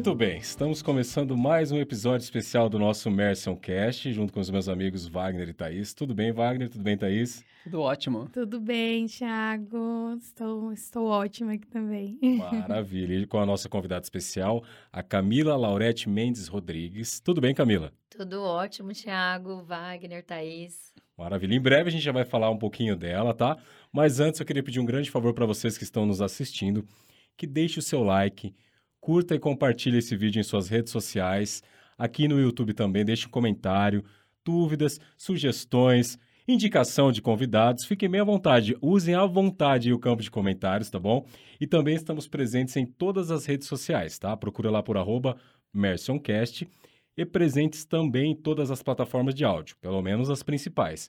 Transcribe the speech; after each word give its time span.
Muito 0.00 0.14
bem, 0.14 0.38
estamos 0.38 0.80
começando 0.80 1.36
mais 1.36 1.70
um 1.70 1.78
episódio 1.78 2.24
especial 2.24 2.70
do 2.70 2.78
nosso 2.78 3.10
Merson 3.10 3.54
Cast, 3.54 4.10
junto 4.14 4.32
com 4.32 4.40
os 4.40 4.48
meus 4.48 4.66
amigos 4.66 5.06
Wagner 5.06 5.50
e 5.50 5.52
Thaís. 5.52 5.92
Tudo 5.92 6.14
bem, 6.14 6.32
Wagner? 6.32 6.70
Tudo 6.70 6.82
bem, 6.82 6.96
Thaís? 6.96 7.44
Tudo 7.64 7.82
ótimo. 7.82 8.26
Tudo 8.32 8.58
bem, 8.58 9.04
Thiago. 9.04 10.16
Estou, 10.18 10.72
estou 10.72 11.06
ótima 11.06 11.52
aqui 11.52 11.66
também. 11.66 12.18
Maravilha. 12.22 13.12
E 13.12 13.26
com 13.26 13.38
a 13.40 13.44
nossa 13.44 13.68
convidada 13.68 14.02
especial, 14.02 14.64
a 14.90 15.02
Camila 15.02 15.54
Laurete 15.54 16.08
Mendes 16.08 16.48
Rodrigues. 16.48 17.20
Tudo 17.20 17.38
bem, 17.38 17.54
Camila? 17.54 17.92
Tudo 18.08 18.42
ótimo, 18.42 18.94
Thiago, 18.94 19.62
Wagner, 19.64 20.24
Thaís. 20.24 20.94
Maravilha. 21.14 21.54
Em 21.54 21.60
breve 21.60 21.90
a 21.90 21.92
gente 21.92 22.02
já 22.02 22.12
vai 22.12 22.24
falar 22.24 22.48
um 22.48 22.58
pouquinho 22.58 22.96
dela, 22.96 23.34
tá? 23.34 23.58
Mas 23.92 24.18
antes 24.18 24.40
eu 24.40 24.46
queria 24.46 24.62
pedir 24.62 24.80
um 24.80 24.86
grande 24.86 25.10
favor 25.10 25.34
para 25.34 25.44
vocês 25.44 25.76
que 25.76 25.84
estão 25.84 26.06
nos 26.06 26.22
assistindo, 26.22 26.88
que 27.36 27.46
deixe 27.46 27.78
o 27.78 27.82
seu 27.82 28.02
like, 28.02 28.54
curta 29.00 29.34
e 29.34 29.38
compartilhe 29.38 29.98
esse 29.98 30.16
vídeo 30.16 30.40
em 30.40 30.44
suas 30.44 30.68
redes 30.68 30.92
sociais, 30.92 31.62
aqui 31.96 32.28
no 32.28 32.40
YouTube 32.40 32.74
também, 32.74 33.04
deixe 33.04 33.26
um 33.26 33.30
comentário, 33.30 34.04
dúvidas, 34.44 35.00
sugestões, 35.16 36.18
indicação 36.46 37.12
de 37.12 37.22
convidados, 37.22 37.84
fiquem 37.84 38.08
bem 38.08 38.20
à 38.20 38.24
vontade, 38.24 38.76
usem 38.80 39.14
à 39.14 39.24
vontade 39.24 39.92
o 39.92 39.98
campo 39.98 40.22
de 40.22 40.30
comentários, 40.30 40.90
tá 40.90 40.98
bom? 40.98 41.26
E 41.60 41.66
também 41.66 41.94
estamos 41.94 42.26
presentes 42.26 42.76
em 42.76 42.86
todas 42.86 43.30
as 43.30 43.46
redes 43.46 43.68
sociais, 43.68 44.18
tá? 44.18 44.36
Procura 44.36 44.70
lá 44.70 44.82
por 44.82 44.96
arroba 44.96 45.36
MersonCast 45.72 46.68
e 47.16 47.24
presentes 47.24 47.84
também 47.84 48.32
em 48.32 48.36
todas 48.36 48.70
as 48.70 48.82
plataformas 48.82 49.34
de 49.34 49.44
áudio, 49.44 49.76
pelo 49.80 50.00
menos 50.02 50.30
as 50.30 50.42
principais. 50.42 51.08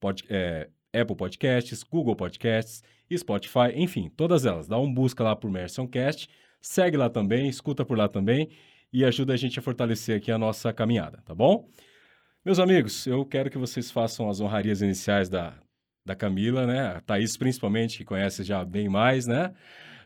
Pod, 0.00 0.24
é, 0.28 0.68
Apple 0.92 1.16
Podcasts, 1.16 1.82
Google 1.82 2.16
Podcasts, 2.16 2.82
Spotify, 3.16 3.72
enfim, 3.74 4.10
todas 4.16 4.46
elas. 4.46 4.66
Dá 4.66 4.78
um 4.78 4.92
busca 4.92 5.22
lá 5.22 5.36
por 5.36 5.50
MersonCast, 5.50 6.28
segue 6.60 6.96
lá 6.96 7.08
também, 7.08 7.48
escuta 7.48 7.84
por 7.84 7.96
lá 7.96 8.08
também 8.08 8.50
e 8.92 9.04
ajuda 9.04 9.32
a 9.32 9.36
gente 9.36 9.58
a 9.58 9.62
fortalecer 9.62 10.16
aqui 10.16 10.32
a 10.32 10.38
nossa 10.38 10.72
caminhada, 10.72 11.22
tá 11.24 11.34
bom? 11.34 11.68
Meus 12.44 12.58
amigos, 12.58 13.06
eu 13.06 13.24
quero 13.24 13.50
que 13.50 13.58
vocês 13.58 13.90
façam 13.90 14.28
as 14.28 14.40
honrarias 14.40 14.80
iniciais 14.80 15.28
da, 15.28 15.54
da 16.04 16.16
Camila, 16.16 16.66
né? 16.66 16.96
A 16.96 17.00
Thaís, 17.00 17.36
principalmente, 17.36 17.98
que 17.98 18.04
conhece 18.04 18.42
já 18.42 18.64
bem 18.64 18.88
mais, 18.88 19.26
né? 19.26 19.54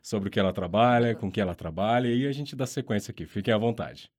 Sobre 0.02 0.28
o 0.28 0.32
que 0.32 0.38
ela 0.40 0.52
trabalha, 0.52 1.14
com 1.14 1.30
que 1.30 1.40
ela 1.40 1.54
trabalha, 1.54 2.08
e 2.08 2.26
a 2.26 2.32
gente 2.32 2.54
dá 2.56 2.66
sequência 2.66 3.12
aqui. 3.12 3.26
Fiquem 3.26 3.54
à 3.54 3.58
vontade. 3.58 4.10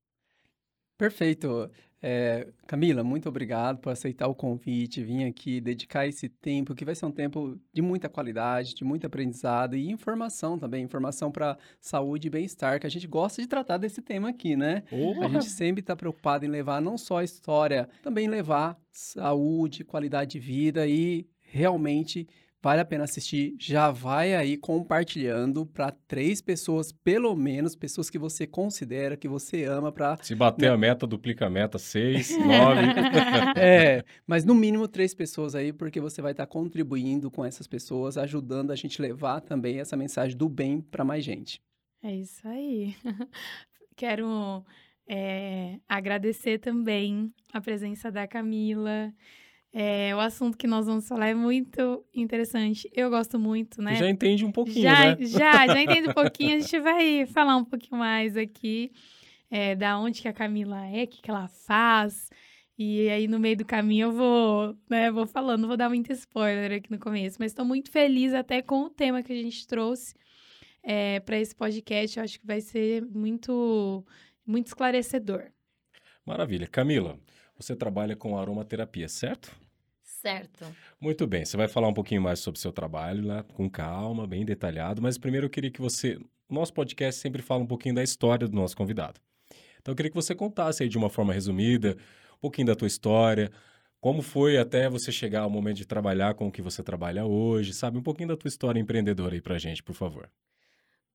Perfeito. 0.98 1.70
É, 2.08 2.48
Camila, 2.68 3.04
muito 3.04 3.28
obrigado 3.28 3.80
por 3.80 3.90
aceitar 3.92 4.28
o 4.28 4.36
convite, 4.36 5.04
vir 5.04 5.26
aqui, 5.26 5.60
dedicar 5.60 6.06
esse 6.06 6.30
tempo, 6.30 6.76
que 6.76 6.86
vai 6.86 6.94
ser 6.94 7.08
um 7.08 7.12
tempo 7.12 7.60
de 7.74 7.82
muita 7.82 8.08
qualidade, 8.08 8.76
de 8.76 8.84
muito 8.84 9.08
aprendizado 9.08 9.76
e 9.76 9.90
informação 9.90 10.60
também, 10.60 10.84
informação 10.84 11.32
para 11.32 11.58
saúde 11.82 12.28
e 12.28 12.30
bem-estar, 12.30 12.80
que 12.80 12.86
a 12.86 12.90
gente 12.92 13.08
gosta 13.08 13.42
de 13.42 13.48
tratar 13.48 13.78
desse 13.78 14.04
tema 14.04 14.30
aqui, 14.30 14.56
né? 14.56 14.84
A 15.26 15.28
gente 15.30 15.50
sempre 15.50 15.82
está 15.82 15.96
preocupado 15.96 16.46
em 16.46 16.48
levar 16.48 16.80
não 16.80 16.96
só 16.96 17.18
a 17.18 17.24
história, 17.24 17.90
também 18.04 18.28
levar 18.28 18.78
saúde, 18.92 19.84
qualidade 19.84 20.34
de 20.34 20.40
vida 20.40 20.86
e 20.86 21.28
realmente 21.42 22.28
Vale 22.66 22.82
a 22.82 22.86
pena 22.86 23.04
assistir. 23.04 23.56
Já 23.60 23.92
vai 23.92 24.34
aí 24.34 24.58
compartilhando 24.58 25.68
para 25.68 25.92
três 25.92 26.42
pessoas, 26.42 26.92
pelo 26.92 27.36
menos, 27.36 27.76
pessoas 27.76 28.10
que 28.10 28.18
você 28.18 28.48
considera, 28.48 29.16
que 29.16 29.28
você 29.28 29.66
ama 29.66 29.92
para. 29.92 30.18
Se 30.24 30.34
bater 30.34 30.70
né? 30.70 30.74
a 30.74 30.78
meta, 30.78 31.06
duplica 31.06 31.46
a 31.46 31.50
meta, 31.50 31.78
seis, 31.78 32.32
nove. 32.42 32.82
é, 33.56 34.04
mas 34.26 34.44
no 34.44 34.56
mínimo 34.56 34.88
três 34.88 35.14
pessoas 35.14 35.54
aí, 35.54 35.72
porque 35.72 36.02
você 36.02 36.24
vai 36.24 36.32
estar 36.32 36.48
tá 36.48 36.52
contribuindo 36.52 37.30
com 37.30 37.46
essas 37.46 37.68
pessoas, 37.68 38.18
ajudando 38.18 38.72
a 38.72 38.76
gente 38.76 39.00
levar 39.00 39.42
também 39.42 39.80
essa 39.80 39.96
mensagem 39.96 40.36
do 40.36 40.50
bem 40.50 40.82
para 40.82 41.04
mais 41.04 41.24
gente. 41.24 41.62
É 42.02 42.16
isso 42.16 42.48
aí. 42.48 42.96
Quero 43.96 44.66
é, 45.08 45.78
agradecer 45.88 46.58
também 46.58 47.32
a 47.54 47.62
presença 47.62 48.12
da 48.12 48.28
Camila. 48.28 49.14
É, 49.78 50.16
o 50.16 50.22
assunto 50.22 50.58
que 50.58 50.68
nós 50.68 50.86
vamos 50.86 51.06
falar 51.06 51.28
é 51.28 51.34
muito 51.34 52.06
interessante. 52.14 52.90
Eu 52.94 53.10
gosto 53.10 53.38
muito, 53.38 53.82
né? 53.82 53.96
Já 53.96 54.10
entende 54.10 54.46
um 54.46 54.52
pouquinho, 54.52 54.84
já, 54.84 55.16
né? 55.18 55.18
Já, 55.26 55.68
já 55.68 55.82
entende 55.84 56.08
um 56.08 56.14
pouquinho. 56.14 56.56
A 56.56 56.60
gente 56.62 56.80
vai 56.80 57.26
falar 57.26 57.58
um 57.58 57.66
pouquinho 57.66 58.00
mais 58.00 58.38
aqui 58.38 58.94
é, 59.52 59.76
da 59.76 60.00
onde 60.00 60.22
que 60.22 60.30
a 60.30 60.34
Camila 60.34 60.86
é, 60.86 61.04
o 61.04 61.08
que, 61.08 61.22
que 61.22 61.30
ela 61.30 61.50
faz. 61.50 62.30
E 62.80 63.10
aí, 63.10 63.28
no 63.28 63.38
meio 63.38 63.58
do 63.58 63.66
caminho, 63.66 64.08
eu 64.08 64.12
vou, 64.14 64.78
né, 64.90 65.12
vou 65.12 65.28
falando, 65.28 65.68
vou 65.68 65.76
dar 65.76 65.90
muito 65.90 66.10
spoiler 66.14 66.72
aqui 66.72 66.90
no 66.90 66.98
começo. 66.98 67.36
Mas 67.38 67.52
estou 67.52 67.66
muito 67.66 67.92
feliz 67.92 68.34
até 68.34 68.62
com 68.62 68.84
o 68.84 68.90
tema 68.90 69.22
que 69.22 69.34
a 69.34 69.36
gente 69.36 69.68
trouxe 69.68 70.16
é, 70.82 71.20
para 71.20 71.38
esse 71.38 71.54
podcast. 71.54 72.18
Eu 72.18 72.24
acho 72.24 72.40
que 72.40 72.48
vai 72.48 72.62
ser 72.62 73.04
muito, 73.08 74.06
muito 74.48 74.68
esclarecedor. 74.68 75.52
Maravilha. 76.26 76.66
Camila, 76.66 77.20
você 77.58 77.76
trabalha 77.76 78.16
com 78.16 78.38
aromaterapia, 78.38 79.10
certo? 79.10 79.65
Certo. 80.26 80.66
Muito 81.00 81.28
bem, 81.28 81.46
você 81.46 81.56
vai 81.56 81.68
falar 81.68 81.88
um 81.88 81.94
pouquinho 81.94 82.20
mais 82.20 82.40
sobre 82.40 82.58
o 82.58 82.62
seu 82.62 82.72
trabalho 82.72 83.24
lá, 83.28 83.44
com 83.44 83.70
calma, 83.70 84.26
bem 84.26 84.44
detalhado, 84.44 85.00
mas 85.00 85.20
primeiro 85.20 85.46
eu 85.46 85.50
queria 85.52 85.70
que 85.70 85.80
você. 85.80 86.18
Nosso 86.50 86.74
podcast 86.74 87.22
sempre 87.22 87.44
fala 87.44 87.62
um 87.62 87.68
pouquinho 87.68 87.94
da 87.94 88.02
história 88.02 88.48
do 88.48 88.56
nosso 88.56 88.76
convidado. 88.76 89.22
Então 89.80 89.92
eu 89.92 89.96
queria 89.96 90.10
que 90.10 90.16
você 90.16 90.34
contasse 90.34 90.82
aí 90.82 90.90
de 90.90 90.98
uma 90.98 91.12
forma 91.12 91.32
resumida, 91.32 91.96
um 92.38 92.40
pouquinho 92.42 92.66
da 92.66 92.76
tua 92.76 92.88
história, 92.88 93.52
como 94.02 94.24
foi 94.24 94.58
até 94.58 94.90
você 94.90 95.12
chegar 95.12 95.42
ao 95.42 95.50
momento 95.50 95.78
de 95.78 95.86
trabalhar 95.86 96.34
com 96.34 96.48
o 96.48 96.52
que 96.52 96.62
você 96.62 96.82
trabalha 96.82 97.24
hoje, 97.24 97.72
sabe? 97.72 98.00
Um 98.00 98.04
pouquinho 98.04 98.30
da 98.30 98.36
tua 98.36 98.48
história 98.48 98.80
empreendedora 98.80 99.36
aí 99.36 99.42
pra 99.42 99.60
gente, 99.60 99.84
por 99.84 99.94
favor. 99.94 100.28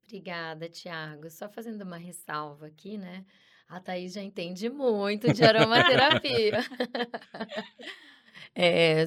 Obrigada, 0.05 0.69
Tiago. 0.69 1.29
Só 1.31 1.49
fazendo 1.49 1.83
uma 1.83 1.97
ressalva 1.97 2.69
aqui, 2.69 2.97
né? 2.97 3.25
A 3.69 3.81
Thaís 3.81 4.13
já 4.13 4.23
entende 4.23 4.71
muito 4.71 5.33
de 5.33 5.43
aromaterapia. 5.43 6.61
É, 8.55 9.05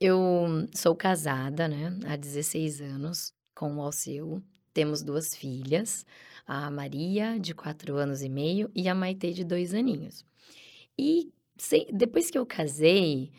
eu 0.00 0.66
sou 0.74 0.94
casada, 0.94 1.68
né, 1.68 1.98
há 2.06 2.16
16 2.16 2.80
anos 2.80 3.32
com 3.54 3.76
o 3.76 3.80
Alceu. 3.80 4.42
Temos 4.74 5.02
duas 5.02 5.34
filhas, 5.34 6.04
a 6.46 6.70
Maria, 6.70 7.38
de 7.40 7.54
4 7.54 7.96
anos 7.96 8.22
e 8.22 8.28
meio, 8.28 8.70
e 8.74 8.88
a 8.88 8.94
Maite, 8.94 9.32
de 9.32 9.42
2 9.42 9.72
aninhos. 9.74 10.24
E 10.98 11.32
se, 11.56 11.86
depois 11.92 12.30
que 12.30 12.38
eu 12.38 12.44
casei, 12.44 13.30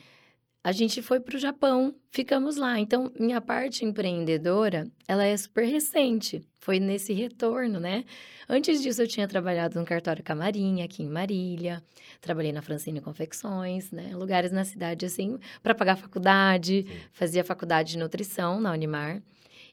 a 0.67 0.73
gente 0.73 1.01
foi 1.01 1.21
para 1.21 1.37
o 1.37 1.39
Japão, 1.39 1.95
ficamos 2.11 2.57
lá. 2.57 2.77
Então, 2.77 3.09
minha 3.17 3.39
parte 3.39 3.85
empreendedora, 3.85 4.85
ela 5.07 5.23
é 5.23 5.37
super 5.37 5.63
recente. 5.63 6.45
Foi 6.59 6.77
nesse 6.77 7.13
retorno, 7.13 7.79
né? 7.79 8.03
Antes 8.49 8.81
disso, 8.81 9.01
eu 9.01 9.07
tinha 9.07 9.25
trabalhado 9.29 9.79
no 9.79 9.85
cartório 9.85 10.21
Camarinha, 10.21 10.83
aqui 10.83 11.03
em 11.03 11.07
Marília. 11.07 11.81
Trabalhei 12.19 12.51
na 12.51 12.61
Francine 12.61 12.99
Confecções, 12.99 13.91
né? 13.91 14.13
Lugares 14.13 14.51
na 14.51 14.65
cidade, 14.65 15.05
assim, 15.05 15.39
para 15.63 15.73
pagar 15.73 15.95
faculdade. 15.95 16.85
Sim. 16.85 16.99
Fazia 17.13 17.45
faculdade 17.45 17.91
de 17.91 17.97
nutrição 17.97 18.59
na 18.59 18.73
Unimar. 18.73 19.23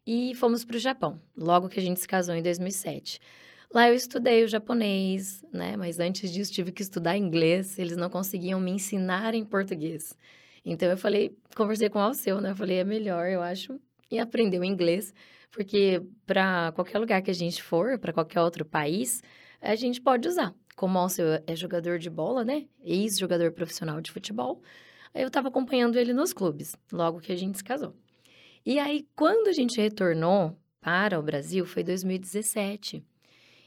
E 0.06 0.32
fomos 0.36 0.64
para 0.64 0.76
o 0.76 0.78
Japão, 0.78 1.20
logo 1.36 1.68
que 1.68 1.80
a 1.80 1.82
gente 1.82 1.98
se 1.98 2.06
casou 2.06 2.36
em 2.36 2.42
2007. 2.42 3.18
Lá 3.74 3.88
eu 3.88 3.96
estudei 3.96 4.44
o 4.44 4.48
japonês, 4.48 5.44
né? 5.52 5.76
Mas 5.76 5.98
antes 5.98 6.32
disso, 6.32 6.52
tive 6.52 6.70
que 6.70 6.82
estudar 6.82 7.18
inglês. 7.18 7.80
Eles 7.80 7.96
não 7.96 8.08
conseguiam 8.08 8.60
me 8.60 8.70
ensinar 8.70 9.34
em 9.34 9.44
português. 9.44 10.16
Então 10.64 10.88
eu 10.88 10.96
falei, 10.96 11.36
conversei 11.54 11.88
com 11.90 11.98
o 11.98 12.02
Alceu, 12.02 12.40
né? 12.40 12.50
Eu 12.50 12.56
falei, 12.56 12.78
é 12.78 12.84
melhor, 12.84 13.28
eu 13.28 13.42
acho, 13.42 13.78
e 14.10 14.18
aprender 14.18 14.58
o 14.58 14.64
inglês, 14.64 15.12
porque 15.50 16.02
para 16.26 16.72
qualquer 16.72 16.98
lugar 16.98 17.22
que 17.22 17.30
a 17.30 17.34
gente 17.34 17.62
for, 17.62 17.98
para 17.98 18.12
qualquer 18.12 18.40
outro 18.40 18.64
país, 18.64 19.22
a 19.60 19.74
gente 19.74 20.00
pode 20.00 20.26
usar. 20.26 20.54
Como 20.74 20.98
o 20.98 21.02
Alceu 21.02 21.26
é 21.46 21.54
jogador 21.54 21.98
de 21.98 22.10
bola, 22.10 22.44
né? 22.44 22.66
Ex-jogador 22.82 23.52
profissional 23.52 24.00
de 24.00 24.10
futebol, 24.10 24.62
eu 25.14 25.28
estava 25.28 25.48
acompanhando 25.48 25.96
ele 25.96 26.12
nos 26.12 26.32
clubes, 26.32 26.76
logo 26.92 27.20
que 27.20 27.30
a 27.30 27.36
gente 27.36 27.58
se 27.58 27.64
casou. 27.64 27.94
E 28.66 28.78
aí, 28.78 29.06
quando 29.14 29.48
a 29.48 29.52
gente 29.52 29.80
retornou 29.80 30.56
para 30.80 31.20
o 31.20 31.22
Brasil, 31.22 31.64
foi 31.66 31.84
2017. 31.84 33.04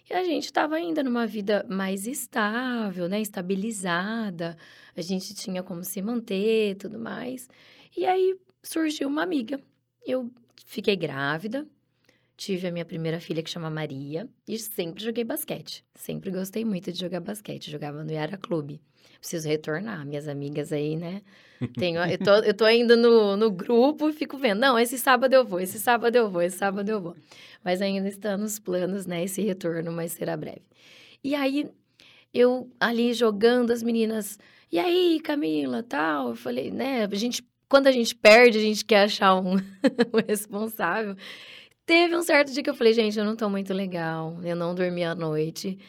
E 0.10 0.14
a 0.14 0.24
gente 0.24 0.46
estava 0.46 0.76
ainda 0.76 1.04
numa 1.04 1.28
vida 1.28 1.66
mais 1.70 2.08
estável, 2.08 3.10
né? 3.10 3.20
Estabilizada. 3.22 4.58
A 4.96 5.02
gente 5.02 5.36
tinha 5.36 5.62
como 5.62 5.84
se 5.84 6.02
manter 6.02 6.76
tudo 6.76 6.98
mais. 6.98 7.50
E 7.96 8.06
aí 8.06 8.36
surgiu 8.64 9.08
uma 9.10 9.24
amiga. 9.24 9.60
Eu 10.06 10.32
fiquei 10.66 10.96
grávida, 10.96 11.68
tive 12.38 12.68
a 12.68 12.72
minha 12.72 12.86
primeira 12.86 13.20
filha 13.20 13.44
que 13.44 13.50
chama 13.50 13.70
Maria 13.70 14.30
e 14.48 14.58
sempre 14.58 15.04
joguei 15.04 15.24
basquete. 15.26 15.84
Sempre 15.96 16.32
gostei 16.32 16.64
muito 16.64 16.92
de 16.92 17.00
jogar 17.00 17.20
basquete. 17.20 17.70
Jogava 17.70 18.04
no 18.04 18.12
Yara 18.12 18.38
Clube. 18.38 18.80
Preciso 19.20 19.48
retornar, 19.48 20.06
minhas 20.06 20.28
amigas 20.28 20.72
aí, 20.72 20.96
né? 20.96 21.22
Tenho, 21.78 22.04
eu, 22.04 22.18
tô, 22.18 22.32
eu 22.36 22.54
tô 22.54 22.66
ainda 22.66 22.96
no, 22.96 23.36
no 23.36 23.52
grupo 23.52 24.10
e 24.10 24.14
fico 24.14 24.38
vendo. 24.38 24.60
Não, 24.60 24.78
esse 24.78 24.98
sábado 24.98 25.34
eu 25.34 25.46
vou, 25.46 25.60
esse 25.60 25.80
sábado 25.80 26.16
eu 26.16 26.30
vou, 26.30 26.42
esse 26.42 26.58
sábado 26.58 26.90
eu 26.90 27.02
vou. 27.02 27.16
Mas 27.64 27.82
ainda 27.82 28.08
está 28.08 28.38
nos 28.38 28.60
planos, 28.60 29.06
né? 29.06 29.24
Esse 29.24 29.42
retorno, 29.42 29.92
mas 29.92 30.12
será 30.12 30.38
breve. 30.38 30.62
E 31.24 31.36
aí, 31.36 31.70
eu 32.34 32.70
ali 32.80 33.14
jogando 33.14 33.72
as 33.72 33.82
meninas. 33.82 34.38
E 34.72 34.80
aí, 34.80 35.20
Camila, 35.20 35.84
tal? 35.84 36.30
Eu 36.30 36.36
falei, 36.36 36.72
né? 36.72 37.06
A 37.06 37.16
gente, 37.16 37.44
quando 37.68 37.88
a 37.88 37.92
gente 37.92 38.16
perde, 38.16 38.58
a 38.58 38.62
gente 38.62 38.86
quer 38.86 39.04
achar 39.04 39.36
um, 39.36 39.56
um 40.14 40.28
responsável. 40.28 41.16
Teve 41.86 42.16
um 42.16 42.22
certo 42.22 42.52
dia 42.52 42.62
que 42.62 42.70
eu 42.70 42.76
falei, 42.76 42.94
gente, 42.94 43.18
eu 43.18 43.24
não 43.26 43.36
tô 43.36 43.50
muito 43.50 43.74
legal, 43.74 44.38
eu 44.44 44.56
não 44.56 44.76
dormi 44.76 45.04
à 45.04 45.16
noite. 45.16 45.80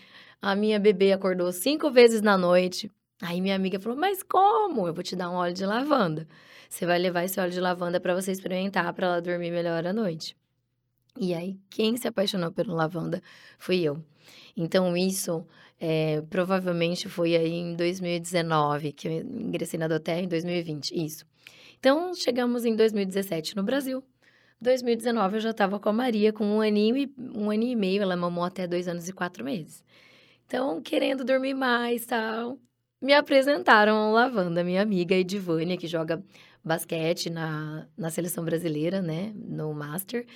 A 0.41 0.55
minha 0.55 0.79
bebê 0.79 1.13
acordou 1.13 1.51
cinco 1.53 1.91
vezes 1.91 2.23
na 2.23 2.39
noite. 2.39 2.91
Aí 3.21 3.41
minha 3.41 3.57
amiga 3.57 3.81
falou: 3.81 3.99
Mas 3.99 4.23
como? 4.23 4.87
Eu 4.87 4.95
vou 4.95 5.03
te 5.03 5.17
dar 5.17 5.31
um 5.31 5.35
óleo 5.35 5.55
de 5.55 5.67
lavanda. 5.67 6.27
Você 6.69 6.87
vai 6.87 6.99
levar 6.99 7.25
esse 7.25 7.41
óleo 7.41 7.51
de 7.51 7.61
lavanda 7.61 7.99
para 7.99 8.15
você 8.15 8.31
experimentar, 8.33 8.93
para 8.93 9.07
ela 9.07 9.23
dormir 9.23 9.51
melhor 9.51 9.87
à 9.87 9.93
noite. 9.93 10.37
E 11.19 11.35
aí, 11.35 11.59
quem 11.71 11.97
se 11.97 12.07
apaixonou 12.07 12.53
pelo 12.53 12.75
lavanda 12.75 13.23
fui 13.59 13.81
eu. 13.81 14.03
Então, 14.57 14.97
isso 14.97 15.45
é, 15.81 16.23
provavelmente 16.31 17.09
foi 17.09 17.35
aí 17.37 17.53
em 17.55 17.75
2019, 17.75 18.93
que 18.93 19.09
eu 19.09 19.13
ingressei 19.13 19.79
na 19.79 19.89
Doterra 19.89 20.21
em 20.21 20.29
2020, 20.29 20.91
isso. 20.93 21.25
Então, 21.79 22.15
chegamos 22.15 22.65
em 22.65 22.77
2017 22.77 23.57
no 23.57 23.63
Brasil. 23.63 24.03
2019 24.61 25.37
eu 25.37 25.41
já 25.41 25.51
estava 25.51 25.79
com 25.79 25.89
a 25.89 25.93
Maria 25.93 26.33
com 26.33 26.45
um 26.45 26.61
aninho 26.61 26.97
e 26.97 27.15
um 27.35 27.51
aninho 27.51 27.73
e 27.73 27.77
meio, 27.77 28.03
ela 28.03 28.17
mamou 28.17 28.45
até 28.45 28.67
dois 28.67 28.89
anos 28.89 29.09
e 29.09 29.13
quatro 29.13 29.45
meses. 29.45 29.85
Então, 30.47 30.81
querendo 30.83 31.25
dormir 31.25 31.55
mais, 31.55 32.07
tal, 32.07 32.59
me 33.01 33.13
apresentaram 33.15 34.13
Lavanda, 34.13 34.65
minha 34.65 34.83
amiga 34.83 35.15
Edivânia, 35.15 35.77
que 35.77 35.87
joga 35.87 36.23
basquete 36.65 37.31
na, 37.31 37.87
na 37.97 38.11
seleção 38.11 38.45
brasileira, 38.45 39.01
né, 39.01 39.33
no 39.35 39.73
Master. 39.73 40.27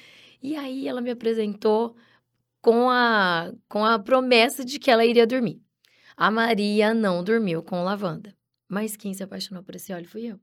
E 0.43 0.57
aí 0.57 0.89
ela 0.89 1.01
me 1.01 1.11
apresentou 1.11 1.97
com 2.61 2.89
a, 2.89 3.53
com 3.69 3.85
a 3.85 3.99
promessa 3.99 4.65
de 4.65 4.79
que 4.79 4.91
ela 4.91 5.05
iria 5.05 5.27
dormir. 5.27 5.61
A 6.17 6.31
Maria 6.31 6.95
não 6.95 7.25
dormiu 7.25 7.63
com 7.63 7.83
Lavanda, 7.83 8.35
mas 8.69 8.97
quem 8.97 9.13
se 9.15 9.23
apaixonou 9.23 9.63
por 9.63 9.75
esse 9.75 9.93
óleo 9.93 10.09
fui 10.09 10.27
eu. 10.27 10.41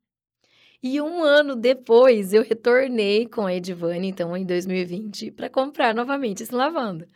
E 0.81 1.01
um 1.01 1.23
ano 1.23 1.55
depois, 1.57 2.33
eu 2.33 2.41
retornei 2.41 3.27
com 3.27 3.45
a 3.45 3.53
Edivane, 3.53 4.07
então 4.07 4.35
em 4.35 4.45
2020, 4.45 5.31
para 5.31 5.49
comprar 5.49 5.93
novamente 5.93 6.41
esse 6.43 6.55
lavanda. 6.55 7.07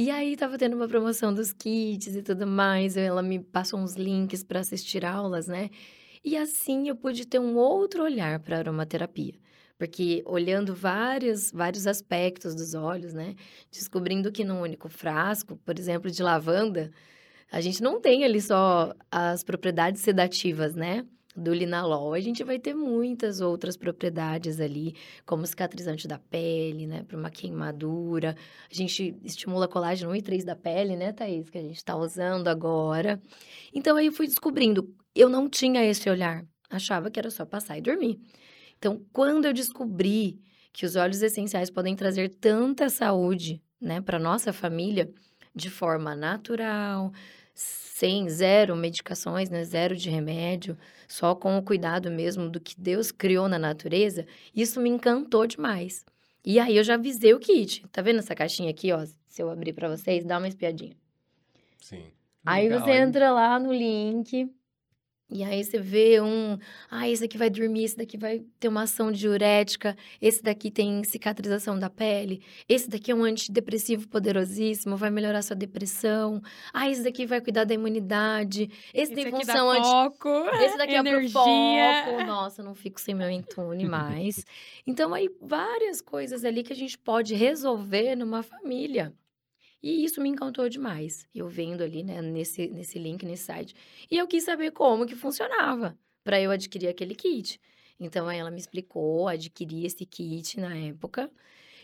E 0.00 0.12
aí 0.12 0.36
tava 0.36 0.56
tendo 0.56 0.76
uma 0.76 0.86
promoção 0.86 1.34
dos 1.34 1.52
kits 1.52 2.14
e 2.14 2.22
tudo 2.22 2.46
mais, 2.46 2.96
ela 2.96 3.20
me 3.20 3.40
passou 3.40 3.80
uns 3.80 3.96
links 3.96 4.44
para 4.44 4.60
assistir 4.60 5.04
aulas, 5.04 5.48
né? 5.48 5.70
E 6.24 6.36
assim 6.36 6.88
eu 6.88 6.94
pude 6.94 7.26
ter 7.26 7.40
um 7.40 7.56
outro 7.56 8.04
olhar 8.04 8.38
para 8.38 8.58
aromaterapia. 8.58 9.34
Porque 9.76 10.22
olhando 10.24 10.72
vários, 10.72 11.50
vários 11.50 11.84
aspectos 11.84 12.54
dos 12.54 12.74
óleos, 12.74 13.12
né? 13.12 13.34
Descobrindo 13.72 14.30
que 14.30 14.44
num 14.44 14.60
único 14.60 14.88
frasco, 14.88 15.56
por 15.64 15.76
exemplo, 15.76 16.08
de 16.10 16.22
lavanda, 16.22 16.92
a 17.50 17.60
gente 17.60 17.82
não 17.82 18.00
tem 18.00 18.24
ali 18.24 18.40
só 18.40 18.94
as 19.10 19.42
propriedades 19.42 20.00
sedativas, 20.02 20.76
né? 20.76 21.04
Do 21.38 21.54
linalol, 21.54 22.12
a 22.12 22.20
gente 22.20 22.42
vai 22.42 22.58
ter 22.58 22.74
muitas 22.74 23.40
outras 23.40 23.76
propriedades 23.76 24.60
ali, 24.60 24.94
como 25.24 25.46
cicatrizante 25.46 26.08
da 26.08 26.18
pele, 26.18 26.86
né, 26.86 27.04
para 27.04 27.16
uma 27.16 27.30
queimadura. 27.30 28.36
A 28.70 28.74
gente 28.74 29.16
estimula 29.24 29.68
colágeno 29.68 30.10
1 30.10 30.16
e 30.16 30.22
3 30.22 30.44
da 30.44 30.56
pele, 30.56 30.96
né, 30.96 31.12
Thaís, 31.12 31.48
que 31.48 31.58
a 31.58 31.62
gente 31.62 31.76
está 31.76 31.96
usando 31.96 32.48
agora. 32.48 33.20
Então 33.72 33.96
aí 33.96 34.06
eu 34.06 34.12
fui 34.12 34.26
descobrindo, 34.26 34.92
eu 35.14 35.28
não 35.28 35.48
tinha 35.48 35.84
esse 35.84 36.10
olhar, 36.10 36.44
achava 36.68 37.10
que 37.10 37.18
era 37.18 37.30
só 37.30 37.46
passar 37.46 37.78
e 37.78 37.82
dormir. 37.82 38.20
Então, 38.76 39.04
quando 39.12 39.46
eu 39.46 39.52
descobri 39.52 40.38
que 40.72 40.86
os 40.86 40.94
óleos 40.94 41.22
essenciais 41.22 41.70
podem 41.70 41.96
trazer 41.96 42.28
tanta 42.28 42.88
saúde, 42.88 43.60
né, 43.80 44.00
para 44.00 44.18
nossa 44.18 44.52
família, 44.52 45.10
de 45.54 45.70
forma 45.70 46.14
natural, 46.14 47.12
sem 47.52 48.28
zero 48.28 48.76
medicações, 48.76 49.50
né, 49.50 49.64
zero 49.64 49.96
de 49.96 50.08
remédio, 50.08 50.78
só 51.08 51.34
com 51.34 51.56
o 51.56 51.62
cuidado 51.62 52.10
mesmo 52.10 52.50
do 52.50 52.60
que 52.60 52.78
Deus 52.78 53.10
criou 53.10 53.48
na 53.48 53.58
natureza, 53.58 54.26
isso 54.54 54.80
me 54.80 54.90
encantou 54.90 55.46
demais. 55.46 56.04
E 56.44 56.60
aí 56.60 56.76
eu 56.76 56.84
já 56.84 56.94
avisei 56.94 57.32
o 57.34 57.40
kit. 57.40 57.84
Tá 57.90 58.02
vendo 58.02 58.18
essa 58.18 58.34
caixinha 58.34 58.70
aqui, 58.70 58.92
ó? 58.92 59.04
Se 59.26 59.42
eu 59.42 59.50
abrir 59.50 59.72
para 59.72 59.88
vocês, 59.88 60.24
dá 60.24 60.38
uma 60.38 60.48
espiadinha. 60.48 60.94
Sim. 61.80 62.04
Aí 62.44 62.68
Legal, 62.68 62.80
você 62.80 62.90
hein? 62.90 63.02
entra 63.02 63.32
lá 63.32 63.58
no 63.58 63.72
link, 63.72 64.50
e 65.30 65.44
aí 65.44 65.62
você 65.62 65.78
vê 65.78 66.22
um, 66.22 66.58
ah, 66.90 67.06
esse 67.06 67.20
daqui 67.20 67.36
vai 67.36 67.50
dormir, 67.50 67.84
esse 67.84 67.96
daqui 67.96 68.16
vai 68.16 68.42
ter 68.58 68.68
uma 68.68 68.84
ação 68.84 69.12
diurética, 69.12 69.94
esse 70.22 70.42
daqui 70.42 70.70
tem 70.70 71.04
cicatrização 71.04 71.78
da 71.78 71.90
pele, 71.90 72.42
esse 72.66 72.88
daqui 72.88 73.10
é 73.10 73.14
um 73.14 73.24
antidepressivo 73.24 74.08
poderosíssimo, 74.08 74.96
vai 74.96 75.10
melhorar 75.10 75.42
sua 75.42 75.54
depressão. 75.54 76.40
Ah, 76.72 76.88
esse 76.88 77.02
daqui 77.02 77.26
vai 77.26 77.42
cuidar 77.42 77.64
da 77.64 77.74
imunidade. 77.74 78.70
Esse, 78.94 79.14
tem 79.14 79.26
aqui 79.26 79.44
dá 79.44 79.52
função 79.52 79.70
anti 79.70 79.86
foco, 79.86 80.28
esse 80.62 80.78
daqui 80.78 80.94
é 80.94 81.02
pro 81.02 81.10
energia. 81.10 81.32
foco. 81.34 82.24
Nossa, 82.24 82.62
não 82.62 82.74
fico 82.74 82.98
sem 82.98 83.14
meu 83.14 83.28
Entune 83.28 83.86
mais. 83.86 84.44
Então, 84.86 85.12
aí, 85.12 85.28
várias 85.42 86.00
coisas 86.00 86.46
ali 86.46 86.62
que 86.62 86.72
a 86.72 86.76
gente 86.76 86.96
pode 86.96 87.34
resolver 87.34 88.16
numa 88.16 88.42
família. 88.42 89.12
E 89.82 90.04
isso 90.04 90.20
me 90.20 90.28
encantou 90.28 90.68
demais. 90.68 91.26
Eu 91.34 91.48
vendo 91.48 91.82
ali, 91.82 92.02
né, 92.02 92.20
nesse, 92.20 92.68
nesse 92.68 92.98
link, 92.98 93.24
nesse 93.24 93.44
site. 93.44 93.74
E 94.10 94.16
eu 94.16 94.26
quis 94.26 94.44
saber 94.44 94.72
como 94.72 95.06
que 95.06 95.14
funcionava 95.14 95.96
para 96.24 96.40
eu 96.40 96.50
adquirir 96.50 96.88
aquele 96.88 97.14
kit. 97.14 97.60
Então, 98.00 98.30
ela 98.30 98.50
me 98.50 98.58
explicou, 98.58 99.28
adquiri 99.28 99.84
esse 99.84 100.04
kit 100.04 100.58
na 100.58 100.76
época. 100.76 101.30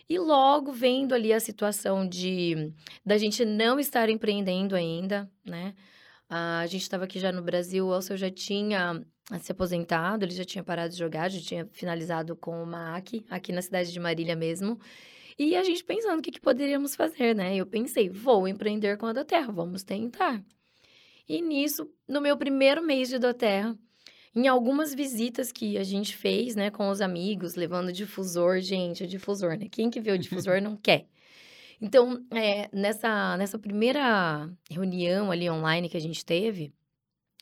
E 0.09 0.19
logo 0.19 0.73
vendo 0.73 1.15
ali 1.15 1.33
a 1.33 1.41
situação 1.41 2.07
de 2.07 2.73
da 3.05 3.17
gente 3.17 3.45
não 3.45 3.81
estar 3.81 4.09
empreendendo 4.11 4.77
ainda, 4.77 5.31
né? 5.45 5.75
A 6.29 6.67
gente 6.67 6.83
estava 6.83 7.05
aqui 7.05 7.19
já 7.19 7.33
no 7.33 7.43
Brasil, 7.43 7.87
o 7.87 7.93
Alceu 7.93 8.17
já 8.17 8.31
tinha 8.31 9.03
se 9.41 9.53
aposentado, 9.53 10.25
ele 10.25 10.35
já 10.35 10.45
tinha 10.45 10.63
parado 10.63 10.93
de 10.93 10.99
jogar, 10.99 11.31
já 11.31 11.41
tinha 11.41 11.67
finalizado 11.73 12.37
com 12.37 12.63
o 12.63 12.67
MAC, 12.67 13.25
aqui 13.31 13.53
na 13.53 13.63
cidade 13.63 13.93
de 13.93 14.01
Marília 14.01 14.37
mesmo. 14.37 14.79
E 15.39 15.57
a 15.57 15.65
gente 15.65 15.85
pensando 15.85 16.19
o 16.19 16.23
que, 16.23 16.31
que 16.31 16.41
poderíamos 16.41 16.95
fazer, 16.95 17.35
né? 17.35 17.57
Eu 17.57 17.67
pensei, 17.67 18.09
vou 18.09 18.47
empreender 18.47 18.97
com 18.97 19.07
a 19.07 19.13
Doterra, 19.13 19.53
vamos 19.53 19.83
tentar. 19.83 20.45
E 21.29 21.41
nisso, 21.41 21.91
no 22.07 22.21
meu 22.21 22.37
primeiro 22.37 22.83
mês 22.83 23.09
de 23.09 23.19
Doterra, 23.19 23.77
em 24.35 24.49
algumas 24.49 24.95
visitas 24.95 25.53
que 25.53 25.79
a 25.79 25.85
gente 25.85 26.17
fez, 26.17 26.55
né, 26.55 26.71
com 26.71 26.89
os 26.89 27.01
amigos, 27.01 27.55
levando 27.55 27.93
difusor, 27.93 28.61
gente, 28.61 29.05
o 29.05 29.07
difusor, 29.07 29.57
né? 29.57 29.69
Quem 29.71 29.91
que 29.91 30.01
vê 30.01 30.13
o 30.13 30.19
difusor 30.19 30.61
não 30.61 30.77
quer. 30.77 31.07
Então, 31.81 32.25
é, 32.31 32.69
nessa, 32.73 33.37
nessa 33.37 33.59
primeira 33.59 34.51
reunião 34.71 35.31
ali 35.31 35.49
online 35.51 35.89
que 35.89 35.97
a 35.97 36.01
gente 36.01 36.25
teve, 36.25 36.73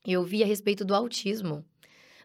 eu 0.05 0.25
vi 0.25 0.43
a 0.43 0.47
respeito 0.47 0.85
do 0.85 0.95
autismo, 0.95 1.65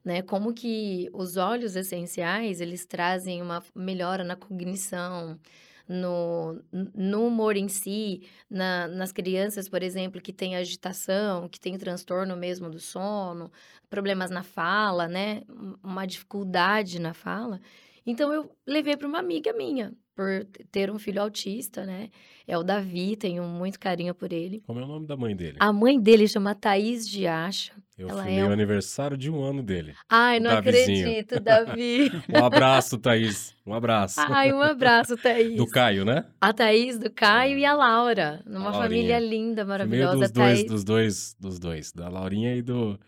né? 0.04 0.22
Como 0.22 0.54
que 0.54 1.10
os 1.14 1.38
óleos 1.38 1.76
essenciais, 1.76 2.62
eles 2.62 2.86
trazem 2.86 3.42
uma 3.42 3.64
melhora 3.76 4.24
na 4.24 4.36
cognição, 4.36 5.40
no, 5.88 6.62
no 6.94 7.26
humor 7.28 7.56
em 7.56 7.70
si, 7.70 8.22
na, 8.50 8.88
nas 8.88 9.12
crianças, 9.12 9.70
por 9.70 9.82
exemplo, 9.82 10.22
que 10.22 10.34
têm 10.34 10.56
agitação, 10.56 11.48
que 11.48 11.60
têm 11.60 11.78
transtorno 11.78 12.36
mesmo 12.36 12.70
do 12.70 12.80
sono, 12.80 13.52
problemas 13.90 14.30
na 14.30 14.44
fala, 14.44 15.08
né? 15.08 15.44
Uma 15.82 16.06
dificuldade 16.06 17.00
na 17.00 17.14
fala. 17.14 17.62
Então, 18.08 18.34
eu 18.34 18.50
levei 18.66 18.96
para 18.96 19.08
uma 19.08 19.20
amiga 19.20 19.52
minha, 19.54 19.94
por 20.16 20.46
ter 20.72 20.90
um 20.90 20.98
filho 20.98 21.22
autista, 21.22 21.86
né? 21.86 22.10
É 22.48 22.58
o 22.58 22.64
Davi, 22.64 23.16
tenho 23.16 23.44
muito 23.44 23.80
carinho 23.80 24.16
por 24.16 24.32
ele. 24.34 24.62
Como 24.66 24.80
é 24.80 24.84
o 24.84 24.88
nome 24.88 25.06
da 25.06 25.16
mãe 25.18 25.36
dele? 25.36 25.58
A 25.60 25.72
mãe 25.74 26.00
dele 26.00 26.28
chama 26.28 26.56
Thaís 26.56 27.08
de 27.08 27.28
Acha. 27.28 27.74
Eu 27.98 28.10
ela 28.10 28.24
filmei 28.24 28.40
é 28.44 28.48
o 28.48 28.52
aniversário 28.52 29.18
de 29.18 29.30
um 29.30 29.44
ano 29.44 29.62
dele. 29.62 29.94
Ai, 30.10 30.40
não 30.40 30.52
Davizinho. 30.52 31.10
acredito, 31.10 31.40
Davi. 31.40 32.10
Um 32.34 32.46
abraço, 32.46 32.98
Thaís. 32.98 33.56
Um 33.66 33.74
abraço. 33.74 34.20
Ai, 34.22 34.54
um 34.54 34.62
abraço, 34.62 35.18
Thaís. 35.18 35.58
Do 35.58 35.68
Caio, 35.68 36.06
né? 36.06 36.26
A 36.40 36.54
Thaís, 36.54 36.98
do 36.98 37.12
Caio 37.12 37.58
e 37.58 37.66
a 37.66 37.74
Laura. 37.74 38.42
Numa 38.46 38.70
A 38.70 38.74
família 38.74 39.20
linda, 39.20 39.66
maravilhosa. 39.66 40.18
dos 40.18 40.32
dois, 40.32 40.58
Thaís 40.60 40.64
dos 40.72 40.84
dois, 40.84 41.36
dos 41.40 41.60
dois, 41.60 41.92
da 41.92 42.08
Laurinha 42.10 42.56
e 42.56 42.62
do 42.62 43.00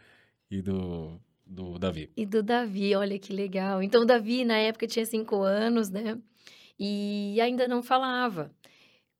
e 0.51 0.61
do, 0.61 1.19
do 1.49 1.79
Davi. 1.79 2.11
e 2.15 2.25
do 2.25 2.43
Davi, 2.43 2.95
olha 2.95 3.17
que 3.17 3.33
legal. 3.33 3.81
Então, 3.81 4.03
o 4.03 4.05
Davi, 4.05 4.45
na 4.45 4.57
época, 4.57 4.85
tinha 4.87 5.05
cinco 5.05 5.41
anos, 5.41 5.89
né? 5.89 6.17
E 6.77 7.39
ainda 7.41 7.67
não 7.67 7.81
falava. 7.81 8.51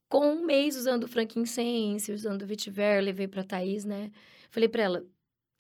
Com 0.08 0.26
um 0.34 0.46
mês 0.46 0.76
usando 0.76 1.08
frankincense, 1.08 2.12
usando 2.12 2.46
vetiver, 2.46 3.04
levei 3.04 3.28
pra 3.28 3.44
Thaís, 3.44 3.84
né? 3.86 4.12
Falei 4.50 4.70
pra 4.70 4.84
ela, 4.84 5.04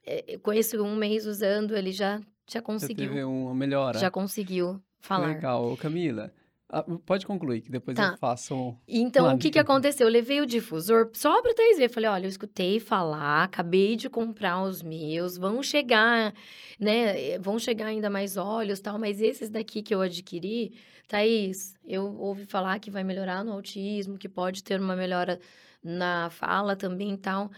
é, 0.05 0.37
com 0.37 0.53
esse 0.53 0.77
um 0.77 0.95
mês 0.95 1.25
usando, 1.25 1.75
ele 1.75 1.91
já, 1.91 2.17
já 2.47 2.59
Você 2.59 2.61
conseguiu. 2.61 3.07
teve 3.09 3.23
uma 3.23 3.53
melhora. 3.53 3.99
Já 3.99 4.09
conseguiu 4.09 4.81
falar. 4.99 5.27
Legal. 5.35 5.75
Camila, 5.77 6.31
ah, 6.69 6.83
pode 7.05 7.25
concluir, 7.25 7.61
que 7.61 7.71
depois 7.71 7.95
Tá. 7.97 8.11
eu 8.13 8.17
faço... 8.17 8.55
um- 8.55 8.75
Então, 8.87 9.25
Uma 9.25 9.35
o 9.35 9.37
que 9.37 9.49
que 9.51 9.59
aconteceu? 9.59 10.07
Eu 10.07 10.11
levei 10.13 10.39
o 10.41 10.45
difusor 10.45 11.09
só 11.13 11.41
pra 11.41 11.53
Thaís 11.53 11.77
ver. 11.77 11.89
Falei, 11.89 12.09
olha, 12.09 12.25
eu 12.25 12.29
escutei 12.29 12.79
falar, 12.79 13.43
acabei 13.43 13.95
de 13.95 14.09
comprar 14.09 14.61
os 14.63 14.81
meus, 14.81 15.37
vão 15.37 15.61
chegar, 15.61 16.33
né? 16.79 17.37
Vão 17.39 17.59
chegar 17.59 17.87
ainda 17.87 18.09
mais 18.09 18.37
óleos 18.37 18.79
tal, 18.79 18.97
mas 18.97 19.21
esses 19.21 19.49
daqui 19.49 19.81
que 19.81 19.93
eu 19.93 20.01
adquiri, 20.01 20.73
Thaís, 21.07 21.75
eu 21.83 22.03
ouvi 22.17 22.45
falar 22.45 22.79
que 22.79 22.89
vai 22.91 23.03
melhorar 23.03 23.43
no 23.43 23.51
autismo, 23.53 24.17
que 24.17 24.29
pode 24.29 24.63
ter 24.63 24.79
uma 24.79 24.95
melhora 24.95 25.39
na 25.83 26.29
fala 26.29 26.75
também 26.75 27.13
e 27.13 27.17
tal. 27.17 27.47
O 27.47 27.51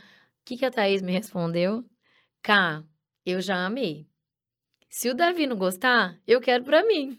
que 0.46 0.58
que 0.58 0.65
a 0.65 0.72
Thaís 0.72 1.01
me 1.01 1.12
respondeu? 1.12 1.84
Cá, 2.41 2.84
eu 3.25 3.39
já 3.41 3.65
amei. 3.65 4.08
Se 4.89 5.10
o 5.10 5.13
Davi 5.15 5.46
não 5.48 5.56
gostar, 5.56 6.18
eu 6.27 6.41
quero 6.41 6.63
pra 6.63 6.84
mim. 6.84 7.18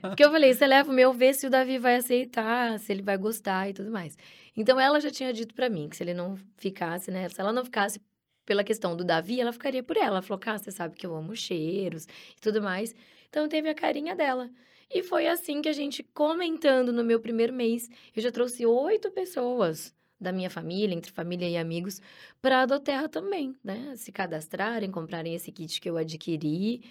Porque 0.00 0.24
eu 0.24 0.30
falei, 0.30 0.52
você 0.52 0.66
leva 0.66 0.90
o 0.90 0.94
meu, 0.94 1.12
vê 1.12 1.32
se 1.32 1.46
o 1.46 1.50
Davi 1.50 1.78
vai 1.78 1.96
aceitar, 1.96 2.78
se 2.78 2.92
ele 2.92 3.02
vai 3.02 3.16
gostar 3.16 3.68
e 3.68 3.72
tudo 3.72 3.90
mais. 3.90 4.16
Então 4.56 4.78
ela 4.80 5.00
já 5.00 5.10
tinha 5.10 5.32
dito 5.32 5.54
para 5.54 5.68
mim 5.68 5.88
que 5.88 5.96
se 5.96 6.02
ele 6.02 6.14
não 6.14 6.36
ficasse, 6.56 7.10
né? 7.10 7.28
Se 7.28 7.40
ela 7.40 7.52
não 7.52 7.64
ficasse 7.64 8.00
pela 8.44 8.62
questão 8.62 8.96
do 8.96 9.04
Davi, 9.04 9.40
ela 9.40 9.52
ficaria 9.52 9.82
por 9.82 9.96
ela. 9.96 10.06
Ela 10.06 10.22
falou, 10.22 10.38
cara, 10.38 10.58
você 10.58 10.70
sabe 10.70 10.96
que 10.96 11.06
eu 11.06 11.14
amo 11.14 11.34
cheiros 11.34 12.04
e 12.36 12.40
tudo 12.40 12.62
mais. 12.62 12.94
Então 13.28 13.48
teve 13.48 13.68
a 13.68 13.74
carinha 13.74 14.14
dela. 14.14 14.50
E 14.90 15.02
foi 15.02 15.26
assim 15.26 15.60
que 15.62 15.68
a 15.68 15.72
gente, 15.72 16.02
comentando 16.02 16.92
no 16.92 17.02
meu 17.02 17.18
primeiro 17.18 17.52
mês, 17.52 17.88
eu 18.14 18.22
já 18.22 18.30
trouxe 18.30 18.64
oito 18.64 19.10
pessoas 19.10 19.94
da 20.24 20.32
minha 20.32 20.50
família, 20.50 20.94
entre 20.94 21.12
família 21.12 21.48
e 21.48 21.56
amigos, 21.56 22.00
para 22.42 22.62
a 22.62 22.66
Doterra 22.66 23.08
também, 23.08 23.54
né? 23.62 23.94
Se 23.96 24.10
cadastrarem, 24.10 24.90
comprarem 24.90 25.34
esse 25.34 25.52
kit 25.52 25.80
que 25.80 25.88
eu 25.88 25.96
adquiri. 25.96 26.82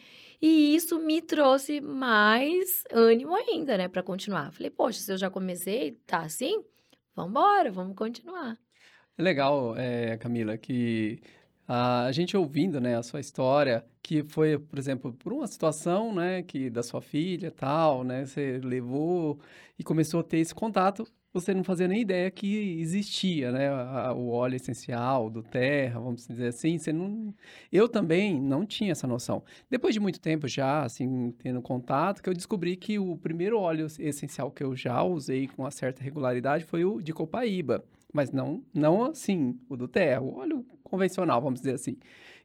E 0.42 0.76
isso 0.76 1.00
me 1.00 1.22
trouxe 1.22 1.82
mais 1.82 2.84
ânimo 2.92 3.36
ainda, 3.36 3.78
né, 3.78 3.88
para 3.88 4.04
continuar. 4.04 4.52
Falei, 4.52 4.70
poxa, 4.70 5.00
se 5.00 5.12
eu 5.12 5.18
já 5.18 5.30
comecei, 5.30 5.94
tá 6.06 6.20
assim? 6.20 6.64
Vamos 7.16 7.32
embora, 7.32 7.72
vamos 7.72 7.96
continuar. 7.96 8.58
É 9.18 9.22
legal, 9.22 9.76
é, 9.78 10.18
Camila, 10.18 10.58
que 10.58 11.22
a 11.68 12.12
gente 12.12 12.36
ouvindo, 12.36 12.82
né, 12.82 12.98
a 12.98 13.04
sua 13.04 13.20
história, 13.20 13.86
que 14.02 14.24
foi, 14.24 14.58
por 14.60 14.78
exemplo, 14.78 15.14
por 15.14 15.32
uma 15.32 15.48
situação, 15.48 16.14
né, 16.14 16.44
que 16.44 16.70
da 16.70 16.84
sua 16.84 17.02
filha, 17.02 17.50
tal, 17.52 18.04
né, 18.04 18.26
você 18.26 18.60
levou 18.62 19.40
e 19.80 19.84
começou 19.84 20.20
a 20.20 20.24
ter 20.24 20.40
esse 20.40 20.54
contato 20.54 21.08
você 21.34 21.54
não 21.54 21.64
fazia 21.64 21.88
nem 21.88 22.02
ideia 22.02 22.30
que 22.30 22.80
existia, 22.80 23.52
né? 23.52 23.72
O 24.14 24.30
óleo 24.30 24.56
essencial 24.56 25.30
do 25.32 25.42
terra, 25.42 26.00
vamos 26.00 26.28
dizer 26.28 26.48
assim. 26.48 26.78
Você 26.78 26.94
não... 26.94 27.34
Eu 27.72 27.90
também 27.90 28.40
não 28.40 28.66
tinha 28.66 28.92
essa 28.92 29.08
noção. 29.08 29.44
Depois 29.70 29.96
de 29.96 30.00
muito 30.00 30.20
tempo 30.20 30.48
já, 30.48 30.84
assim, 30.84 31.32
tendo 31.40 31.62
contato, 31.62 32.22
que 32.22 32.30
eu 32.30 32.34
descobri 32.36 32.76
que 32.78 33.00
o 33.00 33.18
primeiro 33.18 33.60
óleo 33.60 33.88
essencial 34.00 34.52
que 34.52 34.64
eu 34.64 34.76
já 34.76 35.02
usei 35.04 35.48
com 35.48 35.64
uma 35.64 35.72
certa 35.72 36.04
regularidade 36.04 36.66
foi 36.66 36.86
o 36.86 37.02
de 37.02 37.12
copaíba. 37.12 37.84
Mas 38.14 38.32
não, 38.32 38.64
não 38.72 39.06
assim, 39.06 39.60
o 39.68 39.76
do 39.76 39.88
terra, 39.88 40.22
o 40.22 40.38
óleo 40.38 40.64
convencional, 40.84 41.42
vamos 41.42 41.62
dizer 41.62 41.74
assim. 41.74 41.98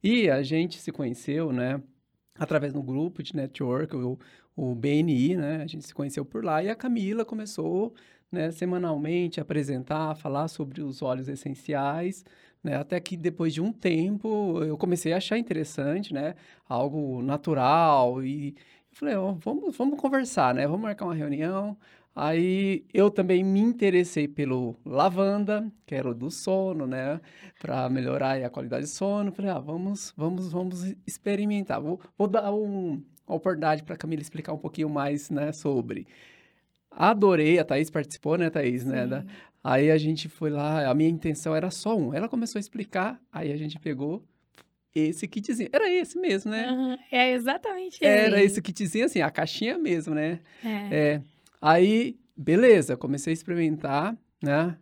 E 0.02 0.30
a 0.30 0.42
gente 0.42 0.78
se 0.80 0.90
conheceu, 0.90 1.52
né? 1.52 1.82
Através 2.38 2.72
do 2.72 2.82
grupo 2.82 3.22
de 3.22 3.36
network, 3.36 3.94
o, 3.94 4.18
o 4.56 4.74
BNI, 4.74 5.36
né? 5.36 5.62
A 5.62 5.66
gente 5.66 5.84
se 5.84 5.94
conheceu 5.94 6.24
por 6.24 6.42
lá 6.42 6.62
e 6.62 6.70
a 6.70 6.74
Camila 6.74 7.24
começou 7.24 7.94
né, 8.30 8.50
semanalmente 8.50 9.40
apresentar, 9.40 10.14
falar 10.16 10.48
sobre 10.48 10.82
os 10.82 11.02
óleos 11.02 11.28
essenciais, 11.28 12.24
né, 12.62 12.76
até 12.76 13.00
que 13.00 13.16
depois 13.16 13.54
de 13.54 13.60
um 13.60 13.72
tempo 13.72 14.62
eu 14.62 14.76
comecei 14.76 15.12
a 15.12 15.16
achar 15.18 15.38
interessante, 15.38 16.12
né, 16.12 16.34
algo 16.68 17.22
natural 17.22 18.22
e 18.22 18.54
falei, 18.92 19.16
oh, 19.16 19.34
vamos, 19.34 19.76
vamos 19.76 20.00
conversar, 20.00 20.54
né, 20.54 20.66
vamos 20.66 20.82
marcar 20.82 21.04
uma 21.06 21.14
reunião. 21.14 21.76
Aí 22.20 22.84
eu 22.92 23.10
também 23.12 23.44
me 23.44 23.60
interessei 23.60 24.26
pelo 24.26 24.74
lavanda, 24.84 25.70
que 25.86 25.94
era 25.94 26.10
o 26.10 26.14
do 26.14 26.30
sono, 26.32 26.84
né, 26.84 27.20
para 27.60 27.88
melhorar 27.88 28.42
a 28.42 28.50
qualidade 28.50 28.86
de 28.86 28.90
sono. 28.90 29.30
Falei, 29.30 29.52
ah, 29.52 29.60
vamos, 29.60 30.12
vamos, 30.16 30.50
vamos 30.50 30.96
experimentar. 31.06 31.80
Vou, 31.80 32.00
vou 32.18 32.26
dar 32.26 32.52
um, 32.52 33.00
uma 33.24 33.36
oportunidade 33.36 33.84
para 33.84 33.94
a 33.94 33.96
Camila 33.96 34.20
explicar 34.20 34.52
um 34.52 34.58
pouquinho 34.58 34.88
mais, 34.88 35.30
né, 35.30 35.52
sobre. 35.52 36.08
Adorei, 36.90 37.58
a 37.58 37.64
Thaís 37.64 37.90
participou, 37.90 38.36
né, 38.36 38.50
Thaís, 38.50 38.84
né? 38.84 39.06
Da, 39.06 39.24
aí 39.62 39.90
a 39.90 39.98
gente 39.98 40.28
foi 40.28 40.50
lá, 40.50 40.88
a 40.88 40.94
minha 40.94 41.10
intenção 41.10 41.54
era 41.54 41.70
só 41.70 41.96
um. 41.96 42.12
Ela 42.12 42.28
começou 42.28 42.58
a 42.58 42.60
explicar, 42.60 43.20
aí 43.32 43.52
a 43.52 43.56
gente 43.56 43.78
pegou 43.78 44.24
esse 44.94 45.28
kitzinho. 45.28 45.68
Era 45.72 45.90
esse 45.90 46.18
mesmo, 46.18 46.50
né? 46.50 46.70
Uhum, 46.70 46.98
é 47.12 47.32
exatamente 47.32 48.04
Era 48.04 48.42
esse 48.42 48.60
kitzinho, 48.60 49.04
assim, 49.04 49.20
a 49.20 49.30
caixinha 49.30 49.78
mesmo, 49.78 50.14
né? 50.14 50.40
É. 50.64 50.68
é 50.90 51.22
aí, 51.60 52.18
beleza, 52.36 52.96
comecei 52.96 53.32
a 53.32 53.34
experimentar, 53.34 54.16
né? 54.42 54.76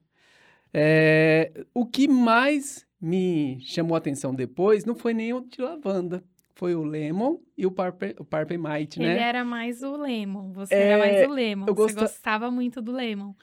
É, 0.72 1.64
o 1.72 1.86
que 1.86 2.06
mais 2.06 2.86
me 3.00 3.58
chamou 3.60 3.94
a 3.94 3.98
atenção 3.98 4.34
depois 4.34 4.84
não 4.84 4.94
foi 4.94 5.14
nem 5.14 5.32
o 5.32 5.40
de 5.40 5.60
lavanda 5.60 6.22
foi 6.56 6.74
o 6.74 6.82
Lemon 6.82 7.38
e 7.56 7.66
o 7.66 7.70
Parper, 7.70 8.16
o 8.18 8.24
Parper 8.24 8.58
Might, 8.58 8.98
né? 8.98 9.12
Ele 9.12 9.20
era 9.20 9.44
mais 9.44 9.82
o 9.82 9.94
Lemon, 9.94 10.52
você 10.52 10.74
é, 10.74 10.88
era 10.88 10.98
mais 10.98 11.28
o 11.28 11.32
Lemon. 11.32 11.66
Você 11.66 11.92
gostava 11.92 12.50
muito 12.50 12.80
do 12.80 12.92
Lemon. 12.92 13.34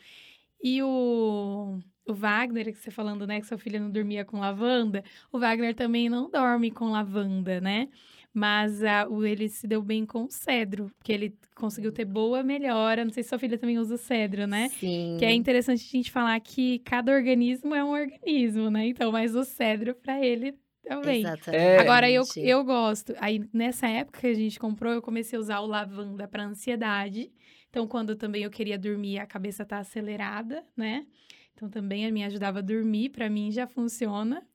E 0.61 0.81
o, 0.81 1.77
o 2.07 2.13
Wagner, 2.13 2.65
que 2.73 2.79
você 2.79 2.89
falando, 2.89 3.27
né, 3.27 3.39
que 3.39 3.45
sua 3.45 3.57
filha 3.57 3.79
não 3.79 3.91
dormia 3.91 4.25
com 4.25 4.39
lavanda, 4.39 5.03
o 5.31 5.37
Wagner 5.37 5.75
também 5.75 6.09
não 6.09 6.29
dorme 6.29 6.71
com 6.71 6.89
lavanda, 6.89 7.61
né? 7.61 7.87
Mas 8.33 8.83
a, 8.83 9.07
o, 9.07 9.23
ele 9.23 9.47
se 9.47 9.67
deu 9.67 9.83
bem 9.83 10.07
com 10.07 10.23
o 10.23 10.31
cedro, 10.31 10.89
que 11.03 11.13
ele 11.13 11.37
conseguiu 11.55 11.91
ter 11.91 12.05
boa 12.05 12.41
melhora. 12.41 13.05
Não 13.05 13.11
sei 13.13 13.21
se 13.21 13.29
sua 13.29 13.37
filha 13.37 13.59
também 13.59 13.77
usa 13.77 13.93
o 13.93 13.97
cedro, 13.97 14.47
né? 14.47 14.69
Sim. 14.69 15.17
Que 15.19 15.25
é 15.25 15.31
interessante 15.33 15.85
a 15.87 15.97
gente 15.97 16.11
falar 16.11 16.39
que 16.39 16.79
cada 16.79 17.11
organismo 17.11 17.75
é 17.75 17.83
um 17.83 17.91
organismo, 17.91 18.71
né? 18.71 18.87
Então, 18.87 19.11
mas 19.11 19.35
o 19.35 19.43
cedro, 19.43 19.93
para 19.93 20.19
ele, 20.25 20.55
também. 20.83 21.21
Exatamente. 21.21 21.63
É. 21.63 21.79
Agora, 21.79 22.09
eu, 22.09 22.23
eu 22.37 22.63
gosto. 22.63 23.13
Aí, 23.19 23.47
nessa 23.53 23.87
época 23.87 24.21
que 24.21 24.27
a 24.27 24.33
gente 24.33 24.59
comprou, 24.59 24.93
eu 24.93 25.01
comecei 25.01 25.37
a 25.37 25.41
usar 25.41 25.59
o 25.61 25.65
lavanda 25.65 26.27
para 26.27 26.43
ansiedade. 26.43 27.31
Então, 27.69 27.87
quando 27.87 28.15
também 28.15 28.43
eu 28.43 28.51
queria 28.51 28.77
dormir, 28.77 29.19
a 29.19 29.25
cabeça 29.25 29.65
tá 29.65 29.79
acelerada, 29.79 30.63
né? 30.75 31.05
Então, 31.53 31.69
também 31.69 32.11
me 32.11 32.23
ajudava 32.23 32.59
a 32.59 32.61
dormir. 32.61 33.09
Para 33.09 33.29
mim, 33.29 33.51
já 33.51 33.65
funciona 33.65 34.45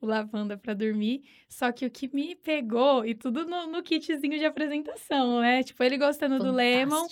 o 0.00 0.06
lavanda 0.06 0.56
para 0.56 0.74
dormir. 0.74 1.22
Só 1.48 1.72
que 1.72 1.86
o 1.86 1.90
que 1.90 2.14
me 2.14 2.34
pegou, 2.34 3.04
e 3.04 3.14
tudo 3.14 3.46
no, 3.46 3.66
no 3.66 3.82
kitzinho 3.82 4.38
de 4.38 4.44
apresentação, 4.44 5.40
né? 5.40 5.62
Tipo, 5.62 5.82
ele 5.82 5.96
gostando 5.96 6.38
Fantástico. 6.38 6.52
do 6.52 6.56
lemon. 6.56 7.06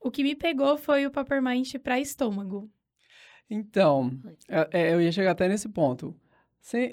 O 0.00 0.10
que 0.10 0.22
me 0.22 0.34
pegou 0.34 0.78
foi 0.78 1.06
o 1.06 1.10
Peppermint 1.10 1.74
para 1.78 2.00
estômago. 2.00 2.70
Então, 3.50 4.10
é, 4.48 4.94
eu 4.94 5.00
ia 5.00 5.12
chegar 5.12 5.32
até 5.32 5.48
nesse 5.48 5.68
ponto. 5.68 6.14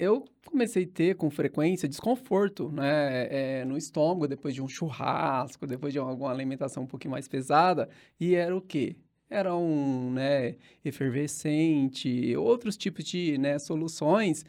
Eu 0.00 0.24
comecei 0.46 0.84
a 0.84 0.88
ter 0.88 1.14
com 1.16 1.30
frequência 1.30 1.88
desconforto 1.88 2.70
né, 2.72 3.28
é, 3.60 3.64
no 3.64 3.76
estômago 3.76 4.26
depois 4.26 4.54
de 4.54 4.62
um 4.62 4.68
churrasco, 4.68 5.66
depois 5.66 5.92
de 5.92 5.98
alguma 5.98 6.30
alimentação 6.30 6.82
um 6.84 6.86
pouquinho 6.86 7.12
mais 7.12 7.28
pesada. 7.28 7.88
E 8.18 8.34
era 8.34 8.56
o 8.56 8.60
quê? 8.60 8.96
Era 9.30 9.54
um 9.54 10.10
né, 10.10 10.56
efervescente, 10.84 12.34
outros 12.36 12.76
tipos 12.76 13.04
de 13.04 13.36
né, 13.38 13.58
soluções 13.58 14.44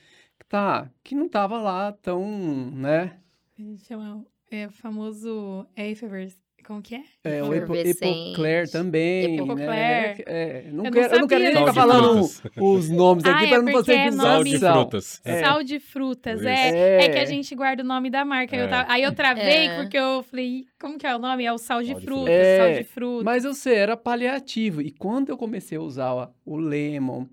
tá, 0.48 0.90
que 1.04 1.14
não 1.16 1.28
tava 1.28 1.62
lá 1.62 1.92
tão, 1.92 2.72
né? 2.72 3.20
A 3.58 3.62
gente 3.62 3.86
chama 3.86 4.26
é, 4.50 4.70
famoso 4.70 5.68
effervescente 5.76 6.49
como 6.66 6.82
que 6.82 6.96
é? 6.96 7.04
É, 7.24 7.44
o 7.44 7.54
Epo, 7.54 7.76
Epocler 7.76 8.70
também, 8.70 9.36
Epocler. 9.36 9.68
né? 9.70 10.16
É, 10.26 10.64
não, 10.72 10.86
eu 10.86 10.92
quero, 10.92 11.08
não 11.08 11.16
eu 11.16 11.20
não 11.22 11.28
quero 11.28 11.44
nem 11.44 11.58
ficar 11.58 11.74
falando 11.74 12.30
os 12.58 12.90
nomes 12.90 13.26
aqui 13.26 13.46
ah, 13.46 13.48
para 13.48 13.58
é 13.58 13.62
não 13.62 13.72
fazer 13.72 13.94
é 13.94 14.12
Sal 14.12 14.44
de 14.44 14.60
frutas. 14.60 15.22
É. 15.24 15.40
Sal 15.40 15.64
de 15.64 15.80
frutas, 15.80 16.46
é, 16.46 17.06
é. 17.06 17.10
que 17.10 17.18
a 17.18 17.26
gente 17.26 17.54
guarda 17.56 17.84
o 17.84 17.86
nome 17.86 18.10
da 18.10 18.24
marca. 18.24 18.56
Eu 18.56 18.70
tava, 18.70 18.92
aí 18.92 19.04
eu 19.04 19.14
travei 19.14 19.68
É. 19.68 19.82
porque 19.82 19.98
eu 19.98 20.24
falei, 20.24 20.66
como 20.80 20.98
que 20.98 21.08
é 21.08 21.16
o 21.16 21.20
nome? 21.20 21.46
É 21.46 21.54
o 21.54 21.58
sal 21.58 21.82
de 21.82 21.90
Sal 21.90 22.00
de 22.00 22.06
frutas. 22.06 22.30
É, 22.30 22.58
sal 22.58 22.74
de 22.74 22.84
frutas. 22.84 23.24
Mas 23.24 23.46
eu 23.46 23.54
sei, 23.54 23.76
era 23.76 23.98
paliativo. 23.98 24.82
E 24.82 24.92
quando 24.92 25.30
eu 25.30 25.38
comecei 25.38 25.78
a 25.78 25.82
usar 25.82 26.30
o 26.46 26.58
lemon, 26.58 27.26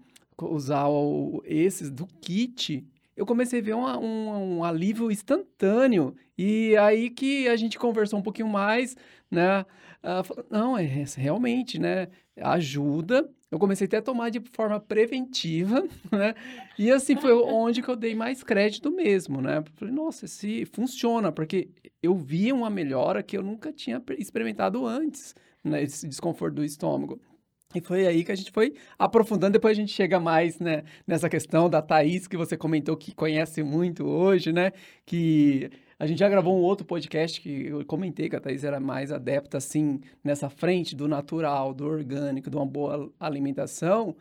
usar 0.42 0.88
o, 0.88 1.42
esses 1.46 1.90
do 1.90 2.06
kit, 2.20 2.84
eu 3.16 3.24
comecei 3.24 3.60
a 3.60 3.62
ver 3.62 3.74
um, 3.74 3.86
um, 3.86 4.56
um, 4.58 4.64
alívio 4.64 5.10
instantâneo. 5.10 6.14
E 6.36 6.76
aí 6.76 7.08
que 7.10 7.48
a 7.48 7.56
gente 7.56 7.78
conversou 7.78 8.18
um 8.18 8.22
pouquinho 8.22 8.48
mais, 8.48 8.96
né? 9.30 9.64
Falou, 10.24 10.46
não, 10.50 10.78
é 10.78 10.82
realmente, 11.16 11.80
né? 11.80 12.08
Ajuda. 12.36 13.28
Eu 13.50 13.58
comecei 13.58 13.86
até 13.86 13.98
a 13.98 14.02
tomar 14.02 14.30
de 14.30 14.40
forma 14.52 14.78
preventiva, 14.78 15.82
né? 16.12 16.34
E 16.78 16.90
assim 16.90 17.16
foi 17.16 17.32
onde 17.32 17.80
que 17.80 17.88
eu 17.88 17.96
dei 17.96 18.14
mais 18.14 18.42
crédito 18.42 18.90
mesmo, 18.90 19.40
né? 19.40 19.64
Falei, 19.74 19.94
nossa, 19.94 20.26
se 20.26 20.64
funciona, 20.66 21.32
porque 21.32 21.70
eu 22.02 22.14
vi 22.14 22.52
uma 22.52 22.68
melhora 22.68 23.22
que 23.22 23.36
eu 23.36 23.42
nunca 23.42 23.72
tinha 23.72 24.02
experimentado 24.18 24.84
antes, 24.84 25.34
né? 25.64 25.82
Esse 25.82 26.06
desconforto 26.06 26.56
do 26.56 26.64
estômago. 26.64 27.20
E 27.76 27.80
foi 27.80 28.06
aí 28.06 28.24
que 28.24 28.32
a 28.32 28.34
gente 28.34 28.50
foi 28.50 28.74
aprofundando. 28.98 29.52
Depois 29.52 29.76
a 29.76 29.80
gente 29.80 29.92
chega 29.92 30.18
mais 30.18 30.58
né, 30.58 30.82
nessa 31.06 31.28
questão 31.28 31.68
da 31.68 31.82
Thaís, 31.82 32.26
que 32.26 32.36
você 32.36 32.56
comentou 32.56 32.96
que 32.96 33.14
conhece 33.14 33.62
muito 33.62 34.06
hoje, 34.06 34.50
né? 34.50 34.72
Que 35.04 35.70
a 35.98 36.06
gente 36.06 36.18
já 36.18 36.28
gravou 36.28 36.56
um 36.56 36.62
outro 36.62 36.86
podcast 36.86 37.38
que 37.40 37.66
eu 37.66 37.84
comentei 37.84 38.30
que 38.30 38.36
a 38.36 38.40
Thaís 38.40 38.64
era 38.64 38.80
mais 38.80 39.12
adepta, 39.12 39.58
assim, 39.58 40.00
nessa 40.24 40.48
frente 40.48 40.96
do 40.96 41.06
natural, 41.06 41.74
do 41.74 41.86
orgânico, 41.86 42.48
de 42.48 42.56
uma 42.56 42.66
boa 42.66 43.12
alimentação. 43.20 44.16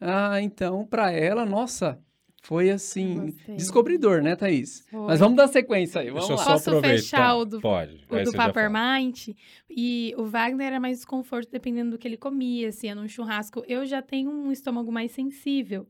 Ah, 0.00 0.40
então, 0.42 0.86
para 0.86 1.10
ela, 1.10 1.46
nossa, 1.46 1.98
foi 2.42 2.70
assim, 2.70 3.34
descobridor, 3.56 4.22
né, 4.22 4.34
Thaís? 4.36 4.84
Foi. 4.90 5.06
Mas 5.06 5.20
vamos 5.20 5.36
dar 5.36 5.48
sequência 5.48 6.00
aí, 6.00 6.08
vamos 6.08 6.26
Deixa 6.28 6.32
eu 6.32 6.36
lá. 6.36 6.58
só 6.58 6.70
Posso 6.72 6.80
fechar 6.80 7.34
o 7.36 7.44
do- 7.44 7.60
Pode. 7.60 8.04
O 8.08 8.22
do. 8.24 8.32
Peppermint. 8.32 9.28
E 9.68 10.14
o 10.16 10.24
Wagner 10.24 10.66
era 10.68 10.80
mais 10.80 10.98
desconforto 10.98 11.50
dependendo 11.50 11.90
do 11.92 11.98
que 11.98 12.08
ele 12.08 12.16
comia. 12.16 12.72
Se 12.72 12.86
ia 12.86 12.94
num 12.94 13.08
churrasco, 13.08 13.62
eu 13.68 13.84
já 13.84 14.00
tenho 14.00 14.30
um 14.30 14.50
estômago 14.50 14.90
mais 14.90 15.10
sensível. 15.10 15.86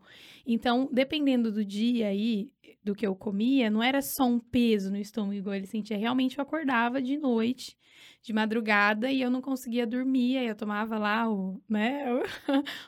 Então, 0.47 0.89
dependendo 0.93 1.53
do 1.53 1.65
dia 1.65 2.09
aí, 2.09 2.51
do 2.83 2.95
que 2.95 3.07
eu 3.07 3.15
comia, 3.15 3.71
não 3.71 3.83
era 3.83 4.01
só 4.01 4.25
um 4.25 4.41
peso 4.41 4.91
no 4.91 4.97
estômago 4.97 5.35
igual 5.35 5.55
ele 5.55 5.67
sentia. 5.67 5.97
Realmente 5.97 6.39
eu 6.39 6.43
acordava 6.43 7.03
de 7.03 7.19
noite, 7.19 7.77
de 8.23 8.33
madrugada 8.33 9.11
e 9.11 9.21
eu 9.21 9.31
não 9.31 9.43
conseguia 9.43 9.87
dormir. 9.87 10.39
Aí 10.39 10.47
eu 10.47 10.55
tomava 10.57 10.99
lá 10.99 11.31
o, 11.31 11.61
né, 11.69 12.07
o, 12.15 12.23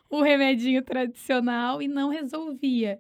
o 0.19 0.23
remedinho 0.23 0.83
tradicional 0.83 1.83
e 1.83 1.87
não 1.89 2.09
resolvia. 2.09 2.99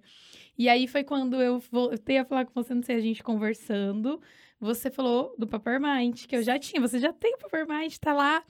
E 0.61 0.69
aí 0.69 0.87
foi 0.87 1.03
quando 1.03 1.41
eu 1.41 1.59
voltei 1.73 2.19
a 2.19 2.25
falar 2.27 2.45
com 2.45 2.53
você, 2.53 2.75
não 2.75 2.83
sei, 2.83 2.97
a 2.97 3.01
gente 3.01 3.23
conversando. 3.23 4.21
Você 4.61 4.91
falou 4.91 5.35
do 5.39 5.47
Papermind, 5.47 6.27
que 6.27 6.37
eu 6.37 6.43
já 6.43 6.59
tinha. 6.59 6.83
Você 6.83 6.99
já 6.99 7.15
tem 7.15 7.33
o 7.33 7.39
Papermind, 7.39 7.97
tá 7.97 8.13
lá. 8.13 8.45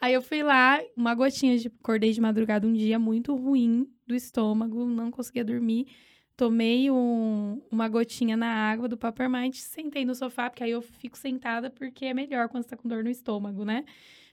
Aí 0.00 0.14
eu 0.14 0.22
fui 0.22 0.42
lá, 0.42 0.80
uma 0.96 1.14
gotinha 1.14 1.58
de. 1.58 1.68
Acordei 1.68 2.10
de 2.10 2.22
madrugada 2.22 2.66
um 2.66 2.72
dia 2.72 2.98
muito 2.98 3.36
ruim 3.36 3.86
do 4.06 4.14
estômago, 4.14 4.86
não 4.86 5.10
conseguia 5.10 5.44
dormir. 5.44 5.88
Tomei 6.38 6.90
um, 6.90 7.60
uma 7.70 7.86
gotinha 7.86 8.34
na 8.34 8.48
água 8.48 8.88
do 8.88 8.96
Papermind, 8.96 9.54
sentei 9.56 10.06
no 10.06 10.14
sofá, 10.14 10.48
porque 10.48 10.64
aí 10.64 10.70
eu 10.70 10.80
fico 10.80 11.18
sentada 11.18 11.68
porque 11.68 12.06
é 12.06 12.14
melhor 12.14 12.48
quando 12.48 12.62
você 12.62 12.70
tá 12.70 12.78
com 12.78 12.88
dor 12.88 13.04
no 13.04 13.10
estômago, 13.10 13.62
né? 13.62 13.84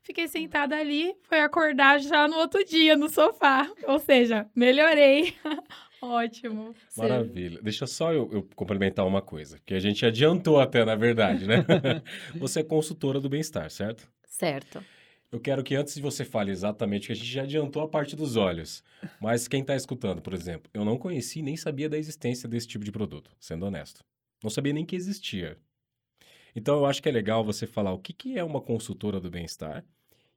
Fiquei 0.04 0.30
sentada 0.30 0.78
ali, 0.78 1.14
foi 1.24 1.42
acordar 1.42 2.00
já 2.00 2.30
no 2.30 2.38
outro 2.38 2.64
dia 2.64 2.96
no 2.96 3.10
sofá. 3.10 3.70
Ou 3.86 4.00
seja, 4.00 4.50
melhorei 4.56 5.36
Ótimo. 6.02 6.74
Maravilha. 6.96 7.62
Deixa 7.62 7.86
só 7.86 8.14
eu, 8.14 8.30
eu, 8.32 8.44
complementar 8.56 9.06
uma 9.06 9.22
coisa, 9.22 9.60
que 9.66 9.74
a 9.74 9.80
gente 9.80 10.06
adiantou 10.06 10.60
até, 10.60 10.86
na 10.86 10.96
verdade, 10.96 11.46
né? 11.46 11.66
você 12.36 12.62
é 12.62 12.64
consultora 12.64 13.20
do 13.20 13.30
bem-estar, 13.30 13.70
certo? 13.70 14.10
Certo. 14.26 14.84
Eu 15.32 15.40
quero 15.40 15.64
que 15.64 15.76
antes 15.76 15.94
de 15.94 16.02
você 16.02 16.26
fale 16.26 16.52
exatamente, 16.52 17.08
que 17.08 17.14
a 17.14 17.16
gente 17.16 17.28
já 17.28 17.44
adiantou 17.44 17.84
a 17.84 17.88
parte 17.88 18.16
dos 18.16 18.36
olhos, 18.36 18.84
mas 19.22 19.48
quem 19.48 19.62
está 19.62 19.76
escutando, 19.76 20.22
por 20.22 20.34
exemplo, 20.34 20.72
eu 20.74 20.84
não 20.84 20.98
conheci 20.98 21.42
nem 21.44 21.56
sabia 21.56 21.88
da 21.88 21.98
existência 21.98 22.50
desse 22.50 22.68
tipo 22.68 22.84
de 22.84 22.92
produto, 22.92 23.30
sendo 23.40 23.66
honesto. 23.66 24.04
Não 24.42 24.50
sabia 24.50 24.74
nem 24.74 24.86
que 24.86 24.96
existia. 24.96 25.58
Então 26.56 26.78
eu 26.78 26.86
acho 26.86 27.02
que 27.02 27.10
é 27.10 27.12
legal 27.12 27.44
você 27.44 27.68
falar 27.68 27.94
o 27.94 28.00
que, 28.00 28.12
que 28.12 28.40
é 28.40 28.44
uma 28.44 28.60
consultora 28.60 29.20
do 29.20 29.30
bem-estar 29.30 29.86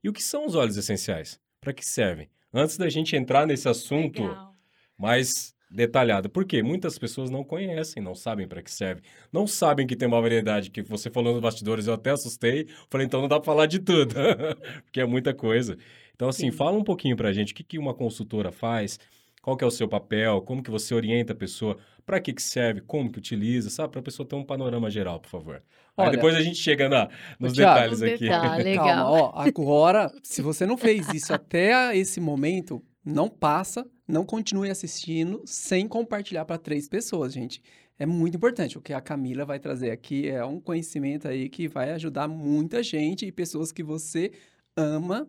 e 0.03 0.09
o 0.09 0.13
que 0.13 0.21
são 0.21 0.45
os 0.45 0.53
óleos 0.53 0.77
essenciais, 0.77 1.39
para 1.59 1.73
que 1.73 1.83
servem. 1.83 2.29
Antes 2.53 2.77
da 2.77 2.87
gente 2.87 3.15
entrar 3.15 3.47
nesse 3.47 3.67
assunto 3.67 4.21
legal. 4.21 4.55
mais 4.95 5.52
detalhada. 5.73 6.29
Porque 6.29 6.61
muitas 6.61 6.97
pessoas 6.97 7.29
não 7.29 7.43
conhecem, 7.43 8.01
não 8.01 8.13
sabem 8.13 8.47
para 8.47 8.61
que 8.61 8.71
serve. 8.71 9.01
Não 9.31 9.47
sabem 9.47 9.87
que 9.87 9.95
tem 9.95 10.07
uma 10.07 10.21
variedade 10.21 10.69
que 10.69 10.81
você 10.83 11.09
falou 11.09 11.33
nos 11.33 11.41
bastidores, 11.41 11.87
eu 11.87 11.93
até 11.95 12.11
assustei. 12.11 12.67
Falei, 12.89 13.07
então 13.07 13.21
não 13.21 13.27
dá 13.27 13.39
para 13.39 13.45
falar 13.45 13.65
de 13.65 13.79
tudo, 13.79 14.13
porque 14.85 15.01
é 15.01 15.05
muita 15.05 15.33
coisa. 15.33 15.77
Então, 16.15 16.29
assim, 16.29 16.51
Sim. 16.51 16.57
fala 16.57 16.77
um 16.77 16.83
pouquinho 16.83 17.17
para 17.17 17.29
a 17.29 17.33
gente 17.33 17.51
o 17.51 17.55
que, 17.55 17.63
que 17.63 17.79
uma 17.79 17.93
consultora 17.93 18.51
faz, 18.51 18.99
qual 19.41 19.57
que 19.57 19.63
é 19.63 19.67
o 19.67 19.71
seu 19.71 19.87
papel, 19.87 20.41
como 20.41 20.61
que 20.61 20.69
você 20.69 20.93
orienta 20.93 21.33
a 21.33 21.35
pessoa, 21.35 21.75
para 22.05 22.19
que, 22.19 22.31
que 22.33 22.41
serve, 22.41 22.81
como 22.81 23.11
que 23.11 23.17
utiliza, 23.17 23.69
sabe? 23.69 23.91
Para 23.91 23.99
a 23.99 24.03
pessoa 24.03 24.27
ter 24.27 24.35
um 24.35 24.43
panorama 24.43 24.89
geral, 24.89 25.19
por 25.19 25.29
favor. 25.29 25.63
Olha, 25.97 26.09
Aí 26.09 26.15
depois 26.15 26.35
a 26.35 26.41
gente 26.41 26.57
chega 26.57 26.87
na, 26.87 27.09
nos 27.39 27.53
Thiago, 27.53 27.95
detalhes 27.95 28.01
aqui. 28.01 28.27
Tá, 28.27 28.55
legal. 28.57 28.85
Calma, 28.85 29.11
ó, 29.11 29.31
agora, 29.35 30.11
se 30.23 30.41
você 30.41 30.65
não 30.65 30.77
fez 30.77 31.11
isso 31.13 31.33
até 31.33 31.95
esse 31.95 32.19
momento, 32.19 32.81
não 33.03 33.29
passa, 33.29 33.85
não 34.07 34.25
continue 34.25 34.69
assistindo 34.69 35.41
sem 35.45 35.87
compartilhar 35.87 36.45
para 36.45 36.57
três 36.57 36.87
pessoas, 36.87 37.33
gente. 37.33 37.61
É 37.97 38.05
muito 38.05 38.35
importante. 38.35 38.77
O 38.77 38.81
que 38.81 38.93
a 38.93 39.01
Camila 39.01 39.45
vai 39.45 39.59
trazer 39.59 39.91
aqui 39.91 40.27
é 40.27 40.43
um 40.43 40.59
conhecimento 40.59 41.27
aí 41.27 41.49
que 41.49 41.67
vai 41.67 41.91
ajudar 41.91 42.27
muita 42.27 42.81
gente 42.81 43.25
e 43.25 43.31
pessoas 43.31 43.71
que 43.71 43.83
você 43.83 44.31
ama 44.75 45.27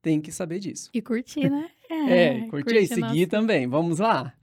tem 0.00 0.20
que 0.20 0.30
saber 0.30 0.58
disso. 0.60 0.90
E 0.94 1.02
curtir, 1.02 1.50
né? 1.50 1.70
É, 1.88 2.24
é 2.24 2.48
curtir, 2.48 2.64
curtir 2.64 2.78
e 2.78 2.86
seguir 2.88 3.00
nossa... 3.02 3.26
também. 3.28 3.68
Vamos 3.68 4.00
lá? 4.00 4.34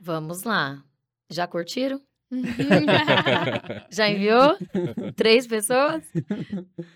Vamos 0.00 0.42
lá. 0.42 0.82
Já 1.30 1.46
curtiram? 1.46 2.00
Já 3.90 4.08
enviou? 4.08 4.56
Três 5.14 5.46
pessoas? 5.46 6.02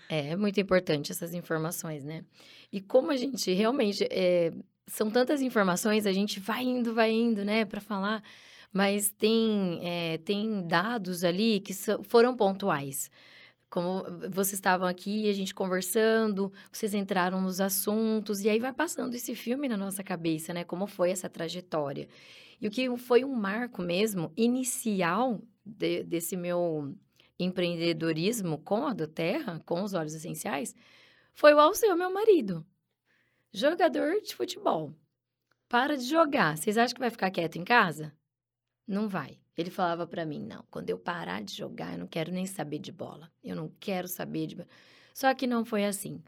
É 0.09 0.35
muito 0.35 0.59
importante 0.59 1.11
essas 1.11 1.33
informações, 1.35 2.03
né? 2.03 2.23
E 2.71 2.81
como 2.81 3.11
a 3.11 3.17
gente 3.17 3.53
realmente 3.53 4.07
é, 4.09 4.51
são 4.87 5.09
tantas 5.09 5.41
informações, 5.41 6.05
a 6.05 6.13
gente 6.13 6.39
vai 6.39 6.63
indo, 6.63 6.93
vai 6.93 7.11
indo, 7.11 7.43
né, 7.45 7.65
para 7.65 7.81
falar, 7.81 8.23
mas 8.71 9.11
tem, 9.11 9.79
é, 9.83 10.17
tem 10.19 10.67
dados 10.67 11.23
ali 11.23 11.59
que 11.59 11.73
so, 11.73 12.03
foram 12.03 12.35
pontuais. 12.35 13.09
Como 13.69 14.03
vocês 14.29 14.53
estavam 14.53 14.87
aqui, 14.87 15.29
a 15.29 15.33
gente 15.33 15.53
conversando, 15.53 16.51
vocês 16.71 16.93
entraram 16.93 17.41
nos 17.41 17.59
assuntos, 17.59 18.41
e 18.41 18.49
aí 18.49 18.59
vai 18.59 18.71
passando 18.71 19.15
esse 19.15 19.33
filme 19.35 19.67
na 19.67 19.77
nossa 19.77 20.03
cabeça, 20.03 20.53
né? 20.53 20.63
Como 20.63 20.85
foi 20.85 21.09
essa 21.09 21.27
trajetória. 21.27 22.07
E 22.61 22.67
o 22.67 22.71
que 22.71 22.95
foi 22.97 23.23
um 23.25 23.33
marco 23.33 23.81
mesmo, 23.81 24.31
inicial 24.37 25.41
de, 25.65 26.03
desse 26.03 26.37
meu 26.37 26.95
empreendedorismo 27.39 28.59
com 28.59 28.85
a 28.85 28.93
do 28.93 29.07
Terra, 29.07 29.61
com 29.65 29.83
os 29.83 29.93
óleos 29.93 30.13
essenciais, 30.13 30.75
foi 31.33 31.53
o 31.53 31.59
Alceu, 31.59 31.95
meu 31.97 32.13
marido. 32.13 32.65
Jogador 33.55 34.19
de 34.19 34.33
futebol. 34.35 34.95
Para 35.69 35.95
de 35.95 36.05
jogar. 36.05 36.57
Vocês 36.57 36.75
acham 36.75 36.95
que 36.95 36.99
vai 36.99 37.11
ficar 37.11 37.29
quieto 37.29 37.55
em 37.55 37.63
casa? 37.63 38.11
Não 38.87 39.07
vai. 39.07 39.37
Ele 39.55 39.69
falava 39.69 40.07
para 40.07 40.25
mim: 40.25 40.39
não, 40.39 40.65
quando 40.71 40.89
eu 40.89 40.97
parar 40.97 41.43
de 41.43 41.53
jogar, 41.55 41.93
eu 41.93 41.99
não 41.99 42.07
quero 42.07 42.31
nem 42.31 42.47
saber 42.47 42.79
de 42.79 42.91
bola. 42.91 43.31
Eu 43.43 43.55
não 43.55 43.71
quero 43.79 44.07
saber 44.07 44.47
de. 44.47 44.57
Só 45.13 45.31
que 45.35 45.45
não 45.45 45.63
foi 45.63 45.85
assim. 45.85 46.19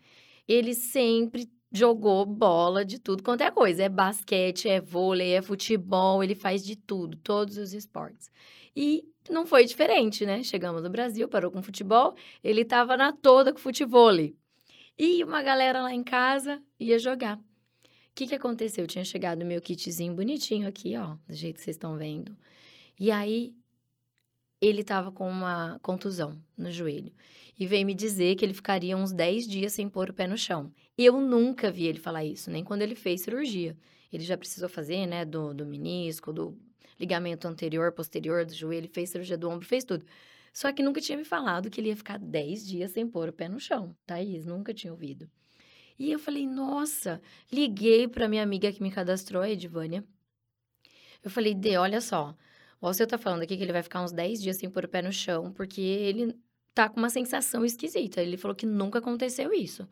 Ele 0.48 0.76
sempre 0.76 1.52
jogou 1.72 2.28
bola 2.28 2.86
de 2.86 3.00
tudo 3.00 3.24
quanto 3.24 3.42
é 3.42 3.50
coisa. 3.50 3.84
É 3.84 3.90
basquete, 3.90 4.70
é 4.70 4.80
vôlei, 4.80 5.34
é 5.34 5.42
futebol, 5.42 6.24
ele 6.24 6.36
faz 6.36 6.64
de 6.64 6.76
tudo, 6.76 7.18
todos 7.18 7.58
os 7.58 7.74
esportes. 7.74 8.30
E 8.76 9.04
não 9.32 9.48
foi 9.48 9.66
diferente, 9.66 10.28
né? 10.28 10.44
Chegamos 10.44 10.84
no 10.84 10.92
Brasil, 10.92 11.28
parou 11.28 11.50
com 11.50 11.64
futebol, 11.64 12.16
ele 12.44 12.62
estava 12.62 12.96
na 12.96 13.12
toda 13.12 13.52
com 13.52 13.58
futebol. 13.58 14.12
E 14.97 15.23
uma 15.23 15.41
galera 15.41 15.81
lá 15.81 15.93
em 15.93 16.03
casa 16.03 16.62
ia 16.79 16.97
jogar. 16.97 17.38
O 17.38 17.41
que, 18.15 18.27
que 18.27 18.36
aconteceu? 18.36 18.88
Tinha 18.88 19.03
chegado 19.03 19.45
meu 19.45 19.62
kitzinho 19.62 20.13
bonitinho 20.13 20.67
aqui, 20.67 20.95
ó, 20.95 21.17
do 21.27 21.36
jeito 21.36 21.58
que 21.58 21.63
vocês 21.63 21.75
estão 21.75 21.97
vendo. 21.97 22.36
E 22.97 23.12
aí, 23.12 23.53
ele 24.62 24.86
tava 24.86 25.12
com 25.12 25.29
uma 25.29 25.77
contusão 25.81 26.41
no 26.58 26.71
joelho. 26.71 27.12
E 27.60 27.67
veio 27.67 27.86
me 27.86 27.93
dizer 27.93 28.36
que 28.36 28.45
ele 28.45 28.53
ficaria 28.53 28.95
uns 28.95 29.12
10 29.12 29.47
dias 29.47 29.73
sem 29.73 29.89
pôr 29.89 30.10
o 30.10 30.13
pé 30.13 30.27
no 30.27 30.38
chão. 30.38 30.71
Eu 30.97 31.19
nunca 31.19 31.69
vi 31.69 31.86
ele 31.88 31.99
falar 31.99 32.23
isso, 32.23 32.49
nem 32.49 32.63
quando 32.63 32.81
ele 32.81 32.95
fez 32.95 33.21
cirurgia. 33.21 33.77
Ele 34.12 34.23
já 34.23 34.38
precisou 34.38 34.69
fazer, 34.69 35.05
né, 35.08 35.25
do, 35.25 35.53
do 35.53 35.65
menisco, 35.65 36.31
do 36.31 36.58
ligamento 36.97 37.47
anterior, 37.47 37.91
posterior 37.91 38.45
do 38.45 38.53
joelho, 38.53 38.88
fez 38.88 39.10
cirurgia 39.10 39.38
do 39.38 39.49
ombro, 39.49 39.67
fez 39.67 39.84
tudo. 39.84 40.05
Só 40.56 40.72
que 40.72 40.82
nunca 40.82 41.02
tinha 41.02 41.18
me 41.18 41.26
falado 41.26 41.70
que 41.70 41.82
ele 41.82 41.89
ia 41.89 41.98
ficar 41.98 42.18
10 42.18 42.65
dias 42.65 42.91
sem 42.91 43.06
pôr 43.06 43.28
o 43.28 43.34
pé 43.34 43.50
no 43.50 43.60
chão. 43.60 43.94
Thaís, 44.06 44.46
nunca 44.46 44.74
tinha 44.74 44.94
ouvido. 44.94 45.30
E 46.00 46.10
eu 46.10 46.18
falei, 46.18 46.48
nossa, 46.48 47.22
liguei 47.52 48.08
para 48.08 48.30
minha 48.30 48.41
amiga 48.41 48.72
que 48.72 48.82
me 48.82 48.89
cadastrou, 48.89 49.41
a 49.44 49.50
Edvânia. 49.50 50.02
Eu 51.22 51.30
falei, 51.30 51.54
Dê, 51.54 51.76
olha 51.76 52.00
só, 52.00 52.34
Alceu 52.80 53.06
tá 53.06 53.18
falando 53.18 53.41
aqui 53.41 53.58
que 53.58 53.63
ele 53.63 53.74
vai 53.74 53.84
ficar 53.84 54.02
uns 54.02 54.13
10 54.13 54.41
dias 54.41 54.56
sem 54.56 54.70
pôr 54.70 54.86
o 54.86 54.88
pé 54.88 55.02
no 55.02 55.12
chão, 55.12 55.52
porque 55.52 55.82
ele 55.82 56.34
tá 56.74 56.88
com 56.88 57.00
uma 57.00 57.10
sensação 57.10 57.65
esquisita. 57.65 58.22
Ele 58.22 58.38
falou 58.38 58.56
que 58.56 58.65
nunca 58.65 59.00
aconteceu 59.00 59.52
isso. 59.52 59.86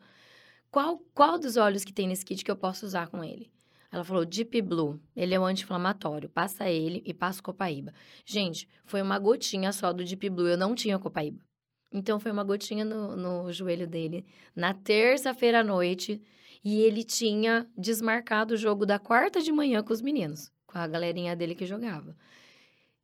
Qual, 0.70 0.98
qual 1.12 1.38
dos 1.38 1.58
óleos 1.58 1.84
que 1.84 1.92
tem 1.92 2.08
nesse 2.08 2.24
kit 2.24 2.42
que 2.42 2.50
eu 2.50 2.56
posso 2.56 2.86
usar 2.86 3.08
com 3.08 3.22
ele? 3.22 3.50
Ela 3.94 4.02
falou 4.02 4.24
Deep 4.24 4.60
Blue, 4.60 5.00
ele 5.14 5.36
é 5.36 5.38
um 5.38 5.44
anti-inflamatório, 5.44 6.28
passa 6.28 6.68
ele 6.68 7.00
e 7.06 7.14
passa 7.14 7.40
copaíba. 7.40 7.94
Gente, 8.26 8.68
foi 8.84 9.00
uma 9.00 9.20
gotinha 9.20 9.72
só 9.72 9.92
do 9.92 10.02
Deep 10.02 10.30
Blue, 10.30 10.48
eu 10.48 10.58
não 10.58 10.74
tinha 10.74 10.98
copaíba. 10.98 11.40
Então 11.92 12.18
foi 12.18 12.32
uma 12.32 12.42
gotinha 12.42 12.84
no, 12.84 13.14
no 13.14 13.52
joelho 13.52 13.86
dele 13.86 14.26
na 14.52 14.74
terça-feira 14.74 15.60
à 15.60 15.62
noite 15.62 16.20
e 16.64 16.80
ele 16.80 17.04
tinha 17.04 17.70
desmarcado 17.78 18.54
o 18.54 18.56
jogo 18.56 18.84
da 18.84 18.98
quarta 18.98 19.40
de 19.40 19.52
manhã 19.52 19.80
com 19.80 19.92
os 19.92 20.02
meninos, 20.02 20.50
com 20.66 20.76
a 20.76 20.88
galerinha 20.88 21.36
dele 21.36 21.54
que 21.54 21.64
jogava. 21.64 22.16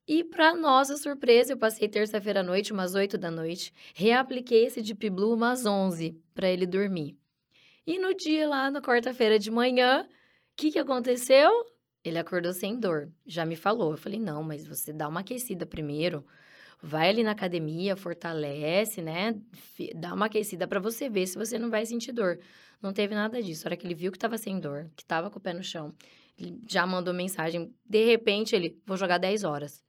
E 0.09 0.25
para 0.25 0.57
nossa 0.57 0.97
surpresa, 0.97 1.53
eu 1.53 1.57
passei 1.57 1.89
terça-feira 1.89 2.41
à 2.41 2.43
noite, 2.43 2.73
umas 2.73 2.97
8 2.97 3.17
da 3.17 3.31
noite, 3.31 3.73
reapliquei 3.95 4.65
esse 4.65 4.83
Deep 4.83 5.09
Blue 5.09 5.35
umas 5.35 5.65
11 5.65 6.21
para 6.35 6.51
ele 6.51 6.67
dormir. 6.67 7.17
E 7.87 7.97
no 7.97 8.13
dia 8.13 8.49
lá, 8.49 8.73
na 8.73 8.83
quarta-feira 8.83 9.39
de 9.39 9.53
manhã, 9.53 10.05
que, 10.61 10.71
que 10.71 10.79
aconteceu? 10.79 11.51
Ele 12.05 12.19
acordou 12.19 12.53
sem 12.53 12.79
dor. 12.79 13.11
Já 13.27 13.47
me 13.47 13.57
falou. 13.57 13.93
Eu 13.93 13.97
falei, 13.97 14.21
não, 14.21 14.43
mas 14.43 14.67
você 14.67 14.93
dá 14.93 15.09
uma 15.09 15.21
aquecida 15.21 15.65
primeiro. 15.65 16.25
Vai 16.83 17.09
ali 17.09 17.23
na 17.23 17.31
academia, 17.31 17.97
fortalece, 17.97 19.01
né? 19.01 19.35
Dá 19.95 20.15
uma 20.15 20.27
aquecida 20.27 20.69
para 20.69 20.79
você 20.79 21.09
ver 21.09 21.27
se 21.27 21.37
você 21.37 21.59
não 21.59 21.71
vai 21.71 21.87
sentir 21.87 22.13
dor. 22.13 22.39
Não 22.81 22.93
teve 22.93 23.15
nada 23.15 23.43
disso. 23.43 23.67
A 23.67 23.69
hora 23.69 23.77
que 23.77 23.87
ele 23.87 23.95
viu 23.95 24.13
que 24.13 24.19
tava 24.19 24.37
sem 24.37 24.61
dor, 24.61 24.91
que 24.97 25.05
tava 25.05 25.31
com 25.31 25.39
o 25.39 25.43
pé 25.43 25.53
no 25.53 25.63
chão, 25.63 25.95
ele 26.39 26.59
já 26.69 26.87
mandou 26.87 27.13
mensagem. 27.13 27.75
De 27.85 28.05
repente, 28.05 28.55
ele, 28.55 28.79
vou 28.87 28.97
jogar 28.97 29.19
10 29.19 29.45
horas. 29.45 29.83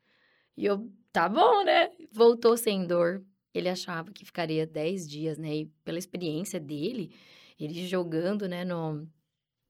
E 0.55 0.65
eu, 0.65 0.89
tá 1.11 1.27
bom, 1.27 1.63
né? 1.63 1.89
Voltou 2.11 2.55
sem 2.57 2.85
dor. 2.85 3.23
Ele 3.53 3.67
achava 3.69 4.11
que 4.11 4.25
ficaria 4.25 4.65
10 4.65 5.07
dias, 5.07 5.37
né? 5.37 5.55
E 5.55 5.65
pela 5.83 5.99
experiência 5.99 6.59
dele, 6.59 7.13
ele 7.59 7.87
jogando, 7.87 8.47
né, 8.47 8.65
no, 8.65 9.07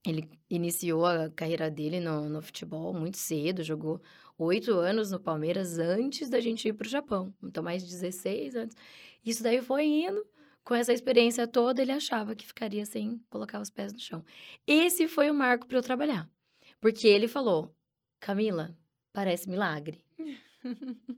ele 0.04 0.28
iniciou 0.50 1.06
a 1.06 1.30
carreira 1.30 1.70
dele 1.70 2.00
no, 2.00 2.28
no 2.28 2.42
futebol 2.42 2.92
muito 2.92 3.18
cedo, 3.18 3.62
jogou 3.62 4.00
oito 4.36 4.72
anos 4.72 5.10
no 5.10 5.20
Palmeiras 5.20 5.78
antes 5.78 6.28
da 6.28 6.40
gente 6.40 6.68
ir 6.68 6.72
para 6.72 6.86
o 6.86 6.90
Japão. 6.90 7.32
Então, 7.42 7.62
mais 7.62 7.84
16 7.84 8.56
anos. 8.56 8.74
Isso 9.24 9.42
daí 9.42 9.60
foi 9.62 9.84
indo. 9.84 10.26
com 10.64 10.74
essa 10.74 10.92
experiência 10.92 11.46
toda, 11.46 11.82
ele 11.82 11.92
achava 11.92 12.34
que 12.34 12.46
ficaria 12.46 12.84
sem 12.86 13.18
colocar 13.30 13.60
os 13.60 13.70
pés 13.70 13.92
no 13.92 13.98
chão. 13.98 14.24
Esse 14.66 15.08
foi 15.08 15.30
o 15.30 15.34
marco 15.34 15.66
para 15.66 15.78
eu 15.78 15.82
trabalhar. 15.82 16.28
Porque 16.80 17.06
ele 17.06 17.28
falou: 17.28 17.74
Camila, 18.20 18.76
parece 19.12 19.48
milagre. 19.48 20.04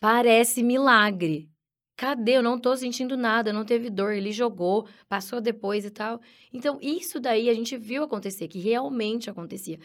parece 0.00 0.62
milagre. 0.62 1.50
Cadê? 1.98 2.36
Eu 2.36 2.42
não 2.44 2.60
tô 2.60 2.76
sentindo 2.76 3.16
nada, 3.16 3.52
não 3.52 3.64
teve 3.64 3.90
dor. 3.90 4.12
Ele 4.12 4.30
jogou, 4.30 4.86
passou 5.08 5.40
depois 5.40 5.84
e 5.84 5.90
tal. 5.90 6.20
Então, 6.52 6.78
isso 6.80 7.18
daí 7.18 7.50
a 7.50 7.54
gente 7.54 7.76
viu 7.76 8.04
acontecer, 8.04 8.46
que 8.46 8.60
realmente 8.60 9.28
acontecia. 9.28 9.80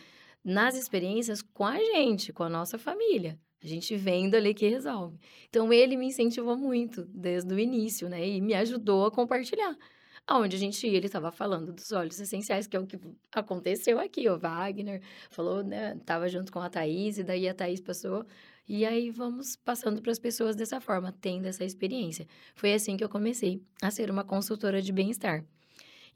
Nas 0.46 0.76
experiências 0.76 1.42
com 1.42 1.66
a 1.66 1.80
gente, 1.80 2.32
com 2.32 2.44
a 2.44 2.50
nossa 2.50 2.78
família. 2.78 3.40
A 3.64 3.66
gente 3.68 3.96
vendo 3.96 4.36
ali 4.36 4.54
que 4.54 4.68
resolve. 4.70 5.18
Então, 5.50 5.74
ele 5.74 5.98
me 5.98 6.06
incentivou 6.06 6.56
muito 6.56 7.04
desde 7.06 7.52
o 7.52 7.58
início, 7.58 8.08
né? 8.08 8.28
E 8.28 8.40
me 8.40 8.54
ajudou 8.54 9.08
a 9.08 9.12
compartilhar. 9.12 9.76
Aonde 10.28 10.56
a 10.56 10.60
gente 10.60 10.86
ia, 10.86 10.96
ele 10.96 11.08
estava 11.08 11.32
falando 11.32 11.74
dos 11.74 11.92
óleos 11.92 12.20
essenciais, 12.20 12.68
que 12.68 12.78
é 12.78 12.80
o 12.80 12.86
que 12.86 13.00
aconteceu 13.32 14.00
aqui. 14.00 14.30
O 14.30 14.38
Wagner 14.38 15.02
falou, 15.32 15.64
né? 15.64 16.00
Tava 16.06 16.30
junto 16.30 16.52
com 16.52 16.60
a 16.60 16.70
Thaís, 16.70 17.18
e 17.18 17.24
daí 17.24 17.48
a 17.50 17.56
Thaís 17.56 17.82
passou 17.82 18.24
e 18.68 18.86
aí 18.86 19.12
vamos 19.12 19.56
passando 19.56 20.02
para 20.02 20.12
as 20.12 20.20
pessoas 20.20 20.56
dessa 20.56 20.80
forma, 20.80 21.12
tendo 21.20 21.48
essa 21.48 21.64
experiência. 21.64 22.28
Foi 22.56 22.74
assim 22.74 22.96
que 22.96 23.04
eu 23.04 23.10
comecei 23.10 23.62
a 23.82 23.92
ser 23.92 24.10
uma 24.10 24.24
consultora 24.24 24.82
de 24.82 24.92
bem-estar. 24.94 25.46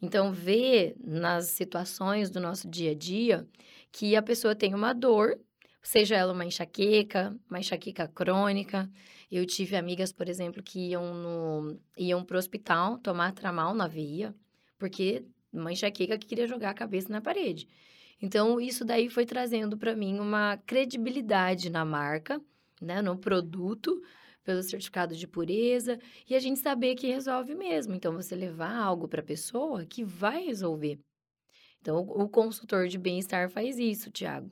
Então, 0.02 0.32
ver 0.32 0.96
nas 1.04 1.48
situações 1.48 2.30
do 2.30 2.40
nosso 2.40 2.70
dia 2.70 2.92
a 2.92 2.96
dia 2.96 3.48
que 3.92 4.16
a 4.16 4.22
pessoa 4.22 4.56
tem 4.56 4.74
uma 4.74 4.94
dor, 4.94 5.40
seja 5.82 6.16
ela 6.16 6.34
uma 6.34 6.46
enxaqueca, 6.46 7.36
uma 7.50 7.60
enxaqueca 7.60 8.08
crônica. 8.08 8.90
Eu 9.32 9.46
tive 9.46 9.76
amigas, 9.76 10.14
por 10.14 10.30
exemplo, 10.30 10.62
que 10.64 10.92
iam, 10.92 11.14
no, 11.14 11.80
iam 11.98 12.24
para 12.24 12.36
o 12.36 12.40
hospital 12.40 12.98
tomar 13.00 13.34
tramal 13.34 13.74
na 13.74 13.88
veia, 13.88 14.36
porque 14.78 15.26
uma 15.52 15.72
enxaqueca 15.72 16.18
que 16.18 16.28
queria 16.28 16.48
jogar 16.48 16.70
a 16.70 16.76
cabeça 16.76 17.10
na 17.10 17.20
parede. 17.20 17.68
Então, 18.21 18.60
isso 18.60 18.84
daí 18.84 19.10
foi 19.10 19.25
trazendo 19.25 19.77
para 19.77 19.95
mim 19.95 20.19
uma 20.19 20.58
credibilidade 20.58 21.69
na 21.69 21.86
marca, 21.86 22.41
né, 22.82 23.01
no 23.01 23.17
produto, 23.17 24.01
pelo 24.43 24.63
certificado 24.63 25.15
de 25.15 25.27
pureza, 25.27 25.99
e 26.27 26.36
a 26.36 26.39
gente 26.39 26.60
saber 26.60 26.95
que 26.95 27.08
resolve 27.08 27.53
mesmo. 27.53 27.93
Então, 27.93 28.13
você 28.13 28.36
levar 28.36 28.75
algo 28.75 29.08
para 29.08 29.21
a 29.21 29.25
pessoa 29.25 29.86
que 29.86 30.03
vai 30.03 30.45
resolver. 30.45 30.99
Então, 31.82 31.99
o 31.99 32.27
consultor 32.27 32.88
de 32.88 32.97
bem-estar 32.97 33.49
faz 33.49 33.77
isso, 33.77 34.10
Tiago. 34.10 34.51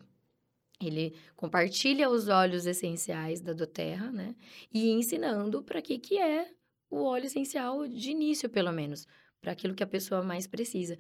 Ele 0.82 1.16
compartilha 1.36 2.10
os 2.10 2.28
óleos 2.28 2.66
essenciais 2.66 3.42
da 3.42 3.54
doTERRA, 3.54 4.12
né? 4.12 4.36
E 4.74 4.90
ensinando 4.92 5.64
para 5.64 5.82
que 5.82 5.98
que 5.98 6.18
é 6.18 6.52
o 6.90 7.04
óleo 7.04 7.26
essencial 7.26 7.88
de 7.88 8.12
início, 8.12 8.50
pelo 8.50 8.72
menos, 8.72 9.08
para 9.42 9.54
aquilo 9.54 9.74
que 9.74 9.84
a 9.84 9.88
pessoa 9.88 10.22
mais 10.22 10.48
precisa. 10.48 10.98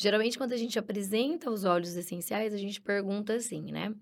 Geralmente, 0.00 0.38
quando 0.38 0.52
a 0.52 0.56
gente 0.56 0.78
apresenta 0.78 1.50
os 1.50 1.64
óleos 1.64 1.96
essenciais, 1.96 2.54
a 2.54 2.56
gente 2.56 2.80
pergunta 2.80 3.32
assim, 3.34 3.72
né? 3.72 3.92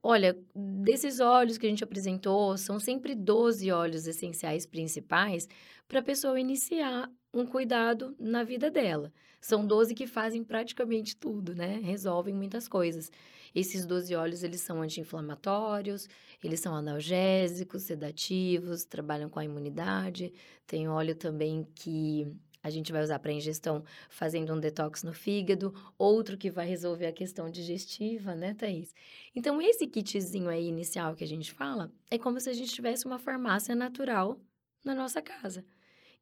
Olha, 0.00 0.38
desses 0.54 1.18
óleos 1.18 1.58
que 1.58 1.66
a 1.66 1.68
gente 1.68 1.82
apresentou, 1.82 2.56
são 2.56 2.78
sempre 2.78 3.16
12 3.16 3.68
óleos 3.72 4.06
essenciais 4.06 4.64
principais 4.64 5.48
para 5.88 5.98
a 5.98 6.04
pessoa 6.04 6.38
iniciar 6.38 7.10
um 7.34 7.44
cuidado 7.44 8.14
na 8.16 8.44
vida 8.44 8.70
dela. 8.70 9.12
São 9.40 9.66
12 9.66 9.92
que 9.92 10.06
fazem 10.06 10.44
praticamente 10.44 11.16
tudo, 11.16 11.52
né? 11.52 11.80
Resolvem 11.82 12.32
muitas 12.32 12.68
coisas. 12.68 13.10
Esses 13.52 13.84
12 13.84 14.14
óleos, 14.14 14.44
eles 14.44 14.60
são 14.60 14.82
anti-inflamatórios, 14.82 16.06
eles 16.44 16.60
são 16.60 16.76
analgésicos, 16.76 17.82
sedativos, 17.82 18.84
trabalham 18.84 19.28
com 19.28 19.40
a 19.40 19.44
imunidade. 19.44 20.32
Tem 20.64 20.88
óleo 20.88 21.16
também 21.16 21.66
que 21.74 22.24
a 22.62 22.70
gente 22.70 22.92
vai 22.92 23.02
usar 23.02 23.18
para 23.18 23.32
ingestão 23.32 23.84
fazendo 24.08 24.52
um 24.52 24.60
detox 24.60 25.02
no 25.02 25.12
fígado, 25.12 25.72
outro 25.96 26.36
que 26.36 26.50
vai 26.50 26.66
resolver 26.66 27.06
a 27.06 27.12
questão 27.12 27.50
digestiva, 27.50 28.34
né, 28.34 28.54
Thaís? 28.54 28.94
Então, 29.34 29.60
esse 29.62 29.86
kitzinho 29.86 30.48
aí 30.48 30.66
inicial 30.66 31.14
que 31.14 31.24
a 31.24 31.26
gente 31.26 31.52
fala 31.52 31.92
é 32.10 32.18
como 32.18 32.40
se 32.40 32.50
a 32.50 32.52
gente 32.52 32.72
tivesse 32.72 33.06
uma 33.06 33.18
farmácia 33.18 33.74
natural 33.74 34.40
na 34.84 34.94
nossa 34.94 35.22
casa. 35.22 35.64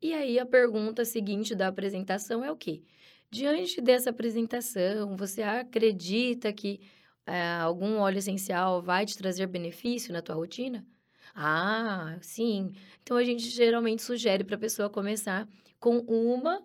E 0.01 0.13
aí, 0.13 0.39
a 0.39 0.47
pergunta 0.47 1.05
seguinte 1.05 1.55
da 1.55 1.69
apresentação 1.69 2.45
é 2.45 2.51
o 2.51 2.57
quê? 2.57 2.83
Diante 3.31 3.81
dessa 3.81 4.11
apresentação, 4.11 5.17
você 5.17 5.43
acredita 5.43 6.53
que 6.53 6.81
é, 7.27 7.55
algum 7.57 7.99
óleo 7.99 8.19
essencial 8.19 8.81
vai 8.83 9.05
te 9.07 9.17
trazer 9.17 9.47
benefício 9.47 10.13
na 10.13 10.23
tua 10.23 10.35
rotina? 10.37 10.87
Ah, 11.35 12.17
sim. 12.21 12.73
Então, 13.03 13.17
a 13.17 13.25
gente 13.25 13.49
geralmente 13.49 14.03
sugere 14.03 14.45
para 14.45 14.57
a 14.57 14.59
pessoa 14.59 14.89
começar 14.89 15.49
com 15.87 15.99
uma 15.99 16.61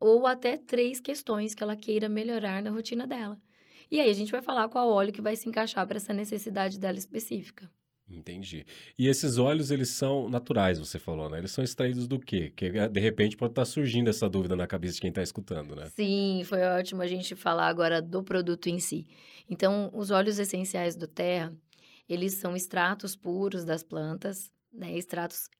ou 0.00 0.26
até 0.26 0.56
três 0.56 0.98
questões 0.98 1.54
que 1.54 1.62
ela 1.62 1.76
queira 1.76 2.08
melhorar 2.08 2.62
na 2.62 2.70
rotina 2.70 3.06
dela. 3.06 3.38
E 3.90 4.00
aí 4.00 4.08
a 4.08 4.14
gente 4.14 4.32
vai 4.32 4.40
falar 4.40 4.66
qual 4.70 4.88
óleo 4.88 5.12
que 5.12 5.20
vai 5.20 5.36
se 5.36 5.46
encaixar 5.46 5.86
para 5.86 5.98
essa 5.98 6.14
necessidade 6.14 6.78
dela 6.78 6.96
específica. 6.96 7.70
Entendi. 8.08 8.64
E 8.98 9.08
esses 9.08 9.36
óleos, 9.36 9.70
eles 9.70 9.90
são 9.90 10.30
naturais, 10.30 10.78
você 10.78 10.98
falou, 10.98 11.28
né? 11.28 11.36
Eles 11.36 11.50
são 11.50 11.62
extraídos 11.62 12.08
do 12.08 12.18
quê? 12.18 12.50
Que 12.56 12.70
de 12.88 13.00
repente 13.00 13.36
pode 13.36 13.52
estar 13.52 13.60
tá 13.60 13.66
surgindo 13.66 14.08
essa 14.08 14.26
dúvida 14.26 14.56
na 14.56 14.66
cabeça 14.66 14.94
de 14.94 15.02
quem 15.02 15.10
está 15.10 15.22
escutando, 15.22 15.76
né? 15.76 15.90
Sim, 15.94 16.40
foi 16.46 16.62
ótimo 16.62 17.02
a 17.02 17.06
gente 17.06 17.36
falar 17.36 17.66
agora 17.66 18.00
do 18.00 18.22
produto 18.22 18.68
em 18.68 18.78
si. 18.78 19.06
Então, 19.50 19.90
os 19.92 20.10
óleos 20.10 20.38
essenciais 20.38 20.96
do 20.96 21.06
terra, 21.06 21.54
eles 22.08 22.32
são 22.34 22.56
extratos 22.56 23.14
puros 23.14 23.66
das 23.66 23.82
plantas, 23.82 24.50
né? 24.72 24.96
Extratos 24.96 25.50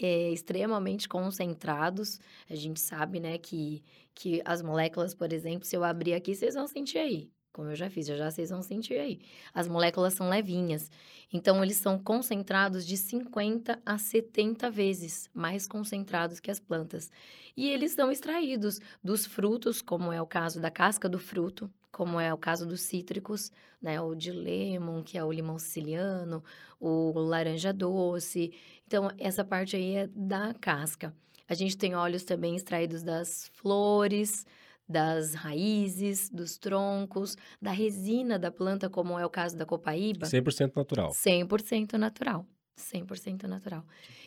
é, 0.00 0.30
extremamente 0.32 1.08
concentrados. 1.08 2.18
A 2.48 2.54
gente 2.54 2.80
sabe, 2.80 3.20
né, 3.20 3.38
que, 3.38 3.82
que 4.14 4.42
as 4.44 4.62
moléculas, 4.62 5.14
por 5.14 5.32
exemplo, 5.32 5.64
se 5.66 5.76
eu 5.76 5.84
abrir 5.84 6.14
aqui, 6.14 6.34
vocês 6.34 6.54
vão 6.54 6.66
sentir 6.66 6.98
aí. 6.98 7.30
Como 7.54 7.70
eu 7.70 7.76
já 7.76 7.88
fiz, 7.88 8.04
já 8.04 8.16
já 8.16 8.28
vocês 8.32 8.50
vão 8.50 8.62
sentir 8.62 8.98
aí. 8.98 9.20
As 9.54 9.68
moléculas 9.68 10.14
são 10.14 10.28
levinhas. 10.28 10.90
Então, 11.32 11.62
eles 11.62 11.76
são 11.76 11.96
concentrados 11.96 12.84
de 12.84 12.96
50 12.96 13.80
a 13.86 13.96
70 13.96 14.68
vezes 14.72 15.30
mais 15.32 15.68
concentrados 15.68 16.40
que 16.40 16.50
as 16.50 16.58
plantas. 16.58 17.12
E 17.56 17.70
eles 17.70 17.92
são 17.92 18.10
extraídos 18.10 18.80
dos 19.04 19.24
frutos, 19.24 19.80
como 19.80 20.12
é 20.12 20.20
o 20.20 20.26
caso 20.26 20.60
da 20.60 20.68
casca 20.68 21.08
do 21.08 21.20
fruto, 21.20 21.70
como 21.92 22.18
é 22.18 22.34
o 22.34 22.36
caso 22.36 22.66
dos 22.66 22.80
cítricos, 22.80 23.52
né? 23.80 24.00
O 24.00 24.16
de 24.16 24.32
lemon, 24.32 25.04
que 25.04 25.16
é 25.16 25.22
o 25.22 25.30
limão 25.30 25.56
siciliano, 25.56 26.42
o 26.80 27.12
laranja 27.20 27.72
doce. 27.72 28.52
Então, 28.84 29.12
essa 29.16 29.44
parte 29.44 29.76
aí 29.76 29.94
é 29.94 30.06
da 30.08 30.52
casca. 30.54 31.14
A 31.48 31.54
gente 31.54 31.76
tem 31.76 31.94
óleos 31.94 32.24
também 32.24 32.56
extraídos 32.56 33.04
das 33.04 33.48
flores, 33.52 34.44
das 34.88 35.34
raízes, 35.34 36.28
dos 36.30 36.58
troncos, 36.58 37.36
da 37.60 37.70
resina 37.70 38.38
da 38.38 38.50
planta, 38.50 38.90
como 38.90 39.18
é 39.18 39.24
o 39.24 39.30
caso 39.30 39.56
da 39.56 39.64
copaíba. 39.64 40.26
100% 40.26 40.74
natural. 40.76 41.10
100% 41.10 41.94
natural. 41.94 42.46
100% 42.78 43.44
natural. 43.44 43.84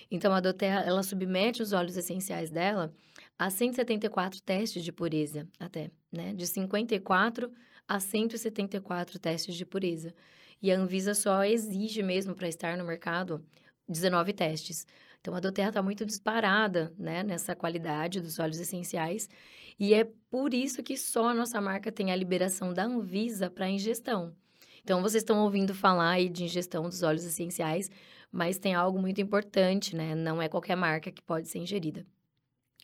Então, 0.09 0.33
a 0.33 0.39
doTERRA, 0.39 0.81
ela 0.81 1.03
submete 1.03 1.61
os 1.61 1.73
óleos 1.73 1.97
essenciais 1.97 2.49
dela 2.49 2.93
a 3.37 3.49
174 3.49 4.41
testes 4.41 4.83
de 4.83 4.91
pureza, 4.91 5.47
até, 5.59 5.91
né? 6.11 6.33
De 6.33 6.47
54 6.47 7.51
a 7.87 7.99
174 7.99 9.19
testes 9.19 9.55
de 9.55 9.65
pureza. 9.65 10.13
E 10.61 10.71
a 10.71 10.77
Anvisa 10.77 11.13
só 11.13 11.43
exige 11.43 12.01
mesmo 12.01 12.33
para 12.35 12.47
estar 12.47 12.77
no 12.77 12.83
mercado 12.83 13.45
19 13.87 14.33
testes. 14.33 14.85
Então, 15.27 15.35
a 15.35 15.41
doTERRA 15.41 15.71
está 15.71 15.83
muito 15.83 16.05
disparada, 16.05 16.93
né? 16.97 17.21
Nessa 17.21 17.53
qualidade 17.53 18.21
dos 18.21 18.39
óleos 18.39 18.61
essenciais. 18.61 19.29
E 19.77 19.93
é 19.93 20.05
por 20.29 20.53
isso 20.53 20.81
que 20.81 20.95
só 20.95 21.27
a 21.27 21.33
nossa 21.33 21.59
marca 21.59 21.91
tem 21.91 22.13
a 22.13 22.15
liberação 22.15 22.73
da 22.73 22.85
Anvisa 22.85 23.49
para 23.49 23.69
ingestão. 23.69 24.33
Então, 24.81 25.01
vocês 25.01 25.23
estão 25.23 25.43
ouvindo 25.43 25.75
falar 25.75 26.11
aí 26.11 26.29
de 26.29 26.45
ingestão 26.45 26.83
dos 26.83 27.03
óleos 27.03 27.25
essenciais, 27.25 27.91
mas 28.31 28.57
tem 28.57 28.73
algo 28.73 29.01
muito 29.01 29.19
importante, 29.19 29.97
né? 29.97 30.15
Não 30.15 30.41
é 30.41 30.47
qualquer 30.47 30.77
marca 30.77 31.11
que 31.11 31.21
pode 31.21 31.49
ser 31.49 31.59
ingerida. 31.59 32.07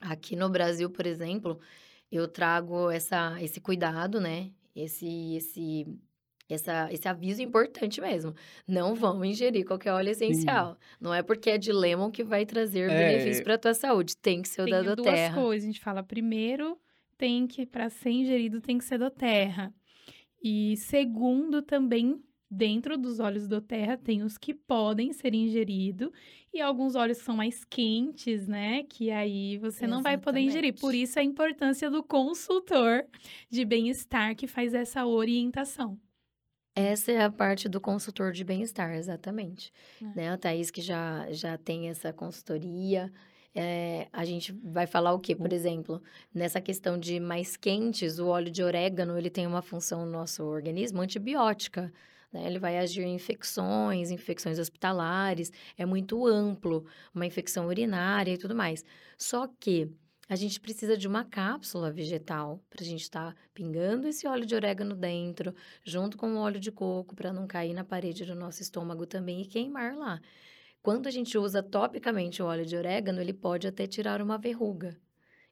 Aqui 0.02 0.36
no 0.36 0.50
Brasil, 0.50 0.90
por 0.90 1.06
exemplo, 1.06 1.62
eu 2.12 2.28
trago 2.28 2.92
essa, 2.92 3.42
esse 3.42 3.62
cuidado, 3.62 4.20
né? 4.20 4.52
Esse, 4.76 5.36
esse, 5.38 5.88
essa, 6.54 6.88
esse 6.92 7.08
aviso 7.08 7.42
importante 7.42 8.00
mesmo. 8.00 8.34
Não 8.68 8.96
vão 8.96 9.24
ingerir 9.24 9.66
qualquer 9.66 9.92
óleo 9.94 10.10
essencial. 10.10 10.74
Sim. 10.74 10.80
Não 11.02 11.14
é 11.14 11.22
porque 11.22 11.50
é 11.50 11.58
de 11.58 11.72
lemon 11.72 12.12
que 12.12 12.24
vai 12.24 12.46
trazer 12.46 12.90
é... 12.90 13.12
benefício 13.12 13.44
para 13.44 13.56
a 13.56 13.58
tua 13.58 13.74
saúde. 13.74 14.16
Tem 14.18 14.42
que 14.42 14.50
ser 14.50 14.62
o 14.62 14.66
tem 14.66 14.74
da 14.74 14.82
do 14.82 15.02
terra. 15.02 15.34
duas 15.34 15.46
coisas. 15.46 15.64
A 15.64 15.72
gente 15.72 15.82
fala, 15.82 16.04
primeiro, 16.04 16.78
tem 17.18 17.48
que, 17.48 17.66
para 17.66 17.90
ser 17.90 18.10
ingerido, 18.10 18.62
tem 18.62 18.78
que 18.78 18.84
ser 18.86 18.98
do 18.98 19.10
terra. 19.10 19.74
E 20.42 20.76
segundo, 20.78 21.62
também 21.62 22.22
dentro 22.54 22.98
dos 22.98 23.20
óleos 23.20 23.48
do 23.48 23.60
terra 23.60 23.98
tem 23.98 24.22
os 24.22 24.38
que 24.38 24.54
podem 24.54 25.12
ser 25.12 25.34
ingeridos 25.34 26.12
e 26.54 26.62
alguns 26.62 26.96
óleos 26.96 27.18
são 27.18 27.36
mais 27.36 27.66
quentes, 27.66 28.48
né? 28.48 28.84
Que 28.84 29.10
aí 29.10 29.58
você 29.58 29.86
Exatamente. 29.86 29.90
não 29.96 30.04
vai 30.04 30.18
poder 30.18 30.40
ingerir. 30.40 30.80
Por 30.80 30.94
isso 30.94 31.18
a 31.18 31.24
importância 31.24 31.90
do 31.90 32.04
consultor 32.04 33.06
de 33.50 33.66
bem-estar 33.66 34.36
que 34.36 34.46
faz 34.46 34.74
essa 34.74 35.06
orientação. 35.06 36.00
Essa 36.76 37.12
é 37.12 37.22
a 37.24 37.32
parte 37.32 37.70
do 37.70 37.80
consultor 37.80 38.32
de 38.32 38.44
bem-estar, 38.44 38.94
exatamente. 38.96 39.72
É. 40.02 40.06
Né? 40.16 40.30
A 40.32 40.38
Thaís 40.38 40.72
que 40.72 40.82
já, 40.82 41.32
já 41.32 41.58
tem 41.58 41.90
essa 41.90 42.12
consultoria, 42.14 43.12
É, 43.56 44.08
a 44.12 44.26
gente 44.26 44.52
vai 44.64 44.88
falar 44.88 45.14
o 45.14 45.20
quê? 45.20 45.36
Por 45.36 45.54
exemplo, 45.54 46.02
nessa 46.34 46.60
questão 46.60 46.98
de 47.00 47.20
mais 47.20 47.56
quentes, 47.56 48.18
o 48.18 48.28
óleo 48.28 48.52
de 48.52 48.64
orégano, 48.64 49.16
ele 49.18 49.30
tem 49.30 49.46
uma 49.46 49.62
função 49.62 50.06
no 50.06 50.12
nosso 50.12 50.44
organismo 50.44 51.02
antibiótica. 51.02 51.94
Né? 52.32 52.48
Ele 52.48 52.58
vai 52.60 52.80
agir 52.80 53.04
em 53.04 53.14
infecções, 53.16 54.10
infecções 54.10 54.58
hospitalares, 54.58 55.52
é 55.78 55.86
muito 55.86 56.26
amplo, 56.26 56.86
uma 57.14 57.28
infecção 57.28 57.68
urinária 57.68 58.34
e 58.34 58.38
tudo 58.40 58.56
mais. 58.56 58.84
Só 59.20 59.48
que 59.60 59.88
a 60.34 60.36
gente 60.36 60.60
precisa 60.60 60.98
de 60.98 61.08
uma 61.08 61.24
cápsula 61.24 61.92
vegetal 61.92 62.60
para 62.68 62.82
a 62.82 62.86
gente 62.86 63.04
estar 63.04 63.34
tá 63.34 63.40
pingando 63.54 64.08
esse 64.08 64.26
óleo 64.26 64.48
de 64.48 64.56
orégano 64.56 64.96
dentro, 64.96 65.54
junto 65.84 66.18
com 66.18 66.34
o 66.34 66.40
óleo 66.40 66.60
de 66.60 66.72
coco, 66.72 67.16
para 67.16 67.32
não 67.32 67.46
cair 67.46 67.72
na 67.72 67.84
parede 67.84 68.26
do 68.26 68.34
nosso 68.34 68.60
estômago 68.60 69.06
também 69.06 69.44
e 69.44 69.46
queimar 69.46 69.96
lá. 69.96 70.20
Quando 70.82 71.06
a 71.06 71.12
gente 71.12 71.38
usa 71.38 71.62
topicamente 71.62 72.42
o 72.42 72.48
óleo 72.48 72.66
de 72.66 72.76
orégano, 72.76 73.22
ele 73.22 73.32
pode 73.32 73.68
até 73.68 73.86
tirar 73.86 74.24
uma 74.24 74.40
verruga. 74.40 75.00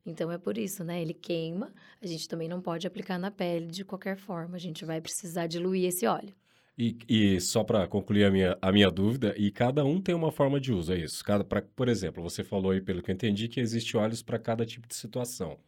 Então 0.03 0.31
é 0.31 0.39
por 0.39 0.57
isso, 0.57 0.83
né? 0.83 0.99
Ele 0.99 1.13
queima, 1.13 1.71
a 2.01 2.07
gente 2.07 2.27
também 2.27 2.49
não 2.49 2.59
pode 2.59 2.87
aplicar 2.87 3.19
na 3.19 3.29
pele 3.29 3.67
de 3.67 3.85
qualquer 3.85 4.17
forma, 4.17 4.55
a 4.55 4.59
gente 4.59 4.83
vai 4.83 4.99
precisar 4.99 5.45
diluir 5.45 5.85
esse 5.85 6.07
óleo. 6.07 6.33
E, 6.77 6.97
e 7.07 7.39
só 7.41 7.63
para 7.63 7.87
concluir 7.87 8.23
a 8.23 8.31
minha, 8.31 8.57
a 8.61 8.71
minha 8.71 8.89
dúvida, 8.89 9.35
e 9.37 9.51
cada 9.51 9.83
um 9.85 10.01
tem 10.01 10.15
uma 10.15 10.31
forma 10.31 10.59
de 10.59 10.73
uso, 10.73 10.93
é 10.93 10.97
isso? 10.97 11.23
Cada, 11.23 11.43
pra, 11.43 11.61
por 11.61 11.87
exemplo, 11.87 12.23
você 12.23 12.43
falou 12.43 12.71
aí, 12.71 12.81
pelo 12.81 13.01
que 13.01 13.11
eu 13.11 13.13
entendi, 13.13 13.47
que 13.47 13.59
existe 13.59 13.95
óleos 13.97 14.23
para 14.23 14.39
cada 14.39 14.65
tipo 14.65 14.87
de 14.87 14.95
situação. 14.95 15.59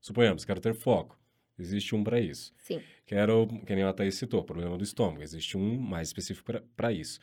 Suponhamos, 0.00 0.44
quero 0.44 0.60
ter 0.60 0.74
foco. 0.74 1.18
Existe 1.58 1.94
um 1.94 2.02
para 2.02 2.20
isso. 2.20 2.52
Sim. 2.58 2.80
Quero, 3.04 3.46
que 3.66 3.74
nem 3.74 3.84
a 3.84 3.92
Thaís 3.92 4.14
citou, 4.14 4.42
problema 4.42 4.78
do 4.78 4.84
estômago. 4.84 5.22
Existe 5.22 5.56
um 5.56 5.78
mais 5.78 6.08
específico 6.08 6.50
para 6.74 6.92
isso 6.92 7.20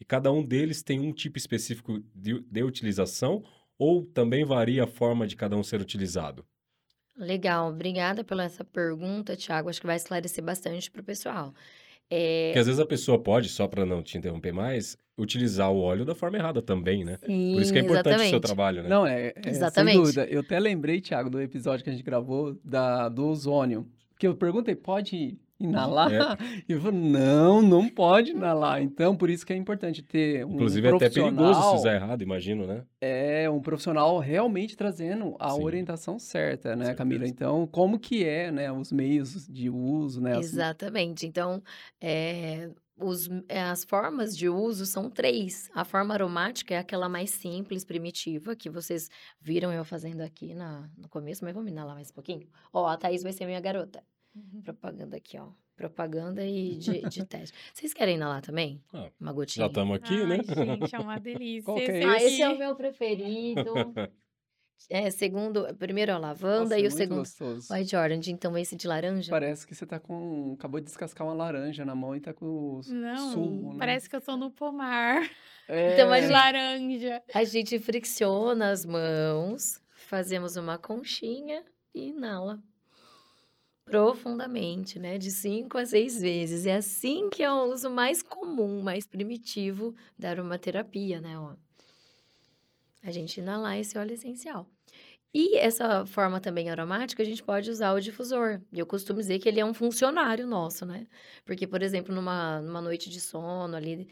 e 0.00 0.04
cada 0.04 0.30
um 0.30 0.44
deles 0.44 0.82
tem 0.82 1.00
um 1.00 1.12
tipo 1.12 1.38
específico 1.38 2.02
de, 2.14 2.40
de 2.40 2.62
utilização 2.62 3.42
ou 3.78 4.04
também 4.04 4.44
varia 4.44 4.84
a 4.84 4.86
forma 4.86 5.26
de 5.26 5.36
cada 5.36 5.56
um 5.56 5.62
ser 5.62 5.80
utilizado? 5.80 6.44
Legal, 7.16 7.70
obrigada 7.70 8.22
pela 8.22 8.44
essa 8.44 8.62
pergunta, 8.62 9.36
Tiago. 9.36 9.70
Acho 9.70 9.80
que 9.80 9.86
vai 9.86 9.96
esclarecer 9.96 10.44
bastante 10.44 10.90
para 10.90 11.00
o 11.00 11.04
pessoal. 11.04 11.54
É... 12.10 12.48
Porque 12.48 12.58
às 12.60 12.66
vezes 12.66 12.80
a 12.80 12.86
pessoa 12.86 13.18
pode, 13.18 13.48
só 13.48 13.66
para 13.66 13.84
não 13.84 14.02
te 14.02 14.16
interromper 14.16 14.52
mais, 14.52 14.96
utilizar 15.18 15.70
o 15.72 15.80
óleo 15.80 16.04
da 16.04 16.14
forma 16.14 16.36
errada 16.36 16.60
também, 16.62 17.04
né? 17.04 17.18
Sim, 17.24 17.54
Por 17.54 17.62
isso 17.62 17.72
que 17.72 17.78
é 17.78 17.82
importante 17.82 18.06
exatamente. 18.08 18.28
o 18.28 18.30
seu 18.30 18.40
trabalho, 18.40 18.82
né? 18.82 18.88
Não, 18.88 19.06
é, 19.06 19.28
é 19.28 19.48
Exatamente. 19.48 19.94
sem 19.94 20.02
dúvida. 20.02 20.24
Eu 20.26 20.40
até 20.40 20.58
lembrei, 20.58 21.00
Thiago, 21.00 21.30
do 21.30 21.40
episódio 21.40 21.82
que 21.82 21.90
a 21.90 21.92
gente 21.92 22.04
gravou 22.04 22.58
da, 22.64 23.08
do 23.08 23.26
ozônio. 23.26 23.86
Que 24.18 24.26
eu 24.26 24.34
perguntei, 24.34 24.74
pode 24.74 25.38
inalar? 25.58 26.12
É. 26.12 26.18
E 26.68 26.72
eu 26.74 26.80
falei, 26.80 27.00
não, 27.00 27.62
não 27.62 27.88
pode 27.88 28.30
inalar. 28.32 28.82
Então, 28.82 29.16
por 29.16 29.30
isso 29.30 29.44
que 29.46 29.52
é 29.52 29.56
importante 29.56 30.02
ter 30.02 30.44
um 30.44 30.54
Inclusive 30.54 30.86
é 30.86 30.90
até 30.90 30.98
profissional. 30.98 31.34
perigoso 31.34 31.70
se 31.70 31.76
usar 31.76 31.94
errado, 31.94 32.22
imagino, 32.22 32.66
né? 32.66 32.84
É, 33.00 33.48
um 33.50 33.60
profissional 33.60 34.18
realmente 34.18 34.76
trazendo 34.76 35.36
a 35.38 35.50
Sim. 35.50 35.62
orientação 35.64 36.18
certa, 36.18 36.74
né. 36.76 36.94
Camila? 36.94 37.26
Então, 37.26 37.66
como 37.66 37.98
que 37.98 38.24
é, 38.24 38.50
né, 38.50 38.70
os 38.72 38.92
meios 38.92 39.46
de 39.48 39.70
uso, 39.70 40.20
né? 40.20 40.36
as- 40.36 40.46
Exatamente. 40.46 41.26
Então, 41.26 41.62
é, 42.00 42.70
os- 42.98 43.28
é, 43.48 43.62
as 43.62 43.84
formas 43.84 44.36
de 44.36 44.48
uso 44.48 44.86
são 44.86 45.10
três. 45.10 45.70
A 45.74 45.84
forma 45.84 46.14
aromática 46.14 46.74
é 46.74 46.78
aquela 46.78 47.08
mais 47.08 47.30
simples, 47.30 47.84
primitiva, 47.84 48.56
que 48.56 48.70
vocês 48.70 49.08
viram 49.40 49.72
eu 49.72 49.84
fazendo 49.84 50.20
aqui 50.22 50.54
na, 50.54 50.88
no 50.96 51.08
começo, 51.08 51.44
mas 51.44 51.54
vamos 51.54 51.70
inalar 51.70 51.94
mais 51.94 52.10
um 52.10 52.14
pouquinho. 52.14 52.46
Ó, 52.72 52.86
a 52.86 52.96
Thaís 52.96 53.22
vai 53.22 53.32
ser 53.32 53.46
minha 53.46 53.60
garota. 53.60 54.02
Propaganda 54.64 55.16
aqui, 55.16 55.38
ó. 55.38 55.48
Propaganda 55.76 56.44
e 56.44 56.76
de, 56.76 57.00
de 57.02 57.24
teste. 57.26 57.56
Vocês 57.74 57.92
querem 57.92 58.16
inalar 58.16 58.40
também? 58.42 58.82
Ah, 58.94 59.10
Uma 59.20 59.32
gotinha? 59.32 59.64
Já 59.64 59.68
estamos 59.68 59.96
aqui, 59.96 60.14
Ai, 60.14 60.26
né? 60.26 60.38
gente, 60.42 60.94
é 60.94 60.98
uma 60.98 61.18
delícia. 61.20 61.62
Qual 61.64 61.76
que 61.76 61.82
é 61.82 61.98
esse 61.98 62.06
Ah, 62.06 62.16
esse 62.22 62.42
é 62.42 62.48
o 62.48 62.58
meu 62.58 62.74
preferido. 62.74 63.64
É, 64.90 65.10
segundo, 65.10 65.74
primeiro 65.76 66.12
a 66.12 66.18
lavanda 66.18 66.60
Nossa, 66.64 66.76
e 66.78 66.80
o 66.80 66.82
muito 66.84 66.96
segundo. 66.96 67.18
gostoso. 67.18 67.72
White 67.72 67.96
Orange, 67.96 68.30
então 68.30 68.56
esse 68.58 68.76
de 68.76 68.86
laranja. 68.86 69.30
Parece 69.30 69.66
que 69.66 69.74
você 69.74 69.86
tá 69.86 69.98
com... 69.98 70.52
Acabou 70.58 70.78
de 70.80 70.86
descascar 70.86 71.26
uma 71.26 71.32
laranja 71.34 71.84
na 71.84 71.94
mão 71.94 72.14
e 72.14 72.20
tá 72.20 72.32
com 72.34 72.44
o 72.44 72.80
Não, 72.86 73.32
sumo, 73.32 73.72
né? 73.72 73.78
parece 73.78 74.08
que 74.08 74.14
eu 74.14 74.20
tô 74.20 74.36
no 74.36 74.50
pomar 74.50 75.28
É... 75.66 75.94
Então, 75.94 76.04
de 76.06 76.10
mas- 76.10 76.30
laranja. 76.30 77.22
A 77.34 77.42
gente 77.44 77.78
fricciona 77.78 78.70
as 78.70 78.84
mãos, 78.84 79.80
fazemos 79.90 80.56
uma 80.56 80.76
conchinha 80.78 81.64
e 81.94 82.08
inala 82.10 82.62
profundamente, 83.86 84.98
né? 84.98 85.16
De 85.16 85.30
cinco 85.30 85.78
a 85.78 85.86
seis 85.86 86.20
vezes. 86.20 86.66
É 86.66 86.76
assim 86.76 87.30
que 87.30 87.42
é 87.42 87.50
o 87.50 87.72
uso 87.72 87.88
mais 87.88 88.22
comum, 88.22 88.82
mais 88.82 89.06
primitivo 89.06 89.94
da 90.18 90.30
aromaterapia, 90.30 91.20
né? 91.20 91.38
Ó. 91.38 91.54
A 93.02 93.10
gente 93.12 93.38
inalar 93.38 93.78
esse 93.78 93.96
óleo 93.96 94.12
essencial. 94.14 94.68
E 95.34 95.56
essa 95.58 96.06
forma 96.06 96.40
também 96.40 96.70
aromática, 96.70 97.22
a 97.22 97.26
gente 97.26 97.42
pode 97.42 97.70
usar 97.70 97.92
o 97.92 98.00
difusor. 98.00 98.60
E 98.72 98.78
eu 98.78 98.86
costumo 98.86 99.20
dizer 99.20 99.38
que 99.38 99.48
ele 99.48 99.60
é 99.60 99.64
um 99.64 99.74
funcionário 99.74 100.46
nosso, 100.46 100.86
né? 100.86 101.06
Porque, 101.44 101.66
por 101.66 101.82
exemplo, 101.82 102.14
numa, 102.14 102.60
numa 102.62 102.80
noite 102.80 103.10
de 103.10 103.20
sono 103.20 103.76
ali, 103.76 104.08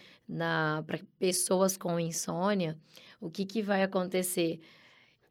para 0.86 1.00
pessoas 1.18 1.76
com 1.76 1.98
insônia, 1.98 2.78
o 3.20 3.30
que, 3.30 3.46
que 3.46 3.62
vai 3.62 3.82
acontecer? 3.82 4.60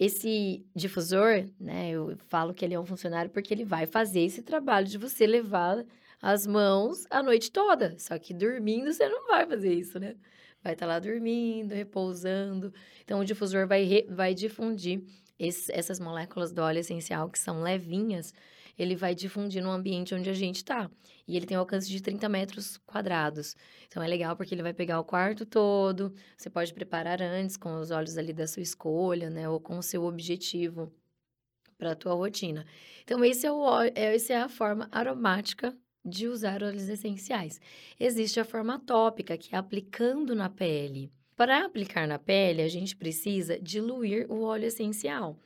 Esse 0.05 0.65
difusor, 0.75 1.45
né, 1.59 1.91
eu 1.91 2.17
falo 2.27 2.53
que 2.53 2.65
ele 2.65 2.73
é 2.73 2.79
um 2.79 2.85
funcionário 2.85 3.31
porque 3.31 3.53
ele 3.53 3.63
vai 3.63 3.85
fazer 3.85 4.19
esse 4.21 4.41
trabalho 4.41 4.85
de 4.87 4.97
você 4.97 5.25
levar 5.25 5.85
as 6.21 6.45
mãos 6.45 7.05
a 7.09 7.23
noite 7.23 7.49
toda. 7.51 7.95
Só 7.97 8.17
que 8.19 8.33
dormindo 8.33 8.91
você 8.91 9.07
não 9.07 9.27
vai 9.27 9.45
fazer 9.45 9.73
isso, 9.73 9.97
né? 9.99 10.15
Vai 10.63 10.73
estar 10.73 10.85
lá 10.85 10.99
dormindo, 10.99 11.73
repousando. 11.73 12.73
Então, 13.03 13.19
o 13.19 13.25
difusor 13.25 13.67
vai, 13.67 13.83
re- 13.83 14.05
vai 14.09 14.33
difundir 14.33 15.01
esse- 15.39 15.71
essas 15.71 15.99
moléculas 16.01 16.51
do 16.51 16.61
óleo 16.61 16.79
essencial 16.79 17.29
que 17.29 17.39
são 17.39 17.61
levinhas, 17.61 18.33
ele 18.77 18.95
vai 18.95 19.13
difundir 19.15 19.61
no 19.63 19.71
ambiente 19.71 20.13
onde 20.15 20.29
a 20.29 20.33
gente 20.33 20.57
está. 20.57 20.89
E 21.27 21.37
ele 21.37 21.45
tem 21.45 21.55
um 21.55 21.61
alcance 21.61 21.89
de 21.89 22.01
30 22.01 22.27
metros 22.27 22.77
quadrados. 22.85 23.55
Então 23.87 24.03
é 24.03 24.07
legal 24.07 24.35
porque 24.35 24.53
ele 24.53 24.63
vai 24.63 24.73
pegar 24.73 24.99
o 24.99 25.05
quarto 25.05 25.45
todo. 25.45 26.13
Você 26.37 26.49
pode 26.49 26.73
preparar 26.73 27.21
antes 27.21 27.55
com 27.55 27.79
os 27.79 27.91
olhos 27.91 28.17
ali 28.17 28.33
da 28.33 28.47
sua 28.47 28.61
escolha, 28.61 29.29
né? 29.29 29.47
Ou 29.47 29.59
com 29.59 29.77
o 29.77 29.83
seu 29.83 30.03
objetivo 30.03 30.91
para 31.77 31.91
a 31.91 31.95
tua 31.95 32.13
rotina. 32.13 32.65
Então 33.03 33.23
esse 33.23 33.45
é 33.45 33.51
o 33.51 33.81
é, 33.81 34.15
essa 34.15 34.33
é 34.33 34.37
a 34.37 34.49
forma 34.49 34.87
aromática 34.91 35.75
de 36.05 36.27
usar 36.27 36.61
óleos 36.61 36.89
essenciais. 36.89 37.59
Existe 37.99 38.39
a 38.39 38.45
forma 38.45 38.79
tópica, 38.79 39.37
que 39.37 39.55
é 39.55 39.57
aplicando 39.57 40.35
na 40.35 40.49
pele. 40.49 41.11
Para 41.35 41.65
aplicar 41.65 42.07
na 42.07 42.19
pele, 42.19 42.61
a 42.61 42.67
gente 42.67 42.95
precisa 42.95 43.59
diluir 43.59 44.29
o 44.31 44.41
óleo 44.41 44.65
essencial. 44.65 45.39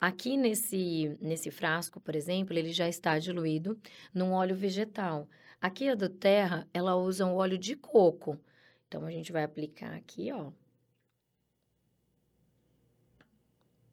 Aqui 0.00 0.34
nesse, 0.36 1.18
nesse 1.20 1.50
frasco, 1.50 2.00
por 2.00 2.16
exemplo, 2.16 2.56
ele 2.56 2.72
já 2.72 2.88
está 2.88 3.18
diluído 3.18 3.78
num 4.14 4.32
óleo 4.32 4.56
vegetal. 4.56 5.28
Aqui 5.60 5.90
a 5.90 5.94
do 5.94 6.08
Terra, 6.08 6.66
ela 6.72 6.96
usa 6.96 7.26
um 7.26 7.34
óleo 7.34 7.58
de 7.58 7.76
coco. 7.76 8.40
Então, 8.88 9.04
a 9.04 9.10
gente 9.10 9.30
vai 9.30 9.44
aplicar 9.44 9.94
aqui, 9.94 10.32
ó. 10.32 10.50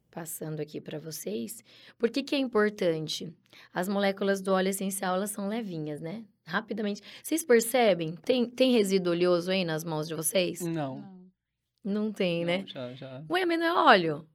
Passando 0.09 0.61
aqui 0.61 0.79
para 0.79 0.97
vocês. 0.97 1.61
Por 1.97 2.09
que 2.09 2.23
que 2.23 2.33
é 2.33 2.39
importante? 2.39 3.31
As 3.73 3.89
moléculas 3.89 4.41
do 4.41 4.53
óleo 4.53 4.69
essencial, 4.69 5.15
elas 5.15 5.31
são 5.31 5.49
levinhas, 5.49 5.99
né? 5.99 6.23
Rapidamente. 6.45 7.01
Vocês 7.21 7.43
percebem? 7.43 8.15
Tem, 8.15 8.49
tem 8.49 8.71
resíduo 8.71 9.11
oleoso 9.11 9.51
aí 9.51 9.65
nas 9.65 9.83
mãos 9.83 10.07
de 10.07 10.15
vocês? 10.15 10.61
Não. 10.61 11.03
Não. 11.83 12.13
Tem, 12.13 12.45
né? 12.45 12.59
não, 12.59 12.67
já, 12.67 12.93
já. 12.93 13.25
Ué, 13.29 13.45
mas 13.45 13.59
não 13.59 13.65
é 13.65 13.73
óleo? 13.73 14.27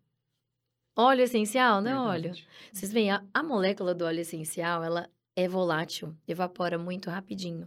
Óleo 0.95 1.23
essencial, 1.23 1.81
não 1.81 1.91
é 1.91 1.99
óleo? 1.99 2.35
Vocês 2.71 2.93
veem, 2.93 3.11
a, 3.11 3.25
a 3.33 3.43
molécula 3.43 3.95
do 3.95 4.05
óleo 4.05 4.21
essencial, 4.21 4.85
ela 4.85 5.09
é 5.35 5.49
volátil, 5.49 6.15
evapora 6.29 6.77
muito 6.77 7.09
rapidinho. 7.09 7.67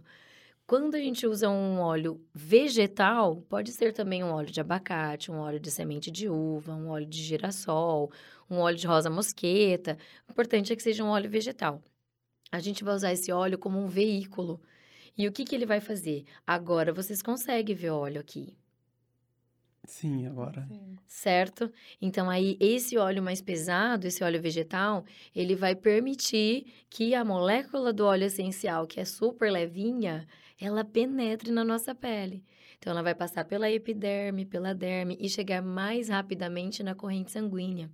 Quando 0.64 0.94
a 0.94 1.00
gente 1.00 1.26
usa 1.26 1.48
um 1.48 1.80
óleo 1.80 2.24
vegetal, 2.32 3.42
pode 3.48 3.72
ser 3.72 3.92
também 3.92 4.22
um 4.22 4.30
óleo 4.30 4.52
de 4.52 4.60
abacate, 4.60 5.32
um 5.32 5.38
óleo 5.38 5.58
de 5.58 5.72
semente 5.72 6.08
de 6.08 6.28
uva, 6.28 6.72
um 6.72 6.88
óleo 6.88 7.06
de 7.06 7.20
girassol, 7.20 8.12
um 8.48 8.58
óleo 8.58 8.76
de 8.76 8.86
rosa 8.86 9.10
mosqueta. 9.10 9.98
O 10.28 10.32
importante 10.32 10.72
é 10.72 10.76
que 10.76 10.82
seja 10.82 11.02
um 11.02 11.08
óleo 11.08 11.28
vegetal. 11.28 11.82
A 12.52 12.60
gente 12.60 12.84
vai 12.84 12.94
usar 12.94 13.12
esse 13.12 13.32
óleo 13.32 13.58
como 13.58 13.80
um 13.80 13.88
veículo. 13.88 14.60
E 15.18 15.26
o 15.26 15.32
que, 15.32 15.44
que 15.44 15.54
ele 15.56 15.66
vai 15.66 15.80
fazer? 15.80 16.24
Agora 16.46 16.92
vocês 16.92 17.22
conseguem 17.22 17.74
ver 17.74 17.90
óleo 17.90 18.20
aqui 18.20 18.56
Sim, 19.86 20.26
agora. 20.26 20.66
Sim. 20.68 20.96
certo? 21.06 21.72
Então 22.00 22.28
aí 22.28 22.56
esse 22.60 22.98
óleo 22.98 23.22
mais 23.22 23.40
pesado, 23.40 24.06
esse 24.06 24.22
óleo 24.24 24.40
vegetal, 24.40 25.04
ele 25.34 25.54
vai 25.54 25.74
permitir 25.74 26.66
que 26.90 27.14
a 27.14 27.24
molécula 27.24 27.92
do 27.92 28.04
óleo 28.04 28.24
essencial, 28.24 28.86
que 28.86 29.00
é 29.00 29.04
super 29.04 29.50
levinha, 29.50 30.26
ela 30.60 30.84
penetre 30.84 31.50
na 31.50 31.64
nossa 31.64 31.94
pele. 31.94 32.44
Então 32.78 32.90
ela 32.90 33.02
vai 33.02 33.14
passar 33.14 33.44
pela 33.44 33.70
epiderme, 33.70 34.44
pela 34.44 34.74
derme 34.74 35.16
e 35.20 35.28
chegar 35.28 35.62
mais 35.62 36.08
rapidamente 36.08 36.82
na 36.82 36.94
corrente 36.94 37.30
sanguínea. 37.30 37.90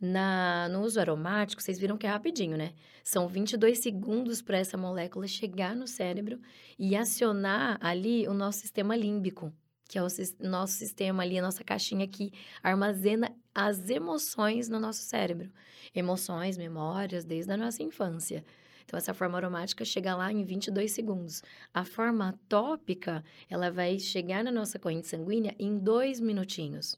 Na, 0.00 0.68
no 0.68 0.82
uso 0.82 0.98
aromático, 0.98 1.62
vocês 1.62 1.78
viram 1.78 1.96
que 1.96 2.06
é 2.06 2.10
rapidinho, 2.10 2.56
né? 2.56 2.72
São 3.04 3.28
22 3.28 3.78
segundos 3.78 4.42
para 4.42 4.58
essa 4.58 4.76
molécula 4.76 5.28
chegar 5.28 5.76
no 5.76 5.86
cérebro 5.86 6.40
e 6.76 6.96
acionar 6.96 7.78
ali 7.80 8.26
o 8.26 8.34
nosso 8.34 8.58
sistema 8.58 8.96
límbico, 8.96 9.52
que 9.92 9.98
é 9.98 10.02
o 10.02 10.08
nosso 10.48 10.72
sistema 10.72 11.22
ali, 11.22 11.38
a 11.38 11.42
nossa 11.42 11.62
caixinha 11.62 12.08
que 12.08 12.32
armazena 12.62 13.30
as 13.54 13.90
emoções 13.90 14.66
no 14.66 14.80
nosso 14.80 15.02
cérebro. 15.02 15.52
Emoções, 15.94 16.56
memórias, 16.56 17.26
desde 17.26 17.52
a 17.52 17.58
nossa 17.58 17.82
infância. 17.82 18.42
Então, 18.86 18.96
essa 18.96 19.12
forma 19.12 19.36
aromática 19.36 19.84
chega 19.84 20.16
lá 20.16 20.32
em 20.32 20.44
22 20.44 20.92
segundos. 20.92 21.42
A 21.74 21.84
forma 21.84 22.40
tópica, 22.48 23.22
ela 23.50 23.70
vai 23.70 23.98
chegar 23.98 24.42
na 24.42 24.50
nossa 24.50 24.78
corrente 24.78 25.08
sanguínea 25.08 25.54
em 25.58 25.78
dois 25.78 26.20
minutinhos. 26.20 26.96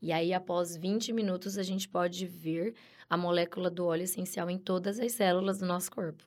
E 0.00 0.10
aí, 0.10 0.32
após 0.32 0.74
20 0.74 1.12
minutos, 1.12 1.58
a 1.58 1.62
gente 1.62 1.86
pode 1.86 2.26
ver 2.26 2.74
a 3.10 3.16
molécula 3.18 3.68
do 3.68 3.84
óleo 3.84 4.04
essencial 4.04 4.48
em 4.48 4.56
todas 4.56 4.98
as 4.98 5.12
células 5.12 5.58
do 5.58 5.66
nosso 5.66 5.90
corpo. 5.90 6.24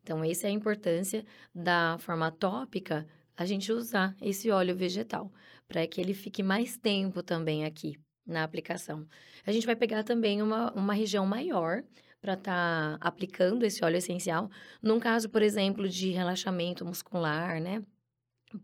Então, 0.00 0.22
essa 0.22 0.46
é 0.46 0.50
a 0.50 0.52
importância 0.52 1.26
da 1.52 1.98
forma 1.98 2.30
tópica, 2.30 3.04
a 3.38 3.44
gente 3.44 3.70
usar 3.72 4.16
esse 4.20 4.50
óleo 4.50 4.74
vegetal, 4.74 5.32
para 5.68 5.86
que 5.86 6.00
ele 6.00 6.12
fique 6.12 6.42
mais 6.42 6.76
tempo 6.76 7.22
também 7.22 7.64
aqui 7.64 7.96
na 8.26 8.42
aplicação. 8.42 9.06
A 9.46 9.52
gente 9.52 9.64
vai 9.64 9.76
pegar 9.76 10.02
também 10.02 10.42
uma, 10.42 10.72
uma 10.72 10.92
região 10.92 11.24
maior 11.24 11.84
para 12.20 12.32
estar 12.34 12.98
tá 12.98 13.08
aplicando 13.08 13.64
esse 13.64 13.84
óleo 13.84 13.96
essencial. 13.96 14.50
Num 14.82 14.98
caso, 14.98 15.28
por 15.28 15.40
exemplo, 15.40 15.88
de 15.88 16.10
relaxamento 16.10 16.84
muscular, 16.84 17.60
né? 17.60 17.80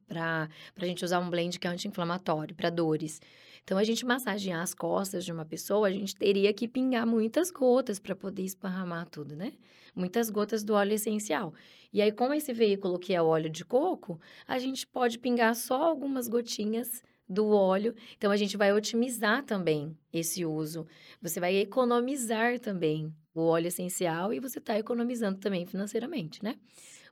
Para 0.08 0.48
a 0.76 0.84
gente 0.84 1.04
usar 1.04 1.20
um 1.20 1.30
blend 1.30 1.56
que 1.60 1.68
é 1.68 1.70
anti-inflamatório, 1.70 2.54
para 2.54 2.68
dores. 2.68 3.20
Então, 3.62 3.78
a 3.78 3.84
gente 3.84 4.04
massagear 4.04 4.60
as 4.60 4.74
costas 4.74 5.24
de 5.24 5.30
uma 5.30 5.44
pessoa, 5.44 5.86
a 5.86 5.92
gente 5.92 6.16
teria 6.16 6.52
que 6.52 6.66
pingar 6.66 7.06
muitas 7.06 7.50
gotas 7.50 8.00
para 8.00 8.16
poder 8.16 8.42
esparramar 8.42 9.08
tudo, 9.08 9.36
né? 9.36 9.52
Muitas 9.94 10.30
gotas 10.30 10.64
do 10.64 10.74
óleo 10.74 10.94
essencial. 10.94 11.54
E 11.92 12.02
aí, 12.02 12.10
com 12.10 12.32
esse 12.32 12.52
veículo 12.52 12.98
que 12.98 13.14
é 13.14 13.22
o 13.22 13.26
óleo 13.26 13.48
de 13.48 13.64
coco, 13.64 14.20
a 14.46 14.58
gente 14.58 14.86
pode 14.86 15.18
pingar 15.18 15.54
só 15.54 15.82
algumas 15.82 16.26
gotinhas 16.26 17.02
do 17.28 17.48
óleo. 17.48 17.94
Então, 18.16 18.32
a 18.32 18.36
gente 18.36 18.56
vai 18.56 18.72
otimizar 18.72 19.44
também 19.44 19.96
esse 20.12 20.44
uso. 20.44 20.86
Você 21.22 21.38
vai 21.38 21.56
economizar 21.56 22.58
também 22.58 23.14
o 23.34 23.42
óleo 23.42 23.68
essencial 23.68 24.32
e 24.32 24.40
você 24.40 24.58
está 24.58 24.78
economizando 24.78 25.38
também 25.38 25.66
financeiramente, 25.66 26.42
né? 26.42 26.56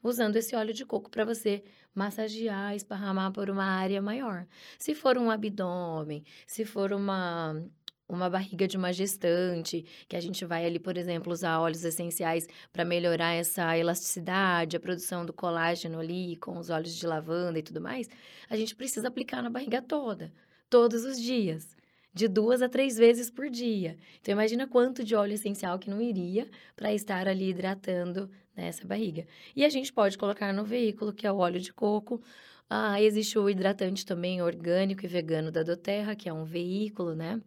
usando 0.02 0.36
esse 0.36 0.54
óleo 0.56 0.74
de 0.74 0.84
coco 0.84 1.08
para 1.08 1.24
você 1.24 1.62
massagear, 1.94 2.74
esparramar 2.74 3.32
por 3.32 3.48
uma 3.48 3.64
área 3.64 4.02
maior. 4.02 4.46
Se 4.78 4.94
for 4.94 5.16
um 5.16 5.30
abdômen, 5.30 6.24
se 6.46 6.64
for 6.64 6.92
uma 6.92 7.62
uma 8.08 8.28
barriga 8.28 8.68
de 8.68 8.76
uma 8.76 8.92
gestante, 8.92 9.84
que 10.08 10.16
a 10.16 10.20
gente 10.20 10.44
vai 10.44 10.66
ali, 10.66 10.78
por 10.78 10.96
exemplo, 10.96 11.32
usar 11.32 11.60
óleos 11.60 11.84
essenciais 11.84 12.46
para 12.72 12.84
melhorar 12.84 13.32
essa 13.32 13.76
elasticidade, 13.76 14.76
a 14.76 14.80
produção 14.80 15.24
do 15.24 15.32
colágeno 15.32 15.98
ali 15.98 16.36
com 16.36 16.58
os 16.58 16.70
óleos 16.70 16.94
de 16.94 17.06
lavanda 17.06 17.58
e 17.58 17.62
tudo 17.62 17.80
mais, 17.80 18.08
a 18.50 18.56
gente 18.56 18.74
precisa 18.76 19.08
aplicar 19.08 19.42
na 19.42 19.50
barriga 19.50 19.80
toda, 19.80 20.32
todos 20.68 21.04
os 21.04 21.20
dias 21.20 21.76
de 22.14 22.28
duas 22.28 22.60
a 22.60 22.68
três 22.68 22.96
vezes 22.96 23.30
por 23.30 23.48
dia. 23.48 23.96
Então, 24.20 24.32
imagina 24.32 24.66
quanto 24.66 25.02
de 25.02 25.14
óleo 25.14 25.32
essencial 25.34 25.78
que 25.78 25.88
não 25.88 26.00
iria 26.00 26.46
para 26.76 26.92
estar 26.92 27.26
ali 27.26 27.50
hidratando 27.50 28.30
nessa 28.54 28.86
barriga. 28.86 29.26
E 29.56 29.64
a 29.64 29.68
gente 29.68 29.92
pode 29.92 30.18
colocar 30.18 30.52
no 30.52 30.64
veículo, 30.64 31.12
que 31.12 31.26
é 31.26 31.32
o 31.32 31.38
óleo 31.38 31.60
de 31.60 31.72
coco. 31.72 32.22
Ah, 32.68 33.00
existe 33.00 33.38
o 33.38 33.48
hidratante 33.48 34.04
também 34.04 34.42
orgânico 34.42 35.04
e 35.04 35.08
vegano 35.08 35.50
da 35.50 35.62
Doterra, 35.62 36.14
que 36.14 36.28
é 36.28 36.32
um 36.32 36.44
veículo, 36.44 37.14
né? 37.14 37.40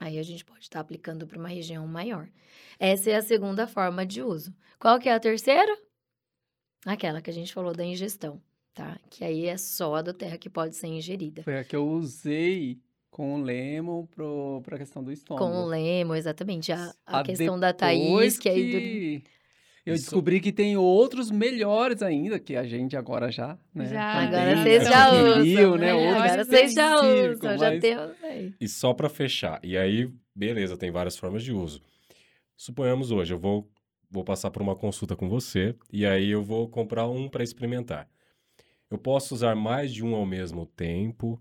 Aí 0.00 0.18
a 0.18 0.22
gente 0.22 0.44
pode 0.46 0.60
estar 0.60 0.78
tá 0.78 0.80
aplicando 0.80 1.26
para 1.26 1.38
uma 1.38 1.48
região 1.48 1.86
maior. 1.86 2.26
Essa 2.78 3.10
é 3.10 3.16
a 3.16 3.22
segunda 3.22 3.66
forma 3.66 4.06
de 4.06 4.22
uso. 4.22 4.54
Qual 4.78 4.98
que 4.98 5.10
é 5.10 5.14
a 5.14 5.20
terceira? 5.20 5.78
Aquela 6.86 7.20
que 7.20 7.28
a 7.28 7.32
gente 7.32 7.52
falou 7.52 7.74
da 7.74 7.84
ingestão, 7.84 8.40
tá? 8.72 8.98
Que 9.10 9.22
aí 9.22 9.44
é 9.44 9.58
só 9.58 9.96
a 9.96 10.02
Doterra 10.02 10.38
que 10.38 10.48
pode 10.48 10.74
ser 10.74 10.86
ingerida. 10.86 11.42
Foi 11.42 11.58
a 11.58 11.64
que 11.64 11.76
eu 11.76 11.86
usei 11.86 12.80
com 13.10 13.34
o 13.34 13.42
Lemo 13.42 14.08
para 14.64 14.76
a 14.76 14.78
questão 14.78 15.04
do 15.04 15.12
estômago. 15.12 15.46
Com 15.46 15.64
o 15.64 15.66
Lemo, 15.66 16.14
exatamente. 16.14 16.72
A, 16.72 16.94
a, 17.04 17.20
a 17.20 17.22
questão 17.22 17.60
da 17.60 17.74
Thaís, 17.74 18.38
que, 18.38 18.48
que 18.48 18.48
aí... 18.48 19.24
Eu 19.84 19.94
Isso. 19.94 20.04
descobri 20.04 20.40
que 20.40 20.52
tem 20.52 20.76
outros 20.76 21.30
melhores 21.30 22.02
ainda, 22.02 22.38
que 22.38 22.54
a 22.54 22.64
gente 22.64 22.96
agora 22.96 23.30
já, 23.30 23.58
né? 23.74 23.86
Já. 23.86 24.12
Agora 24.22 24.56
vocês 24.56 24.84
já 24.84 25.12
usam, 25.12 25.76
né? 25.76 25.94
né? 25.94 26.10
Agora 26.10 26.44
vocês 26.44 26.74
já 26.74 27.00
usam, 27.00 27.58
já 27.58 27.70
mas... 27.70 27.84
aí. 28.22 28.54
E 28.60 28.68
só 28.68 28.92
para 28.92 29.08
fechar, 29.08 29.58
e 29.64 29.76
aí, 29.76 30.12
beleza, 30.34 30.76
tem 30.76 30.90
várias 30.90 31.16
formas 31.16 31.42
de 31.42 31.52
uso. 31.52 31.80
Suponhamos 32.56 33.10
hoje, 33.10 33.32
eu 33.32 33.38
vou, 33.38 33.70
vou 34.10 34.22
passar 34.22 34.50
por 34.50 34.60
uma 34.60 34.76
consulta 34.76 35.16
com 35.16 35.28
você, 35.28 35.74
e 35.90 36.04
aí 36.04 36.28
eu 36.28 36.42
vou 36.42 36.68
comprar 36.68 37.08
um 37.08 37.28
para 37.28 37.42
experimentar. 37.42 38.06
Eu 38.90 38.98
posso 38.98 39.34
usar 39.34 39.54
mais 39.54 39.92
de 39.92 40.04
um 40.04 40.14
ao 40.14 40.26
mesmo 40.26 40.66
tempo, 40.66 41.40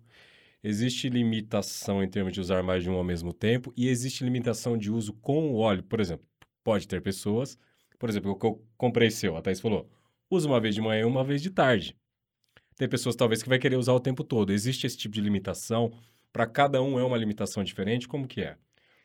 Existe 0.61 1.07
limitação 1.07 2.03
em 2.03 2.09
termos 2.09 2.33
de 2.33 2.41
usar 2.41 2.61
mais 2.61 2.83
de 2.83 2.89
um 2.89 2.95
ao 2.95 3.03
mesmo 3.03 3.31
tempo 3.31 3.73
e 3.77 3.87
existe 3.87 4.25
limitação 4.25 4.77
de 4.77 4.91
uso 4.91 5.13
com 5.13 5.51
o 5.51 5.55
óleo. 5.55 5.83
Por 5.83 6.01
exemplo, 6.01 6.25
pode 6.63 6.85
ter 6.85 7.01
pessoas, 7.01 7.57
por 7.99 8.09
exemplo, 8.09 8.31
o 8.31 8.35
que 8.35 8.45
eu 8.45 8.63
comprei 8.77 9.11
seu, 9.11 9.35
a 9.35 9.41
Thaís 9.41 9.59
falou, 9.59 9.87
usa 10.31 10.47
uma 10.47 10.59
vez 10.59 10.73
de 10.73 10.81
manhã 10.81 11.01
e 11.01 11.05
uma 11.05 11.23
vez 11.23 11.41
de 11.41 11.49
tarde. 11.49 11.95
Tem 12.77 12.87
pessoas 12.87 13.15
talvez 13.15 13.43
que 13.43 13.49
vai 13.49 13.59
querer 13.59 13.75
usar 13.75 13.91
o 13.91 13.99
tempo 13.99 14.23
todo. 14.23 14.53
Existe 14.53 14.87
esse 14.87 14.97
tipo 14.97 15.13
de 15.13 15.19
limitação? 15.19 15.91
Para 16.31 16.47
cada 16.47 16.81
um 16.81 16.97
é 16.97 17.03
uma 17.03 17.17
limitação 17.17 17.61
diferente? 17.61 18.07
Como 18.07 18.25
que 18.25 18.41
é? 18.41 18.55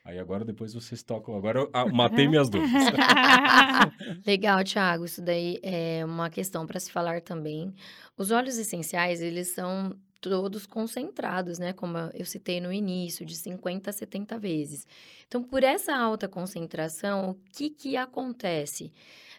Aí 0.05 0.17
agora 0.17 0.45
depois 0.45 0.73
vocês 0.73 1.03
tocam. 1.03 1.35
Agora 1.35 1.59
eu 1.59 1.69
ah, 1.73 1.85
matei 1.91 2.27
minhas 2.27 2.49
dúvidas. 2.49 2.83
Legal, 4.25 4.63
Thiago. 4.63 5.03
Isso 5.03 5.21
daí 5.21 5.59
é 5.61 6.05
uma 6.05 6.29
questão 6.29 6.65
para 6.65 6.79
se 6.79 6.89
falar 6.89 7.21
também. 7.21 7.73
Os 8.15 8.31
óleos 8.31 8.57
essenciais, 8.57 9.19
eles 9.19 9.49
são 9.49 9.93
todos 10.21 10.65
concentrados, 10.65 11.59
né? 11.59 11.73
Como 11.73 11.97
eu 12.13 12.25
citei 12.25 12.59
no 12.59 12.71
início, 12.71 13.25
de 13.25 13.35
50 13.35 13.89
a 13.89 13.93
70 13.93 14.39
vezes. 14.39 14.87
Então, 15.27 15.43
por 15.43 15.63
essa 15.63 15.95
alta 15.95 16.27
concentração, 16.27 17.31
o 17.31 17.35
que, 17.51 17.69
que 17.69 17.97
acontece? 17.97 18.91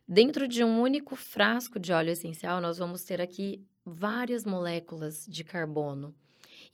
Dentro 0.07 0.47
de 0.47 0.63
um 0.63 0.81
único 0.81 1.17
frasco 1.17 1.79
de 1.81 1.93
óleo 1.93 2.11
essencial, 2.11 2.61
nós 2.61 2.79
vamos 2.79 3.03
ter 3.05 3.21
aqui 3.21 3.65
várias 3.85 4.45
moléculas 4.45 5.27
de 5.27 5.43
carbono. 5.43 6.15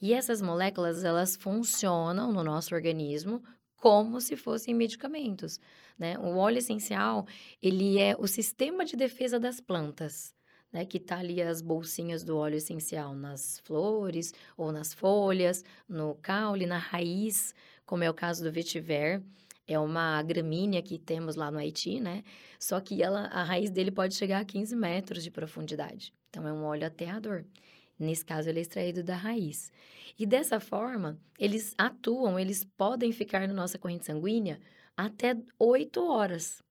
E 0.01 0.13
essas 0.13 0.43
moléculas, 0.43 1.05
elas 1.05 1.37
funcionam 1.37 2.33
no 2.33 2.43
nosso 2.43 2.75
organismo 2.75 3.43
como 3.77 4.21
se 4.21 4.37
fossem 4.37 4.75
medicamentos, 4.75 5.59
né? 5.99 6.19
O 6.19 6.37
óleo 6.37 6.59
essencial, 6.59 7.27
ele 7.61 7.99
é 7.99 8.15
o 8.17 8.29
sistema 8.29 8.85
de 8.85 8.97
defesa 8.97 9.41
das 9.41 9.61
plantas 9.61 10.33
né, 10.73 10.85
que 10.85 10.99
tá 10.99 11.19
ali 11.19 11.43
as 11.43 11.61
bolsinhas 11.61 12.25
do 12.25 12.37
óleo 12.37 12.57
essencial 12.57 13.15
nas 13.15 13.59
flores 13.61 14.33
ou 14.57 14.73
nas 14.73 14.95
folhas, 14.95 15.65
no 15.89 16.15
caule, 16.17 16.67
na 16.67 16.79
raiz, 16.79 17.55
como 17.85 18.05
é 18.05 18.11
o 18.11 18.15
caso 18.15 18.43
do 18.43 18.51
vetiver. 18.51 19.23
É 19.67 19.79
uma 19.79 20.23
gramínea 20.23 20.83
que 20.83 20.99
temos 20.99 21.37
lá 21.37 21.51
no 21.51 21.59
Haiti, 21.59 22.01
né? 22.01 22.25
Só 22.59 22.81
que 22.81 23.03
ela, 23.03 23.27
a 23.27 23.43
raiz 23.43 23.71
dele 23.71 23.91
pode 23.91 24.15
chegar 24.15 24.41
a 24.41 24.45
15 24.45 24.75
metros 24.75 25.23
de 25.23 25.31
profundidade. 25.31 26.13
Então, 26.29 26.47
é 26.49 26.53
um 26.53 26.65
óleo 26.65 26.87
aterrador. 26.87 27.45
Nesse 27.99 28.25
caso, 28.25 28.49
ele 28.49 28.59
é 28.59 28.63
extraído 28.63 29.05
da 29.05 29.15
raiz. 29.15 29.71
E 30.19 30.27
dessa 30.27 30.59
forma, 30.59 31.19
eles 31.39 31.75
atuam, 31.79 32.39
eles 32.39 32.65
podem 32.77 33.13
ficar 33.13 33.47
na 33.47 33.55
nossa 33.55 33.79
corrente 33.79 34.05
sanguínea 34.05 34.59
até 34.97 35.37
8 35.59 36.05
horas. 36.05 36.63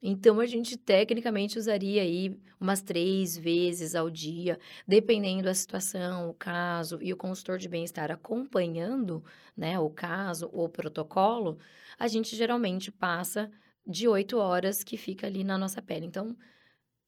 Então, 0.00 0.38
a 0.38 0.46
gente 0.46 0.76
tecnicamente 0.76 1.58
usaria 1.58 2.02
aí 2.02 2.38
umas 2.60 2.80
três 2.80 3.36
vezes 3.36 3.94
ao 3.96 4.08
dia, 4.08 4.58
dependendo 4.86 5.42
da 5.44 5.54
situação, 5.54 6.30
o 6.30 6.34
caso 6.34 6.98
e 7.02 7.12
o 7.12 7.16
consultor 7.16 7.58
de 7.58 7.68
bem-estar 7.68 8.10
acompanhando, 8.10 9.24
né, 9.56 9.78
o 9.78 9.90
caso 9.90 10.48
ou 10.52 10.66
o 10.66 10.68
protocolo, 10.68 11.58
a 11.98 12.06
gente 12.06 12.36
geralmente 12.36 12.92
passa 12.92 13.50
de 13.84 14.06
oito 14.06 14.38
horas 14.38 14.84
que 14.84 14.96
fica 14.96 15.26
ali 15.26 15.42
na 15.42 15.58
nossa 15.58 15.82
pele. 15.82 16.06
Então, 16.06 16.36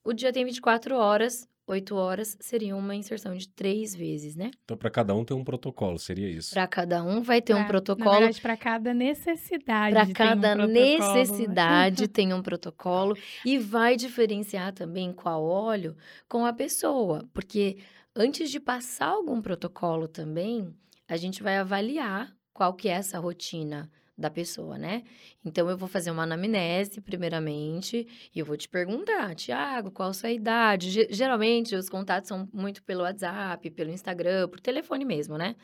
o 0.05 0.13
dia 0.13 0.33
tem 0.33 0.45
24 0.45 0.97
horas, 0.97 1.49
oito 1.71 1.95
horas 1.95 2.37
seria 2.41 2.77
uma 2.77 2.95
inserção 2.95 3.35
de 3.35 3.49
três 3.49 3.95
vezes, 3.95 4.35
né? 4.35 4.51
Então, 4.65 4.77
para 4.77 4.91
cada 4.91 5.15
um 5.15 5.25
tem 5.25 5.37
um 5.37 5.45
protocolo, 5.45 5.99
seria 5.99 6.29
isso? 6.29 6.53
Para 6.53 6.67
cada 6.67 7.03
um 7.03 7.23
vai 7.23 7.41
ter 7.41 7.55
pra, 7.55 7.63
um 7.63 7.67
protocolo. 7.67 8.41
Para 8.43 8.57
cada 8.57 8.93
necessidade. 8.93 9.95
Para 9.95 10.13
cada 10.13 10.65
um 10.65 10.67
necessidade 10.67 12.09
tem 12.09 12.35
um 12.35 12.43
protocolo 12.43 13.17
e 13.45 13.59
vai 13.59 13.97
diferenciar 13.97 14.73
também 14.73 15.13
qual 15.13 15.45
óleo 15.45 15.97
com 16.29 16.45
a 16.45 16.53
pessoa, 16.53 17.29
porque 17.33 17.79
antes 18.15 18.51
de 18.51 18.59
passar 18.59 19.09
algum 19.09 19.41
protocolo 19.41 20.09
também, 20.09 20.75
a 21.09 21.17
gente 21.17 21.43
vai 21.43 21.57
avaliar 21.57 22.35
qual 22.53 22.75
que 22.75 22.89
é 22.89 22.93
essa 22.93 23.19
rotina 23.19 23.91
da 24.21 24.31
pessoa, 24.31 24.79
né? 24.79 25.03
Então, 25.45 25.69
eu 25.69 25.77
vou 25.77 25.89
fazer 25.89 26.11
uma 26.11 26.25
anamnese, 26.25 27.01
primeiramente, 27.01 28.07
e 28.35 28.39
eu 28.39 28.47
vou 28.47 28.57
te 28.57 28.69
perguntar, 28.69 29.35
Tiago, 29.35 29.91
qual 29.91 30.11
a 30.11 30.13
sua 30.13 30.31
idade? 30.31 30.91
G 30.91 31.09
geralmente, 31.11 31.75
os 31.75 31.89
contatos 31.89 32.29
são 32.29 32.49
muito 32.53 32.83
pelo 32.85 33.03
WhatsApp, 33.03 33.71
pelo 33.71 33.91
Instagram, 33.91 34.49
por 34.49 34.61
telefone 34.61 35.05
mesmo, 35.05 35.37
né? 35.39 35.57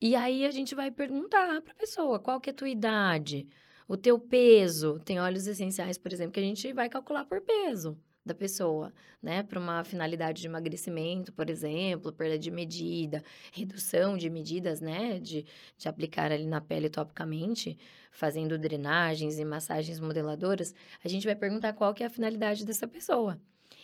E 0.00 0.14
aí, 0.14 0.44
a 0.46 0.50
gente 0.50 0.74
vai 0.74 0.90
perguntar 0.90 1.60
para 1.62 1.72
a 1.72 1.76
pessoa, 1.76 2.18
qual 2.20 2.40
que 2.40 2.50
é 2.50 2.52
a 2.52 2.56
tua 2.56 2.68
idade? 2.68 3.48
O 3.88 3.96
teu 3.96 4.18
peso? 4.18 5.00
Tem 5.04 5.18
óleos 5.20 5.46
essenciais, 5.46 5.98
por 5.98 6.12
exemplo, 6.12 6.32
que 6.32 6.40
a 6.40 6.42
gente 6.42 6.72
vai 6.72 6.88
calcular 6.88 7.24
por 7.24 7.40
peso 7.40 7.98
da 8.28 8.34
pessoa, 8.34 8.92
né? 9.22 9.42
Para 9.42 9.58
uma 9.58 9.82
finalidade 9.82 10.40
de 10.40 10.46
emagrecimento, 10.46 11.32
por 11.32 11.50
exemplo, 11.50 12.12
perda 12.12 12.38
de 12.38 12.50
medida, 12.50 13.22
redução 13.52 14.16
de 14.16 14.30
medidas, 14.30 14.80
né? 14.80 15.18
De, 15.18 15.44
de 15.76 15.88
aplicar 15.88 16.30
ali 16.30 16.46
na 16.46 16.60
pele 16.60 16.88
topicamente, 16.88 17.76
fazendo 18.12 18.58
drenagens 18.58 19.38
e 19.38 19.44
massagens 19.44 19.98
modeladoras, 19.98 20.74
a 21.04 21.08
gente 21.08 21.26
vai 21.26 21.34
perguntar 21.34 21.72
qual 21.72 21.92
que 21.92 22.02
é 22.02 22.06
a 22.06 22.10
finalidade 22.10 22.64
dessa 22.64 22.86
pessoa. 22.86 23.40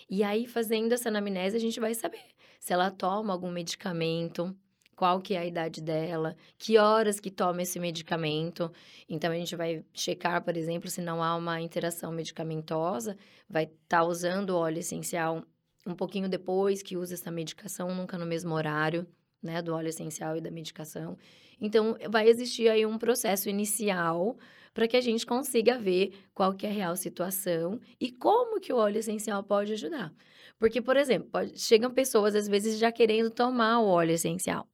E 0.08 0.22
aí, 0.22 0.46
fazendo 0.46 0.92
essa 0.92 1.08
anamnese, 1.08 1.56
a 1.56 1.60
gente 1.60 1.80
vai 1.80 1.94
saber 1.94 2.24
se 2.60 2.72
ela 2.72 2.90
toma 2.90 3.32
algum 3.32 3.50
medicamento, 3.50 4.56
qual 4.96 5.20
que 5.20 5.34
é 5.34 5.38
a 5.38 5.46
idade 5.46 5.80
dela, 5.82 6.36
que 6.58 6.78
horas 6.78 7.20
que 7.20 7.30
toma 7.30 7.62
esse 7.62 7.78
medicamento. 7.78 8.70
Então, 9.08 9.30
a 9.32 9.34
gente 9.34 9.56
vai 9.56 9.84
checar, 9.92 10.42
por 10.42 10.56
exemplo, 10.56 10.90
se 10.90 11.00
não 11.00 11.22
há 11.22 11.36
uma 11.36 11.60
interação 11.60 12.12
medicamentosa, 12.12 13.16
vai 13.48 13.64
estar 13.64 14.00
tá 14.00 14.04
usando 14.04 14.56
óleo 14.56 14.78
essencial 14.78 15.42
um 15.86 15.94
pouquinho 15.94 16.28
depois 16.28 16.82
que 16.82 16.96
usa 16.96 17.14
essa 17.14 17.30
medicação, 17.30 17.94
nunca 17.94 18.16
no 18.16 18.24
mesmo 18.24 18.54
horário, 18.54 19.06
né, 19.42 19.60
do 19.60 19.74
óleo 19.74 19.88
essencial 19.88 20.36
e 20.36 20.40
da 20.40 20.50
medicação. 20.50 21.16
Então, 21.60 21.96
vai 22.08 22.28
existir 22.28 22.68
aí 22.68 22.86
um 22.86 22.98
processo 22.98 23.48
inicial 23.48 24.36
para 24.72 24.88
que 24.88 24.96
a 24.96 25.00
gente 25.00 25.24
consiga 25.24 25.78
ver 25.78 26.12
qual 26.34 26.52
que 26.54 26.66
é 26.66 26.70
a 26.70 26.72
real 26.72 26.96
situação 26.96 27.80
e 28.00 28.10
como 28.10 28.60
que 28.60 28.72
o 28.72 28.76
óleo 28.76 28.98
essencial 28.98 29.42
pode 29.42 29.72
ajudar. 29.72 30.12
Porque, 30.58 30.80
por 30.80 30.96
exemplo, 30.96 31.28
pode, 31.30 31.58
chegam 31.60 31.90
pessoas, 31.92 32.34
às 32.34 32.48
vezes, 32.48 32.78
já 32.78 32.90
querendo 32.90 33.30
tomar 33.30 33.80
o 33.80 33.86
óleo 33.86 34.12
essencial. 34.12 34.66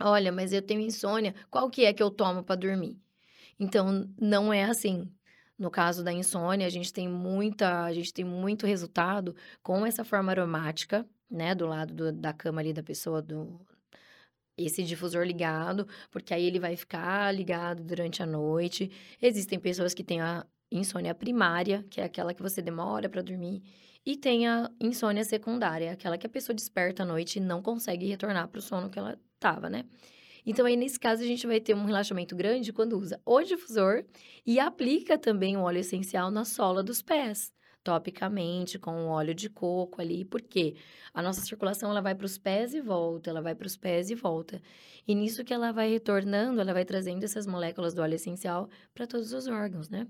Olha, 0.00 0.32
mas 0.32 0.52
eu 0.52 0.60
tenho 0.60 0.80
insônia, 0.80 1.34
qual 1.50 1.70
que 1.70 1.84
é 1.84 1.92
que 1.92 2.02
eu 2.02 2.10
tomo 2.10 2.42
para 2.42 2.56
dormir? 2.56 2.98
Então, 3.58 4.08
não 4.20 4.52
é 4.52 4.64
assim. 4.64 5.08
No 5.58 5.70
caso 5.70 6.02
da 6.02 6.12
insônia, 6.12 6.66
a 6.66 6.70
gente 6.70 6.92
tem 6.92 7.08
muita, 7.08 7.84
a 7.84 7.92
gente 7.92 8.12
tem 8.12 8.24
muito 8.24 8.66
resultado 8.66 9.36
com 9.62 9.86
essa 9.86 10.04
forma 10.04 10.32
aromática, 10.32 11.06
né, 11.30 11.54
do 11.54 11.66
lado 11.66 11.94
do, 11.94 12.12
da 12.12 12.32
cama 12.32 12.60
ali 12.60 12.72
da 12.72 12.82
pessoa, 12.82 13.22
do 13.22 13.60
esse 14.56 14.84
difusor 14.84 15.24
ligado, 15.24 15.86
porque 16.10 16.32
aí 16.32 16.44
ele 16.44 16.60
vai 16.60 16.76
ficar 16.76 17.32
ligado 17.34 17.82
durante 17.82 18.22
a 18.22 18.26
noite. 18.26 18.90
Existem 19.20 19.58
pessoas 19.58 19.94
que 19.94 20.04
têm 20.04 20.20
a 20.20 20.46
insônia 20.70 21.14
primária, 21.14 21.84
que 21.90 22.00
é 22.00 22.04
aquela 22.04 22.34
que 22.34 22.42
você 22.42 22.62
demora 22.62 23.08
para 23.08 23.22
dormir, 23.22 23.62
e 24.06 24.16
tem 24.16 24.46
a 24.46 24.70
insônia 24.80 25.24
secundária, 25.24 25.92
aquela 25.92 26.18
que 26.18 26.26
a 26.26 26.30
pessoa 26.30 26.54
desperta 26.54 27.02
à 27.02 27.06
noite 27.06 27.36
e 27.38 27.40
não 27.40 27.62
consegue 27.62 28.06
retornar 28.06 28.48
para 28.48 28.58
o 28.58 28.62
sono 28.62 28.90
que 28.90 28.98
ela 28.98 29.18
estava, 29.44 29.68
né? 29.68 29.84
Então, 30.46 30.66
aí, 30.66 30.76
nesse 30.76 30.98
caso, 30.98 31.22
a 31.22 31.26
gente 31.26 31.46
vai 31.46 31.60
ter 31.60 31.74
um 31.74 31.84
relaxamento 31.84 32.34
grande 32.34 32.72
quando 32.72 32.98
usa 32.98 33.20
o 33.24 33.42
difusor 33.42 34.04
e 34.46 34.58
aplica 34.58 35.18
também 35.18 35.56
o 35.56 35.62
óleo 35.62 35.78
essencial 35.78 36.30
na 36.30 36.44
sola 36.44 36.82
dos 36.82 37.00
pés, 37.00 37.52
topicamente, 37.82 38.78
com 38.78 39.06
óleo 39.06 39.34
de 39.34 39.48
coco 39.48 40.02
ali. 40.02 40.24
Por 40.24 40.42
quê? 40.42 40.74
A 41.14 41.22
nossa 41.22 41.40
circulação, 41.40 41.90
ela 41.90 42.02
vai 42.02 42.14
para 42.14 42.26
os 42.26 42.36
pés 42.36 42.74
e 42.74 42.80
volta, 42.80 43.30
ela 43.30 43.40
vai 43.40 43.54
para 43.54 43.66
os 43.66 43.76
pés 43.76 44.10
e 44.10 44.14
volta. 44.14 44.60
E 45.06 45.14
nisso 45.14 45.44
que 45.44 45.54
ela 45.54 45.72
vai 45.72 45.90
retornando, 45.90 46.60
ela 46.60 46.74
vai 46.74 46.84
trazendo 46.84 47.24
essas 47.24 47.46
moléculas 47.46 47.94
do 47.94 48.02
óleo 48.02 48.14
essencial 48.14 48.68
para 48.94 49.06
todos 49.06 49.32
os 49.32 49.46
órgãos, 49.46 49.88
né? 49.88 50.06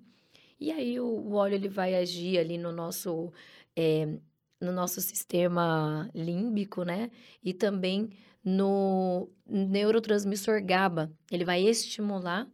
E 0.59 0.73
aí, 0.73 0.99
o, 0.99 1.07
o 1.07 1.35
óleo, 1.35 1.55
ele 1.55 1.69
vai 1.69 1.95
agir 1.95 2.39
ali 2.39 2.59
no 2.59 2.73
nosso... 2.73 3.33
É, 3.77 4.19
no 4.61 4.73
nosso 4.73 5.01
sistema 5.01 6.11
límbico, 6.15 6.85
né? 6.85 7.11
E 7.43 7.53
também 7.53 8.11
no 8.45 9.31
neurotransmissor 9.47 10.63
GABA. 10.63 11.11
Ele 11.31 11.45
vai 11.45 11.63
estimular 11.63 12.47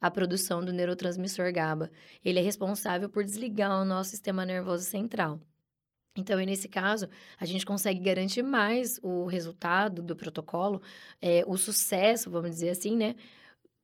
a 0.00 0.10
produção 0.10 0.64
do 0.64 0.72
neurotransmissor 0.72 1.52
GABA. 1.52 1.90
Ele 2.24 2.38
é 2.38 2.42
responsável 2.42 3.08
por 3.08 3.24
desligar 3.24 3.80
o 3.80 3.84
nosso 3.84 4.10
sistema 4.10 4.44
nervoso 4.44 4.84
central. 4.84 5.40
Então, 6.16 6.38
nesse 6.38 6.68
caso, 6.68 7.08
a 7.38 7.44
gente 7.44 7.64
consegue 7.64 8.00
garantir 8.00 8.42
mais 8.42 8.98
o 9.02 9.26
resultado 9.26 10.02
do 10.02 10.16
protocolo, 10.16 10.82
é, 11.22 11.44
o 11.46 11.56
sucesso, 11.56 12.30
vamos 12.30 12.50
dizer 12.50 12.70
assim, 12.70 12.96
né? 12.96 13.14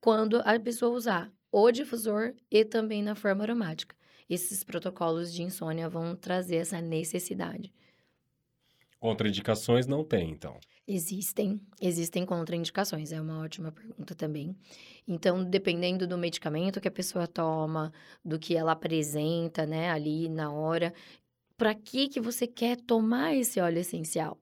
Quando 0.01 0.41
a 0.43 0.59
pessoa 0.59 0.95
usar 0.95 1.31
o 1.51 1.71
difusor 1.71 2.33
e 2.51 2.65
também 2.65 3.01
na 3.01 3.15
forma 3.15 3.43
aromática. 3.43 3.95
Esses 4.29 4.63
protocolos 4.63 5.33
de 5.33 5.43
insônia 5.43 5.87
vão 5.87 6.15
trazer 6.15 6.57
essa 6.57 6.81
necessidade. 6.81 7.71
Contraindicações 8.99 9.85
não 9.85 10.03
tem, 10.03 10.31
então. 10.31 10.59
Existem, 10.87 11.59
existem 11.81 12.25
contraindicações, 12.25 13.11
é 13.11 13.19
uma 13.19 13.41
ótima 13.41 13.71
pergunta 13.71 14.13
também. 14.13 14.55
Então, 15.07 15.43
dependendo 15.43 16.07
do 16.07 16.17
medicamento 16.17 16.79
que 16.79 16.87
a 16.87 16.91
pessoa 16.91 17.27
toma, 17.27 17.91
do 18.23 18.37
que 18.39 18.55
ela 18.55 18.71
apresenta, 18.71 19.65
né, 19.65 19.89
ali 19.89 20.29
na 20.29 20.51
hora, 20.51 20.93
para 21.57 21.73
que 21.73 22.07
que 22.07 22.21
você 22.21 22.45
quer 22.47 22.77
tomar 22.77 23.35
esse 23.35 23.59
óleo 23.59 23.79
essencial? 23.79 24.39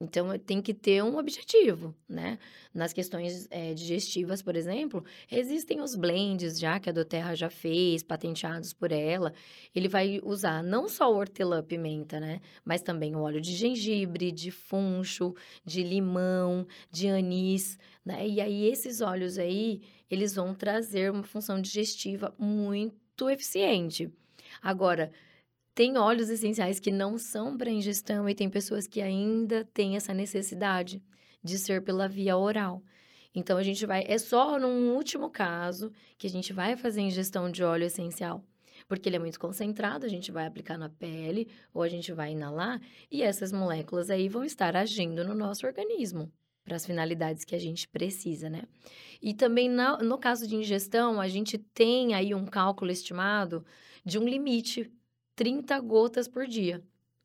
Então, 0.00 0.38
tem 0.38 0.62
que 0.62 0.72
ter 0.72 1.02
um 1.02 1.18
objetivo, 1.18 1.92
né? 2.08 2.38
Nas 2.72 2.92
questões 2.92 3.48
é, 3.50 3.74
digestivas, 3.74 4.40
por 4.40 4.54
exemplo, 4.54 5.04
existem 5.28 5.80
os 5.80 5.96
blends 5.96 6.56
já 6.60 6.78
que 6.78 6.88
a 6.88 6.92
Doterra 6.92 7.34
já 7.34 7.50
fez, 7.50 8.04
patenteados 8.04 8.72
por 8.72 8.92
ela. 8.92 9.32
Ele 9.74 9.88
vai 9.88 10.20
usar 10.22 10.62
não 10.62 10.88
só 10.88 11.12
hortelã-pimenta, 11.12 12.20
né? 12.20 12.40
Mas 12.64 12.80
também 12.80 13.16
o 13.16 13.22
óleo 13.22 13.40
de 13.40 13.52
gengibre, 13.56 14.30
de 14.30 14.52
funcho, 14.52 15.34
de 15.64 15.82
limão, 15.82 16.64
de 16.92 17.08
anis, 17.08 17.76
né? 18.04 18.24
E 18.24 18.40
aí, 18.40 18.66
esses 18.66 19.00
óleos 19.00 19.36
aí, 19.36 19.82
eles 20.08 20.32
vão 20.32 20.54
trazer 20.54 21.10
uma 21.10 21.24
função 21.24 21.60
digestiva 21.60 22.32
muito 22.38 23.28
eficiente. 23.28 24.08
Agora, 24.62 25.10
tem 25.78 25.96
óleos 25.96 26.28
essenciais 26.28 26.80
que 26.80 26.90
não 26.90 27.16
são 27.16 27.56
para 27.56 27.70
ingestão 27.70 28.28
e 28.28 28.34
tem 28.34 28.50
pessoas 28.50 28.88
que 28.88 29.00
ainda 29.00 29.64
têm 29.72 29.94
essa 29.94 30.12
necessidade 30.12 31.00
de 31.40 31.56
ser 31.56 31.84
pela 31.84 32.08
via 32.08 32.36
oral. 32.36 32.82
Então 33.32 33.56
a 33.56 33.62
gente 33.62 33.86
vai, 33.86 34.04
é 34.08 34.18
só 34.18 34.58
num 34.58 34.96
último 34.96 35.30
caso 35.30 35.92
que 36.18 36.26
a 36.26 36.30
gente 36.30 36.52
vai 36.52 36.76
fazer 36.76 37.02
ingestão 37.02 37.48
de 37.48 37.62
óleo 37.62 37.84
essencial, 37.84 38.44
porque 38.88 39.08
ele 39.08 39.14
é 39.14 39.18
muito 39.20 39.38
concentrado, 39.38 40.04
a 40.04 40.08
gente 40.08 40.32
vai 40.32 40.48
aplicar 40.48 40.76
na 40.76 40.88
pele 40.88 41.48
ou 41.72 41.84
a 41.84 41.88
gente 41.88 42.12
vai 42.12 42.32
inalar 42.32 42.80
e 43.08 43.22
essas 43.22 43.52
moléculas 43.52 44.10
aí 44.10 44.28
vão 44.28 44.42
estar 44.42 44.74
agindo 44.74 45.24
no 45.24 45.32
nosso 45.32 45.64
organismo 45.64 46.28
para 46.64 46.74
as 46.74 46.84
finalidades 46.84 47.44
que 47.44 47.54
a 47.54 47.60
gente 47.60 47.86
precisa, 47.86 48.50
né? 48.50 48.64
E 49.22 49.32
também 49.32 49.70
no 49.70 50.18
caso 50.18 50.44
de 50.48 50.56
ingestão, 50.56 51.20
a 51.20 51.28
gente 51.28 51.56
tem 51.56 52.14
aí 52.14 52.34
um 52.34 52.46
cálculo 52.46 52.90
estimado 52.90 53.64
de 54.04 54.18
um 54.18 54.24
limite 54.24 54.92
30 55.38 55.78
gotas 55.78 56.26
por 56.26 56.48
dia 56.48 56.82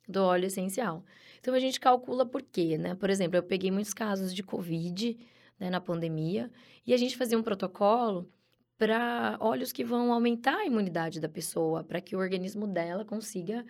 do 0.07 0.21
óleo 0.21 0.45
essencial. 0.45 1.03
Então 1.39 1.51
a 1.55 1.59
gente 1.59 1.79
calcula 1.79 2.23
por 2.23 2.43
quê, 2.43 2.77
né? 2.77 2.93
Por 2.93 3.09
exemplo, 3.09 3.35
eu 3.35 3.41
peguei 3.41 3.71
muitos 3.71 3.91
casos 3.91 4.31
de 4.35 4.43
Covid 4.43 5.17
né, 5.59 5.71
na 5.71 5.81
pandemia 5.81 6.51
e 6.85 6.93
a 6.93 6.97
gente 6.97 7.17
fazia 7.17 7.35
um 7.35 7.41
protocolo 7.41 8.29
para 8.77 9.35
óleos 9.39 9.71
que 9.71 9.83
vão 9.83 10.13
aumentar 10.13 10.57
a 10.57 10.65
imunidade 10.65 11.19
da 11.19 11.27
pessoa, 11.27 11.83
para 11.83 11.99
que 11.99 12.15
o 12.15 12.19
organismo 12.19 12.67
dela 12.67 13.03
consiga 13.03 13.65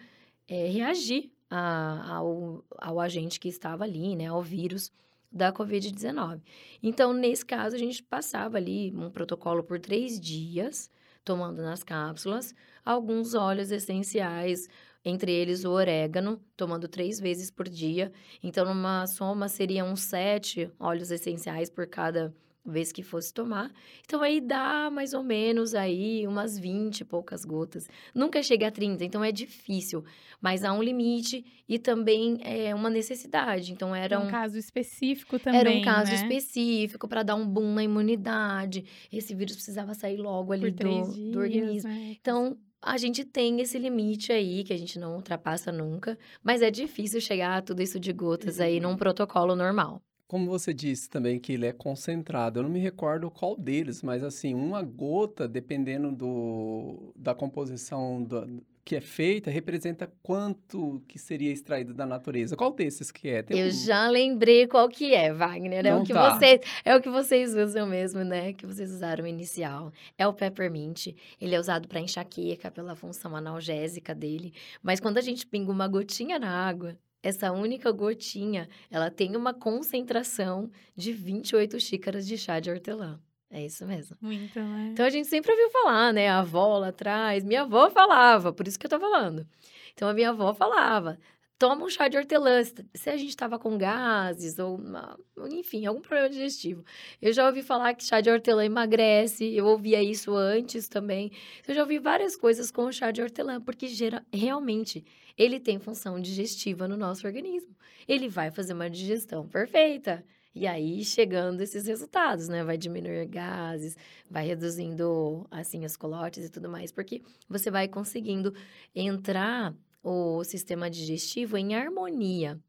é, 0.46 0.68
reagir 0.68 1.32
a, 1.50 2.16
ao, 2.16 2.66
ao 2.78 3.00
agente 3.00 3.40
que 3.40 3.48
estava 3.48 3.86
ali, 3.86 4.14
né? 4.14 4.28
Ao 4.28 4.42
vírus 4.44 4.92
da 5.32 5.54
Covid-19. 5.54 6.42
Então, 6.82 7.14
nesse 7.14 7.46
caso, 7.46 7.78
a 7.78 7.80
gente 7.80 8.04
passava 8.04 8.58
ali 8.58 8.94
um 8.94 9.10
protocolo 9.10 9.64
por 9.64 9.80
três 9.80 10.20
dias 10.20 10.92
tomando 11.24 11.62
nas 11.62 11.84
cápsulas, 11.84 12.54
alguns 12.84 13.34
óleos 13.34 13.72
essenciais, 13.72 14.68
entre 15.06 15.32
eles 15.32 15.66
o 15.66 15.72
orégano, 15.72 16.42
tomando 16.56 16.88
três 16.88 17.20
vezes 17.20 17.52
por 17.52 17.68
dia. 17.68 18.12
Então, 18.42 18.66
numa 18.66 19.06
soma, 19.08 19.50
seriam 19.50 19.96
sete 19.96 20.72
óleos 20.80 21.12
essenciais 21.12 21.70
por 21.70 21.88
cada 21.88 22.34
vez 22.66 22.92
que 22.92 23.04
fosse 23.04 23.34
tomar. 23.34 23.72
Então, 24.06 24.22
aí 24.22 24.40
dá 24.40 24.90
mais 24.90 25.14
ou 25.14 25.22
menos 25.22 25.76
aí 25.76 26.26
umas 26.28 26.58
20 26.58 27.02
e 27.02 27.06
poucas 27.06 27.44
gotas. 27.44 27.90
Nunca 28.16 28.42
chega 28.42 28.68
a 28.68 28.72
30, 28.72 29.04
então 29.04 29.24
é 29.24 29.32
difícil. 29.32 30.04
Mas 30.42 30.64
há 30.64 30.72
um 30.74 30.82
limite 30.82 31.46
e 31.68 31.78
também 31.78 32.40
é 32.42 32.74
uma 32.74 32.90
necessidade. 32.90 33.74
Então, 33.74 33.96
era 33.96 34.20
um... 34.20 34.28
um 34.28 34.32
caso 34.32 34.58
específico 34.58 35.38
também, 35.40 35.60
Era 35.60 35.72
um 35.72 35.82
caso 35.82 36.12
né? 36.12 36.16
específico 36.16 37.08
para 37.08 37.24
dar 37.24 37.36
um 37.36 37.48
boom 37.48 37.74
na 37.74 37.84
imunidade. 37.84 38.86
Esse 39.12 39.36
vírus 39.36 39.56
precisava 39.56 39.94
sair 39.94 40.18
logo 40.18 40.54
ali 40.54 40.72
do, 40.72 40.90
dias, 40.90 41.18
do 41.32 41.40
organismo. 41.40 41.90
Né? 41.90 42.16
Então, 42.20 42.58
a 42.82 42.98
gente 42.98 43.24
tem 43.26 43.62
esse 43.62 43.78
limite 43.78 44.32
aí, 44.32 44.64
que 44.64 44.74
a 44.74 44.78
gente 44.78 45.00
não 45.00 45.16
ultrapassa 45.16 45.72
nunca. 45.72 46.18
Mas 46.42 46.62
é 46.62 46.72
difícil 46.72 47.20
chegar 47.20 47.58
a 47.58 47.62
tudo 47.62 47.82
isso 47.82 48.00
de 48.00 48.14
gotas 48.14 48.60
aí 48.60 48.80
num 48.80 48.96
protocolo 48.96 49.56
normal. 49.56 50.02
Como 50.34 50.48
você 50.50 50.74
disse 50.74 51.08
também 51.08 51.40
que 51.40 51.54
ele 51.54 51.68
é 51.68 51.72
concentrado, 51.72 52.58
eu 52.58 52.64
não 52.64 52.70
me 52.72 52.80
recordo 52.80 53.30
qual 53.30 53.56
deles, 53.56 54.02
mas 54.02 54.24
assim, 54.24 54.56
uma 54.56 54.82
gota, 54.82 55.48
dependendo 55.48 56.12
do, 56.12 57.14
da 57.16 57.36
composição 57.36 58.24
do, 58.24 58.64
que 58.84 58.96
é 58.96 59.00
feita 59.00 59.52
representa 59.52 60.12
quanto 60.24 61.04
que 61.08 61.20
seria 61.20 61.52
extraído 61.52 61.94
da 61.94 62.04
natureza? 62.08 62.56
Qual 62.58 62.74
desses 62.74 63.12
que 63.12 63.30
é? 63.30 63.44
Tem 63.44 63.60
Eu 63.60 63.68
um- 63.68 63.70
já 63.70 64.10
lembrei 64.10 64.66
qual 64.66 64.90
que 64.90 65.14
é, 65.14 65.32
Wagner. 65.32 65.86
É 65.86 65.92
Não 65.92 66.02
o 66.02 66.04
que 66.04 66.12
tá. 66.14 66.36
vocês, 66.36 66.62
é 66.84 66.96
o 66.96 67.00
que 67.00 67.10
vocês 67.12 67.54
usam 67.54 67.86
mesmo, 67.86 68.24
né? 68.24 68.54
Que 68.54 68.66
vocês 68.66 68.92
usaram 68.92 69.28
inicial. 69.28 69.94
É 70.18 70.28
o 70.28 70.34
peppermint. 70.34 71.10
Ele 71.40 71.54
é 71.54 71.60
usado 71.60 71.88
para 71.88 72.00
enxaqueca 72.02 72.72
pela 72.72 72.96
função 72.96 73.36
analgésica 73.36 74.16
dele. 74.16 74.52
Mas 74.82 75.00
quando 75.00 75.20
a 75.20 75.22
gente 75.22 75.46
pinga 75.46 75.72
uma 75.72 75.88
gotinha 75.88 76.40
na 76.40 76.50
água, 76.50 76.98
essa 77.24 77.52
única 77.52 77.92
gotinha, 77.92 78.68
ela 78.92 79.10
tem 79.10 79.36
uma 79.36 79.54
concentração 79.54 80.70
de 80.96 81.12
28 81.14 81.80
xícaras 81.80 82.28
de 82.28 82.38
chá 82.38 82.60
de 82.60 82.70
hortelã. 82.70 83.20
É 83.50 83.64
isso 83.66 83.86
mesmo. 83.86 84.18
Muito, 84.20 84.60
né? 84.60 84.90
Então 84.92 85.06
a 85.06 85.10
gente 85.10 85.28
sempre 85.28 85.52
ouviu 85.52 85.70
falar, 85.70 86.12
né? 86.12 86.28
A 86.28 86.40
avó 86.40 86.78
lá 86.80 86.88
atrás, 86.90 87.44
minha 87.44 87.62
avó 87.62 87.90
falava, 87.90 88.52
por 88.52 88.68
isso 88.68 88.78
que 88.80 88.86
eu 88.86 88.90
tô 88.90 89.00
falando. 89.00 89.48
Então 89.94 90.08
a 90.10 90.14
minha 90.14 90.30
avó 90.32 90.54
falava: 90.56 91.20
toma 91.60 91.86
um 91.86 91.90
chá 91.90 92.08
de 92.08 92.18
hortelã. 92.18 92.64
se- 92.64 93.10
a 93.10 93.16
gente 93.16 93.38
tava 93.38 93.60
com 93.60 93.78
gases 93.78 94.58
ou, 94.58 94.76
uma- 94.76 95.16
enfim, 95.52 95.86
algum 95.86 96.02
problema 96.02 96.30
digestivo. 96.30 96.84
Eu 97.22 97.32
já 97.32 97.46
ouvi 97.46 97.62
falar 97.62 97.94
que 97.94 98.04
chá 98.04 98.22
de 98.22 98.30
hortelã 98.32 98.66
emagrece, 98.66 99.46
eu 99.56 99.68
ouvia 99.68 100.02
isso 100.02 100.34
antes 100.36 100.88
também. 100.88 101.32
Eu 101.68 101.76
já 101.76 101.82
ouvi 101.82 102.00
várias 102.00 102.36
coisas 102.36 102.72
com 102.72 102.86
o 102.86 102.92
chá 102.92 103.12
de 103.12 103.22
hortelã, 103.22 103.62
porque 103.62 103.88
gera, 103.88 104.26
realmente 104.34 105.06
ele 105.38 105.60
tem 105.60 105.80
função 105.80 106.20
digestiva 106.20 106.88
no 106.88 106.98
nosso 106.98 107.26
organismo. 107.26 107.76
Ele 108.08 108.28
vai 108.28 108.52
fazer 108.52 108.74
uma 108.74 108.90
digestão 108.90 109.48
perfeita. 109.48 110.24
E 110.56 110.68
aí, 110.68 111.04
chegando 111.04 111.62
esses 111.62 111.88
resultados, 111.88 112.48
né? 112.48 112.64
Vai 112.64 112.78
diminuir 112.78 113.26
gases, 113.26 113.98
vai 114.30 114.46
reduzindo, 114.46 115.48
assim, 115.50 115.84
os 115.84 115.98
colotes 115.98 116.46
e 116.46 116.50
tudo 116.50 116.70
mais, 116.70 116.92
porque 116.92 117.24
você 117.50 117.72
vai 117.72 117.88
conseguindo 117.88 118.54
entrar 118.94 119.76
o 120.04 120.44
sistema 120.44 120.90
digestivo 120.90 121.58
em 121.58 121.74
harmonia. 121.74 122.60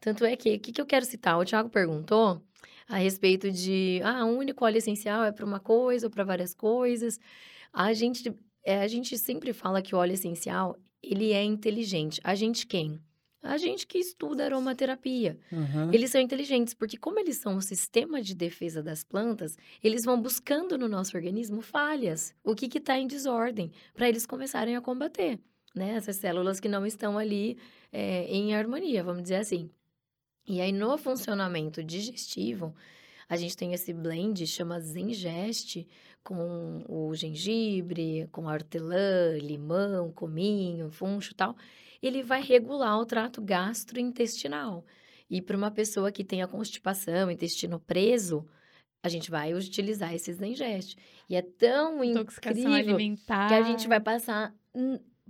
Tanto 0.00 0.24
é 0.24 0.36
que, 0.36 0.56
o 0.56 0.60
que, 0.60 0.72
que 0.72 0.80
eu 0.80 0.86
quero 0.86 1.04
citar? 1.04 1.38
O 1.38 1.44
Thiago 1.44 1.68
perguntou 1.68 2.42
a 2.88 2.96
respeito 2.96 3.50
de, 3.50 4.00
ah, 4.04 4.24
um 4.24 4.38
único 4.38 4.64
óleo 4.64 4.78
essencial 4.78 5.24
é 5.24 5.32
para 5.32 5.44
uma 5.44 5.60
coisa 5.60 6.06
ou 6.06 6.10
para 6.10 6.24
várias 6.24 6.54
coisas. 6.54 7.18
A 7.72 7.92
gente, 7.92 8.34
é, 8.64 8.80
a 8.80 8.88
gente 8.88 9.18
sempre 9.18 9.52
fala 9.52 9.82
que 9.82 9.94
o 9.94 9.98
óleo 9.98 10.14
essencial, 10.14 10.78
ele 11.06 11.32
é 11.32 11.42
inteligente. 11.42 12.20
A 12.24 12.34
gente 12.34 12.66
quem? 12.66 13.00
A 13.42 13.58
gente 13.58 13.86
que 13.86 13.98
estuda 13.98 14.44
aromaterapia. 14.44 15.38
Aham. 15.52 15.90
Eles 15.92 16.10
são 16.10 16.20
inteligentes, 16.20 16.74
porque 16.74 16.96
como 16.96 17.20
eles 17.20 17.36
são 17.36 17.56
o 17.56 17.62
sistema 17.62 18.20
de 18.20 18.34
defesa 18.34 18.82
das 18.82 19.04
plantas, 19.04 19.56
eles 19.82 20.04
vão 20.04 20.20
buscando 20.20 20.76
no 20.76 20.88
nosso 20.88 21.16
organismo 21.16 21.62
falhas, 21.62 22.34
o 22.42 22.54
que 22.54 22.66
está 22.78 22.98
em 22.98 23.06
desordem, 23.06 23.70
para 23.94 24.08
eles 24.08 24.26
começarem 24.26 24.74
a 24.74 24.80
combater, 24.80 25.38
né? 25.74 25.90
Essas 25.94 26.16
células 26.16 26.58
que 26.58 26.68
não 26.68 26.84
estão 26.84 27.16
ali 27.16 27.56
é, 27.92 28.24
em 28.24 28.54
harmonia, 28.54 29.04
vamos 29.04 29.22
dizer 29.22 29.36
assim. 29.36 29.70
E 30.48 30.60
aí, 30.60 30.72
no 30.72 30.96
funcionamento 30.98 31.82
digestivo, 31.84 32.74
a 33.28 33.36
gente 33.36 33.56
tem 33.56 33.72
esse 33.72 33.92
blend, 33.92 34.46
chama 34.46 34.80
Zengeste, 34.80 35.88
com 36.26 36.84
o 36.88 37.14
gengibre, 37.14 38.28
com 38.32 38.46
hortelã, 38.46 39.38
limão, 39.38 40.10
cominho, 40.10 40.90
funcho 40.90 41.30
e 41.30 41.36
tal. 41.36 41.56
Ele 42.02 42.20
vai 42.20 42.42
regular 42.42 42.98
o 42.98 43.06
trato 43.06 43.40
gastrointestinal. 43.40 44.84
E 45.30 45.40
para 45.40 45.56
uma 45.56 45.70
pessoa 45.70 46.10
que 46.10 46.24
tenha 46.24 46.48
constipação, 46.48 47.30
intestino 47.30 47.78
preso, 47.78 48.44
a 49.04 49.08
gente 49.08 49.30
vai 49.30 49.54
utilizar 49.54 50.12
esse 50.12 50.32
Zengeste. 50.32 50.96
E 51.30 51.36
é 51.36 51.42
tão 51.42 52.02
incrível 52.02 52.72
alimentar. 52.72 53.46
que 53.46 53.54
a 53.54 53.62
gente 53.62 53.86
vai 53.86 54.00
passar, 54.00 54.52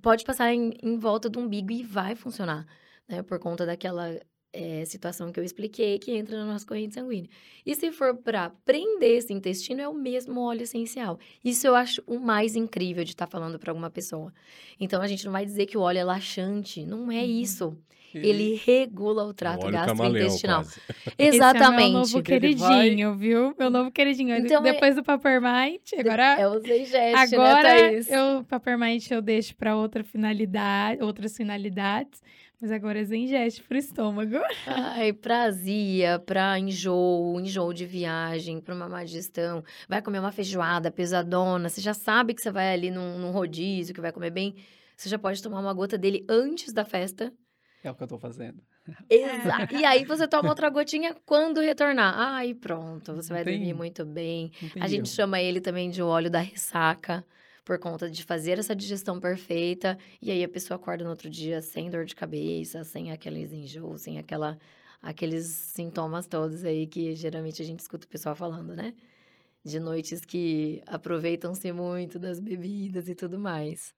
pode 0.00 0.24
passar 0.24 0.54
em, 0.54 0.72
em 0.82 0.96
volta 0.96 1.28
do 1.28 1.40
umbigo 1.40 1.72
e 1.72 1.82
vai 1.82 2.14
funcionar, 2.14 2.66
né? 3.06 3.22
Por 3.22 3.38
conta 3.38 3.66
daquela 3.66 4.18
eh, 4.52 4.84
situação 4.86 5.30
que 5.32 5.38
eu 5.40 5.44
expliquei 5.44 5.98
que 5.98 6.12
entra 6.12 6.36
na 6.38 6.46
nossa 6.52 6.66
corrente 6.66 6.94
sanguínea. 6.94 7.28
E 7.64 7.74
se 7.74 7.90
for 7.92 8.16
para 8.16 8.50
prender 8.64 9.18
esse 9.18 9.32
intestino, 9.32 9.80
é 9.80 9.88
o 9.88 9.94
mesmo 9.94 10.40
óleo 10.40 10.62
essencial. 10.62 11.18
Isso 11.44 11.66
eu 11.66 11.74
acho 11.74 12.02
o 12.06 12.18
mais 12.18 12.56
incrível 12.56 13.04
de 13.04 13.10
estar 13.10 13.26
falando 13.26 13.58
para 13.58 13.70
alguma 13.70 13.90
pessoa. 13.90 14.32
Então 14.80 15.02
a 15.02 15.06
gente 15.06 15.24
não 15.24 15.32
vai 15.32 15.44
dizer 15.44 15.66
que 15.66 15.76
o 15.76 15.80
óleo 15.82 15.98
é 15.98 16.04
laxante, 16.04 16.84
não 16.86 17.10
é 17.12 17.16
Uhum. 17.22 17.24
isso. 17.40 17.76
Ele 18.14 18.54
regula 18.64 19.24
o 19.24 19.34
trato 19.34 19.66
O 19.66 19.70
camaleão, 19.70 19.84
gastrointestinal. 19.86 20.62
quase. 20.62 20.80
Exatamente. 21.18 21.18
Esse 21.18 21.66
é 21.66 21.70
meu 21.70 21.90
novo 21.90 22.18
Ele 22.18 22.54
vai- 22.54 22.80
queridinho, 22.80 23.14
viu? 23.14 23.54
Meu 23.58 23.68
novo 23.68 23.90
queridinho. 23.90 24.34
Então, 24.36 24.64
é- 24.64 24.72
Depois 24.72 24.94
do 24.96 25.02
Peppermint, 25.02 25.92
agora... 25.98 26.40
É 26.40 26.48
o 26.48 26.58
Zengeste, 26.60 26.92
né, 26.92 27.12
Agora, 27.14 27.62
Thaís? 27.62 28.08
eu, 28.10 28.42
Peppermint 28.44 29.10
eu 29.10 29.20
deixo 29.20 29.54
para 29.54 29.76
outra 29.76 30.02
finalidade, 30.02 31.02
outras 31.02 31.36
finalidades, 31.36 32.22
mas 32.60 32.70
agora 32.72 32.98
é 33.00 33.04
Zengeste 33.04 33.62
pro 33.62 33.76
estômago. 33.76 34.36
Ai, 34.66 35.12
pra 35.12 35.42
azia, 35.44 36.18
pra 36.18 36.58
enjoo, 36.58 37.38
enjoo 37.40 37.72
de 37.72 37.84
viagem, 37.86 38.60
pra 38.60 38.74
uma 38.74 38.88
má 38.88 39.04
digestão. 39.04 39.62
Vai 39.88 40.00
comer 40.02 40.18
uma 40.20 40.32
feijoada 40.32 40.90
pesadona, 40.90 41.68
você 41.68 41.80
já 41.80 41.94
sabe 41.94 42.34
que 42.34 42.40
você 42.40 42.50
vai 42.50 42.72
ali 42.72 42.90
num, 42.90 43.18
num 43.18 43.30
rodízio, 43.30 43.94
que 43.94 44.00
vai 44.00 44.12
comer 44.12 44.30
bem. 44.30 44.54
Você 44.96 45.08
já 45.08 45.18
pode 45.18 45.42
tomar 45.42 45.60
uma 45.60 45.74
gota 45.74 45.98
dele 45.98 46.24
antes 46.28 46.72
da 46.72 46.84
festa. 46.84 47.32
É 47.84 47.90
o 47.90 47.94
que 47.94 48.02
eu 48.02 48.08
tô 48.08 48.18
fazendo. 48.18 48.62
Exato. 49.10 49.74
E 49.74 49.84
aí 49.84 50.04
você 50.04 50.26
toma 50.26 50.48
outra 50.48 50.70
gotinha 50.70 51.14
quando 51.26 51.60
retornar. 51.60 52.14
Ai, 52.16 52.54
pronto, 52.54 53.14
você 53.14 53.32
vai 53.32 53.44
tem- 53.44 53.58
dormir 53.58 53.74
muito 53.74 54.04
bem. 54.04 54.50
Tem 54.72 54.82
A 54.82 54.88
gente 54.88 55.08
chama 55.08 55.40
ele 55.40 55.60
também 55.60 55.90
de 55.90 56.00
óleo 56.02 56.30
da 56.30 56.40
ressaca, 56.40 57.24
por 57.66 57.78
conta 57.80 58.10
de 58.10 58.24
fazer 58.24 58.60
essa 58.60 58.76
digestão 58.76 59.20
perfeita. 59.20 59.98
E 60.22 60.32
aí 60.32 60.44
a 60.44 60.50
pessoa 60.50 60.76
acorda 60.76 61.04
no 61.04 61.10
outro 61.10 61.30
dia 61.30 61.62
sem 61.62 61.90
dor 61.90 62.06
de 62.06 62.16
cabeça, 62.16 62.84
sem 62.84 63.12
aqueles 63.12 63.52
enjoos, 63.52 64.02
sem 64.02 64.18
aquela, 64.20 64.58
aqueles 65.02 65.46
sintomas 65.48 66.28
todos 66.28 66.64
aí 66.64 66.86
que 66.88 67.14
geralmente 67.16 67.62
a 67.62 67.66
gente 67.66 67.80
escuta 67.80 68.06
o 68.06 68.10
pessoal 68.10 68.36
falando, 68.36 68.76
né? 68.76 68.94
De 69.64 69.80
noites 69.80 70.24
que 70.24 70.82
aproveitam-se 70.86 71.72
muito 71.72 72.18
das 72.20 72.40
bebidas 72.40 73.08
e 73.08 73.14
tudo 73.16 73.38
mais. 73.38 73.94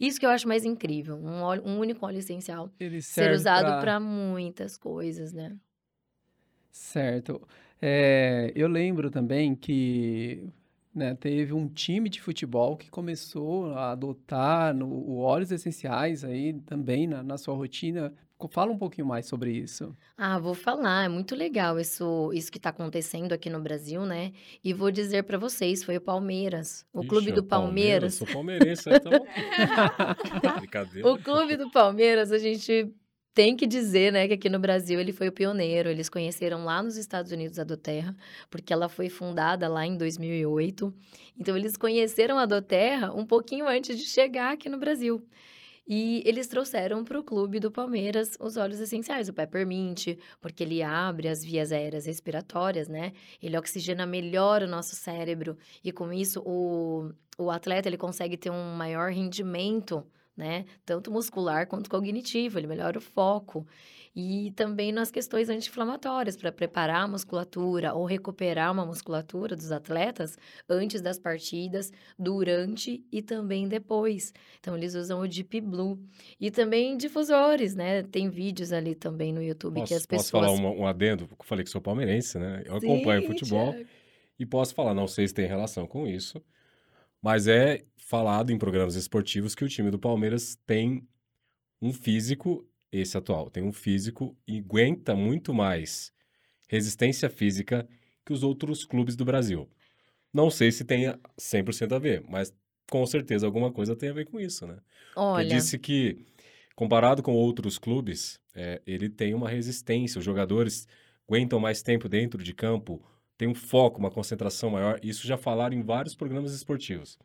Isso 0.00 0.18
que 0.20 0.26
eu 0.26 0.30
acho 0.30 0.48
mais 0.48 0.64
incrível, 0.64 1.16
um, 1.16 1.42
óleo- 1.42 1.64
um 1.66 1.78
único 1.78 2.04
óleo 2.06 2.18
essencial 2.18 2.70
ser 3.08 3.32
usado 3.32 3.74
para 3.76 4.00
muitas 4.00 4.76
coisas, 4.78 5.32
né? 5.32 5.56
Certo. 6.70 7.46
É, 7.80 8.52
eu 8.54 8.68
lembro 8.68 9.10
também 9.10 9.54
que 9.54 10.48
né, 10.94 11.14
teve 11.14 11.52
um 11.52 11.68
time 11.68 12.08
de 12.08 12.20
futebol 12.20 12.76
que 12.76 12.90
começou 12.90 13.72
a 13.74 13.92
adotar 13.92 14.74
no, 14.74 14.86
o 14.86 15.18
óleos 15.20 15.50
essenciais 15.50 16.24
aí 16.24 16.52
também 16.66 17.06
na, 17.06 17.22
na 17.22 17.38
sua 17.38 17.54
rotina. 17.54 18.12
Fala 18.50 18.72
um 18.72 18.78
pouquinho 18.78 19.06
mais 19.06 19.26
sobre 19.26 19.52
isso. 19.52 19.96
Ah, 20.16 20.36
vou 20.36 20.52
falar, 20.52 21.04
é 21.04 21.08
muito 21.08 21.32
legal 21.32 21.78
isso, 21.78 22.32
isso 22.34 22.50
que 22.50 22.58
está 22.58 22.70
acontecendo 22.70 23.32
aqui 23.32 23.48
no 23.48 23.60
Brasil, 23.60 24.04
né? 24.04 24.32
E 24.64 24.74
vou 24.74 24.90
dizer 24.90 25.22
para 25.22 25.38
vocês, 25.38 25.84
foi 25.84 25.96
o 25.96 26.00
Palmeiras, 26.00 26.84
o 26.92 27.00
Ixi, 27.02 27.08
clube 27.08 27.30
é 27.30 27.34
do 27.34 27.40
o 27.40 27.44
Palmeiras. 27.44 28.14
Sou 28.16 28.26
palmeirense, 28.26 28.90
então. 28.90 29.12
Brincadeira. 30.58 31.08
O 31.08 31.16
clube 31.22 31.56
do 31.56 31.70
Palmeiras, 31.70 32.32
a 32.32 32.38
gente 32.38 32.92
tem 33.34 33.56
que 33.56 33.66
dizer, 33.66 34.12
né, 34.12 34.28
que 34.28 34.34
aqui 34.34 34.48
no 34.48 34.58
Brasil 34.58 35.00
ele 35.00 35.12
foi 35.12 35.28
o 35.28 35.32
pioneiro. 35.32 35.88
Eles 35.88 36.08
conheceram 36.08 36.64
lá 36.64 36.82
nos 36.82 36.96
Estados 36.96 37.32
Unidos 37.32 37.58
a 37.58 37.64
Doterra, 37.64 38.14
porque 38.50 38.72
ela 38.72 38.88
foi 38.88 39.08
fundada 39.08 39.68
lá 39.68 39.86
em 39.86 39.96
2008. 39.96 40.92
Então 41.38 41.56
eles 41.56 41.76
conheceram 41.76 42.38
a 42.38 42.46
Doterra 42.46 43.12
um 43.12 43.24
pouquinho 43.24 43.66
antes 43.66 43.98
de 43.98 44.04
chegar 44.04 44.52
aqui 44.52 44.68
no 44.68 44.78
Brasil. 44.78 45.26
E 45.86 46.22
eles 46.24 46.46
trouxeram 46.46 47.04
para 47.04 47.18
o 47.18 47.24
clube 47.24 47.58
do 47.58 47.70
Palmeiras 47.70 48.36
os 48.38 48.56
óleos 48.56 48.80
essenciais, 48.80 49.28
o 49.28 49.32
peppermint, 49.32 50.16
porque 50.40 50.62
ele 50.62 50.82
abre 50.82 51.26
as 51.28 51.42
vias 51.42 51.72
aéreas 51.72 52.06
respiratórias, 52.06 52.88
né? 52.88 53.12
Ele 53.42 53.58
oxigena 53.58 54.06
melhor 54.06 54.62
o 54.62 54.68
nosso 54.68 54.94
cérebro 54.94 55.56
e 55.82 55.90
com 55.90 56.12
isso 56.12 56.40
o, 56.46 57.10
o 57.36 57.50
atleta 57.50 57.88
ele 57.88 57.96
consegue 57.96 58.36
ter 58.36 58.50
um 58.50 58.74
maior 58.74 59.10
rendimento, 59.10 60.06
né? 60.36 60.64
Tanto 60.84 61.10
muscular 61.10 61.66
quanto 61.66 61.90
cognitivo, 61.90 62.58
ele 62.58 62.66
melhora 62.66 62.98
o 62.98 63.02
foco. 63.02 63.66
E 64.14 64.52
também 64.52 64.92
nas 64.92 65.10
questões 65.10 65.48
anti-inflamatórias, 65.48 66.36
para 66.36 66.52
preparar 66.52 67.04
a 67.04 67.08
musculatura 67.08 67.94
ou 67.94 68.04
recuperar 68.04 68.70
uma 68.70 68.84
musculatura 68.84 69.56
dos 69.56 69.72
atletas 69.72 70.36
antes 70.68 71.00
das 71.00 71.18
partidas, 71.18 71.90
durante 72.18 73.02
e 73.10 73.22
também 73.22 73.66
depois. 73.66 74.34
Então, 74.60 74.76
eles 74.76 74.94
usam 74.94 75.20
o 75.20 75.26
Deep 75.26 75.62
Blue. 75.62 75.98
E 76.38 76.50
também 76.50 76.96
difusores, 76.96 77.74
né? 77.74 78.02
Tem 78.02 78.28
vídeos 78.28 78.70
ali 78.70 78.94
também 78.94 79.32
no 79.32 79.42
YouTube 79.42 79.80
Posso, 79.80 79.88
que 79.88 79.94
as 79.94 80.04
posso 80.04 80.24
pessoas... 80.24 80.46
falar 80.46 80.52
um, 80.52 80.80
um 80.82 80.86
adendo? 80.86 81.26
Eu 81.30 81.44
falei 81.44 81.64
que 81.64 81.70
sou 81.70 81.80
palmeirense, 81.80 82.38
né? 82.38 82.62
Eu 82.66 82.76
acompanho 82.76 83.22
Sim, 83.22 83.28
futebol 83.28 83.72
Thiago. 83.72 83.88
e 84.38 84.44
posso 84.44 84.74
falar, 84.74 84.92
não 84.92 85.08
sei 85.08 85.26
se 85.26 85.32
tem 85.32 85.46
relação 85.46 85.86
com 85.86 86.06
isso, 86.06 86.42
mas 87.22 87.46
é 87.46 87.84
falado 87.96 88.50
em 88.50 88.58
programas 88.58 88.96
esportivos 88.96 89.54
que 89.54 89.64
o 89.64 89.68
time 89.68 89.90
do 89.90 89.98
Palmeiras 89.98 90.58
tem 90.66 91.06
um 91.80 91.92
físico, 91.92 92.68
esse 92.90 93.16
atual, 93.16 93.48
tem 93.48 93.62
um 93.62 93.72
físico 93.72 94.36
e 94.46 94.58
aguenta 94.58 95.14
muito 95.14 95.54
mais 95.54 96.12
resistência 96.68 97.30
física 97.30 97.88
que 98.24 98.32
os 98.32 98.42
outros 98.42 98.84
clubes 98.84 99.16
do 99.16 99.24
Brasil. 99.24 99.68
Não 100.32 100.50
sei 100.50 100.72
se 100.72 100.84
tem 100.84 101.06
100% 101.38 101.94
a 101.94 101.98
ver, 101.98 102.22
mas 102.28 102.52
com 102.90 103.04
certeza 103.06 103.46
alguma 103.46 103.72
coisa 103.72 103.96
tem 103.96 104.08
a 104.08 104.12
ver 104.12 104.26
com 104.26 104.40
isso, 104.40 104.66
né? 104.66 104.78
Olha, 105.16 105.44
Porque 105.44 105.54
disse 105.54 105.78
que, 105.78 106.24
comparado 106.74 107.22
com 107.22 107.32
outros 107.34 107.78
clubes, 107.78 108.40
é, 108.54 108.80
ele 108.86 109.08
tem 109.08 109.34
uma 109.34 109.48
resistência. 109.48 110.18
Os 110.18 110.24
jogadores 110.24 110.86
aguentam 111.26 111.58
mais 111.58 111.82
tempo 111.82 112.08
dentro 112.08 112.42
de 112.42 112.54
campo, 112.54 113.02
tem 113.38 113.48
um 113.48 113.54
foco, 113.54 113.98
uma 113.98 114.10
concentração 114.10 114.70
maior. 114.70 114.98
Isso 115.02 115.26
já 115.26 115.36
falaram 115.36 115.74
em 115.76 115.82
vários 115.82 116.14
programas 116.14 116.52
esportivos. 116.52 117.18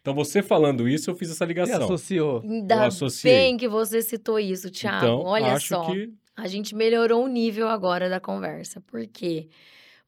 Então, 0.00 0.14
você 0.14 0.42
falando 0.42 0.86
isso, 0.88 1.10
eu 1.10 1.14
fiz 1.14 1.30
essa 1.30 1.44
Você 1.44 1.48
ligação. 1.48 1.84
associou. 1.84 2.40
ainda 2.42 2.74
eu 2.74 2.82
associei. 2.82 3.32
bem 3.32 3.56
que 3.56 3.66
você 3.68 4.02
citou 4.02 4.38
isso, 4.38 4.70
Thiago. 4.70 4.98
Então, 5.06 5.20
Olha 5.22 5.54
acho 5.54 5.68
só. 5.68 5.86
que 5.90 6.12
A 6.36 6.46
gente 6.46 6.74
melhorou 6.74 7.24
o 7.24 7.28
nível 7.28 7.68
agora 7.68 8.08
da 8.10 8.20
conversa, 8.20 8.82
porque 8.82 9.48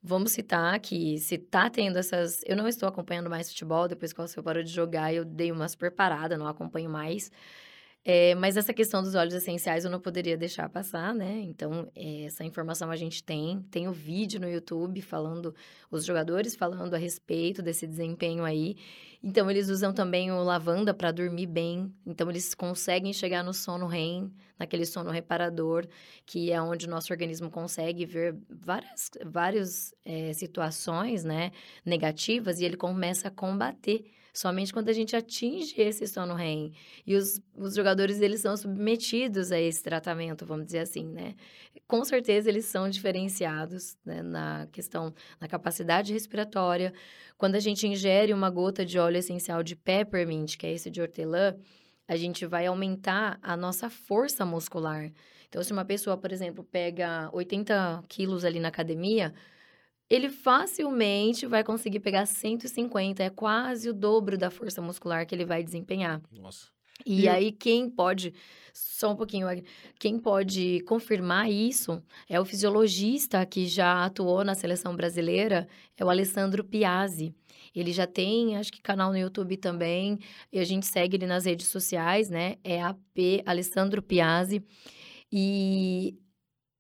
vamos 0.02 0.32
citar 0.32 0.78
que 0.80 1.18
se 1.18 1.38
tá 1.38 1.70
tendo 1.70 1.98
essas. 1.98 2.40
Eu 2.46 2.57
não 2.57 2.68
estou 2.68 2.86
acompanhando 2.88 3.30
mais 3.30 3.48
futebol, 3.48 3.88
depois 3.88 4.12
que 4.12 4.20
o 4.20 4.22
Alceu 4.22 4.42
parou 4.42 4.62
de 4.62 4.70
jogar, 4.70 5.14
eu 5.14 5.24
dei 5.24 5.50
uma 5.50 5.66
super 5.68 5.90
parada, 5.90 6.36
não 6.36 6.46
acompanho 6.46 6.90
mais. 6.90 7.30
É, 8.09 8.36
mas 8.36 8.57
essa 8.57 8.72
questão 8.72 9.02
dos 9.02 9.16
óleos 9.16 9.34
essenciais 9.34 9.84
eu 9.84 9.90
não 9.90 9.98
poderia 9.98 10.36
deixar 10.36 10.68
passar, 10.68 11.12
né? 11.12 11.40
Então, 11.40 11.90
é, 11.92 12.26
essa 12.26 12.44
informação 12.44 12.88
a 12.88 12.94
gente 12.94 13.20
tem. 13.20 13.61
Tem 13.68 13.88
o 13.88 13.92
vídeo 13.92 14.38
no 14.38 14.48
YouTube 14.48 15.02
falando, 15.02 15.52
os 15.90 16.04
jogadores 16.04 16.54
falando 16.54 16.94
a 16.94 16.98
respeito 16.98 17.62
desse 17.62 17.84
desempenho 17.84 18.44
aí. 18.44 18.76
Então, 19.20 19.50
eles 19.50 19.68
usam 19.68 19.92
também 19.92 20.30
o 20.30 20.40
lavanda 20.44 20.94
para 20.94 21.11
dormir 21.11 21.46
bem. 21.46 21.92
Então, 22.07 22.30
eles 22.30 22.54
conseguem 22.54 23.12
chegar 23.12 23.42
no 23.42 23.52
sono 23.52 23.88
REM, 23.88 24.32
naquele 24.57 24.86
sono 24.86 25.11
reparador, 25.11 25.84
que 26.24 26.52
é 26.52 26.62
onde 26.62 26.86
o 26.86 26.90
nosso 26.90 27.12
organismo 27.12 27.50
consegue 27.50 28.07
ver 28.07 28.36
várias, 28.48 29.11
várias 29.24 29.92
é, 30.04 30.32
situações 30.32 31.24
né, 31.24 31.50
negativas 31.84 32.61
e 32.61 32.64
ele 32.66 32.76
começa 32.76 33.26
a 33.26 33.32
combater. 33.32 34.04
Somente 34.37 34.70
quando 34.70 34.91
a 34.91 34.93
gente 34.93 35.16
atinge 35.16 35.80
esse 35.80 36.07
sono 36.07 36.34
REM. 36.34 36.70
E 37.07 37.16
os, 37.16 37.41
os 37.57 37.74
jogadores, 37.74 38.20
eles 38.20 38.43
são 38.43 38.55
submetidos 38.55 39.51
a 39.51 39.59
esse 39.59 39.82
tratamento, 39.82 40.45
vamos 40.45 40.66
dizer 40.66 40.80
assim, 40.80 41.07
né? 41.07 41.34
Com 41.89 42.05
certeza, 42.05 42.51
eles 42.51 42.66
são 42.66 42.87
diferenciados 42.91 43.97
né, 44.05 44.22
na 44.22 44.68
questão, 44.70 45.14
na 45.41 45.49
capacidade 45.49 46.12
respiratória. 46.12 46.93
Quando 47.39 47.55
a 47.55 47.61
gente 47.61 47.87
ingere 47.87 48.34
uma 48.34 48.51
gota 48.51 48.84
de 48.84 48.99
óleo 48.99 49.16
essencial 49.16 49.62
de 49.62 49.74
peppermint, 49.74 50.59
que 50.59 50.66
é 50.66 50.72
esse 50.74 50.91
de 50.91 51.01
hortelã, 51.01 51.57
a 52.07 52.14
gente 52.14 52.45
vai 52.45 52.66
aumentar 52.66 53.39
a 53.41 53.57
nossa 53.57 53.89
força 53.89 54.45
muscular. 54.45 55.11
Então, 55.49 55.62
se 55.62 55.72
uma 55.72 55.84
pessoa, 55.84 56.14
por 56.14 56.30
exemplo, 56.30 56.62
pega 56.62 57.30
80 57.32 58.05
quilos 58.07 58.45
ali 58.45 58.61
na 58.61 58.68
academia, 58.68 59.32
ele 60.09 60.28
facilmente 60.30 61.46
vai 61.46 61.62
conseguir 61.64 62.00
pegar 62.00 62.26
150, 62.26 63.22
é 63.22 63.30
quase 63.30 63.88
o 63.88 63.94
dobro 63.94 64.36
da 64.38 64.50
força 64.50 64.80
muscular 64.82 65.26
que 65.26 65.34
ele 65.34 65.44
vai 65.44 65.62
desempenhar. 65.62 66.20
Nossa. 66.32 66.68
E 67.04 67.22
E- 67.24 67.28
aí, 67.28 67.52
quem 67.52 67.90
pode, 67.90 68.32
só 68.72 69.12
um 69.12 69.16
pouquinho, 69.16 69.46
quem 69.98 70.18
pode 70.18 70.80
confirmar 70.86 71.50
isso 71.50 72.02
é 72.28 72.40
o 72.40 72.44
fisiologista 72.44 73.44
que 73.44 73.66
já 73.66 74.04
atuou 74.07 74.42
na 74.44 74.54
seleção 74.54 74.96
brasileira, 74.96 75.68
é 75.96 76.04
o 76.04 76.09
Alessandro 76.09 76.64
Piazzi. 76.64 77.34
Ele 77.74 77.92
já 77.92 78.07
tem, 78.07 78.57
acho 78.57 78.72
que 78.72 78.80
canal 78.80 79.11
no 79.12 79.18
YouTube 79.18 79.59
também, 79.59 80.18
e 80.50 80.59
a 80.59 80.64
gente 80.64 80.86
segue 80.86 81.16
ele 81.18 81.26
nas 81.26 81.44
redes 81.44 81.66
sociais, 81.66 82.30
né? 82.30 82.57
É 82.64 82.80
AP 82.80 83.42
Alessandro 83.44 84.00
Piazzi. 84.00 84.64
E 85.30 86.14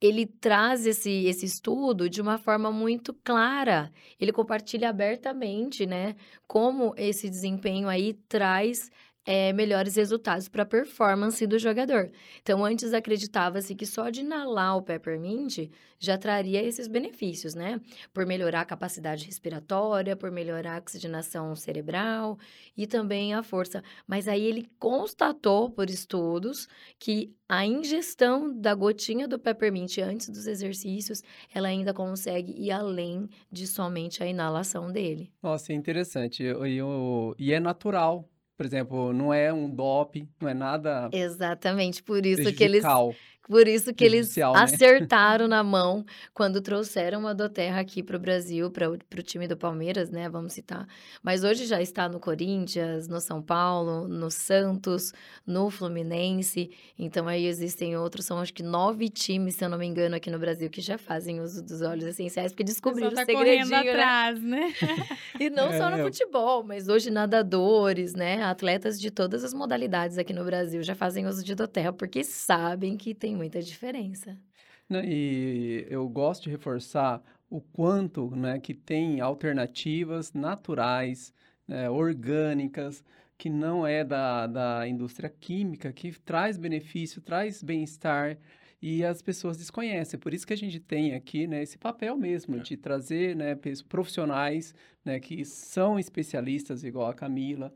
ele 0.00 0.26
traz 0.26 0.86
esse, 0.86 1.24
esse 1.24 1.46
estudo 1.46 2.08
de 2.08 2.20
uma 2.20 2.38
forma 2.38 2.70
muito 2.70 3.14
clara. 3.14 3.90
Ele 4.20 4.32
compartilha 4.32 4.90
abertamente, 4.90 5.86
né? 5.86 6.16
Como 6.46 6.94
esse 6.96 7.30
desempenho 7.30 7.88
aí 7.88 8.14
traz 8.28 8.90
é, 9.26 9.52
melhores 9.52 9.96
resultados 9.96 10.48
para 10.48 10.62
a 10.62 10.66
performance 10.66 11.44
do 11.46 11.58
jogador. 11.58 12.10
Então, 12.40 12.64
antes 12.64 12.94
acreditava-se 12.94 13.74
que 13.74 13.84
só 13.84 14.08
de 14.08 14.20
inalar 14.20 14.76
o 14.76 14.82
peppermint 14.82 15.68
já 15.98 16.16
traria 16.16 16.62
esses 16.62 16.86
benefícios, 16.86 17.54
né? 17.54 17.80
Por 18.14 18.24
melhorar 18.24 18.60
a 18.60 18.64
capacidade 18.64 19.24
respiratória, 19.24 20.14
por 20.14 20.30
melhorar 20.30 20.76
a 20.76 20.78
oxigenação 20.78 21.56
cerebral 21.56 22.38
e 22.76 22.86
também 22.86 23.34
a 23.34 23.42
força. 23.42 23.82
Mas 24.06 24.28
aí 24.28 24.44
ele 24.44 24.68
constatou 24.78 25.70
por 25.70 25.90
estudos 25.90 26.68
que 26.98 27.34
a 27.48 27.66
ingestão 27.66 28.52
da 28.52 28.74
gotinha 28.74 29.26
do 29.26 29.38
peppermint 29.38 29.98
antes 29.98 30.28
dos 30.28 30.46
exercícios, 30.46 31.22
ela 31.52 31.68
ainda 31.68 31.94
consegue 31.94 32.52
ir 32.52 32.70
além 32.70 33.28
de 33.50 33.66
somente 33.66 34.22
a 34.22 34.26
inalação 34.26 34.92
dele. 34.92 35.32
Nossa, 35.42 35.72
é 35.72 35.76
interessante. 35.76 36.42
E, 36.42 36.78
e 36.78 37.46
e 37.46 37.52
é 37.52 37.60
natural. 37.60 38.28
Por 38.56 38.64
exemplo, 38.64 39.12
não 39.12 39.34
é 39.34 39.52
um 39.52 39.68
dope, 39.68 40.26
não 40.40 40.48
é 40.48 40.54
nada 40.54 41.10
Exatamente, 41.12 42.02
por 42.02 42.24
isso 42.24 42.52
que 42.54 42.64
eles. 42.64 42.82
Por 43.48 43.68
isso 43.68 43.94
que 43.94 44.04
eles 44.04 44.36
né? 44.36 44.42
acertaram 44.54 45.46
na 45.46 45.62
mão 45.62 46.04
quando 46.34 46.60
trouxeram 46.60 47.26
a 47.26 47.32
Doterra 47.32 47.80
aqui 47.80 48.02
para 48.02 48.16
o 48.16 48.20
Brasil, 48.20 48.70
para 48.70 48.90
o 48.90 49.22
time 49.22 49.46
do 49.46 49.56
Palmeiras, 49.56 50.10
né? 50.10 50.28
Vamos 50.28 50.52
citar. 50.52 50.86
Mas 51.22 51.44
hoje 51.44 51.64
já 51.66 51.80
está 51.80 52.08
no 52.08 52.18
Corinthians, 52.18 53.06
no 53.08 53.20
São 53.20 53.40
Paulo, 53.40 54.08
no 54.08 54.30
Santos, 54.30 55.12
no 55.46 55.70
Fluminense. 55.70 56.70
Então 56.98 57.28
aí 57.28 57.46
existem 57.46 57.96
outros, 57.96 58.26
são 58.26 58.40
acho 58.40 58.52
que 58.52 58.62
nove 58.62 59.08
times, 59.08 59.54
se 59.56 59.64
eu 59.64 59.68
não 59.68 59.78
me 59.78 59.86
engano, 59.86 60.16
aqui 60.16 60.30
no 60.30 60.38
Brasil 60.38 60.68
que 60.68 60.80
já 60.80 60.98
fazem 60.98 61.40
uso 61.40 61.62
dos 61.62 61.82
óleos 61.82 62.04
essenciais, 62.06 62.52
porque 62.52 62.64
descobriram 62.64 63.10
pessoal 63.10 63.24
o 63.24 63.26
tá 63.26 63.32
correndo 63.32 63.66
segredinho, 63.66 63.92
né? 63.96 64.02
atrás, 64.02 64.42
né? 64.42 64.74
E 65.38 65.50
não 65.50 65.72
só 65.72 65.90
no 65.90 65.96
É. 65.98 66.02
futebol, 66.02 66.62
mas 66.64 66.88
hoje 66.88 67.10
nadadores, 67.10 68.14
né? 68.14 68.42
Atletas 68.42 68.98
de 69.00 69.10
todas 69.10 69.44
as 69.44 69.52
modalidades 69.54 70.18
aqui 70.18 70.32
no 70.32 70.44
Brasil 70.44 70.82
já 70.82 70.94
fazem 70.94 71.26
uso 71.26 71.44
de 71.44 71.54
Doterra 71.54 71.92
porque 71.92 72.24
sabem 72.24 72.96
que 72.96 73.14
tem 73.14 73.35
muita 73.36 73.60
diferença. 73.62 74.36
E 74.90 75.86
eu 75.90 76.08
gosto 76.08 76.44
de 76.44 76.50
reforçar 76.50 77.22
o 77.50 77.60
quanto, 77.60 78.34
né, 78.36 78.58
que 78.60 78.74
tem 78.74 79.20
alternativas 79.20 80.32
naturais, 80.32 81.32
né, 81.66 81.90
orgânicas, 81.90 83.04
que 83.38 83.50
não 83.50 83.86
é 83.86 84.04
da, 84.04 84.46
da 84.46 84.88
indústria 84.88 85.28
química, 85.28 85.92
que 85.92 86.12
traz 86.20 86.56
benefício, 86.56 87.20
traz 87.20 87.62
bem-estar 87.62 88.38
e 88.80 89.04
as 89.04 89.20
pessoas 89.22 89.56
desconhecem. 89.58 90.18
Por 90.18 90.32
isso 90.32 90.46
que 90.46 90.52
a 90.52 90.56
gente 90.56 90.80
tem 90.80 91.14
aqui, 91.14 91.46
né, 91.46 91.62
esse 91.62 91.78
papel 91.78 92.16
mesmo 92.16 92.56
É. 92.56 92.60
de 92.60 92.76
trazer, 92.76 93.34
né, 93.36 93.56
profissionais, 93.88 94.74
né, 95.04 95.20
que 95.20 95.44
são 95.44 95.98
especialistas, 95.98 96.84
igual 96.84 97.08
a 97.10 97.14
Camila, 97.14 97.72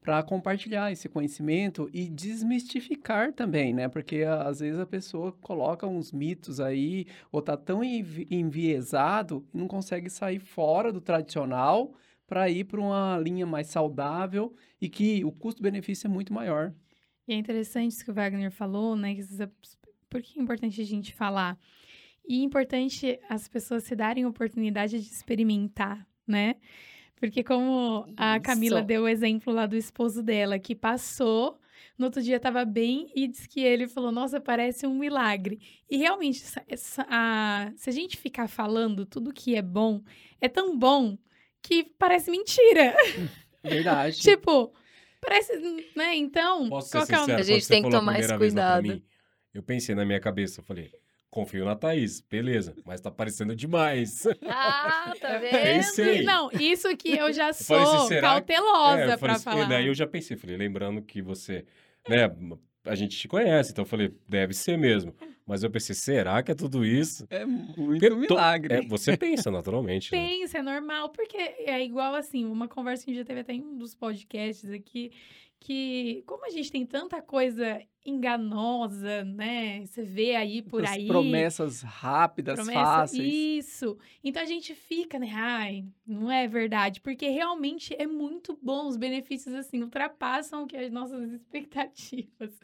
para 0.00 0.22
compartilhar 0.22 0.90
esse 0.90 1.08
conhecimento 1.08 1.90
e 1.92 2.08
desmistificar 2.08 3.32
também, 3.32 3.74
né? 3.74 3.88
Porque 3.88 4.22
às 4.22 4.60
vezes 4.60 4.80
a 4.80 4.86
pessoa 4.86 5.32
coloca 5.42 5.86
uns 5.86 6.10
mitos 6.10 6.58
aí, 6.58 7.06
ou 7.30 7.42
tá 7.42 7.56
tão 7.56 7.84
envi- 7.84 8.26
enviesado 8.30 9.46
e 9.52 9.58
não 9.58 9.68
consegue 9.68 10.08
sair 10.08 10.38
fora 10.38 10.90
do 10.90 11.00
tradicional 11.00 11.92
para 12.26 12.48
ir 12.48 12.64
para 12.64 12.80
uma 12.80 13.18
linha 13.18 13.44
mais 13.44 13.66
saudável 13.66 14.54
e 14.80 14.88
que 14.88 15.24
o 15.24 15.32
custo-benefício 15.32 16.06
é 16.06 16.10
muito 16.10 16.32
maior. 16.32 16.72
E 17.28 17.34
é 17.34 17.36
interessante 17.36 17.92
isso 17.92 18.04
que 18.04 18.10
o 18.10 18.14
Wagner 18.14 18.50
falou, 18.50 18.96
né? 18.96 19.14
Por 20.08 20.22
que 20.22 20.38
é 20.38 20.42
importante 20.42 20.80
a 20.80 20.84
gente 20.84 21.12
falar? 21.12 21.58
E 22.26 22.40
é 22.40 22.44
importante 22.44 23.18
as 23.28 23.48
pessoas 23.48 23.84
se 23.84 23.94
darem 23.94 24.24
a 24.24 24.28
oportunidade 24.28 24.98
de 25.00 25.06
experimentar, 25.06 26.06
né? 26.26 26.56
Porque 27.20 27.44
como 27.44 28.06
a 28.16 28.40
Camila 28.40 28.78
Isso. 28.80 28.86
deu 28.86 29.02
o 29.02 29.08
exemplo 29.08 29.52
lá 29.52 29.66
do 29.66 29.76
esposo 29.76 30.22
dela, 30.22 30.58
que 30.58 30.74
passou, 30.74 31.60
no 31.98 32.06
outro 32.06 32.22
dia 32.22 32.36
estava 32.36 32.64
bem 32.64 33.12
e 33.14 33.28
disse 33.28 33.46
que 33.46 33.60
ele 33.60 33.86
falou, 33.86 34.10
nossa, 34.10 34.40
parece 34.40 34.86
um 34.86 34.98
milagre. 34.98 35.60
E 35.90 35.98
realmente, 35.98 36.42
essa- 36.42 36.64
essa- 36.66 37.06
a- 37.10 37.70
se 37.76 37.90
a 37.90 37.92
gente 37.92 38.16
ficar 38.16 38.48
falando 38.48 39.04
tudo 39.04 39.34
que 39.34 39.54
é 39.54 39.60
bom, 39.60 40.02
é 40.40 40.48
tão 40.48 40.78
bom 40.78 41.18
que 41.62 41.84
parece 41.98 42.30
mentira. 42.30 42.94
Verdade. 43.62 44.18
tipo, 44.18 44.72
parece, 45.20 45.52
né? 45.94 46.16
Então, 46.16 46.70
Posso 46.70 46.88
ser 46.88 46.96
qual 46.98 47.06
que 47.06 47.12
é 47.14 47.16
o 47.18 47.20
sincero, 47.20 47.40
A 47.40 47.42
gente 47.42 47.68
tem 47.68 47.82
que 47.82 47.90
tomar 47.90 48.18
esse 48.18 48.38
cuidado. 48.38 48.82
mim, 48.88 49.02
eu 49.52 49.62
pensei 49.62 49.94
na 49.94 50.06
minha 50.06 50.20
cabeça, 50.20 50.60
eu 50.60 50.64
falei, 50.64 50.90
confio 51.30 51.64
na 51.64 51.76
Thaís, 51.76 52.20
beleza, 52.20 52.74
mas 52.84 53.00
tá 53.00 53.10
parecendo 53.10 53.54
demais. 53.54 54.26
Ah, 54.46 55.12
tá 55.20 55.38
vendo? 55.38 55.54
É 55.56 55.78
isso 55.78 56.02
aí. 56.02 56.22
Não, 56.24 56.50
isso 56.52 56.96
que 56.96 57.10
eu 57.16 57.32
já 57.32 57.48
assim, 57.50 57.64
sou 57.64 58.06
será 58.08 58.40
que- 58.40 58.52
cautelosa 58.52 58.98
É, 59.00 59.04
eu 59.04 59.06
falei 59.06 59.18
pra 59.18 59.32
assim, 59.34 59.44
falar. 59.44 59.64
Daí 59.68 59.86
eu 59.86 59.94
já 59.94 60.06
pensei, 60.06 60.36
falei, 60.36 60.56
lembrando 60.56 61.00
que 61.02 61.22
você, 61.22 61.64
né, 62.08 62.28
a 62.84 62.94
gente 62.94 63.16
te 63.16 63.28
conhece, 63.28 63.72
então 63.72 63.82
eu 63.82 63.88
falei, 63.88 64.12
deve 64.28 64.52
ser 64.54 64.76
mesmo. 64.76 65.14
Mas 65.46 65.62
eu 65.64 65.70
pensei, 65.70 65.94
será 65.96 66.42
que 66.42 66.52
é 66.52 66.54
tudo 66.54 66.84
isso? 66.84 67.26
É 67.28 67.44
muito 67.44 67.74
Porque 67.74 68.08
to- 68.08 68.16
milagre. 68.16 68.74
É, 68.74 68.82
você 68.86 69.16
pensa 69.16 69.50
naturalmente, 69.50 70.12
né? 70.12 70.18
Pensa, 70.26 70.58
é 70.58 70.62
normal, 70.62 71.08
porque 71.10 71.36
é 71.36 71.82
igual 71.84 72.14
assim, 72.14 72.44
uma 72.44 72.68
conversa 72.68 73.04
que 73.04 73.10
a 73.10 73.14
gente 73.14 73.22
já 73.22 73.26
teve 73.26 73.40
até 73.40 73.52
em 73.54 73.60
um 73.62 73.76
dos 73.76 73.92
podcasts 73.94 74.70
aqui, 74.70 75.10
que, 75.60 76.22
como 76.26 76.46
a 76.46 76.50
gente 76.50 76.72
tem 76.72 76.86
tanta 76.86 77.20
coisa 77.20 77.80
enganosa, 78.04 79.22
né? 79.24 79.84
Você 79.84 80.02
vê 80.02 80.34
aí 80.34 80.62
por 80.62 80.82
As 80.84 80.92
aí. 80.92 81.06
promessas 81.06 81.82
rápidas, 81.82 82.54
promessa- 82.54 82.80
fáceis. 82.82 83.32
Isso. 83.66 83.98
Então 84.24 84.42
a 84.42 84.46
gente 84.46 84.74
fica, 84.74 85.18
né? 85.18 85.30
Ai, 85.34 85.84
não 86.06 86.30
é 86.32 86.48
verdade. 86.48 87.00
Porque 87.00 87.28
realmente 87.28 87.94
é 87.98 88.06
muito 88.06 88.58
bom. 88.62 88.86
Os 88.88 88.96
benefícios, 88.96 89.54
assim, 89.54 89.82
ultrapassam 89.82 90.62
o 90.62 90.66
que 90.66 90.76
as 90.78 90.90
nossas 90.90 91.30
expectativas. 91.32 92.58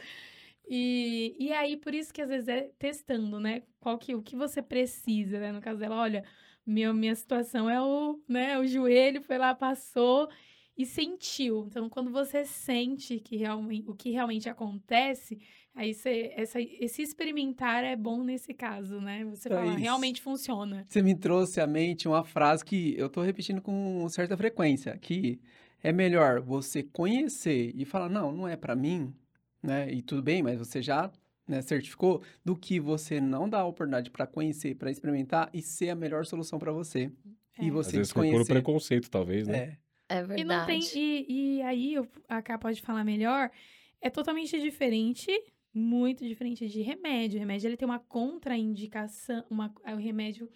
E, 0.68 1.36
e 1.38 1.52
aí, 1.52 1.76
por 1.76 1.94
isso 1.94 2.12
que 2.12 2.22
às 2.22 2.28
vezes 2.28 2.48
é 2.48 2.70
testando, 2.78 3.38
né? 3.38 3.62
Qual 3.78 3.98
que, 3.98 4.14
o 4.14 4.22
que 4.22 4.34
você 4.34 4.62
precisa, 4.62 5.38
né? 5.38 5.52
No 5.52 5.60
caso 5.60 5.78
dela, 5.78 5.96
olha, 5.96 6.24
meu, 6.66 6.92
minha 6.94 7.14
situação 7.14 7.68
é 7.70 7.80
o, 7.80 8.18
né? 8.28 8.58
O 8.58 8.66
joelho 8.66 9.20
foi 9.22 9.38
lá, 9.38 9.54
passou 9.54 10.28
e 10.76 10.84
sentiu. 10.86 11.66
Então, 11.66 11.88
quando 11.88 12.10
você 12.10 12.44
sente 12.44 13.18
que 13.20 13.36
realmente, 13.36 13.88
o 13.88 13.94
que 13.94 14.10
realmente 14.10 14.48
acontece, 14.48 15.38
aí 15.74 15.94
você, 15.94 16.32
essa, 16.36 16.60
esse 16.60 17.02
experimentar 17.02 17.84
é 17.84 17.96
bom 17.96 18.22
nesse 18.24 18.52
caso, 18.54 19.00
né? 19.00 19.24
Você 19.26 19.50
É 19.50 19.54
fala, 19.54 19.76
isso. 19.80 19.80
realmente 19.80 20.20
funciona. 20.22 20.88
Você 20.88 21.02
me 21.02 21.14
trouxe 21.18 21.60
à 21.60 21.66
mente 21.66 22.06
uma 22.08 22.24
frase 22.24 22.64
que 22.64 22.94
eu 22.96 23.08
tô 23.10 23.22
repetindo 23.22 23.60
com 23.60 24.08
certa 24.08 24.36
frequência, 24.36 24.96
que 24.98 25.40
é 25.82 25.92
melhor 25.92 26.40
você 26.40 26.82
conhecer 26.82 27.72
e 27.74 27.84
falar, 27.84 28.08
não, 28.08 28.32
não 28.32 28.48
é 28.48 28.56
pra 28.56 28.76
mim, 28.76 29.14
né? 29.62 29.90
E 29.92 30.02
tudo 30.02 30.22
bem, 30.22 30.42
mas 30.42 30.58
você 30.58 30.80
já, 30.82 31.10
né, 31.48 31.60
certificou, 31.62 32.22
do 32.44 32.56
que 32.56 32.78
você 32.80 33.20
não 33.20 33.48
dar 33.48 33.60
a 33.60 33.66
oportunidade 33.66 34.10
pra 34.10 34.26
conhecer, 34.26 34.76
pra 34.76 34.90
experimentar 34.90 35.50
e 35.52 35.60
ser 35.62 35.90
a 35.90 35.94
melhor 35.96 36.24
solução 36.24 36.58
pra 36.58 36.72
você. 36.72 37.10
E 37.60 37.68
É. 37.68 37.70
você 37.70 37.88
Às 37.88 37.94
vezes 37.94 38.12
por 38.12 38.46
preconceito, 38.46 39.10
talvez, 39.10 39.48
né? 39.48 39.58
É. 39.58 39.78
É 40.08 40.20
E 40.36 40.44
não 40.44 40.64
tem. 40.66 40.80
verdade. 40.80 40.98
E, 40.98 41.56
e 41.58 41.62
aí, 41.62 41.94
eu- 41.94 42.08
a 42.28 42.40
Ká 42.42 42.58
pode 42.58 42.80
falar 42.80 43.04
melhor, 43.04 43.50
é 44.00 44.08
totalmente 44.10 44.60
diferente, 44.60 45.30
muito 45.74 46.26
diferente 46.26 46.68
de 46.68 46.80
remédio. 46.82 47.36
O 47.36 47.40
remédio 47.40 47.68
ele 47.68 47.76
tem 47.76 47.86
uma 47.86 47.98
contraindicação, 47.98 49.44
uma, 49.50 49.74
é, 49.84 49.94
o 49.94 49.98
remédio 49.98 50.50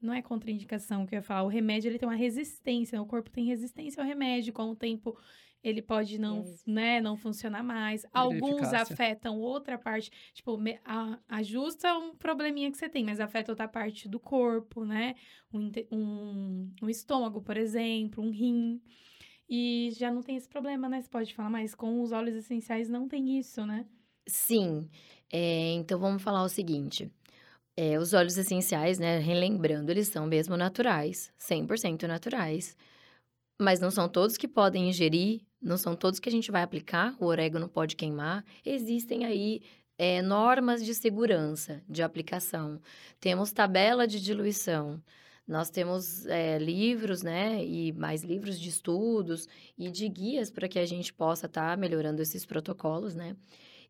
não 0.00 0.12
é 0.12 0.20
contraindicação 0.20 1.06
que 1.06 1.14
eu 1.14 1.18
ia 1.18 1.22
falar, 1.22 1.42
o 1.44 1.48
remédio 1.48 1.88
ele 1.88 1.98
tem 1.98 2.08
uma 2.08 2.14
resistência, 2.16 3.00
o 3.00 3.06
corpo 3.06 3.30
tem 3.30 3.46
resistência 3.46 4.02
ao 4.02 4.06
remédio, 4.08 4.52
com 4.52 4.64
o 4.70 4.76
tempo 4.76 5.16
ele 5.62 5.82
pode 5.82 6.18
não, 6.18 6.44
né, 6.66 7.00
não 7.00 7.16
funcionar 7.16 7.62
mais. 7.62 8.04
A 8.12 8.20
Alguns 8.20 8.60
eficácia. 8.60 8.94
afetam 8.94 9.38
outra 9.40 9.76
parte, 9.78 10.10
tipo, 10.32 10.56
me- 10.58 10.78
a- 10.84 11.18
ajusta 11.28 11.92
um 11.98 12.14
probleminha 12.16 12.70
que 12.70 12.78
você 12.78 12.88
tem, 12.88 13.04
mas 13.04 13.20
afeta 13.20 13.52
outra 13.52 13.66
parte 13.68 14.08
do 14.08 14.20
corpo, 14.20 14.84
né? 14.84 15.14
um, 15.52 15.70
um, 15.90 16.70
um 16.82 16.88
estômago, 16.88 17.40
por 17.42 17.56
exemplo, 17.56 18.22
um 18.22 18.30
rim. 18.30 18.80
E 19.48 19.90
já 19.96 20.10
não 20.12 20.22
tem 20.22 20.36
esse 20.36 20.48
problema, 20.48 20.88
né? 20.88 21.00
Você 21.00 21.08
pode 21.08 21.34
falar, 21.34 21.50
mas 21.50 21.74
com 21.74 22.02
os 22.02 22.12
óleos 22.12 22.36
essenciais 22.36 22.88
não 22.88 23.08
tem 23.08 23.38
isso, 23.38 23.64
né? 23.64 23.86
Sim. 24.28 24.88
É, 25.32 25.72
então 25.72 25.98
vamos 25.98 26.22
falar 26.22 26.42
o 26.42 26.48
seguinte. 26.48 27.10
É, 27.76 27.98
os 27.98 28.14
óleos 28.14 28.38
essenciais, 28.38 28.98
né? 28.98 29.18
Relembrando, 29.18 29.90
eles 29.92 30.08
são 30.08 30.26
mesmo 30.26 30.56
naturais, 30.56 31.32
100% 31.38 32.06
naturais. 32.08 32.76
Mas 33.58 33.80
não 33.80 33.90
são 33.90 34.08
todos 34.08 34.36
que 34.36 34.46
podem 34.46 34.88
ingerir, 34.88 35.40
não 35.60 35.76
são 35.76 35.96
todos 35.96 36.20
que 36.20 36.28
a 36.28 36.32
gente 36.32 36.50
vai 36.50 36.62
aplicar. 36.62 37.16
O 37.18 37.26
orégano 37.26 37.68
pode 37.68 37.96
queimar. 37.96 38.44
Existem 38.64 39.24
aí 39.24 39.62
é, 39.98 40.20
normas 40.20 40.84
de 40.84 40.94
segurança 40.94 41.82
de 41.88 42.02
aplicação. 42.02 42.80
Temos 43.18 43.52
tabela 43.52 44.06
de 44.06 44.20
diluição. 44.20 45.02
Nós 45.46 45.70
temos 45.70 46.26
é, 46.26 46.58
livros, 46.58 47.22
né? 47.22 47.64
E 47.64 47.92
mais 47.92 48.22
livros 48.22 48.58
de 48.58 48.68
estudos 48.68 49.48
e 49.78 49.90
de 49.90 50.08
guias 50.08 50.50
para 50.50 50.68
que 50.68 50.78
a 50.78 50.86
gente 50.86 51.12
possa 51.12 51.46
estar 51.46 51.76
melhorando 51.78 52.20
esses 52.20 52.44
protocolos, 52.44 53.14
né? 53.14 53.36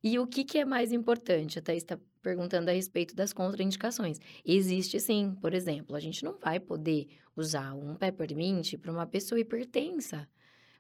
E 0.03 0.19
o 0.19 0.27
que, 0.27 0.45
que 0.45 0.59
é 0.59 0.65
mais 0.65 0.93
importante? 0.93 1.59
Até 1.59 1.75
está 1.75 1.99
perguntando 2.23 2.71
a 2.71 2.73
respeito 2.75 3.17
das 3.17 3.33
contraindicações. 3.33 4.21
Existe 4.45 5.01
sim, 5.01 5.35
por 5.41 5.55
exemplo, 5.55 5.97
a 5.97 6.01
gente 6.01 6.23
não 6.25 6.37
vai 6.39 6.61
poder 6.61 7.09
usar 7.37 7.75
um 7.75 7.95
peppermint 7.95 8.75
para 8.79 8.91
uma 8.91 9.07
pessoa 9.07 9.39
hipertensa. 9.39 10.27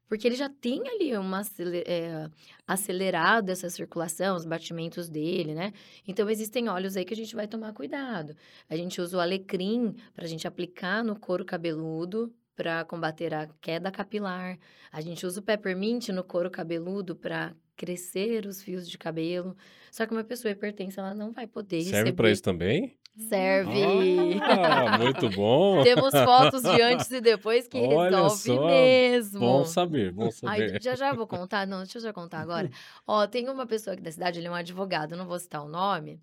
Porque 0.09 0.27
ele 0.27 0.37
já 0.37 0.49
tem 0.49 0.87
ali 0.89 1.17
uma 1.17 1.43
é, 1.85 2.29
acelerado 2.67 3.51
essa 3.51 3.69
circulação, 3.69 4.37
os 4.37 4.45
batimentos 4.45 5.09
dele, 5.09 5.53
né? 5.53 5.73
Então, 6.07 6.31
existem 6.31 6.69
óleos 6.69 6.97
aí 6.97 7.05
que 7.05 7.13
a 7.13 7.17
gente 7.17 7.35
vai 7.35 7.49
tomar 7.49 7.73
cuidado. 7.73 8.37
A 8.69 8.77
gente 8.77 9.01
usa 9.01 9.17
o 9.17 9.21
alecrim 9.21 9.95
para 10.15 10.25
a 10.25 10.29
gente 10.29 10.47
aplicar 10.47 11.03
no 11.03 11.19
couro 11.19 11.45
cabeludo 11.45 12.33
para 12.55 12.85
combater 12.85 13.35
a 13.35 13.49
queda 13.61 13.91
capilar. 13.91 14.57
A 14.93 15.01
gente 15.01 15.27
usa 15.27 15.41
o 15.41 15.43
peppermint 15.43 16.09
no 16.11 16.23
couro 16.23 16.51
cabeludo 16.51 17.17
para 17.17 17.55
crescer 17.77 18.47
os 18.47 18.63
fios 18.63 18.89
de 18.89 18.97
cabelo. 18.97 19.57
Só 19.91 20.07
que 20.07 20.13
uma 20.13 20.25
pessoa 20.25 20.53
hipertensa, 20.53 21.01
ela 21.01 21.15
não 21.15 21.33
vai 21.33 21.47
poder 21.49 21.83
Serve 21.83 22.11
receber. 22.11 22.13
pra 22.13 22.31
isso 22.31 22.43
também? 22.43 22.97
Serve. 23.17 24.41
Ah, 24.43 24.99
muito 24.99 25.31
bom. 25.31 25.83
Temos 25.85 26.13
fotos 26.13 26.63
de 26.63 26.83
antes 26.83 27.11
e 27.11 27.21
depois 27.21 27.67
que 27.67 27.79
Olha 27.79 28.11
resolve 28.11 28.37
só, 28.37 28.67
mesmo. 28.67 29.41
Bom 29.41 29.65
saber, 29.65 30.13
bom 30.13 30.25
Ai, 30.45 30.69
saber. 30.69 30.83
já 30.83 30.95
já 30.95 31.13
vou 31.15 31.27
contar, 31.27 31.67
não, 31.67 31.79
deixa 31.79 31.97
eu 31.97 32.03
já 32.03 32.13
contar 32.13 32.41
agora. 32.41 32.71
Ó, 33.07 33.27
tem 33.27 33.49
uma 33.49 33.67
pessoa 33.67 33.95
aqui 33.95 34.03
da 34.03 34.13
cidade, 34.13 34.39
ele 34.39 34.47
é 34.49 34.51
um 34.51 34.55
advogado, 34.55 35.17
não 35.17 35.27
vou 35.27 35.39
citar 35.39 35.65
o 35.65 35.69
nome, 35.69 36.21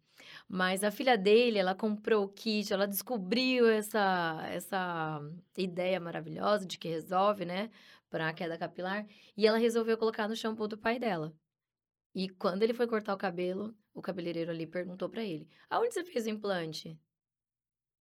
mas 0.47 0.83
a 0.83 0.91
filha 0.91 1.17
dele, 1.17 1.57
ela 1.57 1.73
comprou 1.73 2.25
o 2.25 2.29
kit, 2.29 2.71
ela 2.71 2.87
descobriu 2.87 3.67
essa, 3.67 4.43
essa 4.51 5.19
ideia 5.57 5.99
maravilhosa 5.99 6.65
de 6.65 6.77
que 6.77 6.87
resolve, 6.89 7.43
né, 7.43 7.71
para 8.09 8.29
a 8.29 8.33
queda 8.33 8.55
capilar, 8.55 9.03
e 9.35 9.47
ela 9.47 9.57
resolveu 9.57 9.97
colocar 9.97 10.27
no 10.27 10.35
shampoo 10.35 10.67
do 10.67 10.77
pai 10.77 10.99
dela. 10.99 11.33
E 12.15 12.29
quando 12.29 12.61
ele 12.63 12.73
foi 12.73 12.87
cortar 12.87 13.13
o 13.13 13.17
cabelo, 13.17 13.75
o 13.93 14.01
cabeleireiro 14.01 14.51
ali 14.51 14.67
perguntou 14.67 15.09
para 15.09 15.23
ele: 15.23 15.47
aonde 15.69 15.93
você 15.93 16.03
fez 16.03 16.25
o 16.25 16.29
implante? 16.29 16.99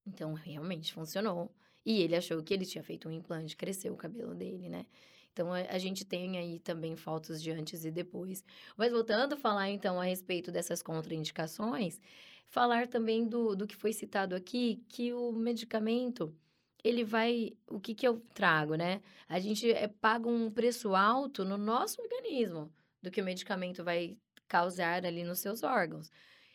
Então, 0.07 0.35
realmente 0.35 0.93
funcionou. 0.93 1.55
E 1.85 2.03
ele 2.03 2.15
achou 2.15 2.43
que 2.43 2.53
ele 2.55 2.67
tinha 2.67 2.83
feito 2.83 3.09
um 3.09 3.13
implante, 3.13 3.57
cresceu 3.57 3.93
o 3.93 3.97
cabelo 3.97 4.35
dele, 4.35 4.69
né? 4.69 4.87
Então, 5.33 5.53
a, 5.53 5.79
gente 5.79 6.05
tem 6.05 6.37
aí 6.37 6.59
também 6.61 6.95
fotos 6.95 7.43
de 7.43 7.51
antes 7.51 7.85
e 7.85 7.91
depois. 7.91 8.45
Mas 8.77 8.93
voltando 8.93 9.33
a 9.33 9.37
falar, 9.37 9.71
então, 9.71 9.99
a 9.99 10.05
respeito 10.05 10.53
dessas 10.53 10.83
contraindicações, 10.83 11.99
falar 12.47 12.87
também 12.87 13.27
do, 13.27 13.57
do 13.57 13.67
que 13.67 13.75
foi 13.75 13.93
citado 13.95 14.35
aqui, 14.35 14.85
que 14.89 15.13
o 15.13 15.33
medicamento, 15.33 16.37
ele 16.85 17.03
vai... 17.03 17.57
O 17.67 17.81
que 17.81 17.95
que 17.95 18.07
eu 18.07 18.21
trago, 18.35 18.75
né? 18.75 19.01
A 19.27 19.41
gente 19.41 19.71
é, 19.73 19.89
paga 19.89 20.29
um 20.29 20.51
preço 20.51 20.95
alto 20.95 21.45
no 21.45 21.57
nosso 21.57 22.03
organismo 22.03 22.71
do 23.03 23.11
que 23.11 23.21
o 23.21 23.25
medicamento 23.25 23.83
vai 23.83 24.17
causar 24.49 25.05
ali 25.05 25.25
nos 25.25 25.41
seus 25.41 25.63
órgãos. 25.63 26.11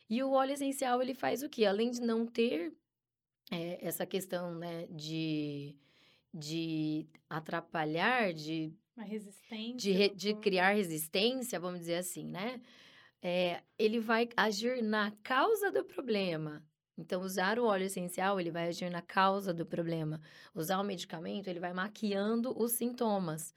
E 0.10 0.24
o 0.24 0.32
óleo 0.32 0.54
essencial, 0.54 1.02
ele 1.02 1.14
faz 1.14 1.44
o 1.44 1.50
quê? 1.50 1.66
Além 1.66 1.92
de 1.92 2.02
não 2.02 2.26
ter 2.26 2.74
é, 3.52 3.86
essa 3.86 4.06
questão, 4.06 4.56
né, 4.56 4.88
de, 4.90 5.76
de 6.34 7.08
atrapalhar, 7.30 8.34
de, 8.34 8.74
Uma 8.96 9.06
resistência. 9.06 9.76
de, 9.78 9.92
re- 9.92 10.16
de 10.16 10.34
criar 10.36 10.74
resistência, 10.74 11.60
vamos 11.60 11.80
dizer 11.82 11.96
assim, 11.96 12.26
né? 12.26 12.62
É, 13.22 13.64
ele 13.78 14.00
vai 14.00 14.30
agir 14.38 14.82
na 14.82 15.12
causa 15.24 15.72
do 15.72 15.84
problema. 15.84 16.64
Então, 16.98 17.22
usar 17.22 17.60
o 17.60 17.66
óleo 17.66 17.86
essencial, 17.86 18.40
ele 18.40 18.52
vai 18.52 18.68
agir 18.68 18.90
na 18.90 19.02
causa 19.02 19.54
do 19.54 19.66
problema. 19.66 20.20
Usar 20.54 20.80
o 20.80 20.84
medicamento, 20.84 21.48
ele 21.48 21.60
vai 21.60 21.74
maquiando 21.74 22.58
os 22.58 22.74
sintomas. 22.74 23.54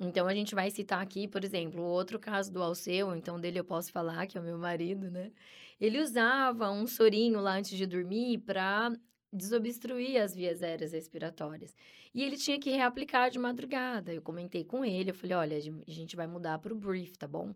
Então, 0.00 0.26
a 0.26 0.34
gente 0.34 0.54
vai 0.54 0.70
citar 0.70 1.02
aqui, 1.02 1.28
por 1.28 1.44
exemplo, 1.44 1.82
o 1.82 1.86
outro 1.86 2.18
caso 2.18 2.50
do 2.50 2.62
Alceu, 2.62 3.14
então 3.14 3.38
dele 3.38 3.60
eu 3.60 3.64
posso 3.64 3.92
falar, 3.92 4.26
que 4.26 4.38
é 4.38 4.40
o 4.40 4.44
meu 4.44 4.56
marido, 4.56 5.10
né? 5.10 5.30
Ele 5.78 6.00
usava 6.00 6.70
um 6.70 6.86
sorinho 6.86 7.38
lá 7.40 7.56
antes 7.56 7.76
de 7.76 7.86
dormir 7.86 8.38
para 8.38 8.92
desobstruir 9.32 10.20
as 10.20 10.34
vias 10.34 10.62
aéreas 10.62 10.92
respiratórias. 10.92 11.74
E 12.14 12.22
ele 12.22 12.36
tinha 12.36 12.58
que 12.58 12.70
reaplicar 12.70 13.30
de 13.30 13.38
madrugada. 13.38 14.12
Eu 14.12 14.22
comentei 14.22 14.64
com 14.64 14.84
ele, 14.84 15.10
eu 15.10 15.14
falei, 15.14 15.36
olha, 15.36 15.56
a 15.56 15.90
gente 15.90 16.16
vai 16.16 16.26
mudar 16.26 16.58
para 16.58 16.72
o 16.72 16.76
brief, 16.76 17.16
tá 17.16 17.28
bom? 17.28 17.54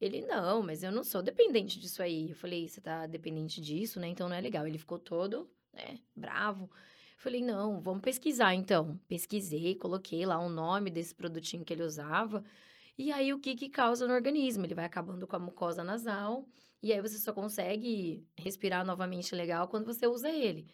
Ele, 0.00 0.20
não, 0.22 0.62
mas 0.62 0.82
eu 0.82 0.92
não 0.92 1.02
sou 1.02 1.22
dependente 1.22 1.80
disso 1.80 2.02
aí. 2.02 2.28
Eu 2.30 2.36
falei, 2.36 2.68
você 2.68 2.80
tá 2.80 3.06
dependente 3.06 3.60
disso, 3.60 3.98
né? 3.98 4.08
Então 4.08 4.28
não 4.28 4.36
é 4.36 4.40
legal. 4.40 4.66
Ele 4.66 4.78
ficou 4.78 4.98
todo, 4.98 5.50
né, 5.72 5.98
bravo. 6.14 6.70
Falei, 7.16 7.42
não, 7.42 7.80
vamos 7.80 8.02
pesquisar 8.02 8.54
então. 8.54 9.00
Pesquisei, 9.08 9.74
coloquei 9.74 10.26
lá 10.26 10.38
o 10.38 10.50
nome 10.50 10.90
desse 10.90 11.14
produtinho 11.14 11.64
que 11.64 11.72
ele 11.72 11.82
usava. 11.82 12.44
E 12.98 13.10
aí, 13.10 13.32
o 13.32 13.38
que 13.38 13.54
que 13.54 13.68
causa 13.68 14.06
no 14.06 14.14
organismo? 14.14 14.64
Ele 14.64 14.74
vai 14.74 14.84
acabando 14.84 15.26
com 15.26 15.36
a 15.36 15.38
mucosa 15.38 15.82
nasal. 15.82 16.46
E 16.82 16.92
aí, 16.92 17.00
você 17.00 17.18
só 17.18 17.32
consegue 17.32 18.22
respirar 18.36 18.84
novamente 18.84 19.34
legal 19.34 19.66
quando 19.66 19.86
você 19.86 20.06
usa 20.06 20.30
ele. 20.30 20.66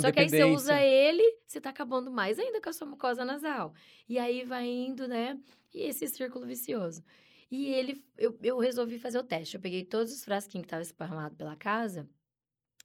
Só 0.00 0.12
que 0.12 0.20
aí 0.20 0.28
você 0.28 0.44
usa 0.44 0.80
ele, 0.80 1.22
você 1.46 1.60
tá 1.60 1.70
acabando 1.70 2.10
mais 2.10 2.38
ainda 2.38 2.60
com 2.60 2.68
a 2.68 2.72
sua 2.72 2.86
mucosa 2.86 3.24
nasal. 3.24 3.74
E 4.08 4.18
aí 4.18 4.44
vai 4.44 4.66
indo, 4.66 5.08
né? 5.08 5.38
E 5.72 5.82
esse 5.82 6.06
círculo 6.08 6.46
vicioso. 6.46 7.02
E 7.50 7.66
ele, 7.66 8.04
eu, 8.16 8.38
eu 8.42 8.58
resolvi 8.58 8.98
fazer 8.98 9.18
o 9.18 9.24
teste. 9.24 9.56
Eu 9.56 9.60
peguei 9.60 9.84
todos 9.84 10.12
os 10.12 10.24
frasquinhos 10.24 10.64
que 10.64 10.66
estavam 10.66 10.82
esparramados 10.82 11.36
pela 11.36 11.56
casa 11.56 12.08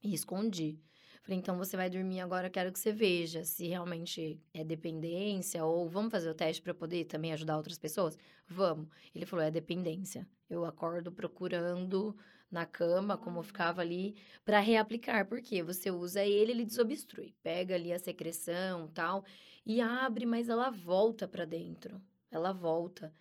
e 0.01 0.13
escondi. 0.13 0.79
Falei, 1.25 1.39
então 1.39 1.57
você 1.57 1.75
vai 1.75 1.89
dormir 1.89 2.19
agora, 2.19 2.51
quero 2.51 2.71
que 2.71 2.77
você 2.77 2.91
veja 2.91 3.43
se 3.43 3.67
realmente 3.67 4.39
é 4.53 4.63
dependência 4.63 5.65
ou 5.65 5.89
vamos 5.89 6.11
fazer 6.11 6.29
o 6.29 6.35
teste 6.35 6.61
para 6.61 6.71
poder 6.71 7.05
também 7.05 7.33
ajudar 7.33 7.57
outras 7.57 7.79
pessoas? 7.79 8.15
Vamos. 8.47 8.87
Ele 9.13 9.25
falou, 9.25 9.43
é 9.43 9.49
dependência. 9.49 10.27
Eu 10.47 10.65
acordo 10.65 11.11
procurando 11.11 12.15
na 12.51 12.63
cama, 12.63 13.17
como 13.17 13.41
ficava 13.41 13.81
ali, 13.81 14.15
para 14.45 14.59
reaplicar. 14.59 15.27
Porque 15.27 15.63
você 15.63 15.89
usa 15.89 16.23
ele, 16.23 16.51
ele 16.51 16.63
desobstrui. 16.63 17.33
Pega 17.41 17.73
ali 17.73 17.91
a 17.91 17.97
secreção 17.97 18.87
tal, 18.89 19.25
e 19.65 19.81
abre, 19.81 20.27
mas 20.27 20.47
ela 20.47 20.69
volta 20.69 21.27
para 21.27 21.43
dentro. 21.43 21.99
Ela 22.29 22.53
volta. 22.53 23.11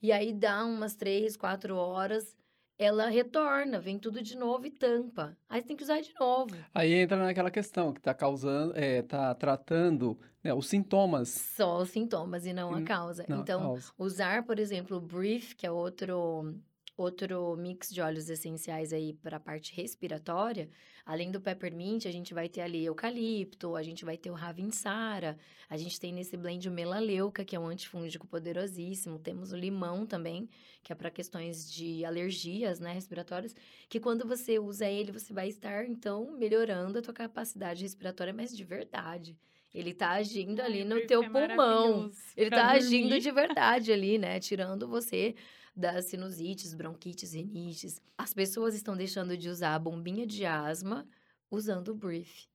E 0.00 0.12
aí 0.12 0.32
dá 0.32 0.64
umas 0.64 0.94
três, 0.94 1.36
quatro 1.36 1.74
horas, 1.74 2.36
ela 2.78 3.08
retorna, 3.08 3.80
vem 3.80 3.98
tudo 3.98 4.22
de 4.22 4.36
novo 4.36 4.66
e 4.66 4.70
tampa. 4.70 5.36
Aí 5.48 5.60
você 5.60 5.66
tem 5.68 5.76
que 5.76 5.82
usar 5.82 6.00
de 6.00 6.12
novo. 6.18 6.64
Aí 6.74 6.92
entra 6.94 7.16
naquela 7.16 7.50
questão 7.50 7.92
que 7.92 8.00
está 8.00 8.14
causando, 8.14 8.72
é, 8.76 9.02
tá 9.02 9.34
tratando 9.34 10.18
né, 10.42 10.54
os 10.54 10.68
sintomas. 10.68 11.56
Só 11.56 11.78
os 11.82 11.90
sintomas 11.90 12.46
e 12.46 12.52
não 12.52 12.74
a 12.74 12.78
Hum, 12.78 12.84
causa. 12.84 13.24
não 13.28 13.40
então, 13.42 13.60
causa. 13.62 13.92
usar, 13.98 14.44
por 14.44 14.58
exemplo, 14.58 14.96
o 14.96 15.00
Brief, 15.00 15.54
que 15.54 15.66
é 15.66 15.70
outro 15.70 16.54
outro 16.96 17.56
mix 17.56 17.90
de 17.90 18.00
óleos 18.00 18.28
essenciais 18.28 18.92
aí 18.92 19.14
para 19.14 19.36
a 19.36 19.40
parte 19.40 19.72
respiratória, 19.72 20.68
além 21.08 21.30
do 21.30 21.40
peppermint, 21.40 22.04
a 22.04 22.12
gente 22.12 22.34
vai 22.34 22.50
ter 22.50 22.60
ali 22.60 22.84
eucalipto, 22.84 23.74
a 23.74 23.82
gente 23.82 24.04
vai 24.04 24.18
ter 24.18 24.30
o 24.30 24.34
ravinsara, 24.34 25.38
a 25.66 25.74
gente 25.74 25.98
tem 25.98 26.12
nesse 26.12 26.36
blend 26.36 26.68
o 26.68 26.70
melaleuca, 26.70 27.46
que 27.46 27.56
é 27.56 27.58
um 27.58 27.66
antifúngico 27.66 28.26
poderosíssimo, 28.26 29.18
temos 29.18 29.50
o 29.50 29.56
limão 29.56 30.04
também, 30.04 30.50
que 30.82 30.92
é 30.92 30.94
para 30.94 31.10
questões 31.10 31.72
de 31.72 32.04
alergias, 32.04 32.78
né, 32.78 32.92
respiratórias, 32.92 33.56
que 33.88 33.98
quando 33.98 34.28
você 34.28 34.58
usa 34.58 34.84
ele, 34.84 35.10
você 35.10 35.32
vai 35.32 35.48
estar 35.48 35.88
então 35.88 36.30
melhorando 36.32 36.98
a 36.98 37.02
tua 37.02 37.14
capacidade 37.14 37.82
respiratória, 37.82 38.34
mas 38.34 38.54
de 38.54 38.62
verdade. 38.62 39.34
Ele 39.74 39.94
tá 39.94 40.10
agindo 40.10 40.60
ali 40.60 40.84
no 40.84 41.06
teu 41.06 41.22
é 41.22 41.28
pulmão. 41.30 42.10
Ele 42.36 42.50
tá 42.50 42.70
agindo 42.72 43.18
de 43.18 43.30
verdade 43.30 43.92
ali, 43.92 44.18
né? 44.18 44.40
Tirando 44.40 44.88
você 44.88 45.34
das 45.78 46.06
sinusites, 46.06 46.74
bronquites, 46.74 47.32
rinites. 47.32 48.02
As 48.18 48.34
pessoas 48.34 48.74
estão 48.74 48.96
deixando 48.96 49.36
de 49.36 49.48
usar 49.48 49.74
a 49.74 49.78
bombinha 49.78 50.26
de 50.26 50.44
asma 50.44 51.06
usando 51.48 51.88
o 51.88 51.94
Brief. 51.94 52.48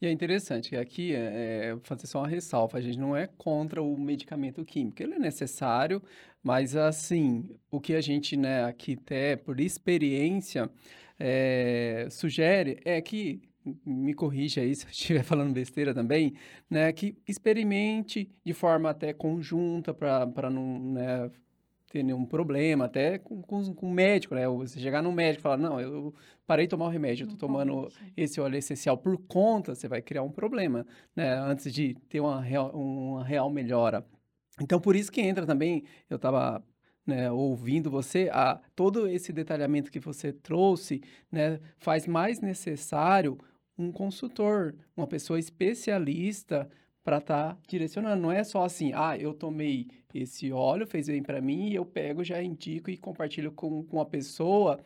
E 0.00 0.06
é 0.06 0.10
interessante 0.10 0.70
que 0.70 0.76
aqui 0.76 1.14
é, 1.14 1.72
é 1.72 1.78
fazer 1.82 2.06
só 2.06 2.20
uma 2.20 2.28
ressalva, 2.28 2.78
a 2.78 2.80
gente 2.80 2.98
não 2.98 3.16
é 3.16 3.26
contra 3.26 3.82
o 3.82 3.98
medicamento 3.98 4.64
químico, 4.64 5.02
ele 5.02 5.14
é 5.14 5.18
necessário, 5.18 6.02
mas 6.42 6.74
assim, 6.76 7.48
o 7.70 7.80
que 7.80 7.94
a 7.94 8.00
gente, 8.00 8.36
né, 8.36 8.64
aqui 8.64 8.96
até 9.00 9.36
por 9.36 9.60
experiência, 9.60 10.70
é, 11.18 12.06
sugere 12.10 12.78
é 12.84 13.00
que, 13.00 13.42
me 13.84 14.12
corrija 14.12 14.60
aí 14.60 14.74
se 14.74 14.84
eu 14.84 14.90
estiver 14.90 15.22
falando 15.22 15.52
besteira 15.52 15.94
também, 15.94 16.34
né, 16.70 16.92
que 16.92 17.16
experimente 17.28 18.30
de 18.44 18.52
forma 18.52 18.90
até 18.90 19.12
conjunta 19.12 19.92
para 19.94 20.50
não, 20.50 20.78
né, 20.92 21.30
ter 21.92 22.02
nenhum 22.02 22.24
problema, 22.24 22.86
até 22.86 23.18
com, 23.18 23.42
com, 23.42 23.74
com 23.74 23.86
o 23.86 23.92
médico, 23.92 24.34
né, 24.34 24.48
você 24.48 24.80
chegar 24.80 25.02
no 25.02 25.12
médico 25.12 25.40
e 25.40 25.42
falar, 25.42 25.58
não, 25.58 25.78
eu 25.78 26.14
parei 26.46 26.64
de 26.64 26.70
tomar 26.70 26.86
o 26.86 26.88
remédio, 26.88 27.24
eu 27.26 27.30
tô 27.30 27.36
tomando 27.36 27.82
pode. 27.82 28.12
esse 28.16 28.40
óleo 28.40 28.56
essencial 28.56 28.96
por 28.96 29.18
conta, 29.26 29.74
você 29.74 29.86
vai 29.86 30.00
criar 30.00 30.22
um 30.22 30.30
problema, 30.30 30.86
né? 31.14 31.34
Antes 31.34 31.70
de 31.72 31.94
ter 32.08 32.20
uma 32.20 32.40
real, 32.40 32.70
uma 32.70 33.22
real 33.22 33.50
melhora. 33.50 34.04
Então, 34.60 34.80
por 34.80 34.96
isso 34.96 35.12
que 35.12 35.20
entra 35.20 35.44
também, 35.44 35.84
eu 36.08 36.16
estava 36.16 36.64
ouvindo 37.32 37.90
você, 37.90 38.30
a, 38.32 38.60
todo 38.74 39.08
esse 39.08 39.32
detalhamento 39.32 39.90
que 39.90 40.00
você 40.00 40.32
trouxe, 40.32 41.02
né, 41.30 41.60
faz 41.78 42.06
mais 42.06 42.40
necessário 42.40 43.36
um 43.76 43.90
consultor, 43.90 44.74
uma 44.96 45.06
pessoa 45.06 45.38
especialista 45.38 46.70
para 47.04 47.18
estar 47.18 47.58
direcionando. 47.66 48.20
Não 48.22 48.32
é 48.32 48.44
só 48.44 48.64
assim, 48.64 48.92
ah, 48.94 49.16
eu 49.18 49.34
tomei 49.34 49.88
esse 50.14 50.52
óleo, 50.52 50.86
fez 50.86 51.06
bem 51.06 51.22
para 51.22 51.40
mim, 51.40 51.70
e 51.70 51.74
eu 51.74 51.84
pego, 51.84 52.22
já 52.22 52.42
indico 52.42 52.90
e 52.90 52.96
compartilho 52.96 53.50
com, 53.52 53.82
com 53.84 54.00
a 54.00 54.04
pessoa, 54.04 54.78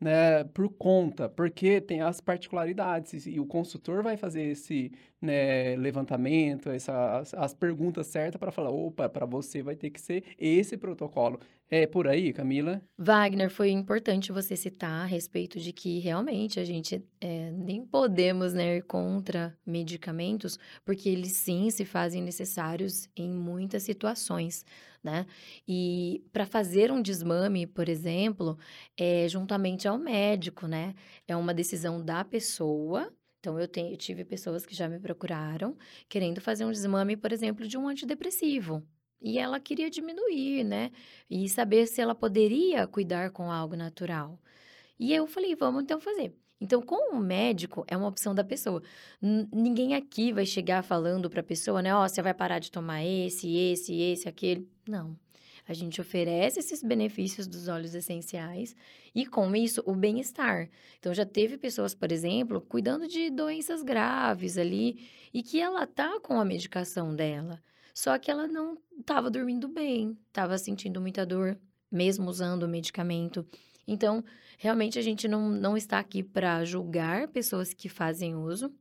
né, 0.00 0.44
por 0.44 0.68
conta, 0.68 1.28
porque 1.28 1.80
tem 1.80 2.00
as 2.02 2.20
particularidades 2.20 3.26
e 3.26 3.40
o 3.40 3.46
consultor 3.46 4.02
vai 4.02 4.16
fazer 4.16 4.42
esse 4.42 4.92
né, 5.20 5.76
levantamento, 5.76 6.68
essa, 6.70 7.18
as, 7.18 7.34
as 7.34 7.54
perguntas 7.54 8.06
certas 8.08 8.38
para 8.38 8.52
falar, 8.52 8.70
opa, 8.70 9.08
para 9.08 9.24
você 9.24 9.62
vai 9.62 9.76
ter 9.76 9.90
que 9.90 10.00
ser 10.00 10.24
esse 10.38 10.76
protocolo. 10.76 11.40
É 11.76 11.88
por 11.88 12.06
aí, 12.06 12.32
Camila? 12.32 12.80
Wagner, 12.96 13.50
foi 13.50 13.70
importante 13.70 14.30
você 14.30 14.54
citar 14.54 15.02
a 15.02 15.06
respeito 15.06 15.58
de 15.58 15.72
que 15.72 15.98
realmente 15.98 16.60
a 16.60 16.64
gente 16.64 17.04
é, 17.20 17.50
nem 17.50 17.84
podemos 17.84 18.54
né, 18.54 18.76
ir 18.76 18.82
contra 18.82 19.58
medicamentos, 19.66 20.56
porque 20.84 21.08
eles 21.08 21.32
sim 21.32 21.68
se 21.70 21.84
fazem 21.84 22.22
necessários 22.22 23.08
em 23.16 23.28
muitas 23.28 23.82
situações, 23.82 24.64
né? 25.02 25.26
E 25.66 26.22
para 26.32 26.46
fazer 26.46 26.92
um 26.92 27.02
desmame, 27.02 27.66
por 27.66 27.88
exemplo, 27.88 28.56
é 28.96 29.26
juntamente 29.28 29.88
ao 29.88 29.98
médico, 29.98 30.68
né? 30.68 30.94
É 31.26 31.34
uma 31.34 31.52
decisão 31.52 32.04
da 32.04 32.24
pessoa. 32.24 33.12
Então, 33.40 33.58
eu, 33.58 33.68
eu 33.90 33.96
tive 33.96 34.24
pessoas 34.24 34.64
que 34.64 34.76
já 34.76 34.88
me 34.88 35.00
procuraram 35.00 35.76
querendo 36.08 36.40
fazer 36.40 36.64
um 36.64 36.70
desmame, 36.70 37.16
por 37.16 37.32
exemplo, 37.32 37.66
de 37.66 37.76
um 37.76 37.88
antidepressivo. 37.88 38.80
E 39.24 39.38
ela 39.38 39.58
queria 39.58 39.88
diminuir, 39.88 40.64
né? 40.64 40.90
E 41.30 41.48
saber 41.48 41.86
se 41.86 41.98
ela 41.98 42.14
poderia 42.14 42.86
cuidar 42.86 43.30
com 43.30 43.50
algo 43.50 43.74
natural. 43.74 44.38
E 45.00 45.14
eu 45.14 45.26
falei, 45.26 45.54
vamos 45.56 45.82
então 45.82 45.98
fazer. 45.98 46.34
Então, 46.60 46.82
com 46.82 47.16
o 47.16 47.18
médico, 47.18 47.86
é 47.88 47.96
uma 47.96 48.06
opção 48.06 48.34
da 48.34 48.44
pessoa. 48.44 48.82
N- 49.22 49.48
ninguém 49.50 49.94
aqui 49.94 50.30
vai 50.30 50.44
chegar 50.44 50.82
falando 50.84 51.30
para 51.30 51.40
a 51.40 51.44
pessoa, 51.44 51.80
né? 51.80 51.94
Ó, 51.94 52.06
você 52.06 52.20
vai 52.20 52.34
parar 52.34 52.58
de 52.58 52.70
tomar 52.70 53.02
esse, 53.02 53.50
esse, 53.56 53.98
esse, 53.98 54.28
aquele. 54.28 54.68
Não. 54.86 55.18
A 55.66 55.72
gente 55.72 56.02
oferece 56.02 56.60
esses 56.60 56.82
benefícios 56.82 57.46
dos 57.46 57.66
óleos 57.66 57.94
essenciais 57.94 58.76
e, 59.14 59.24
com 59.24 59.56
isso, 59.56 59.82
o 59.86 59.94
bem-estar. 59.94 60.68
Então, 60.98 61.14
já 61.14 61.24
teve 61.24 61.56
pessoas, 61.56 61.94
por 61.94 62.12
exemplo, 62.12 62.60
cuidando 62.60 63.08
de 63.08 63.30
doenças 63.30 63.82
graves 63.82 64.58
ali 64.58 65.08
e 65.32 65.42
que 65.42 65.58
ela 65.58 65.86
tá 65.86 66.20
com 66.20 66.38
a 66.38 66.44
medicação 66.44 67.16
dela. 67.16 67.58
Só 67.94 68.18
que 68.18 68.30
ela 68.30 68.48
não 68.48 68.76
estava 68.98 69.30
dormindo 69.30 69.68
bem, 69.68 70.18
estava 70.26 70.58
sentindo 70.58 71.00
muita 71.00 71.24
dor, 71.24 71.56
mesmo 71.90 72.28
usando 72.28 72.64
o 72.64 72.68
medicamento. 72.68 73.46
Então, 73.86 74.24
realmente, 74.58 74.98
a 74.98 75.02
gente 75.02 75.28
não, 75.28 75.48
não 75.48 75.76
está 75.76 76.00
aqui 76.00 76.22
para 76.22 76.64
julgar 76.64 77.28
pessoas 77.28 77.72
que 77.72 77.88
fazem 77.88 78.34
uso 78.34 78.74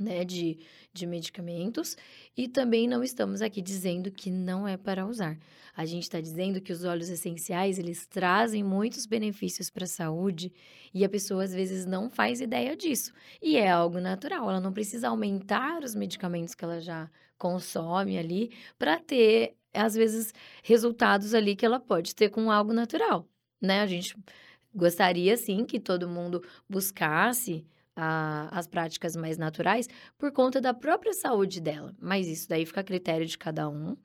né, 0.00 0.24
de, 0.24 0.58
de 0.92 1.06
medicamentos 1.06 1.96
e 2.36 2.48
também 2.48 2.88
não 2.88 3.04
estamos 3.04 3.42
aqui 3.42 3.60
dizendo 3.60 4.10
que 4.10 4.30
não 4.30 4.66
é 4.66 4.76
para 4.76 5.06
usar. 5.06 5.38
A 5.76 5.84
gente 5.84 6.04
está 6.04 6.20
dizendo 6.20 6.60
que 6.60 6.72
os 6.72 6.84
óleos 6.84 7.10
essenciais, 7.10 7.78
eles 7.78 8.06
trazem 8.06 8.64
muitos 8.64 9.06
benefícios 9.06 9.70
para 9.70 9.84
a 9.84 9.88
saúde 9.88 10.52
e 10.92 11.04
a 11.04 11.08
pessoa 11.08 11.44
às 11.44 11.54
vezes 11.54 11.84
não 11.86 12.08
faz 12.08 12.40
ideia 12.40 12.76
disso. 12.76 13.12
E 13.40 13.56
é 13.56 13.70
algo 13.70 14.00
natural, 14.00 14.48
ela 14.48 14.60
não 14.60 14.72
precisa 14.72 15.08
aumentar 15.08 15.84
os 15.84 15.94
medicamentos 15.94 16.54
que 16.54 16.64
ela 16.64 16.80
já 16.80 17.10
consome 17.38 18.18
ali 18.18 18.52
para 18.78 18.98
ter, 18.98 19.54
às 19.72 19.94
vezes, 19.94 20.32
resultados 20.62 21.34
ali 21.34 21.54
que 21.54 21.64
ela 21.64 21.78
pode 21.78 22.14
ter 22.14 22.30
com 22.30 22.50
algo 22.50 22.72
natural, 22.72 23.26
né? 23.60 23.80
A 23.80 23.86
gente 23.86 24.16
gostaria, 24.74 25.36
sim, 25.36 25.64
que 25.64 25.80
todo 25.80 26.08
mundo 26.08 26.42
buscasse 26.68 27.66
a- 28.00 28.48
as 28.58 28.66
práticas 28.66 29.14
mais 29.16 29.36
naturais 29.38 29.88
por 30.18 30.32
conta 30.32 30.60
da 30.60 30.72
própria 30.74 31.12
saúde 31.12 31.60
dela. 31.60 31.94
Mas 32.00 32.26
isso 32.28 32.48
daí 32.48 32.64
fica 32.66 32.80
a 32.80 32.84
critério 32.84 33.26
de 33.26 33.36
cada 33.38 33.68
um. 33.68 33.96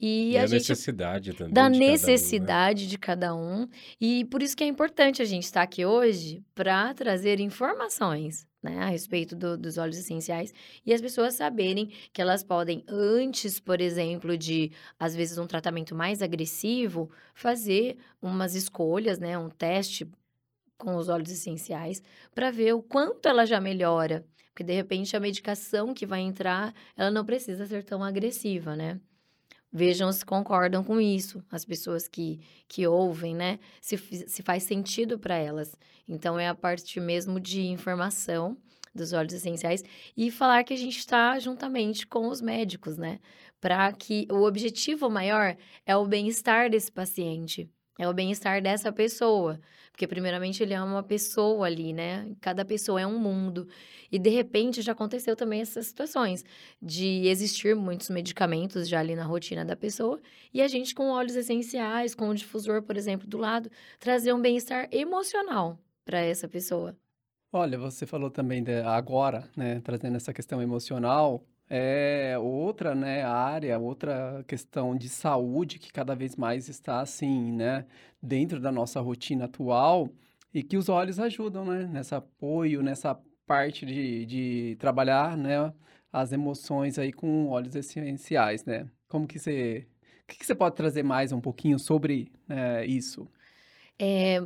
E, 0.00 0.32
E 0.32 0.38
a 0.38 0.42
a 0.42 0.46
gente 0.46 0.58
necessidade 0.68 1.32
também. 1.34 1.54
da 1.54 1.68
de 1.68 1.78
cada 1.78 1.78
um, 1.78 1.80
né? 1.82 1.86
necessidade 1.92 2.88
de 2.88 2.98
cada 2.98 3.34
um. 3.34 3.68
E 4.00 4.24
por 4.26 4.42
isso 4.42 4.56
que 4.56 4.64
é 4.64 4.66
importante 4.66 5.22
a 5.22 5.24
gente 5.24 5.44
estar 5.44 5.62
aqui 5.62 5.84
hoje 5.86 6.42
para 6.54 6.92
trazer 6.94 7.38
informações 7.40 8.46
né, 8.62 8.78
a 8.78 8.88
respeito 8.88 9.36
do- 9.36 9.58
dos 9.58 9.76
óleos 9.76 9.98
essenciais 9.98 10.50
e 10.86 10.94
as 10.94 11.00
pessoas 11.00 11.34
saberem 11.34 11.92
que 12.14 12.22
elas 12.22 12.42
podem, 12.42 12.82
antes, 12.88 13.60
por 13.60 13.78
exemplo, 13.78 14.38
de, 14.38 14.72
às 14.98 15.14
vezes, 15.14 15.36
um 15.36 15.46
tratamento 15.46 15.94
mais 15.94 16.22
agressivo, 16.22 17.10
fazer 17.34 17.98
umas 18.22 18.54
escolhas, 18.54 19.18
né, 19.18 19.36
um 19.38 19.50
teste 19.50 20.10
com 20.78 20.96
os 20.96 21.08
óleos 21.08 21.30
essenciais 21.30 22.02
para 22.34 22.50
ver 22.50 22.74
o 22.74 22.82
quanto 22.82 23.28
ela 23.28 23.46
já 23.46 23.60
melhora. 23.60 24.24
Porque, 24.52 24.62
de 24.64 24.72
repente, 24.72 25.16
a 25.16 25.20
medicação 25.20 25.92
que 25.92 26.06
vai 26.06 26.20
entrar, 26.20 26.72
ela 26.96 27.10
não 27.10 27.24
precisa 27.24 27.66
ser 27.66 27.82
tão 27.84 28.04
agressiva, 28.04 28.76
né? 28.76 29.00
Vejam 29.72 30.12
se 30.12 30.24
concordam 30.24 30.84
com 30.84 31.00
isso, 31.00 31.42
as 31.50 31.64
pessoas 31.64 32.06
que, 32.06 32.40
que 32.68 32.86
ouvem, 32.86 33.34
né? 33.34 33.58
Se, 33.80 33.96
se 33.98 34.42
faz 34.42 34.62
sentido 34.62 35.18
para 35.18 35.34
elas. 35.36 35.76
Então, 36.08 36.38
é 36.38 36.46
a 36.46 36.54
parte 36.54 37.00
mesmo 37.00 37.40
de 37.40 37.62
informação 37.62 38.56
dos 38.94 39.12
óleos 39.12 39.32
essenciais 39.32 39.82
e 40.16 40.30
falar 40.30 40.62
que 40.62 40.72
a 40.72 40.76
gente 40.76 40.98
está 40.98 41.36
juntamente 41.40 42.06
com 42.06 42.28
os 42.28 42.40
médicos, 42.40 42.96
né? 42.96 43.18
Para 43.60 43.92
que 43.92 44.26
o 44.30 44.44
objetivo 44.44 45.10
maior 45.10 45.56
é 45.84 45.96
o 45.96 46.06
bem-estar 46.06 46.70
desse 46.70 46.92
paciente. 46.92 47.68
é 47.98 48.08
o 48.08 48.14
bem-estar 48.14 48.62
dessa 48.62 48.92
pessoa. 48.92 49.60
Porque, 49.94 50.08
primeiramente, 50.08 50.60
ele 50.60 50.74
é 50.74 50.82
uma 50.82 51.04
pessoa 51.04 51.66
ali, 51.66 51.92
né? 51.92 52.34
Cada 52.40 52.64
pessoa 52.64 53.00
é 53.00 53.06
um 53.06 53.16
mundo. 53.16 53.68
E, 54.10 54.18
de 54.18 54.28
repente, 54.28 54.82
já 54.82 54.90
aconteceu 54.90 55.36
também 55.36 55.60
essas 55.60 55.86
situações 55.86 56.44
de 56.82 57.28
existir 57.28 57.76
muitos 57.76 58.10
medicamentos 58.10 58.88
já 58.88 58.98
ali 58.98 59.14
na 59.14 59.22
rotina 59.24 59.64
da 59.64 59.76
pessoa 59.76 60.20
e 60.52 60.60
a 60.60 60.66
gente, 60.66 60.96
com 60.96 61.10
óleos 61.10 61.36
essenciais, 61.36 62.12
com 62.12 62.28
o 62.28 62.34
difusor, 62.34 62.82
por 62.82 62.96
exemplo, 62.96 63.28
do 63.28 63.38
lado, 63.38 63.70
trazer 64.00 64.32
um 64.32 64.42
bem-estar 64.42 64.88
emocional 64.90 65.78
para 66.04 66.18
essa 66.18 66.48
pessoa. 66.48 66.96
Olha, 67.52 67.78
você 67.78 68.04
falou 68.04 68.30
também 68.30 68.64
de, 68.64 68.80
agora, 68.80 69.48
né, 69.56 69.80
trazendo 69.80 70.16
essa 70.16 70.32
questão 70.32 70.60
emocional, 70.60 71.46
é 71.68 72.36
outra, 72.38 72.94
né, 72.94 73.22
área, 73.24 73.78
outra 73.78 74.44
questão 74.46 74.96
de 74.96 75.08
saúde 75.08 75.78
que 75.78 75.92
cada 75.92 76.14
vez 76.14 76.36
mais 76.36 76.68
está 76.68 77.00
assim, 77.00 77.52
né, 77.52 77.86
dentro 78.22 78.60
da 78.60 78.70
nossa 78.70 79.00
rotina 79.00 79.46
atual 79.46 80.10
e 80.52 80.62
que 80.62 80.76
os 80.76 80.88
olhos 80.88 81.18
ajudam, 81.18 81.64
né, 81.64 81.86
nessa 81.86 82.18
apoio, 82.18 82.82
nessa 82.82 83.18
parte 83.46 83.84
de, 83.86 84.26
de 84.26 84.76
trabalhar, 84.78 85.36
né, 85.36 85.72
as 86.12 86.32
emoções 86.32 86.98
aí 86.98 87.12
com 87.12 87.48
óleos 87.48 87.74
essenciais, 87.74 88.64
né? 88.64 88.88
Como 89.08 89.26
que 89.26 89.38
você, 89.38 89.86
o 90.22 90.26
que, 90.28 90.38
que 90.38 90.46
você 90.46 90.54
pode 90.54 90.76
trazer 90.76 91.02
mais 91.02 91.32
um 91.32 91.40
pouquinho 91.40 91.76
sobre 91.76 92.30
né, 92.46 92.86
isso? 92.86 93.28
É, 93.98 94.40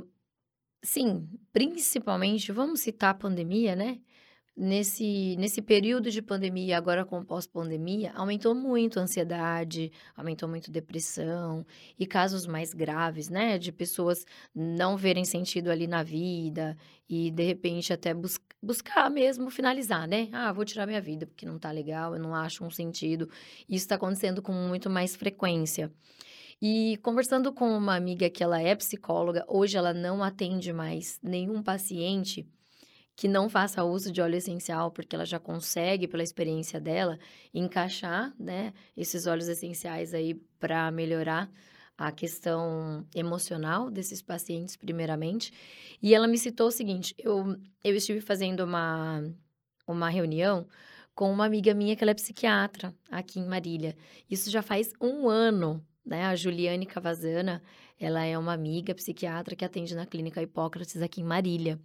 sim, 0.82 1.28
principalmente, 1.52 2.52
vamos 2.52 2.80
citar 2.80 3.10
a 3.10 3.14
pandemia, 3.14 3.76
né? 3.76 4.00
Nesse, 4.58 5.36
nesse 5.38 5.62
período 5.62 6.10
de 6.10 6.20
pandemia, 6.20 6.76
agora 6.76 7.04
com 7.04 7.24
pós-pandemia, 7.24 8.12
aumentou 8.14 8.54
muito 8.54 8.98
a 8.98 9.02
ansiedade, 9.02 9.92
aumentou 10.16 10.48
muito 10.48 10.70
depressão 10.70 11.64
e 11.96 12.04
casos 12.04 12.44
mais 12.44 12.74
graves, 12.74 13.28
né? 13.28 13.56
De 13.56 13.70
pessoas 13.70 14.26
não 14.52 14.96
verem 14.96 15.24
sentido 15.24 15.70
ali 15.70 15.86
na 15.86 16.02
vida 16.02 16.76
e, 17.08 17.30
de 17.30 17.44
repente, 17.44 17.92
até 17.92 18.12
bus 18.12 18.40
buscar 18.60 19.08
mesmo 19.08 19.48
finalizar, 19.50 20.08
né? 20.08 20.28
Ah, 20.32 20.52
vou 20.52 20.64
tirar 20.64 20.84
minha 20.84 21.00
vida 21.00 21.24
porque 21.24 21.46
não 21.46 21.60
tá 21.60 21.70
legal, 21.70 22.16
eu 22.16 22.20
não 22.20 22.34
acho 22.34 22.64
um 22.64 22.70
sentido. 22.70 23.30
Isso 23.68 23.84
está 23.84 23.94
acontecendo 23.94 24.42
com 24.42 24.52
muito 24.52 24.90
mais 24.90 25.14
frequência. 25.14 25.92
E 26.60 26.98
conversando 27.04 27.52
com 27.52 27.70
uma 27.70 27.94
amiga 27.94 28.28
que 28.28 28.42
ela 28.42 28.60
é 28.60 28.74
psicóloga, 28.74 29.44
hoje 29.46 29.76
ela 29.76 29.94
não 29.94 30.24
atende 30.24 30.72
mais 30.72 31.20
nenhum 31.22 31.62
paciente 31.62 32.44
que 33.18 33.26
não 33.26 33.48
faça 33.48 33.82
uso 33.82 34.12
de 34.12 34.20
óleo 34.20 34.36
essencial, 34.36 34.92
porque 34.92 35.16
ela 35.16 35.26
já 35.26 35.40
consegue, 35.40 36.06
pela 36.06 36.22
experiência 36.22 36.80
dela, 36.80 37.18
encaixar, 37.52 38.32
né, 38.38 38.72
esses 38.96 39.26
óleos 39.26 39.48
essenciais 39.48 40.14
aí 40.14 40.34
para 40.60 40.88
melhorar 40.92 41.50
a 41.98 42.12
questão 42.12 43.04
emocional 43.12 43.90
desses 43.90 44.22
pacientes, 44.22 44.76
primeiramente. 44.76 45.52
E 46.00 46.14
ela 46.14 46.28
me 46.28 46.38
citou 46.38 46.68
o 46.68 46.70
seguinte: 46.70 47.12
eu, 47.18 47.56
eu 47.82 47.96
estive 47.96 48.20
fazendo 48.20 48.60
uma, 48.60 49.28
uma 49.84 50.08
reunião 50.08 50.64
com 51.12 51.28
uma 51.32 51.44
amiga 51.44 51.74
minha 51.74 51.96
que 51.96 52.04
ela 52.04 52.12
é 52.12 52.14
psiquiatra 52.14 52.94
aqui 53.10 53.40
em 53.40 53.46
Marília. 53.46 53.96
Isso 54.30 54.48
já 54.48 54.62
faz 54.62 54.92
um 55.00 55.28
ano, 55.28 55.84
né? 56.06 56.26
A 56.26 56.36
Juliane 56.36 56.86
Cavazana, 56.86 57.64
ela 57.98 58.24
é 58.24 58.38
uma 58.38 58.52
amiga 58.52 58.94
psiquiatra 58.94 59.56
que 59.56 59.64
atende 59.64 59.96
na 59.96 60.06
clínica 60.06 60.40
Hipócrates 60.40 61.02
aqui 61.02 61.20
em 61.20 61.24
Marília 61.24 61.80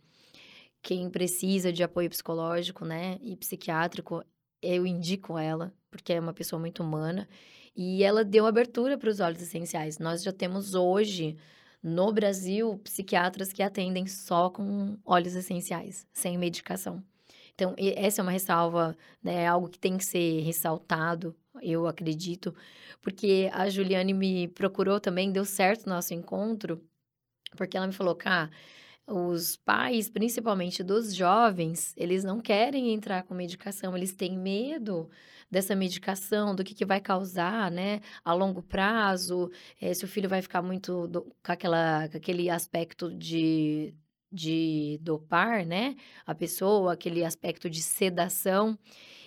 quem 0.84 1.10
precisa 1.10 1.72
de 1.72 1.82
apoio 1.82 2.10
psicológico, 2.10 2.86
né, 2.86 3.18
e 3.22 3.38
psiquiátrico, 3.38 4.24
eu 4.62 4.86
indico 4.86 5.38
ela, 5.38 5.74
porque 5.90 6.14
é 6.14 6.20
uma 6.20 6.34
pessoa 6.34 6.60
muito 6.60 6.84
humana. 6.84 7.28
E 7.76 8.04
ela 8.04 8.24
deu 8.24 8.46
abertura 8.46 8.98
para 8.98 9.10
os 9.10 9.20
óleos 9.20 9.42
essenciais. 9.42 9.98
Nós 9.98 10.22
já 10.22 10.32
temos 10.32 10.76
hoje, 10.76 11.38
no 11.82 12.12
Brasil, 12.12 12.78
psiquiatras 12.84 13.52
que 13.52 13.64
atendem 13.64 14.06
só 14.06 14.50
com 14.50 14.98
óleos 15.06 15.36
essenciais, 15.36 16.06
sem 16.14 16.38
medicação. 16.38 17.04
Então, 17.56 17.74
essa 17.78 18.22
é 18.22 18.24
uma 18.24 18.32
ressalva, 18.32 18.96
né, 19.24 19.48
algo 19.48 19.70
que 19.70 19.80
tem 19.80 19.98
que 19.98 20.06
ser 20.06 20.42
ressaltado, 20.42 21.36
eu 21.62 21.88
acredito, 21.88 22.54
porque 23.02 23.50
a 23.54 23.70
Juliane 23.70 24.14
me 24.14 24.48
procurou 24.50 25.00
também, 25.00 25.32
deu 25.32 25.46
certo 25.46 25.88
nosso 25.88 26.14
encontro, 26.14 26.84
porque 27.56 27.78
ela 27.78 27.88
me 27.88 27.94
falou, 27.94 28.16
cá, 28.16 28.50
os 29.08 29.58
pais, 29.58 30.10
principalmente 30.10 30.84
dos 30.84 31.14
jovens, 31.14 31.94
eles 31.98 32.24
não 32.24 32.40
querem 32.40 32.94
entrar 32.94 33.24
com 33.24 33.34
medicação, 33.34 33.96
eles 33.96 34.14
têm 34.14 34.38
medo 34.38 35.10
dessa 35.52 35.76
medicação, 35.76 36.56
do 36.56 36.64
que, 36.64 36.74
que 36.74 36.86
vai 36.86 37.00
causar, 37.02 37.70
né, 37.70 38.02
a 38.24 38.34
longo 38.34 38.62
prazo, 38.64 39.52
é, 39.80 39.94
se 39.94 40.06
o 40.06 40.08
filho 40.08 40.30
vai 40.30 40.42
ficar 40.42 40.62
muito 40.62 41.08
do, 41.08 41.22
com, 41.22 41.52
aquela, 41.52 42.08
com 42.10 42.18
aquele 42.18 42.50
aspecto 42.50 43.14
de, 43.14 43.94
de 44.32 44.98
dopar, 45.02 45.66
né, 45.66 45.96
a 46.26 46.34
pessoa, 46.34 46.94
aquele 46.94 47.24
aspecto 47.24 47.70
de 47.70 47.82
sedação. 47.82 48.78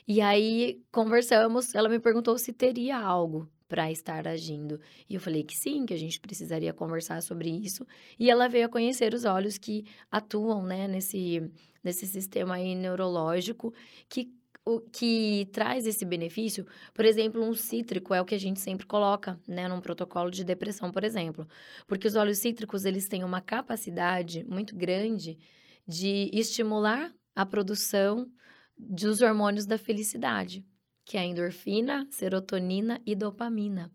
E 0.08 0.20
aí 0.20 0.82
conversamos, 0.90 1.74
ela 1.74 1.88
me 1.88 1.98
perguntou 1.98 2.38
se 2.38 2.52
teria 2.52 2.98
algo 2.98 3.48
para 3.68 3.90
estar 3.90 4.26
agindo. 4.26 4.80
E 5.08 5.14
eu 5.14 5.20
falei 5.20 5.42
que 5.42 5.56
sim, 5.56 5.84
que 5.86 5.94
a 5.94 5.98
gente 5.98 6.20
precisaria 6.20 6.72
conversar 6.72 7.22
sobre 7.22 7.50
isso. 7.50 7.86
E 8.18 8.30
ela 8.30 8.48
veio 8.48 8.66
a 8.66 8.68
conhecer 8.68 9.12
os 9.14 9.24
olhos 9.24 9.58
que 9.58 9.84
atuam, 10.10 10.62
né, 10.62 10.86
nesse, 10.86 11.50
nesse 11.82 12.06
sistema 12.06 12.54
aí 12.56 12.74
neurológico 12.74 13.72
que 14.08 14.30
o 14.68 14.80
que 14.80 15.48
traz 15.52 15.86
esse 15.86 16.04
benefício, 16.04 16.66
por 16.92 17.04
exemplo, 17.04 17.40
um 17.40 17.54
cítrico 17.54 18.12
é 18.12 18.20
o 18.20 18.24
que 18.24 18.34
a 18.34 18.38
gente 18.38 18.58
sempre 18.58 18.84
coloca, 18.84 19.38
né, 19.46 19.68
num 19.68 19.80
protocolo 19.80 20.28
de 20.28 20.42
depressão, 20.42 20.90
por 20.90 21.04
exemplo, 21.04 21.46
porque 21.86 22.08
os 22.08 22.16
óleos 22.16 22.38
cítricos 22.38 22.84
eles 22.84 23.06
têm 23.06 23.22
uma 23.22 23.40
capacidade 23.40 24.44
muito 24.44 24.74
grande 24.74 25.38
de 25.86 26.28
estimular 26.32 27.14
a 27.32 27.46
produção 27.46 28.28
dos 28.76 29.20
hormônios 29.20 29.66
da 29.66 29.78
felicidade 29.78 30.64
que 31.06 31.16
é 31.16 31.20
a 31.20 31.24
endorfina, 31.24 32.06
serotonina 32.10 33.00
e 33.06 33.14
dopamina. 33.14 33.90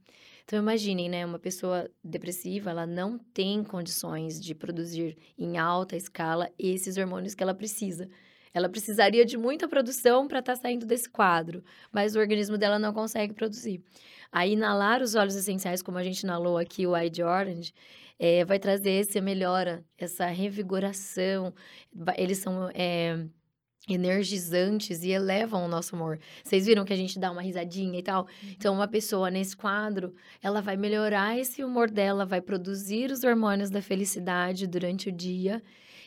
Então 0.45 0.57
imaginem, 0.57 1.09
né, 1.09 1.25
uma 1.25 1.37
pessoa 1.37 1.89
depressiva, 2.03 2.71
ela 2.71 2.87
não 2.87 3.19
tem 3.19 3.63
condições 3.63 4.41
de 4.41 4.55
produzir 4.55 5.17
em 5.37 5.57
alta 5.57 5.95
escala 5.95 6.49
esses 6.57 6.97
hormônios 6.97 7.35
que 7.35 7.43
ela 7.43 7.53
precisa. 7.53 8.09
Ela 8.53 8.67
precisaria 8.67 9.25
de 9.25 9.37
muita 9.37 9.67
produção 9.67 10.27
para 10.27 10.39
estar 10.39 10.55
tá 10.55 10.61
saindo 10.61 10.85
desse 10.85 11.09
quadro, 11.09 11.63
mas 11.91 12.15
o 12.15 12.19
organismo 12.19 12.57
dela 12.57 12.79
não 12.79 12.93
consegue 12.93 13.33
produzir. 13.33 13.83
Aí, 14.31 14.53
inalar 14.53 15.01
os 15.01 15.13
óleos 15.15 15.35
essenciais, 15.35 15.81
como 15.81 15.97
a 15.97 16.03
gente 16.03 16.21
inalou 16.21 16.57
aqui, 16.57 16.87
o 16.87 16.95
Eye 16.95 17.11
Orange, 17.23 17.73
é, 18.17 18.45
vai 18.45 18.59
trazer 18.59 19.01
essa 19.01 19.19
melhora, 19.21 19.85
essa 19.97 20.25
revigoração. 20.27 21.53
Eles 22.17 22.37
são 22.39 22.69
é, 22.73 23.25
energizantes 23.89 25.03
e 25.03 25.09
elevam 25.09 25.65
o 25.65 25.67
nosso 25.67 25.95
humor. 25.95 26.19
Vocês 26.43 26.65
viram 26.65 26.85
que 26.85 26.93
a 26.93 26.97
gente 26.97 27.19
dá 27.19 27.31
uma 27.31 27.41
risadinha 27.41 27.97
e 27.99 28.03
tal? 28.03 28.23
Uhum. 28.23 28.49
Então, 28.51 28.73
uma 28.75 28.87
pessoa 28.87 29.29
nesse 29.31 29.55
quadro, 29.55 30.13
ela 30.41 30.61
vai 30.61 30.77
melhorar 30.77 31.37
esse 31.37 31.63
humor 31.63 31.89
dela, 31.89 32.25
vai 32.25 32.41
produzir 32.41 33.11
os 33.11 33.23
hormônios 33.23 33.69
da 33.69 33.81
felicidade 33.81 34.67
durante 34.67 35.09
o 35.09 35.11
dia. 35.11 35.61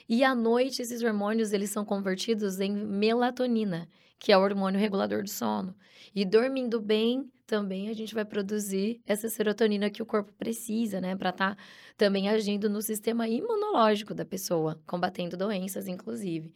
E 0.08 0.22
à 0.22 0.34
noite, 0.34 0.82
esses 0.82 1.02
hormônios, 1.02 1.52
eles 1.52 1.70
são 1.70 1.84
convertidos 1.84 2.60
em 2.60 2.72
melatonina, 2.72 3.88
que 4.18 4.30
é 4.30 4.38
o 4.38 4.42
hormônio 4.42 4.78
regulador 4.78 5.22
do 5.22 5.30
sono. 5.30 5.74
E 6.14 6.24
dormindo 6.24 6.80
bem, 6.80 7.28
também 7.46 7.88
a 7.88 7.92
gente 7.92 8.14
vai 8.14 8.24
produzir 8.24 9.00
essa 9.06 9.28
serotonina 9.28 9.90
que 9.90 10.02
o 10.02 10.06
corpo 10.06 10.32
precisa, 10.32 11.00
né? 11.00 11.16
Para 11.16 11.30
estar 11.30 11.56
tá 11.56 11.62
também 11.96 12.28
agindo 12.28 12.70
no 12.70 12.80
sistema 12.80 13.28
imunológico 13.28 14.14
da 14.14 14.24
pessoa, 14.24 14.80
combatendo 14.86 15.36
doenças, 15.36 15.88
inclusive. 15.88 16.52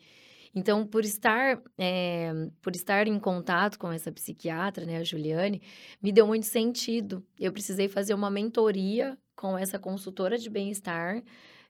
Então, 0.55 0.87
por 0.87 1.05
estar, 1.05 1.61
é, 1.77 2.33
por 2.63 2.75
estar 2.75 3.07
em 3.07 3.19
contato 3.19 3.79
com 3.79 3.93
essa 3.93 4.11
psiquiatra, 4.11 4.85
né, 4.85 4.99
a 4.99 5.05
Juliane, 5.05 5.63
me 6.03 6.13
deu 6.13 6.27
muito 6.27 6.47
sentido. 6.47 7.25
Eu 7.39 7.53
precisei 7.53 7.89
fazer 7.89 8.15
uma 8.15 8.31
mentoria 8.31 9.17
com 9.37 9.57
essa 9.57 9.79
consultora 9.79 10.39
de 10.39 10.51
bem-estar. 10.51 11.23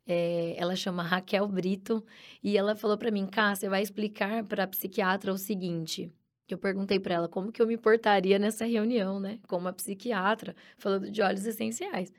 É, 0.07 0.55
ela 0.57 0.75
chama 0.75 1.03
Raquel 1.03 1.47
Brito 1.49 2.05
e 2.43 2.57
ela 2.57 2.75
falou 2.75 2.97
para 2.97 3.11
mim, 3.11 3.27
Cá, 3.27 3.55
você 3.55 3.69
vai 3.69 3.83
explicar 3.83 4.43
para 4.45 4.65
a 4.65 4.67
psiquiatra 4.67 5.33
o 5.33 5.39
seguinte. 5.39 6.11
Eu 6.49 6.57
perguntei 6.57 6.99
para 6.99 7.15
ela 7.15 7.29
como 7.29 7.53
que 7.53 7.61
eu 7.61 7.67
me 7.67 7.77
portaria 7.77 8.39
nessa 8.39 8.65
reunião, 8.65 9.21
né, 9.21 9.39
com 9.47 9.59
uma 9.59 9.73
psiquiatra 9.73 10.57
falando 10.79 11.11
de 11.11 11.21
óleos 11.21 11.45
essenciais. 11.45 12.11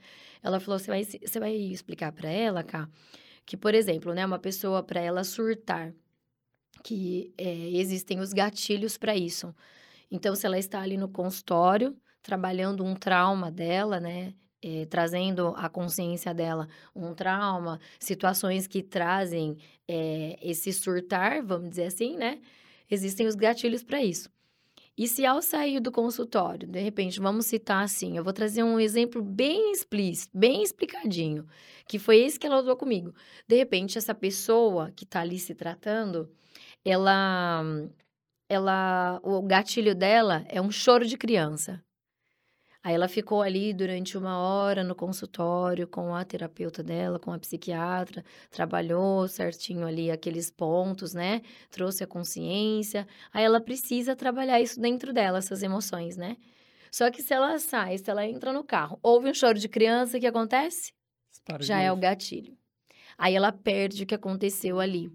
Ela 0.44 0.60
falou, 0.60 0.78
você 0.78 0.92
vai, 0.92 1.04
você 1.04 1.40
vai 1.40 1.56
explicar 1.56 2.12
para 2.12 2.30
ela, 2.30 2.64
Cá, 2.64 2.88
que 3.44 3.58
por 3.58 3.74
exemplo, 3.74 4.14
né, 4.14 4.24
uma 4.24 4.38
pessoa 4.38 4.84
para 4.84 5.02
ela 5.02 5.24
surtar 5.24 5.92
que 6.84 7.34
é, 7.38 7.70
existem 7.72 8.20
os 8.20 8.34
gatilhos 8.34 8.98
para 8.98 9.16
isso. 9.16 9.54
Então, 10.12 10.36
se 10.36 10.46
ela 10.46 10.58
está 10.58 10.82
ali 10.82 10.98
no 10.98 11.08
consultório, 11.08 11.96
trabalhando 12.22 12.84
um 12.84 12.96
trauma 12.96 13.52
dela, 13.52 14.00
né? 14.00 14.34
É, 14.62 14.86
trazendo 14.88 15.54
a 15.56 15.70
consciência 15.70 16.34
dela 16.34 16.68
um 16.94 17.14
trauma, 17.14 17.80
situações 17.98 18.68
que 18.68 18.84
trazem 18.84 19.56
é, 19.88 20.38
esse 20.42 20.74
surtar, 20.74 21.42
vamos 21.46 21.70
dizer 21.70 21.86
assim, 21.86 22.18
né? 22.18 22.40
Existem 22.92 23.26
os 23.26 23.36
gatilhos 23.36 23.84
para 23.84 24.04
isso. 24.04 24.30
E 24.98 25.08
se 25.08 25.26
ao 25.26 25.42
sair 25.42 25.80
do 25.80 25.94
consultório, 25.94 26.68
de 26.68 26.82
repente, 26.82 27.22
vamos 27.22 27.46
citar 27.46 27.86
assim, 27.86 28.18
eu 28.18 28.24
vou 28.24 28.34
trazer 28.34 28.64
um 28.64 28.78
exemplo 28.78 29.22
bem 29.22 29.72
explícito, 29.72 30.38
bem 30.38 30.62
explicadinho, 30.62 31.48
que 31.88 31.98
foi 31.98 32.18
esse 32.18 32.38
que 32.38 32.46
ela 32.46 32.60
usou 32.60 32.76
comigo. 32.76 33.14
De 33.48 33.56
repente, 33.56 33.98
essa 33.98 34.14
pessoa 34.14 34.92
que 34.92 35.06
está 35.06 35.22
ali 35.22 35.40
se 35.40 35.56
tratando, 35.56 36.30
ela, 36.86 37.64
ela, 38.48 39.20
o 39.24 39.42
gatilho 39.42 39.96
dela 39.96 40.46
é 40.50 40.62
um 40.62 40.72
choro 40.72 41.06
de 41.06 41.18
criança. 41.18 41.84
Aí 42.82 42.96
ela 42.96 43.10
ficou 43.10 43.42
ali 43.42 43.74
durante 43.74 44.18
uma 44.18 44.38
hora 44.38 44.86
no 44.86 44.96
consultório 44.96 45.86
com 45.86 46.16
a 46.16 46.24
terapeuta 46.24 46.82
dela, 46.82 47.20
com 47.20 47.34
a 47.34 47.38
psiquiatra, 47.38 48.24
trabalhou 48.50 49.28
certinho 49.28 49.86
ali 49.86 50.10
aqueles 50.10 50.50
pontos, 50.50 51.14
né? 51.14 51.42
Trouxe 51.70 52.06
a 52.06 52.08
consciência. 52.08 53.06
Aí 53.34 53.44
ela 53.44 53.60
precisa 53.60 54.16
trabalhar 54.16 54.62
isso 54.62 54.80
dentro 54.80 55.12
dela, 55.12 55.40
essas 55.40 55.62
emoções, 55.62 56.16
né? 56.16 56.38
Só 56.90 57.12
que 57.12 57.22
se 57.22 57.34
ela 57.34 57.60
sai, 57.60 57.98
se 57.98 58.10
ela 58.10 58.26
entra 58.26 58.54
no 58.54 58.64
carro, 58.64 58.98
ouve 59.04 59.30
um 59.30 59.34
choro 59.34 59.60
de 59.60 59.68
criança, 59.68 60.18
o 60.18 60.20
que 60.20 60.26
acontece? 60.28 60.94
Já 61.60 61.82
é 61.82 61.92
o 61.92 61.98
gatilho. 61.98 62.58
Aí 63.18 63.36
ela 63.36 63.52
perde 63.52 64.04
o 64.04 64.08
que 64.08 64.16
aconteceu 64.16 64.80
ali. 64.80 65.12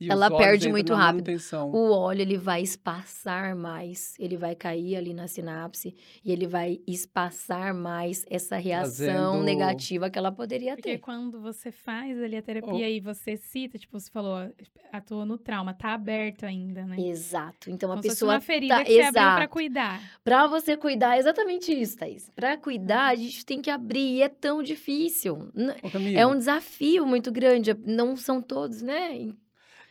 E 0.00 0.10
ela 0.10 0.28
perde 0.28 0.68
muito 0.68 0.92
rápido. 0.92 1.14
manutenção. 1.24 1.70
O 1.70 1.90
óleo, 1.92 2.20
ele 2.22 2.36
vai 2.36 2.62
espaçar 2.62 3.54
mais, 3.54 4.14
ele 4.18 4.36
vai 4.36 4.54
cair 4.54 4.96
ali 4.96 5.14
na 5.14 5.28
sinapse 5.28 5.94
e 6.24 6.32
ele 6.32 6.46
vai 6.46 6.80
espaçar 6.86 7.72
mais 7.72 8.26
essa 8.28 8.56
reação 8.56 9.06
Trazendo- 9.06 9.42
negativa 9.44 10.10
que 10.10 10.18
ela 10.18 10.32
poderia 10.32 10.74
Porque 10.74 10.92
ter. 10.92 10.98
quando 10.98 11.40
você 11.40 11.70
faz 11.70 12.20
ali 12.20 12.36
a 12.36 12.42
terapia 12.42 12.90
e 12.90 12.98
você 13.00 13.36
cita, 13.36 13.78
tipo, 13.78 13.98
você 13.98 14.10
falou, 14.10 14.50
atua 14.92 15.24
no 15.24 15.38
trauma, 15.38 15.72
tá 15.72 15.94
aberto 15.94 16.44
ainda, 16.44 16.84
né? 16.84 16.96
Exato. 16.98 17.70
Então, 17.70 17.90
a 17.90 17.92
Como 17.94 18.02
se 18.02 18.08
fosse 18.08 18.16
pessoa 18.20 18.34
uma 18.34 18.40
ferida 18.40 18.76
tá- 18.76 18.84
que 18.84 18.92
você 18.92 19.00
abriu 19.00 19.12
pra 19.12 19.34
exato. 19.36 19.48
cuidar. 19.52 20.00
Pra 20.24 20.46
você 20.48 20.76
cuidar, 20.76 21.16
é 21.16 21.20
exatamente 21.20 21.72
isso, 21.72 21.96
Thaís. 21.96 22.30
Pra 22.34 22.56
cuidar, 22.56 23.06
a 23.08 23.14
gente 23.14 23.46
tem 23.46 23.62
que 23.62 23.70
abrir 23.70 24.16
e 24.16 24.22
é 24.22 24.28
tão 24.28 24.62
difícil. 24.62 25.48
É 26.16 26.26
um 26.26 26.36
desafio 26.36 27.06
muito 27.06 27.30
grande. 27.30 27.72
Não 27.86 28.16
são 28.16 28.42
todos, 28.42 28.82
né? 28.82 29.32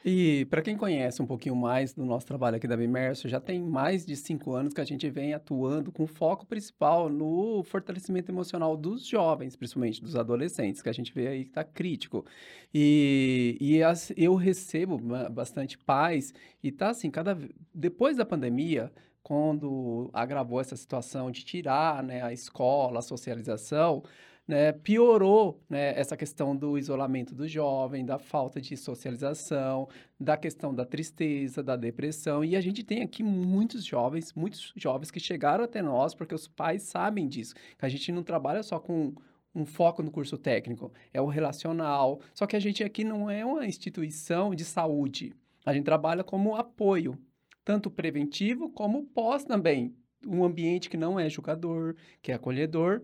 E 0.05 0.43
para 0.49 0.61
quem 0.61 0.75
conhece 0.75 1.21
um 1.21 1.25
pouquinho 1.25 1.55
mais 1.55 1.93
do 1.93 2.03
nosso 2.03 2.25
trabalho 2.27 2.57
aqui 2.57 2.67
da 2.67 2.75
Bimerso, 2.75 3.29
já 3.29 3.39
tem 3.39 3.61
mais 3.63 4.05
de 4.05 4.17
cinco 4.17 4.53
anos 4.53 4.73
que 4.73 4.81
a 4.81 4.83
gente 4.83 5.09
vem 5.09 5.33
atuando 5.33 5.93
com 5.93 6.05
foco 6.05 6.45
principal 6.45 7.07
no 7.09 7.63
fortalecimento 7.63 8.29
emocional 8.29 8.75
dos 8.75 9.05
jovens, 9.07 9.55
principalmente 9.55 10.01
dos 10.03 10.17
adolescentes, 10.17 10.81
que 10.81 10.89
a 10.89 10.93
gente 10.93 11.13
vê 11.13 11.27
aí 11.29 11.43
que 11.45 11.51
está 11.51 11.63
crítico. 11.63 12.25
E, 12.73 13.57
e 13.61 13.81
as- 13.81 14.11
eu 14.17 14.35
recebo 14.35 14.97
ba- 14.97 15.29
bastante 15.29 15.77
pais 15.77 16.33
e 16.61 16.69
tá 16.69 16.89
assim, 16.89 17.09
cada 17.09 17.37
depois 17.73 18.17
da 18.17 18.25
pandemia, 18.25 18.91
quando 19.23 20.09
agravou 20.13 20.59
essa 20.59 20.75
situação 20.75 21.31
de 21.31 21.45
tirar, 21.45 22.03
né, 22.03 22.21
a 22.21 22.33
escola, 22.33 22.99
a 22.99 23.01
socialização, 23.01 24.03
né, 24.45 24.73
piorou, 24.73 25.61
né, 25.69 25.97
essa 25.97 26.17
questão 26.17 26.55
do 26.55 26.77
isolamento 26.77 27.33
do 27.33 27.47
jovem, 27.47 28.05
da 28.05 28.19
falta 28.19 28.59
de 28.59 28.75
socialização, 28.75 29.87
da 30.19 30.35
questão 30.35 30.75
da 30.75 30.85
tristeza, 30.85 31.63
da 31.63 31.77
depressão. 31.77 32.43
E 32.43 32.55
a 32.55 32.61
gente 32.61 32.83
tem 32.83 33.01
aqui 33.01 33.23
muitos 33.23 33.85
jovens, 33.85 34.33
muitos 34.33 34.73
jovens 34.75 35.09
que 35.09 35.19
chegaram 35.19 35.63
até 35.63 35.81
nós 35.81 36.13
porque 36.13 36.35
os 36.35 36.47
pais 36.47 36.83
sabem 36.83 37.27
disso, 37.27 37.53
a 37.81 37.87
gente 37.87 38.11
não 38.11 38.23
trabalha 38.23 38.61
só 38.61 38.79
com 38.79 39.13
um 39.55 39.65
foco 39.65 40.01
no 40.01 40.11
curso 40.11 40.37
técnico, 40.37 40.91
é 41.13 41.21
o 41.21 41.27
relacional. 41.27 42.19
Só 42.33 42.47
que 42.47 42.55
a 42.55 42.59
gente 42.59 42.83
aqui 42.83 43.03
não 43.03 43.29
é 43.29 43.45
uma 43.45 43.65
instituição 43.65 44.53
de 44.55 44.65
saúde. 44.65 45.33
A 45.65 45.73
gente 45.73 45.85
trabalha 45.85 46.23
como 46.23 46.55
apoio, 46.55 47.17
tanto 47.63 47.89
preventivo 47.89 48.69
como 48.69 49.05
pós 49.07 49.43
também. 49.43 49.95
Um 50.25 50.43
ambiente 50.43 50.89
que 50.89 50.97
não 50.97 51.19
é 51.19 51.29
julgador, 51.29 51.95
que 52.21 52.31
é 52.31 52.35
acolhedor 52.35 53.01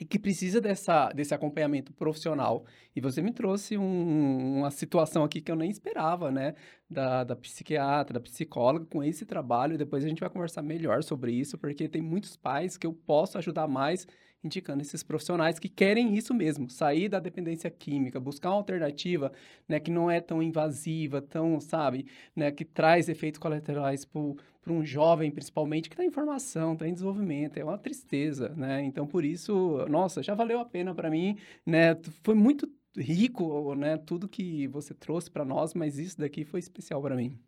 e 0.00 0.04
que 0.04 0.18
precisa 0.18 0.60
dessa, 0.60 1.10
desse 1.10 1.32
acompanhamento 1.34 1.92
profissional. 1.92 2.64
E 2.96 3.00
você 3.00 3.22
me 3.22 3.32
trouxe 3.32 3.78
um- 3.78 4.58
uma 4.58 4.70
situação 4.70 5.22
aqui 5.22 5.40
que 5.40 5.52
eu 5.52 5.56
nem 5.56 5.70
esperava, 5.70 6.30
né? 6.32 6.54
Da, 6.90 7.22
da 7.22 7.36
psiquiatra, 7.36 8.14
da 8.14 8.20
psicóloga, 8.20 8.86
com 8.86 9.04
esse 9.04 9.24
trabalho. 9.24 9.78
Depois 9.78 10.04
a 10.04 10.08
gente 10.08 10.20
vai 10.20 10.30
conversar 10.30 10.62
melhor 10.62 11.02
sobre 11.04 11.32
isso, 11.32 11.56
porque 11.58 11.88
tem 11.88 12.02
muitos 12.02 12.36
pais 12.36 12.76
que 12.76 12.86
eu 12.86 12.92
posso 12.92 13.38
ajudar 13.38 13.68
mais 13.68 14.06
indicando 14.44 14.82
esses 14.82 15.02
profissionais 15.02 15.58
que 15.58 15.68
querem 15.68 16.14
isso 16.16 16.34
mesmo, 16.34 16.68
sair 16.70 17.08
da 17.08 17.18
dependência 17.18 17.70
química, 17.70 18.20
buscar 18.20 18.50
uma 18.50 18.56
alternativa, 18.56 19.32
né, 19.68 19.80
que 19.80 19.90
não 19.90 20.10
é 20.10 20.20
tão 20.20 20.42
invasiva, 20.42 21.22
tão, 21.22 21.60
sabe, 21.60 22.06
né, 22.34 22.50
que 22.50 22.64
traz 22.64 23.08
efeitos 23.08 23.38
colaterais 23.38 24.04
para 24.04 24.72
um 24.72 24.84
jovem, 24.84 25.30
principalmente, 25.30 25.88
que 25.88 25.94
está 25.94 26.04
em 26.04 26.10
formação, 26.10 26.74
está 26.74 26.88
em 26.88 26.92
desenvolvimento, 26.92 27.56
é 27.58 27.64
uma 27.64 27.78
tristeza, 27.78 28.50
né? 28.56 28.82
Então, 28.82 29.06
por 29.06 29.24
isso, 29.24 29.84
nossa, 29.88 30.22
já 30.22 30.34
valeu 30.34 30.58
a 30.60 30.64
pena 30.64 30.94
para 30.94 31.10
mim, 31.10 31.36
né? 31.66 31.96
Foi 32.22 32.34
muito 32.34 32.68
rico, 32.96 33.74
né, 33.74 33.96
tudo 33.96 34.28
que 34.28 34.66
você 34.68 34.94
trouxe 34.94 35.30
para 35.30 35.44
nós, 35.44 35.74
mas 35.74 35.98
isso 35.98 36.18
daqui 36.18 36.44
foi 36.44 36.60
especial 36.60 37.02
para 37.02 37.16
mim. 37.16 37.38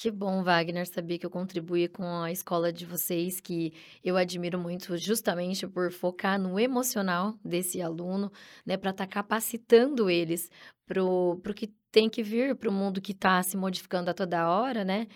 Que 0.00 0.10
bom, 0.10 0.42
Wagner, 0.42 0.86
saber 0.86 1.18
que 1.18 1.26
eu 1.26 1.30
contribuí 1.30 1.86
com 1.86 2.22
a 2.22 2.32
escola 2.32 2.72
de 2.72 2.86
vocês, 2.86 3.38
que 3.38 3.74
eu 4.02 4.16
admiro 4.16 4.58
muito 4.58 4.96
justamente 4.96 5.66
por 5.68 5.92
focar 5.92 6.40
no 6.40 6.58
emocional 6.58 7.38
desse 7.44 7.82
aluno, 7.82 8.32
né, 8.64 8.78
para 8.78 8.92
estar 8.92 9.06
capacitando 9.06 10.08
eles 10.08 10.50
para 10.86 11.04
o 11.04 11.38
que 11.54 11.66
tem 11.92 12.08
que 12.08 12.22
vir, 12.22 12.56
para 12.56 12.70
o 12.70 12.72
mundo 12.72 12.98
que 12.98 13.12
está 13.12 13.42
se 13.42 13.58
modificando 13.58 14.08
a 14.08 14.14
toda 14.14 14.48
hora, 14.48 14.86
né, 14.86 15.06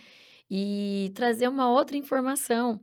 e 0.50 1.10
trazer 1.14 1.48
uma 1.48 1.70
outra 1.70 1.96
informação. 1.96 2.78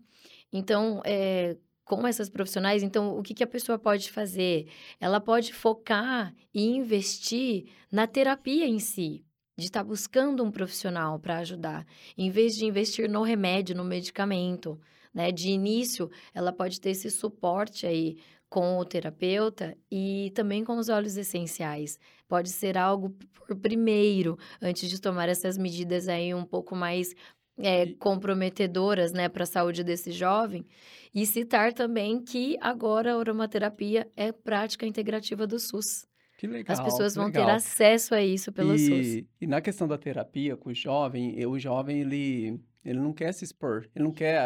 Então, 0.52 1.04
é, 1.06 1.56
com 1.86 2.08
essas 2.08 2.32
profissionais, 2.32 2.82
então, 2.82 3.16
o 3.16 3.22
que, 3.22 3.36
que 3.36 3.43
a 3.43 3.47
pessoa 3.47 3.78
pode 3.78 4.12
fazer? 4.12 4.68
Ela 4.99 5.20
pode 5.20 5.54
focar 5.54 6.34
e 6.52 6.66
investir 6.66 7.66
na 7.91 8.08
terapia 8.08 8.66
em 8.66 8.80
si, 8.80 9.24
de 9.58 9.66
estar 9.66 9.84
buscando 9.84 10.43
um 10.43 10.52
profissional 10.52 11.20
para 11.20 11.39
ajudar, 11.39 11.86
em 12.18 12.30
vez 12.30 12.56
de 12.56 12.66
investir 12.66 13.10
no 13.10 13.22
remédio, 13.22 13.76
no 13.76 13.84
medicamento, 13.84 14.80
né? 15.14 15.32
De 15.32 15.49
início, 15.49 16.10
ela 16.34 16.52
pode 16.52 16.80
ter 16.80 16.91
esse 16.91 17.12
suporte 17.12 17.86
aí 17.86 18.18
com 18.49 18.78
o 18.78 18.86
terapeuta 18.86 19.78
e 19.89 20.32
também 20.36 20.64
com 20.64 20.78
os 20.78 20.89
óleos 20.89 21.16
essenciais. 21.16 21.97
Pode 22.28 22.49
ser 22.49 22.78
algo 22.78 23.16
por 23.34 23.56
primeiro, 23.56 24.38
antes 24.62 24.89
de 24.89 24.99
tomar 24.99 25.30
essas 25.30 25.58
medidas 25.58 26.08
aí 26.08 26.34
um 26.34 26.43
pouco 26.43 26.76
mais 26.76 27.14
é, 27.58 27.93
comprometedoras, 27.93 29.14
né, 29.14 29.30
para 29.30 29.43
a 29.43 29.47
saúde 29.47 29.84
desse 29.84 30.12
jovem. 30.12 30.66
E 31.14 31.26
citar 31.26 31.74
também 31.74 32.22
que 32.22 32.58
agora 32.60 33.14
a 33.14 33.20
aromaterapia 33.20 34.10
é 34.16 34.32
prática 34.32 34.86
integrativa 34.86 35.45
do 35.47 35.60
SUS. 35.60 36.11
Que 36.42 36.48
legal. 36.48 36.74
As 36.74 36.84
pessoas 36.84 37.14
vão 37.14 37.32
ter 37.32 37.38
legal. 37.38 37.56
acesso 37.58 38.16
a 38.16 38.24
isso 38.24 38.52
pelo 38.52 38.76
SUS. 38.76 38.89
E, 38.89 39.28
e 39.42 39.46
na 39.46 39.62
questão 39.62 39.88
da 39.88 39.96
terapia 39.96 40.58
com 40.58 40.72
o 40.72 40.74
jovem, 40.74 41.46
o 41.46 41.60
jovem, 41.60 42.02
ele, 42.02 42.60
ele 42.84 43.00
não 43.00 43.14
quer 43.14 43.32
se 43.32 43.44
expor, 43.44 43.88
ele 43.94 44.06
não 44.06 44.12
quer 44.12 44.39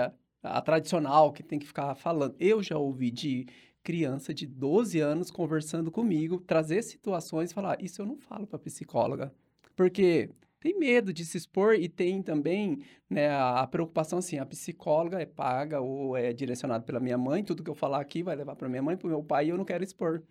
a, 0.43 0.58
a 0.58 0.62
tradicional 0.62 1.32
que 1.32 1.41
tem 1.41 1.58
que 1.58 1.66
ficar 1.66 1.96
falando. 1.96 2.36
Eu 2.38 2.62
já 2.62 2.78
ouvi 2.78 3.10
de 3.12 3.48
criança 3.82 4.34
de 4.34 4.46
12 4.46 5.00
anos 5.00 5.32
conversando 5.32 5.89
comigo, 5.89 6.41
trazer 6.41 6.82
situações 6.82 7.52
e 7.52 7.54
falar, 7.54 7.82
isso 7.82 8.02
eu 8.02 8.06
não 8.06 8.18
falo 8.18 8.46
para 8.46 8.60
psicóloga, 8.60 9.34
porque 9.74 10.30
tem 10.60 10.78
medo 10.78 11.14
de 11.14 11.24
se 11.24 11.38
expor 11.38 11.76
e 11.76 11.88
tem 11.88 12.22
também 12.22 12.80
né, 13.10 13.30
a, 13.30 13.66
preocupação 13.68 14.20
assim, 14.20 14.38
a 14.38 14.46
psicóloga 14.46 15.22
é 15.22 15.26
paga 15.26 15.80
ou 15.80 16.18
é 16.18 16.34
direcionada 16.34 16.84
pela 16.84 17.00
minha 17.00 17.18
mãe, 17.18 17.41
tudo 17.41 17.64
que 17.64 17.70
eu 17.70 17.76
falar 17.76 18.02
aqui 18.02 18.22
vai 18.22 18.36
levar 18.36 18.58
para 18.58 18.68
minha 18.68 18.84
mãe, 18.84 18.98
para 18.98 19.08
o 19.08 19.10
meu 19.10 19.24
pai 19.24 19.46
e 19.46 19.50
eu 19.50 19.58
não 19.58 19.64
quero 19.64 19.82
expor 19.82 20.22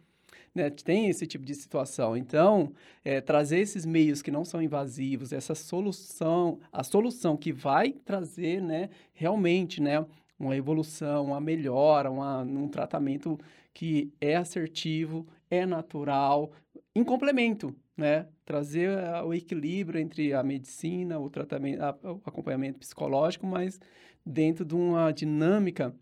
né, 0.55 0.70
tem 0.70 1.09
esse 1.09 1.26
tipo 1.26 1.44
de 1.44 1.55
situação. 1.55 2.16
Então, 2.16 2.72
é, 3.05 3.20
trazer 3.20 3.59
esses 3.59 3.84
meios 3.84 4.22
que 4.22 4.30
não 4.30 4.44
são 4.44 4.62
invasivos, 4.62 5.32
essa 5.32 5.55
solução, 5.55 6.59
a 6.72 6.84
solução 6.84 7.36
que 7.36 7.52
vai 7.52 7.92
trazer, 7.92 8.62
né, 8.62 8.88
realmente, 9.12 9.82
né, 9.82 10.05
uma 10.38 10.57
evolução, 10.57 11.26
uma 11.26 11.40
melhora, 11.40 12.10
uma, 12.10 12.43
um 12.43 12.68
tratamento 12.68 13.39
que 13.72 14.12
é 14.20 14.36
assertivo, 14.36 15.26
é 15.51 15.66
natural, 15.66 16.52
em 16.94 17.02
complemento, 17.02 17.74
né, 17.97 18.26
trazer 18.44 18.97
ah, 18.98 19.24
o 19.24 19.35
equilíbrio 19.35 20.01
entre 20.01 20.32
a 20.32 20.43
medicina, 20.43 21.18
o 21.18 21.28
tratamento, 21.28 21.81
o 21.81 22.20
acompanhamento 22.24 22.78
psicológico, 22.78 23.47
mas 23.47 23.81
dentro 24.24 24.64
de 24.64 24.74
uma 24.74 25.12
dinâmica 25.12 25.94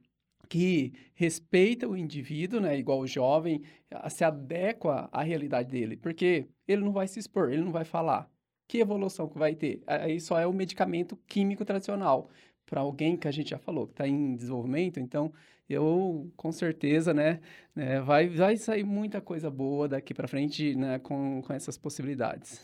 que 0.53 0.93
respeita 1.15 1.89
o 1.89 1.97
indivíduo, 1.97 2.61
né, 2.61 2.79
igual 2.79 3.01
o 3.01 3.07
jovem, 3.07 3.63
se 4.11 4.23
adequa 4.23 5.09
à 5.11 5.23
realidade 5.23 5.71
dele, 5.71 5.97
porque 5.97 6.47
ele 6.69 6.85
não 6.85 6.93
vai 6.93 7.09
se 7.09 7.19
expor, 7.19 7.51
ele 7.51 7.63
não 7.63 7.73
vai 7.73 7.87
falar. 7.87 8.31
Que 8.69 8.77
evolução 8.77 9.27
que 9.27 9.39
vai 9.39 9.55
ter? 9.55 9.83
Aí 9.87 10.21
só 10.21 10.39
é 10.39 10.47
o 10.47 10.53
medicamento 10.53 11.17
químico 11.27 11.65
tradicional. 11.65 12.29
Para 12.67 12.83
alguém 12.83 13.17
que 13.17 13.27
a 13.27 13.31
gente 13.31 13.49
já 13.49 13.59
falou, 13.59 13.87
que 13.87 13.95
está 13.95 14.07
em 14.07 14.37
desenvolvimento, 14.37 15.01
então 15.01 15.33
eu 15.71 16.31
com 16.37 16.53
certeza, 16.53 17.15
né, 17.15 17.41
né, 17.75 18.03
vai, 18.03 18.29
vai 18.29 18.59
sair 18.59 18.85
muita 18.85 19.23
coisa 19.23 19.51
boa 19.51 19.89
daqui 19.89 20.13
para 20.13 20.29
frente, 20.29 20.75
né, 20.75 20.99
com, 20.99 21.41
com 21.41 21.53
essas 21.55 21.79
possibilidades. 21.79 22.61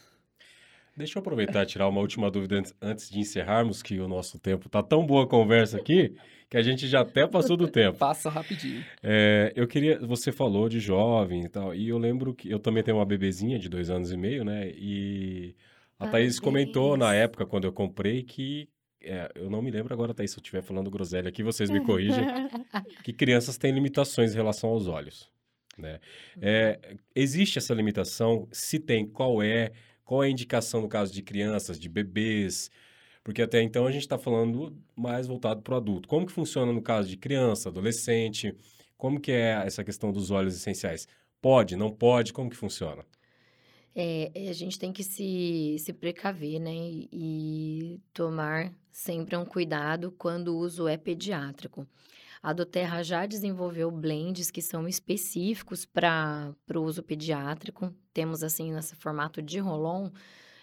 Deixa 0.99 1.16
eu 1.16 1.20
aproveitar 1.20 1.62
e 1.62 1.66
tirar 1.66 1.87
uma 1.87 2.01
última 2.01 2.29
dúvida 2.29 2.57
antes, 2.59 2.75
antes 2.83 3.09
de 3.09 3.20
encerrarmos, 3.20 3.85
que 3.85 4.01
o 4.01 4.09
nosso 4.09 4.37
tempo 4.37 4.69
tá 4.69 4.83
tão 4.83 5.07
boa 5.07 5.23
a 5.23 5.27
conversa 5.29 5.77
aqui, 5.77 6.16
que 6.51 6.57
a 6.57 6.62
gente 6.62 6.89
já 6.89 7.03
até 7.03 7.25
passou 7.25 7.57
do 7.57 7.69
tempo. 7.69 7.97
Passa 7.99 8.29
rapidinho. 8.29 8.85
É, 9.01 9.53
eu 9.55 9.69
queria, 9.69 10.01
você 10.01 10.33
falou 10.33 10.69
de 10.69 10.81
jovem 10.81 11.45
e 11.45 11.49
tal, 11.49 11.73
e 11.73 11.89
eu 11.89 11.99
lembro 11.99 12.35
que 12.35 12.51
eu 12.51 12.59
também 12.59 12.83
tenho 12.83 12.97
uma 12.97 13.07
bebezinha 13.07 13.61
de 13.61 13.69
dois 13.69 13.91
anos 13.91 14.11
e 14.11 14.16
meio, 14.16 14.45
né? 14.45 14.73
E 14.75 15.55
a 16.01 16.09
Thaís 16.09 16.41
comentou 16.41 16.97
na 16.97 17.07
Parabéns. 17.07 17.25
época, 17.25 17.47
quando 17.47 17.65
eu 17.65 17.73
comprei, 17.73 18.25
que 18.25 18.69
é, 19.01 19.31
eu 19.37 19.49
não 19.49 19.62
me 19.62 19.70
lembro 19.70 19.95
agora, 19.95 20.12
Thaís, 20.12 20.33
se 20.33 20.39
eu 20.39 20.43
estiver 20.43 20.62
falando 20.62 20.91
groselha 20.91 21.29
aqui, 21.29 21.45
vocês 21.45 21.70
me 21.70 21.81
corrigem, 21.81 22.25
que 23.05 23.12
crianças 23.12 23.57
têm 23.57 23.70
limitações 23.70 24.33
em 24.33 24.37
relação 24.37 24.70
aos 24.70 24.89
olhos, 24.89 25.31
né? 25.79 26.01
É, 26.43 26.97
existe 27.15 27.57
essa 27.57 27.73
limitação? 27.73 28.49
Se 28.51 28.81
tem, 28.81 29.07
qual 29.07 29.41
é? 29.41 29.70
Qual 30.09 30.24
é 30.24 30.28
a 30.28 30.30
indicação 30.30 30.80
no 30.80 30.89
caso 30.89 31.12
de 31.12 31.20
crianças, 31.20 31.78
de 31.78 31.86
bebês? 31.86 32.70
Porque 33.22 33.43
até 33.43 33.60
então 33.60 33.86
a 33.86 33.93
gente 33.93 34.05
está 34.05 34.16
falando 34.16 34.74
mais 34.97 35.26
voltado 35.26 35.60
para 35.60 35.74
o 35.74 35.76
adulto. 35.76 36.09
Como 36.09 36.24
que 36.24 36.32
funciona 36.32 36.72
no 36.72 36.80
caso 36.80 37.10
de 37.10 37.16
criança, 37.18 37.68
adolescente? 37.68 38.56
Como 38.97 39.20
que 39.20 39.30
é 39.30 39.51
essa 39.66 39.85
questão 39.85 40.10
dos 40.10 40.30
óleos 40.30 40.56
essenciais? 40.56 41.06
Pode, 41.43 41.76
não 41.76 41.90
pode? 41.90 42.32
Como 42.32 42.48
que 42.48 42.56
funciona? 42.56 43.05
É, 43.94 44.30
é, 44.35 44.48
a 44.48 44.52
gente 44.55 44.78
tem 44.78 44.94
que 44.94 45.05
se, 45.05 45.76
se 45.78 45.93
precaver, 45.93 46.59
né? 46.59 46.72
E, 46.72 47.09
e 47.12 48.01
tomar 48.14 48.72
sempre 48.90 49.36
um 49.36 49.44
cuidado 49.44 50.10
quando 50.12 50.56
o 50.56 50.59
uso 50.59 50.89
é 50.89 50.97
pediátrico. 50.97 51.86
A 52.43 52.52
Doterra 52.52 53.02
já 53.02 53.27
desenvolveu 53.27 53.90
blends 53.90 54.51
que 54.51 54.62
são 54.62 54.86
específicos 54.89 55.85
para 55.85 56.55
o 56.74 56.82
uso 56.82 57.02
pediátrico. 57.02 57.94
Temos, 58.12 58.43
assim, 58.43 58.73
nesse 58.73 58.94
formato 58.97 59.43
de 59.43 59.59
rolon, 59.59 60.10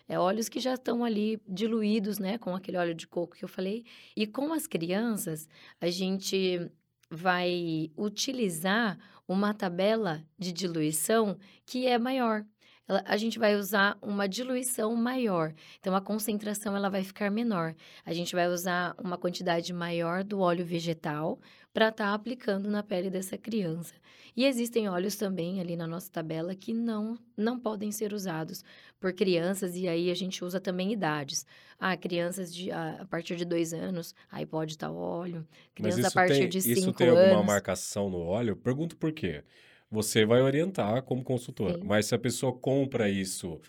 é, 0.08 0.20
óleos 0.20 0.50
que 0.50 0.60
já 0.60 0.76
estão 0.76 1.04
ali 1.04 1.42
diluídos, 1.48 2.20
né? 2.20 2.38
Com 2.38 2.56
aquele 2.56 2.78
óleo 2.78 2.94
de 2.94 3.08
coco 3.08 3.36
que 3.36 3.44
eu 3.44 3.50
falei. 3.50 3.84
E 4.16 4.28
com 4.28 4.54
as 4.54 4.68
crianças, 4.68 5.48
a 5.82 5.90
gente 5.90 6.70
vai 7.10 7.92
utilizar 7.98 8.98
uma 9.28 9.54
tabela 9.54 10.24
de 10.38 10.52
diluição 10.52 11.38
que 11.66 11.88
é 11.88 11.98
maior 11.98 12.46
ela- 12.88 13.04
a 13.06 13.18
gente 13.18 13.40
vai 13.40 13.56
usar 13.56 13.98
uma 14.02 14.28
diluição 14.28 14.96
maior. 14.96 15.54
Então, 15.80 15.96
a 15.96 16.02
concentração 16.02 16.76
ela 16.76 16.90
vai 16.90 17.04
ficar 17.04 17.32
menor. 17.32 17.76
A 18.06 18.14
gente 18.14 18.36
vai 18.36 18.48
usar 18.48 18.96
uma 19.00 19.18
quantidade 19.18 19.74
maior 19.74 20.24
do 20.24 20.40
óleo 20.40 20.66
vegetal 20.66 21.40
para 21.76 21.90
estar 21.90 22.14
aplicando 22.14 22.70
na 22.70 22.82
pele 22.82 23.10
dessa 23.10 23.38
criança. 23.38 23.94
E 24.34 24.46
existem 24.46 24.88
óleos 24.88 25.18
também 25.18 25.60
ali 25.60 25.76
na 25.76 25.86
nossa 25.86 26.10
tabela 26.10 26.56
que 26.56 26.74
não, 26.74 27.20
não 27.36 27.60
podem 27.60 27.92
ser 27.92 28.14
usados 28.14 28.64
por 28.98 29.12
crianças, 29.12 29.76
e 29.76 29.86
aí 29.86 30.10
a 30.10 30.14
gente 30.14 30.42
usa 30.46 30.58
também 30.62 30.94
idades. 30.94 31.46
Ah, 31.78 31.98
crianças 31.98 32.56
de, 32.56 32.72
a, 32.72 33.02
a 33.02 33.06
partir 33.06 33.36
de 33.36 33.44
dois 33.44 33.74
anos, 33.74 34.16
aí 34.32 34.46
pode 34.46 34.72
estar 34.72 34.90
óleo. 34.90 35.46
Mas 35.78 35.96
Criança 35.96 36.00
a 36.00 36.08
isso 36.08 36.14
partir 36.14 36.34
tem, 36.40 36.48
de 36.48 36.58
isso 36.60 36.76
cinco 36.76 36.94
tem 36.94 37.10
alguma 37.10 37.26
anos. 37.34 37.46
marcação 37.46 38.10
no 38.10 38.20
óleo? 38.20 38.56
Pergunto 38.56 38.96
por 38.96 39.12
quê. 39.12 39.44
Você 39.92 40.26
vai 40.26 40.42
orientar 40.42 41.04
como 41.04 41.26
consultora, 41.26 41.78
Sim. 41.78 41.84
mas 41.84 42.06
se 42.06 42.16
a 42.16 42.18
pessoa 42.20 42.54
compra 42.58 43.10
isso 43.10 43.60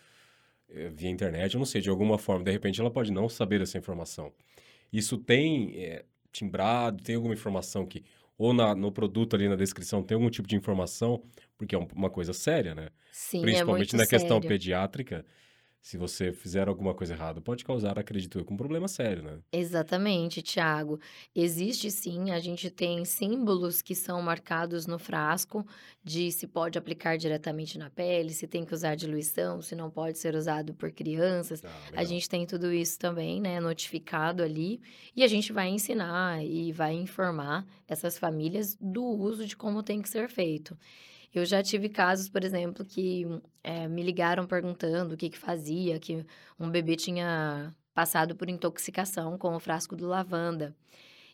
eh, 0.69 0.91
via 0.91 1.11
internet, 1.11 1.55
eu 1.55 1.59
não 1.59 1.67
sei, 1.67 1.81
de 1.81 1.91
alguma 1.91 2.19
forma, 2.19 2.45
de 2.45 2.53
repente 2.53 2.81
ela 2.81 2.91
pode 2.91 3.11
não 3.13 3.29
saber 3.29 3.61
essa 3.63 3.77
informação. 3.79 4.33
Isso 4.93 5.19
tem 5.19 5.75
eh, 5.77 6.05
timbrado, 6.37 7.03
tem 7.03 7.15
alguma 7.17 7.35
informação 7.35 7.87
que, 7.87 8.05
ou 8.39 8.53
na- 8.53 8.75
no 8.75 8.93
produto 8.93 9.35
ali 9.37 9.49
na 9.49 9.57
descrição, 9.57 10.03
tem 10.03 10.15
algum 10.15 10.31
tipo 10.31 10.47
de 10.49 10.57
informação, 10.57 11.23
porque 11.57 11.75
é 11.75 11.79
um- 11.79 11.89
uma 11.95 12.11
coisa 12.11 12.33
séria, 12.33 12.75
né? 12.75 12.89
Sim, 13.11 13.39
é 13.39 13.41
Principalmente 13.43 13.95
muito 13.95 13.97
na 13.97 14.07
questão 14.07 14.37
sério. 14.37 14.49
pediátrica, 14.49 15.25
se 15.87 15.97
você 15.97 16.33
fizer 16.33 16.67
alguma 16.69 16.95
coisa 16.95 17.15
errada, 17.15 17.41
pode 17.41 17.65
causar, 17.65 17.97
acredito 17.99 18.39
eu, 18.39 18.45
com 18.45 18.55
um 18.55 18.57
problema 18.57 18.89
sério, 18.89 19.23
né? 19.23 19.41
Exatamente, 19.53 20.43
Tiago. 20.43 20.99
Existe 21.35 21.91
sim, 21.91 22.31
a 22.33 22.41
gente 22.41 22.69
tem 22.71 23.05
símbolos 23.05 23.81
que 23.81 23.95
são 23.95 24.21
marcados 24.21 24.87
no 24.87 24.99
frasco 24.99 25.65
de 26.05 26.31
se 26.33 26.47
pode 26.49 26.77
aplicar 26.77 27.17
diretamente 27.17 27.79
na 27.79 27.89
pele, 27.89 28.31
se 28.35 28.47
tem 28.49 28.65
que 28.67 28.75
usar 28.75 28.97
diluição, 28.97 29.63
se 29.63 29.75
não 29.77 29.89
pode 29.91 30.19
ser 30.19 30.35
usado 30.35 30.75
por 30.75 30.91
crianças. 30.93 31.63
Ah, 31.65 31.91
A 31.95 32.05
gente 32.05 32.29
tem 32.29 32.45
tudo 32.45 32.73
isso 32.73 32.99
também, 32.99 33.41
né, 33.41 33.61
notificado 33.61 34.43
ali, 34.43 34.81
e 35.15 35.23
a 35.23 35.29
gente 35.29 35.53
vai 35.53 35.69
ensinar 35.69 36.45
e 36.45 36.71
vai 36.73 36.93
informar 36.95 37.65
essas 37.89 38.19
famílias 38.19 38.77
do 38.81 39.05
uso 39.05 39.47
de 39.47 39.57
como 39.57 39.83
tem 39.83 40.03
que 40.03 40.09
ser 40.09 40.29
feito. 40.29 40.77
Eu 41.35 41.45
já 41.45 41.63
tive 41.63 41.89
casos, 41.89 42.29
por 42.29 42.45
exemplo, 42.45 42.85
que 42.85 43.25
eh, 43.63 43.89
me 43.89 44.03
ligaram 44.03 44.47
perguntando 44.47 45.15
o 45.15 45.17
que 45.17 45.31
que 45.31 45.39
fazia, 45.39 45.99
que 45.99 46.25
um 46.59 46.71
bebê 46.71 46.97
tinha 46.97 47.75
passado 47.95 48.37
por 48.37 48.49
intoxicação 48.49 49.39
com 49.39 49.55
o 49.55 49.61
frasco 49.61 49.97
do 49.97 50.07
lavanda. 50.07 50.75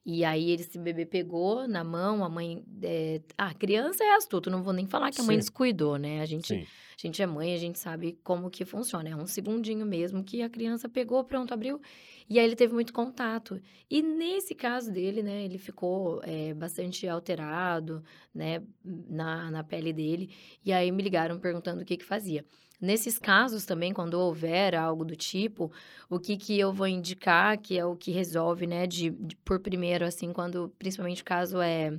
E 0.05 0.25
aí 0.25 0.51
esse 0.51 0.79
bebê 0.79 1.07
pegou 1.07 1.67
na 1.69 1.85
mão, 1.85 2.25
a 2.25 2.29
mãe. 2.29 2.65
eh, 2.83 3.23
Ah, 3.39 3.55
criança 3.55 4.03
é 4.05 4.15
astuto, 4.17 4.51
não 4.51 4.63
vou 4.63 4.73
nem 4.73 4.87
falar 4.87 5.13
que 5.13 5.21
a 5.21 5.25
mãe 5.25 5.37
Sim. 5.37 5.41
descuidou, 5.41 5.97
né? 5.97 6.21
A 6.21 6.27
gente 6.27 6.49
Sim. 6.49 6.67
a 6.97 7.01
gente 7.07 7.23
é 7.23 7.27
mãe, 7.27 7.55
a 7.55 7.59
gente 7.59 7.79
sabe 7.79 8.19
como 8.25 8.51
que 8.51 8.65
funciona. 8.65 9.09
É 9.11 9.17
um 9.17 9.27
segundinho 9.27 9.87
mesmo 9.87 10.23
que 10.25 10.43
a 10.43 10.51
criança 10.51 10.89
pegou, 10.89 11.25
pronto, 11.25 11.53
abriu. 11.55 11.81
E 12.29 12.39
aí 12.39 12.45
ele 12.45 12.57
teve 12.57 12.73
muito 12.75 12.93
contato. 12.93 13.61
E 13.91 14.03
nesse 14.03 14.55
caso 14.55 14.91
dele, 14.93 15.23
né, 15.23 15.45
ele 15.45 15.59
ficou 15.59 16.21
eh, 16.25 16.55
bastante 16.55 17.07
alterado, 17.09 18.03
né, 18.35 18.63
na, 18.85 19.51
na 19.51 19.65
pele 19.65 19.93
dele. 19.93 20.31
E 20.65 20.73
aí 20.73 20.91
me 20.93 21.03
ligaram 21.03 21.39
perguntando 21.41 21.83
o 21.83 21.85
que 21.85 21.97
que 21.97 22.05
fazia. 22.05 22.45
Nesses 22.83 23.19
casos 23.19 23.67
também, 23.67 23.95
quando 23.95 24.15
houver 24.15 24.75
algo 24.75 25.05
do 25.07 25.17
tipo, 25.17 25.73
o 26.11 26.21
que 26.21 26.37
que 26.37 26.59
eu 26.61 26.73
vou 26.73 26.89
indicar, 26.89 27.59
que 27.59 27.79
é 27.79 27.87
o 27.87 27.97
que 27.97 28.11
resolve, 28.13 28.67
né, 28.67 28.87
de, 28.89 29.11
de- 29.11 29.37
por 29.39 29.61
primeiro, 29.61 30.05
assim, 30.07 30.33
quando, 30.33 30.69
principalmente 30.79 31.23
o 31.23 31.27
caso 31.27 31.61
é, 31.63 31.93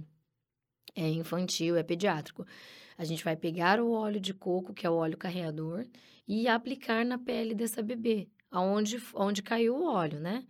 é 0.95 1.07
infantil, 1.10 1.76
é 1.77 1.84
pediátrico. 1.84 2.45
A 2.97 3.03
gente 3.05 3.23
vai 3.23 3.35
pegar 3.35 3.80
o 3.81 3.91
óleo 3.91 4.19
de 4.19 4.34
coco, 4.34 4.73
que 4.73 4.85
é 4.85 4.89
o 4.89 4.95
óleo 4.95 5.18
carreador, 5.18 5.85
e 6.27 6.47
aplicar 6.47 7.05
na 7.05 7.18
pele 7.18 7.55
dessa 7.55 7.81
bebê, 7.84 8.30
aonde, 8.51 8.97
onde 9.15 9.41
caiu 9.43 9.76
o 9.77 9.85
óleo, 9.85 10.19
né? 10.19 10.45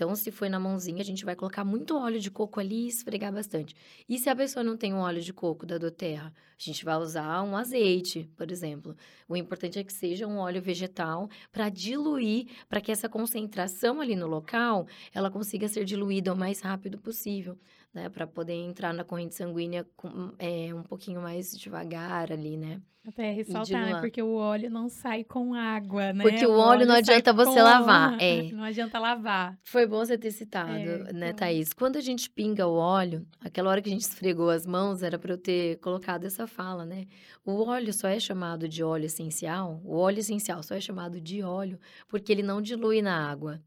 Então, 0.00 0.16
se 0.16 0.30
foi 0.30 0.48
na 0.48 0.58
mãozinha, 0.58 1.02
a 1.02 1.04
gente 1.04 1.26
vai 1.26 1.36
colocar 1.36 1.62
muito 1.62 1.94
óleo 1.94 2.18
de 2.18 2.30
coco 2.30 2.58
ali 2.58 2.86
e 2.86 2.88
esfregar 2.88 3.30
bastante. 3.30 3.76
E 4.08 4.18
se 4.18 4.30
a 4.30 4.34
pessoa 4.34 4.64
não 4.64 4.74
tem 4.74 4.94
um 4.94 5.00
óleo 5.00 5.20
de 5.20 5.30
coco 5.30 5.66
da 5.66 5.76
doTERRA, 5.76 6.32
a 6.32 6.32
gente 6.56 6.86
vai 6.86 6.96
usar 6.96 7.42
um 7.42 7.54
azeite, 7.54 8.26
por 8.34 8.50
exemplo. 8.50 8.96
O 9.28 9.36
importante 9.36 9.78
é 9.78 9.84
que 9.84 9.92
seja 9.92 10.26
um 10.26 10.38
óleo 10.38 10.62
vegetal 10.62 11.28
para 11.52 11.68
diluir, 11.68 12.46
para 12.66 12.80
que 12.80 12.90
essa 12.90 13.10
concentração 13.10 14.00
ali 14.00 14.16
no 14.16 14.26
local, 14.26 14.86
ela 15.12 15.30
consiga 15.30 15.68
ser 15.68 15.84
diluída 15.84 16.32
o 16.32 16.36
mais 16.36 16.62
rápido 16.62 16.98
possível, 16.98 17.58
né? 17.92 18.08
Para 18.08 18.26
poder 18.26 18.54
entrar 18.54 18.92
na 18.94 19.04
corrente 19.04 19.34
sanguínea 19.34 19.86
com, 19.96 20.32
é, 20.38 20.72
um 20.74 20.82
pouquinho 20.82 21.20
mais 21.20 21.50
devagar 21.56 22.30
ali, 22.32 22.56
né? 22.56 22.80
Até 23.08 23.32
ressaltar, 23.32 23.86
né? 23.86 23.98
Porque 24.00 24.20
o 24.20 24.34
óleo 24.34 24.68
não 24.68 24.86
sai 24.90 25.24
com 25.24 25.54
água, 25.54 26.12
né? 26.12 26.22
Porque 26.22 26.44
o 26.46 26.52
óleo 26.52 26.80
não 26.86 26.92
sai 26.94 26.98
adianta 27.16 27.32
você 27.32 27.62
lavar, 27.62 28.16
é. 28.20 28.52
Não 28.52 28.62
adianta 28.62 28.98
lavar. 28.98 29.58
Foi 29.64 29.86
bom 29.86 30.04
você 30.04 30.18
ter 30.18 30.30
citado, 30.30 30.70
É, 30.70 31.10
né, 31.12 31.28
então- 31.30 31.36
Thaís? 31.36 31.72
Quando 31.72 31.96
a 31.96 32.00
gente 32.02 32.28
pinga 32.28 32.66
o 32.66 32.74
óleo, 32.74 33.26
aquela 33.40 33.70
hora 33.70 33.80
que 33.80 33.88
a 33.88 33.92
gente 33.92 34.02
esfregou 34.02 34.50
as 34.50 34.66
mãos, 34.66 35.02
era 35.02 35.18
para 35.18 35.32
eu 35.32 35.38
ter 35.38 35.78
colocado 35.78 36.26
essa 36.26 36.46
fala, 36.46 36.84
né? 36.84 37.06
O 37.42 37.64
óleo 37.64 37.90
só 37.90 38.06
é 38.06 38.20
chamado 38.20 38.68
de 38.68 38.84
óleo 38.84 39.06
essencial, 39.06 39.80
o 39.82 39.96
óleo 39.96 40.18
essencial 40.20 40.62
só 40.62 40.74
é 40.74 40.80
chamado 40.80 41.18
de 41.22 41.42
óleo 41.42 41.80
porque 42.06 42.30
ele 42.30 42.42
não 42.42 42.60
dilui 42.60 43.00
na 43.00 43.30
água. 43.30 43.62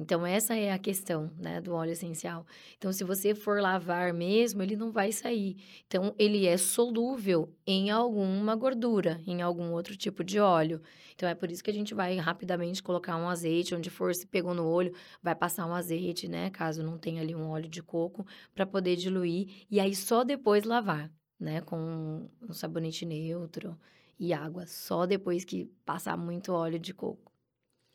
Então, 0.00 0.24
essa 0.24 0.54
é 0.54 0.70
a 0.70 0.78
questão, 0.78 1.28
né, 1.36 1.60
do 1.60 1.74
óleo 1.74 1.90
essencial. 1.90 2.46
Então, 2.76 2.92
se 2.92 3.02
você 3.02 3.34
for 3.34 3.60
lavar 3.60 4.14
mesmo, 4.14 4.62
ele 4.62 4.76
não 4.76 4.92
vai 4.92 5.10
sair. 5.10 5.56
Então, 5.88 6.14
ele 6.16 6.46
é 6.46 6.56
solúvel 6.56 7.52
em 7.66 7.90
alguma 7.90 8.54
gordura, 8.54 9.20
em 9.26 9.42
algum 9.42 9.72
outro 9.72 9.96
tipo 9.96 10.22
de 10.22 10.38
óleo. 10.38 10.80
Então, 11.16 11.28
é 11.28 11.34
por 11.34 11.50
isso 11.50 11.64
que 11.64 11.70
a 11.70 11.74
gente 11.74 11.94
vai 11.94 12.16
rapidamente 12.16 12.80
colocar 12.80 13.16
um 13.16 13.28
azeite, 13.28 13.74
onde 13.74 13.90
for, 13.90 14.14
se 14.14 14.24
pegou 14.24 14.54
no 14.54 14.68
olho, 14.68 14.94
vai 15.20 15.34
passar 15.34 15.66
um 15.66 15.74
azeite, 15.74 16.28
né? 16.28 16.48
Caso 16.50 16.80
não 16.84 16.96
tenha 16.96 17.20
ali 17.20 17.34
um 17.34 17.48
óleo 17.48 17.68
de 17.68 17.82
coco, 17.82 18.24
para 18.54 18.64
poder 18.64 18.94
diluir. 18.94 19.66
E 19.68 19.80
aí, 19.80 19.96
só 19.96 20.22
depois 20.22 20.62
lavar, 20.62 21.10
né? 21.40 21.60
Com 21.62 22.30
um 22.40 22.52
sabonete 22.52 23.04
neutro 23.04 23.76
e 24.16 24.32
água. 24.32 24.64
Só 24.64 25.06
depois 25.06 25.44
que 25.44 25.64
passar 25.84 26.16
muito 26.16 26.52
óleo 26.52 26.78
de 26.78 26.94
coco. 26.94 27.32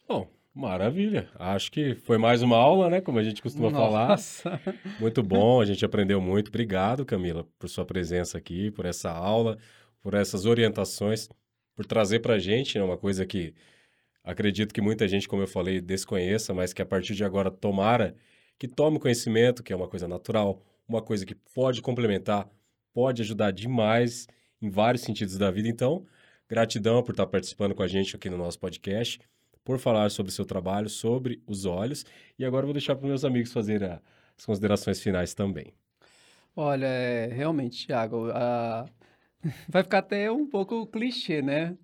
Bom, 0.05 0.29
maravilha. 0.53 1.29
Acho 1.35 1.71
que 1.71 1.95
foi 1.95 2.17
mais 2.17 2.41
uma 2.41 2.57
aula, 2.57 2.89
né? 2.89 3.01
Como 3.01 3.17
a 3.17 3.23
gente 3.23 3.41
costuma 3.41 3.71
falar. 3.71 4.09
Nossa. 4.09 4.59
Muito 4.99 5.23
bom, 5.23 5.59
a 5.59 5.65
gente 5.65 5.83
aprendeu 5.83 6.21
muito. 6.21 6.49
Obrigado, 6.49 7.05
Camila, 7.05 7.47
por 7.57 7.67
sua 7.67 7.85
presença 7.85 8.37
aqui, 8.37 8.69
por 8.71 8.85
essa 8.85 9.11
aula, 9.11 9.57
por 10.01 10.13
essas 10.13 10.45
orientações, 10.45 11.27
por 11.75 11.85
trazer 11.85 12.19
para 12.19 12.35
a 12.35 12.39
gente 12.39 12.77
né, 12.77 12.83
uma 12.83 12.97
coisa 12.97 13.25
que 13.25 13.53
acredito 14.23 14.73
que 14.73 14.81
muita 14.81 15.07
gente, 15.07 15.27
como 15.27 15.41
eu 15.41 15.47
falei, 15.47 15.81
desconheça, 15.81 16.53
mas 16.53 16.71
que 16.71 16.81
a 16.81 16.85
partir 16.85 17.15
de 17.15 17.23
agora 17.23 17.49
tomara 17.49 18.15
que 18.59 18.67
tome 18.67 18.99
conhecimento, 18.99 19.63
que 19.63 19.73
é 19.73 19.75
uma 19.75 19.87
coisa 19.87 20.07
natural, 20.07 20.61
uma 20.87 21.01
coisa 21.01 21.25
que 21.25 21.35
pode 21.35 21.81
complementar, 21.81 22.47
pode 22.93 23.21
ajudar 23.21 23.51
demais 23.51 24.27
em 24.61 24.69
vários 24.69 25.03
sentidos 25.03 25.37
da 25.37 25.49
vida. 25.49 25.67
Então, 25.67 26.05
gratidão 26.47 27.01
por 27.03 27.11
estar 27.11 27.25
participando 27.25 27.73
com 27.73 27.83
a 27.83 27.87
gente 27.87 28.15
aqui 28.15 28.29
no 28.29 28.37
nosso 28.37 28.59
podcast. 28.59 29.19
Por 29.63 29.79
falar 29.79 30.09
sobre 30.11 30.31
o 30.31 30.33
seu 30.33 30.45
trabalho, 30.45 30.89
sobre 30.89 31.41
os 31.47 31.65
olhos. 31.65 32.05
E 32.37 32.45
agora 32.45 32.65
vou 32.65 32.73
deixar 32.73 32.95
para 32.95 33.07
meus 33.07 33.23
amigos 33.25 33.51
fazerem 33.53 33.99
as 34.37 34.45
considerações 34.45 35.01
finais 35.01 35.33
também. 35.33 35.73
Olha, 36.55 36.85
é, 36.85 37.27
realmente, 37.27 37.87
Thiago, 37.87 38.29
a- 38.31 38.85
vai 39.69 39.83
ficar 39.83 39.99
até 39.99 40.31
um 40.31 40.47
pouco 40.47 40.85
clichê, 40.87 41.41
né? 41.41 41.77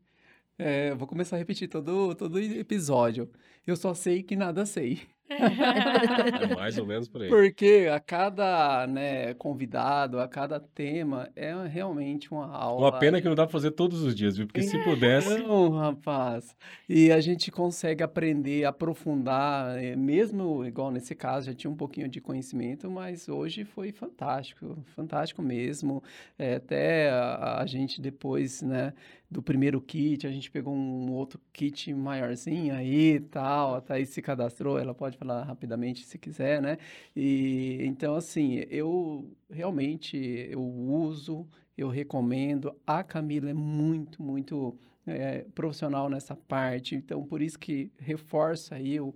É, 0.57 0.93
vou 0.95 1.07
começar 1.07 1.38
a 1.38 1.39
repetir 1.39 1.69
todo, 1.69 2.15
todo 2.15 2.39
episódio. 2.39 3.31
Eu 3.68 3.76
só 3.77 3.93
sei 3.93 4.23
que 4.23 4.35
nada 4.35 4.65
sei. 4.65 5.01
É 5.30 6.56
mais 6.56 6.77
ou 6.77 6.85
menos 6.85 7.07
por 7.07 7.22
aí. 7.22 7.30
Porque 7.30 7.88
a 7.91 7.99
cada, 7.99 8.88
né, 8.88 9.34
convidado, 9.35 10.19
a 10.19 10.27
cada 10.27 10.60
tema, 10.60 11.30
é 11.35 11.53
realmente 11.68 12.31
uma 12.31 12.47
aula. 12.47 12.88
Uma 12.88 12.99
pena 12.99 13.22
que 13.22 13.27
não 13.27 13.35
dá 13.35 13.43
para 13.43 13.51
fazer 13.51 13.72
todos 13.72 14.01
os 14.01 14.15
dias, 14.15 14.38
viu? 14.38 14.47
Porque 14.47 14.64
se 14.64 14.77
pudesse. 14.84 15.38
Não, 15.39 15.69
rapaz. 15.69 16.56
E 16.88 17.11
a 17.11 17.22
gente 17.22 17.51
consegue 17.51 18.01
aprender, 18.03 18.65
aprofundar, 18.65 19.77
eh, 19.77 19.95
mesmo 19.95 20.65
igual 20.65 20.89
nesse 20.91 21.14
caso, 21.14 21.47
já 21.47 21.53
tinha 21.53 21.69
um 21.69 21.76
pouquinho 21.76 22.07
de 22.07 22.19
conhecimento, 22.19 22.89
mas 22.89 23.30
hoje 23.30 23.64
foi 23.64 23.91
fantástico, 23.91 24.77
fantástico 24.95 25.41
mesmo. 25.41 26.01
Eh, 26.38 26.56
até 26.56 27.10
a, 27.11 27.61
a 27.61 27.65
gente 27.65 28.01
depois, 28.01 28.61
né, 28.61 28.93
do 29.31 29.41
primeiro 29.43 29.80
kit, 29.81 30.26
a 30.26 30.31
gente 30.31 30.49
pegou 30.49 30.73
um 30.73 31.11
outro 31.11 31.39
kit 31.53 31.93
maiorzinho 31.93 32.73
aí 32.73 33.15
e 33.15 33.19
tal. 33.19 33.76
A 33.76 33.81
Thaís 33.81 34.10
se 34.10 34.22
cadastrou, 34.22 34.80
ela 34.80 34.93
pode 34.93 35.18
falar 35.18 35.43
rapidamente 35.43 36.03
se 36.06 36.18
quiser, 36.18 36.61
né? 36.61 36.77
E 37.15 37.77
então, 37.85 38.15
assim, 38.15 38.64
eu 38.69 39.30
realmente 39.49 40.18
eu 40.49 40.61
uso, 40.64 41.47
eu 41.77 41.89
recomendo. 41.89 42.76
A 42.88 43.03
Camila 43.03 43.49
é 43.49 43.53
muito, 43.53 44.22
muito 44.23 44.76
é, 45.06 45.45
profissional 45.56 46.10
nessa 46.10 46.35
parte, 46.35 46.95
então 46.95 47.23
por 47.23 47.41
isso 47.41 47.57
que 47.60 47.91
reforça 47.99 48.76
aí 48.76 48.99
o, 48.99 49.14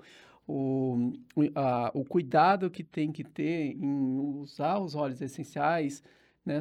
o, 0.47 1.11
a- 1.55 1.91
o 1.93 2.03
cuidado 2.05 2.69
que 2.69 2.83
tem 2.83 3.11
que 3.11 3.23
ter 3.23 3.75
em 3.77 4.19
usar 4.39 4.79
os 4.79 4.95
óleos 4.95 5.21
essenciais, 5.21 6.03
né? 6.45 6.59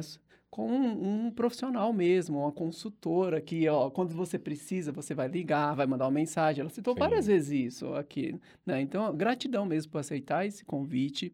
Com 0.53 0.69
um, 0.69 1.25
um 1.25 1.31
profissional 1.31 1.91
mesmo, 1.91 2.37
uma 2.37 2.51
consultora 2.51 3.41
que, 3.41 3.67
ó, 3.67 3.89
quando 3.89 4.13
você 4.13 4.37
precisa, 4.37 4.91
você 4.91 5.15
vai 5.15 5.27
ligar, 5.27 5.75
vai 5.75 5.87
mandar 5.87 6.05
uma 6.05 6.11
mensagem. 6.11 6.61
Ela 6.61 6.69
citou 6.69 6.93
Sim. 6.93 6.99
várias 6.99 7.25
vezes 7.25 7.73
isso 7.73 7.91
aqui, 7.95 8.39
né? 8.63 8.79
Então, 8.79 9.17
gratidão 9.17 9.65
mesmo 9.65 9.91
por 9.91 9.97
aceitar 9.97 10.45
esse 10.45 10.63
convite, 10.63 11.33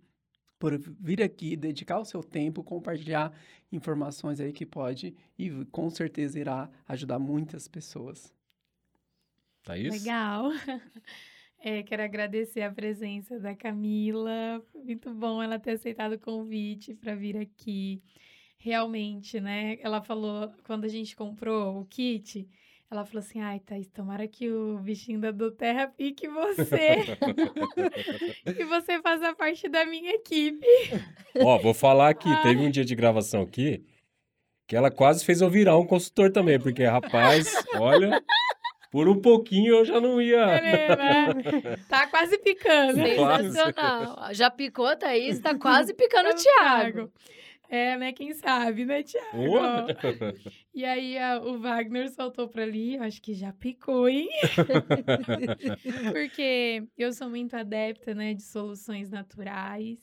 por 0.58 0.80
vir 0.80 1.22
aqui, 1.22 1.58
dedicar 1.58 2.00
o 2.00 2.06
seu 2.06 2.24
tempo, 2.24 2.64
compartilhar 2.64 3.34
informações 3.70 4.40
aí 4.40 4.54
que 4.54 4.66
pode 4.66 5.14
e 5.38 5.50
com 5.66 5.90
certeza 5.90 6.40
irá 6.40 6.70
ajudar 6.88 7.20
muitas 7.20 7.68
pessoas. 7.68 8.34
Thaís? 9.66 10.02
Legal. 10.02 10.50
É, 11.62 11.84
quero 11.84 12.02
agradecer 12.02 12.62
a 12.62 12.72
presença 12.72 13.38
da 13.38 13.54
Camila. 13.54 14.64
Muito 14.74 15.14
bom 15.14 15.44
ela 15.44 15.60
ter 15.60 15.72
aceitado 15.72 16.14
o 16.14 16.20
convite 16.20 16.94
para 16.94 17.14
vir 17.16 17.36
aqui. 17.36 18.02
Realmente, 18.62 19.40
né? 19.40 19.78
Ela 19.82 20.02
falou, 20.02 20.52
quando 20.66 20.86
a 20.86 20.90
gente 20.90 21.16
comprou 21.16 21.80
o 21.80 21.86
kit, 21.86 22.48
ela 22.92 23.06
falou 23.06 23.20
assim: 23.20 23.40
ai, 23.40 23.60
Thaís, 23.60 23.88
tomara 23.90 24.28
que 24.28 24.50
o 24.50 24.80
bichinho 24.80 25.20
da 25.20 25.32
do 25.32 25.52
Terra 25.52 25.88
pique 25.88 26.28
você. 26.28 26.98
e 28.46 28.64
você 28.66 29.02
faça 29.02 29.34
parte 29.36 29.70
da 29.70 29.86
minha 29.86 30.12
equipe. 30.12 30.68
Ó, 31.42 31.58
vou 31.60 31.74
falar 31.74 32.10
aqui, 32.10 32.30
teve 32.44 32.62
um 32.62 32.70
dia 32.70 32.84
de 32.84 32.96
gravação 32.96 33.44
aqui 33.44 33.86
que 34.70 34.76
ela 34.76 34.92
quase 34.92 35.26
fez 35.26 35.42
eu 35.42 35.50
virar 35.50 35.76
um 35.78 35.86
consultor 35.86 36.32
também, 36.32 36.60
porque, 36.60 36.84
rapaz, 36.84 37.56
olha, 37.74 38.24
por 38.92 39.10
um 39.10 39.20
pouquinho 39.20 39.78
eu 39.78 39.84
já 39.84 40.00
não 40.00 40.22
ia. 40.22 40.46
Caramba, 40.46 41.80
tá 41.90 42.06
quase 42.06 42.38
picando. 42.38 43.00
Quase. 43.16 43.52
Sensacional. 43.52 44.32
Já 44.32 44.52
picou 44.52 44.86
a 44.86 44.96
Thaís, 44.96 45.40
tá 45.40 45.58
quase 45.58 45.92
picando 45.96 46.30
o 46.30 46.32
É 46.34 46.36
o 46.36 46.38
Thiago. 46.38 47.12
É, 47.70 47.96
né? 47.98 48.12
Quem 48.12 48.34
sabe, 48.34 48.84
né, 48.84 49.04
Thiago? 49.04 49.38
Boa. 49.48 49.86
E 50.74 50.86
aí 50.86 51.18
a- 51.18 51.42
o 51.42 51.60
Wagner 51.60 52.10
soltou 52.12 52.48
pra 52.48 52.64
ali, 52.64 52.96
eu 52.96 53.04
acho 53.04 53.22
que 53.22 53.34
já 53.34 53.52
picou, 53.52 54.08
hein? 54.08 54.30
Porque 56.14 56.88
eu 56.98 57.12
sou 57.12 57.30
muito 57.30 57.56
adepta, 57.56 58.14
né, 58.14 58.34
de 58.34 58.44
soluções 58.44 59.10
naturais. 59.10 60.00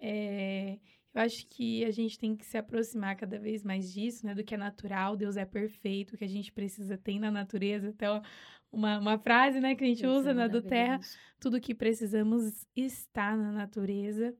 É, 0.00 0.78
eu 1.14 1.20
acho 1.22 1.46
que 1.48 1.84
a 1.84 1.90
gente 1.90 2.18
tem 2.18 2.34
que 2.34 2.44
se 2.44 2.56
aproximar 2.58 3.14
cada 3.16 3.38
vez 3.38 3.62
mais 3.62 3.92
disso, 3.92 4.26
né, 4.26 4.34
do 4.34 4.42
que 4.42 4.54
é 4.54 4.58
natural. 4.58 5.16
Deus 5.16 5.36
é 5.36 5.44
perfeito, 5.44 6.14
o 6.14 6.18
que 6.18 6.24
a 6.24 6.28
gente 6.28 6.50
precisa 6.50 6.98
tem 6.98 7.20
na 7.20 7.30
natureza. 7.30 7.86
Então, 7.88 8.22
uma, 8.72 8.98
uma 8.98 9.18
frase, 9.18 9.60
né, 9.60 9.74
que 9.74 9.84
a 9.84 9.86
gente 9.86 9.98
Isso 9.98 10.06
é 10.06 10.18
usa 10.18 10.34
na 10.34 10.48
do 10.48 10.60
Terra, 10.62 10.98
tudo 11.38 11.60
que 11.60 11.74
precisamos 11.74 12.66
está 12.74 13.36
na 13.36 13.52
natureza. 13.52 14.34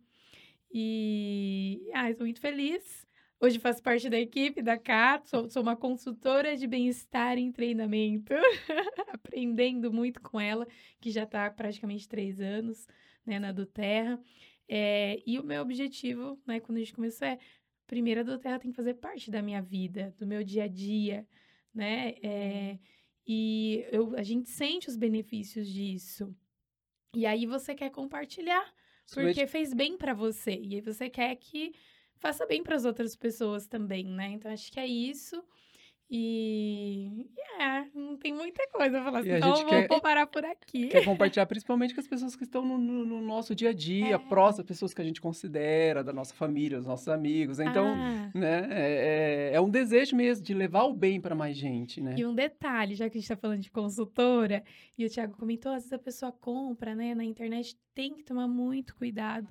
E 0.77 1.89
ah, 1.95 2.11
estou 2.11 2.27
muito 2.27 2.41
feliz. 2.41 3.07
Hoje 3.41 3.61
faço 3.61 3.81
parte 3.81 4.11
da 4.11 4.19
equipe 4.19 4.61
da 4.61 4.77
CAT, 4.77 5.29
sou, 5.29 5.49
sou 5.49 5.63
uma 5.63 5.77
consultora 5.77 6.57
de 6.57 6.67
bem-estar 6.67 7.39
em 7.39 7.53
treinamento, 7.53 8.35
aprendendo 9.07 9.93
muito 9.93 10.21
com 10.21 10.41
ela, 10.41 10.67
que 11.01 11.13
já 11.13 11.23
está 11.23 11.49
praticamente 11.49 12.09
três 12.09 12.41
anos 12.41 12.89
né, 13.25 13.39
na 13.39 13.53
do 13.53 13.65
Terra. 13.65 14.21
É, 14.69 15.23
e 15.25 15.39
o 15.39 15.45
meu 15.45 15.63
objetivo, 15.63 16.41
né, 16.45 16.59
quando 16.59 16.79
a 16.79 16.81
gente 16.81 16.95
começou, 16.95 17.29
é 17.29 17.39
primeiro 17.87 18.23
a 18.23 18.25
do 18.25 18.39
Terra 18.39 18.59
tem 18.59 18.73
que 18.73 18.77
fazer 18.77 18.95
parte 18.95 19.31
da 19.31 19.41
minha 19.41 19.63
vida, 19.63 20.13
do 20.19 20.27
meu 20.27 20.43
dia 20.43 20.65
a 20.65 20.69
dia, 20.69 21.25
né? 21.73 22.15
É, 22.21 22.79
e 23.25 23.87
eu, 23.93 24.17
a 24.17 24.25
gente 24.25 24.51
sente 24.51 24.89
os 24.89 24.97
benefícios 24.97 25.69
disso. 25.69 26.35
E 27.15 27.27
aí 27.27 27.47
você 27.47 27.77
quer 27.77 27.91
compartilhar, 27.91 28.75
Porque 29.11 29.47
fez 29.47 29.73
bem 29.75 29.97
pra 29.97 30.15
você. 30.15 30.53
E 30.53 30.75
aí 30.77 30.81
você 30.81 31.09
quer 31.11 31.35
que 31.37 31.73
faça 32.17 32.47
bem 32.47 32.63
para 32.63 32.77
as 32.77 32.85
outras 32.85 33.15
pessoas 33.17 33.67
também, 33.67 34.05
né? 34.07 34.29
Então 34.29 34.53
acho 34.53 34.71
que 34.73 34.81
é 34.81 34.87
isso. 34.87 35.43
E 36.11 37.27
é, 37.59 37.85
não 37.95 38.17
tem 38.17 38.33
muita 38.33 38.67
coisa 38.69 39.01
a 39.01 39.05
falar. 39.05 39.25
E 39.27 39.33
a 39.33 39.39
Então 39.39 39.55
vou, 39.55 39.67
quer- 39.67 40.01
parar 40.01 40.27
por 40.27 40.45
aqui. 40.45 40.89
Quer 40.89 41.05
compartilhar 41.05 41.47
principalmente 41.47 41.95
com 41.95 42.01
as 42.01 42.07
pessoas 42.07 42.37
que 42.37 42.45
estão 42.45 42.65
no, 42.65 42.77
no- 42.79 43.05
no 43.07 43.21
nosso 43.23 43.55
dia 43.55 43.71
a 43.71 43.73
dia, 43.73 44.15
É. 44.15 44.19
próximas, 44.19 44.67
pessoas 44.67 44.93
que 44.93 45.01
a 45.01 45.05
gente 45.05 45.21
considera, 45.21 46.05
da 46.05 46.13
nossa 46.13 46.35
família, 46.35 46.77
dos 46.79 46.87
nossos 46.87 47.09
amigos. 47.09 47.59
Então, 47.59 47.87
Ah, 47.87 48.31
né, 48.35 48.69
é, 48.71 49.51
é- 49.53 49.57
é 49.57 49.61
um 49.61 49.71
desejo 49.71 50.15
mesmo 50.17 50.45
de 50.45 50.53
levar 50.55 50.85
o 50.85 50.95
bem 50.95 51.21
para 51.21 51.35
mais 51.35 51.57
gente, 51.57 52.01
né? 52.01 52.15
E 52.19 52.25
um 52.27 52.35
detalhe, 52.35 52.95
já 52.95 53.09
que 53.09 53.17
a 53.17 53.21
gente 53.21 53.29
tá 53.29 53.37
falando 53.37 53.61
de 53.61 53.71
consultora, 53.71 54.63
e 54.99 55.05
o 55.07 55.11
Thiago 55.11 55.37
comentou, 55.37 55.73
às 55.73 55.79
vezes 55.85 55.93
a 55.93 55.99
pessoa 55.99 56.33
compra, 56.33 56.95
né, 56.95 57.15
na 57.15 57.25
internet, 57.25 57.77
tem 57.95 58.15
que 58.15 58.23
tomar 58.23 58.47
muito 58.47 58.95
cuidado 58.95 59.49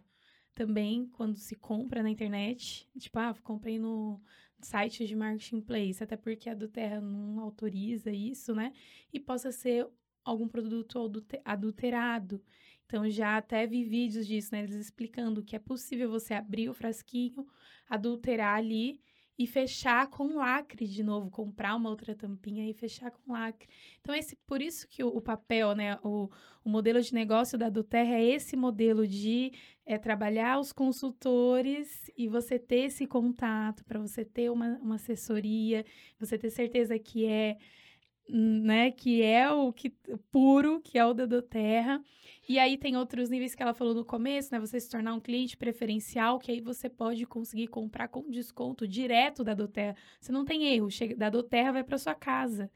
também 0.56 1.08
quando 1.14 1.36
se 1.36 1.56
compra 1.56 2.04
na 2.04 2.10
internet. 2.10 2.88
Tipo, 2.98 3.20
ah, 3.20 3.36
comprei 3.44 3.80
no 3.80 4.22
site 4.64 5.06
de 5.06 5.16
marketplace, 5.16 6.04
até 6.04 6.16
porque 6.18 6.50
a 6.50 6.54
do 6.54 6.68
Terra 6.68 7.02
não 7.02 7.40
autoriza 7.40 8.12
isso, 8.12 8.56
né? 8.56 8.74
E 9.12 9.20
possa 9.20 9.52
ser 9.52 9.88
algum 10.24 10.48
produto 10.48 11.00
adulte- 11.00 11.42
adulterado. 11.44 12.42
Então, 12.86 13.10
já 13.10 13.38
até 13.38 13.66
vi 13.68 13.84
vídeos 13.84 14.28
disso, 14.28 14.50
né? 14.54 14.64
Eles 14.64 14.76
explicando 14.76 15.44
que 15.44 15.56
é 15.56 15.60
possível 15.60 16.10
você 16.10 16.34
abrir 16.34 16.70
o 16.70 16.74
frasquinho, 16.74 17.46
adulterar 17.90 18.58
ali 18.58 19.02
e 19.38 19.48
fechar 19.48 20.08
com 20.08 20.36
lacre 20.36 20.88
de 20.88 21.04
novo, 21.04 21.30
comprar 21.30 21.76
uma 21.76 21.90
outra 21.90 22.14
tampinha 22.14 22.70
e 22.70 22.74
fechar 22.74 23.10
com 23.10 23.34
lacre. 23.34 23.68
Então, 24.00 24.14
esse, 24.14 24.36
por 24.48 24.62
isso 24.62 24.88
que 24.88 25.04
o, 25.04 25.08
o 25.08 25.22
papel, 25.22 25.76
né, 25.76 25.98
o, 26.04 26.30
o 26.64 26.70
modelo 26.70 27.02
de 27.02 27.14
negócio 27.14 27.58
da 27.58 27.70
Duterra 27.70 28.16
é 28.16 28.24
esse 28.24 28.56
modelo 28.56 29.08
de 29.08 29.52
é, 29.86 29.98
trabalhar 29.98 30.60
os 30.60 30.72
consultores 30.72 32.12
e 32.16 32.28
você 32.28 32.60
ter 32.60 32.86
esse 32.86 33.08
contato 33.08 33.84
para 33.86 34.00
você 34.00 34.24
ter 34.24 34.52
uma, 34.52 34.78
uma 34.80 34.96
assessoria, 34.96 35.84
você 36.20 36.38
ter 36.38 36.52
certeza 36.52 36.98
que 37.00 37.26
é 37.26 37.58
né, 38.30 38.92
que 38.92 39.22
é 39.22 39.52
o 39.52 39.72
que 39.74 39.90
puro, 40.32 40.80
que 40.82 40.98
é 40.98 41.06
o 41.06 41.14
da 41.14 41.26
Doterra. 41.26 42.02
E 42.48 42.60
aí 42.60 42.78
tem 42.78 42.98
outros 42.98 43.30
níveis 43.30 43.56
que 43.56 43.64
ela 43.64 43.74
falou 43.74 43.94
no 43.94 44.04
começo, 44.04 44.50
né? 44.54 44.60
Você 44.60 44.80
se 44.80 44.90
tornar 44.90 45.14
um 45.14 45.20
cliente 45.20 45.56
preferencial, 45.56 46.40
que 46.40 46.52
aí 46.52 46.60
você 46.60 46.90
pode 46.90 47.26
conseguir 47.26 47.68
comprar 47.68 48.08
com 48.10 48.30
desconto 48.30 48.88
direto 48.88 49.44
da 49.44 49.54
Doterra. 49.54 49.96
Você 50.20 50.32
não 50.32 50.44
tem 50.46 50.66
erro, 50.74 50.90
chega 50.92 51.16
da 51.16 51.30
Doterra 51.30 51.72
vai 51.74 51.84
para 51.84 51.98
sua 51.98 52.14
casa, 52.16 52.70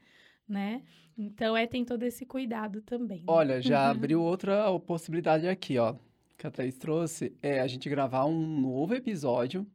né? 0.48 0.82
Então 1.16 1.56
é 1.56 1.66
tem 1.66 1.84
todo 1.84 2.02
esse 2.04 2.24
cuidado 2.24 2.80
também. 2.82 3.18
né? 3.18 3.24
Olha, 3.26 3.60
já 3.60 3.84
Uhum. 3.84 3.90
abriu 3.90 4.22
outra 4.22 4.78
possibilidade 4.80 5.46
aqui, 5.48 5.76
ó, 5.78 5.96
que 6.38 6.46
a 6.46 6.50
Thaís 6.50 6.78
trouxe, 6.78 7.36
é 7.42 7.60
a 7.60 7.66
gente 7.66 7.88
gravar 7.90 8.24
um 8.24 8.60
novo 8.60 8.94
episódio 8.94 9.66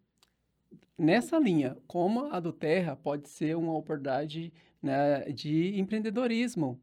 nessa 0.98 1.38
linha, 1.38 1.78
como 1.88 2.26
a 2.32 2.40
do 2.40 2.52
Terra 2.54 2.96
pode 2.96 3.30
ser 3.30 3.56
uma 3.58 3.74
oportunidade, 3.74 4.52
né, 4.84 5.22
de 5.32 5.80
empreendedorismo, 5.80 6.80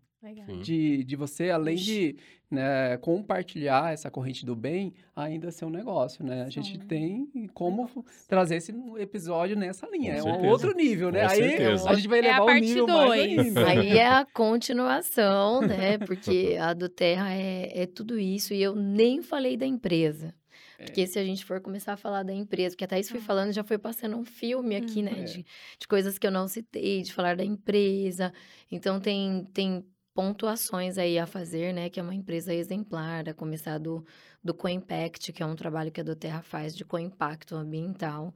de, 0.62 1.02
de 1.04 1.16
você, 1.16 1.50
além 1.50 1.76
de 1.76 2.16
né, 2.50 2.96
compartilhar 2.98 3.92
essa 3.92 4.10
corrente 4.10 4.44
do 4.44 4.54
bem, 4.54 4.92
ainda 5.16 5.50
ser 5.50 5.64
um 5.64 5.70
negócio, 5.70 6.22
né? 6.24 6.42
A 6.42 6.50
gente 6.50 6.78
tem 6.78 7.26
como 7.54 7.88
trazer 8.28 8.56
esse 8.56 8.74
episódio 8.98 9.56
nessa 9.56 9.86
linha. 9.88 10.20
Com 10.20 10.28
é 10.28 10.32
um 10.32 10.34
certeza. 10.34 10.52
outro 10.52 10.74
nível, 10.74 11.10
né? 11.10 11.24
Com 11.24 11.30
Aí 11.30 11.36
certeza. 11.36 11.88
a 11.88 11.94
gente 11.94 12.08
vai 12.08 12.18
É 12.18 12.22
a 12.22 12.32
levar 12.32 12.42
o 12.42 12.46
parte 12.46 12.60
nível 12.66 12.86
mais 12.86 13.08
dois. 13.08 13.38
ainda. 13.38 13.66
Aí 13.68 13.88
é 13.96 14.06
a 14.08 14.26
continuação, 14.26 15.60
né? 15.62 15.96
Porque 15.98 16.56
a 16.60 16.74
do 16.74 16.88
Terra 16.88 17.32
é, 17.32 17.82
é 17.82 17.86
tudo 17.86 18.18
isso. 18.18 18.52
E 18.52 18.62
eu 18.62 18.74
nem 18.74 19.22
falei 19.22 19.56
da 19.56 19.64
empresa. 19.66 20.34
É. 20.80 20.84
Porque 20.86 21.06
se 21.06 21.18
a 21.18 21.24
gente 21.24 21.44
for 21.44 21.60
começar 21.60 21.92
a 21.92 21.96
falar 21.96 22.22
da 22.22 22.32
empresa, 22.32 22.74
porque 22.74 22.84
a 22.84 22.88
Thaís 22.88 23.08
foi 23.10 23.20
Ah. 23.20 23.22
falando, 23.22 23.52
já 23.52 23.62
foi 23.62 23.76
passando 23.78 24.16
um 24.16 24.24
filme 24.24 24.74
aqui, 24.76 25.02
né? 25.02 25.12
É. 25.20 25.24
De, 25.24 25.44
de 25.78 25.88
coisas 25.88 26.18
que 26.18 26.26
eu 26.26 26.30
não 26.30 26.48
citei, 26.48 27.02
de 27.02 27.12
falar 27.12 27.36
da 27.36 27.44
empresa. 27.44 28.32
Então, 28.70 28.98
tem, 28.98 29.44
tem 29.52 29.84
pontuações 30.14 30.96
aí 30.98 31.18
a 31.18 31.26
fazer, 31.26 31.74
né? 31.74 31.90
Que 31.90 32.00
é 32.00 32.02
uma 32.02 32.14
empresa 32.14 32.54
exemplar, 32.54 33.28
a 33.28 33.34
começar 33.34 33.78
do, 33.78 34.04
do 34.42 34.54
Co-Impact, 34.54 35.32
que 35.32 35.42
é 35.42 35.46
um 35.46 35.54
trabalho 35.54 35.92
que 35.92 36.00
a 36.00 36.04
do 36.04 36.16
Terra 36.16 36.42
faz 36.42 36.74
de 36.74 36.84
co-impacto 36.84 37.54
ambiental. 37.56 38.34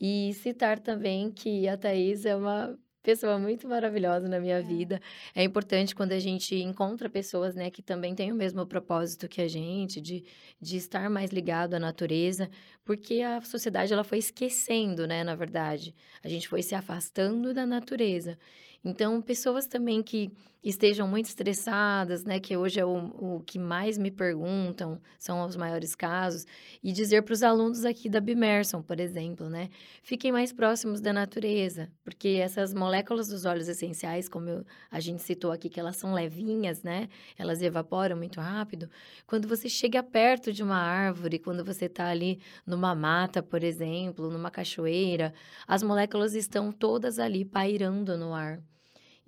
E 0.00 0.32
citar 0.34 0.78
também 0.78 1.30
que 1.32 1.66
a 1.68 1.76
Thaís 1.76 2.24
é 2.26 2.36
uma 2.36 2.78
pessoa 3.02 3.38
muito 3.38 3.68
maravilhosa 3.68 4.28
na 4.28 4.38
minha 4.40 4.62
É. 4.62 4.62
vida. 4.62 5.00
É 5.34 5.42
importante 5.42 5.94
quando 5.94 6.12
a 6.12 6.18
gente 6.18 6.54
encontra 6.56 7.08
pessoas, 7.08 7.54
né, 7.54 7.70
que 7.70 7.82
também 7.82 8.14
têm 8.14 8.32
o 8.32 8.34
mesmo 8.34 8.66
propósito 8.66 9.28
que 9.28 9.40
a 9.40 9.48
gente, 9.48 10.00
de, 10.00 10.24
de 10.60 10.76
estar 10.76 11.08
mais 11.10 11.30
ligado 11.30 11.74
à 11.74 11.78
natureza, 11.80 12.48
porque 12.84 13.20
a 13.22 13.40
sociedade 13.40 13.92
ela 13.92 14.04
foi 14.04 14.18
esquecendo, 14.18 15.06
né, 15.06 15.22
na 15.24 15.34
verdade. 15.34 15.94
A 16.22 16.28
gente 16.28 16.48
foi 16.48 16.62
se 16.62 16.74
afastando 16.74 17.54
da 17.54 17.66
natureza. 17.66 18.38
Então, 18.84 19.20
pessoas 19.20 19.66
também 19.66 20.02
que 20.02 20.30
estejam 20.62 21.06
muito 21.06 21.26
estressadas, 21.26 22.24
né, 22.24 22.40
que 22.40 22.56
hoje 22.56 22.80
é 22.80 22.84
o, 22.84 23.36
o 23.36 23.40
que 23.40 23.58
mais 23.58 23.96
me 23.96 24.10
perguntam, 24.10 25.00
são 25.18 25.44
os 25.44 25.56
maiores 25.56 25.94
casos, 25.94 26.44
e 26.82 26.92
dizer 26.92 27.22
para 27.22 27.32
os 27.32 27.42
alunos 27.42 27.84
aqui 27.84 28.08
da 28.08 28.20
Bimerson, 28.20 28.82
por 28.82 28.98
exemplo, 29.00 29.48
né, 29.48 29.68
fiquem 30.02 30.32
mais 30.32 30.52
próximos 30.52 31.00
da 31.00 31.12
natureza, 31.12 31.90
porque 32.04 32.40
essas 32.42 32.74
moléculas 32.74 33.28
dos 33.28 33.44
óleos 33.44 33.68
essenciais, 33.68 34.28
como 34.28 34.48
eu- 34.48 34.64
a 34.90 35.00
gente 35.00 35.22
citou 35.22 35.52
aqui, 35.52 35.68
que 35.68 35.78
elas 35.80 35.96
são 35.96 36.12
levinhas, 36.12 36.82
né, 36.82 37.08
elas 37.36 37.62
evaporam 37.62 38.16
muito 38.16 38.40
rápido. 38.40 38.88
Quando 39.26 39.46
você 39.48 39.68
chega 39.68 40.02
perto 40.02 40.52
de 40.52 40.62
uma 40.62 40.76
árvore, 40.78 41.38
quando 41.38 41.64
você 41.64 41.86
está 41.86 42.08
ali 42.08 42.40
numa 42.66 42.94
mata, 42.94 43.42
por 43.42 43.62
exemplo, 43.62 44.30
numa 44.30 44.50
cachoeira, 44.50 45.32
as 45.66 45.82
moléculas 45.82 46.34
estão 46.34 46.72
todas 46.72 47.18
ali 47.18 47.44
pairando 47.44 48.16
no 48.16 48.34
ar. 48.34 48.60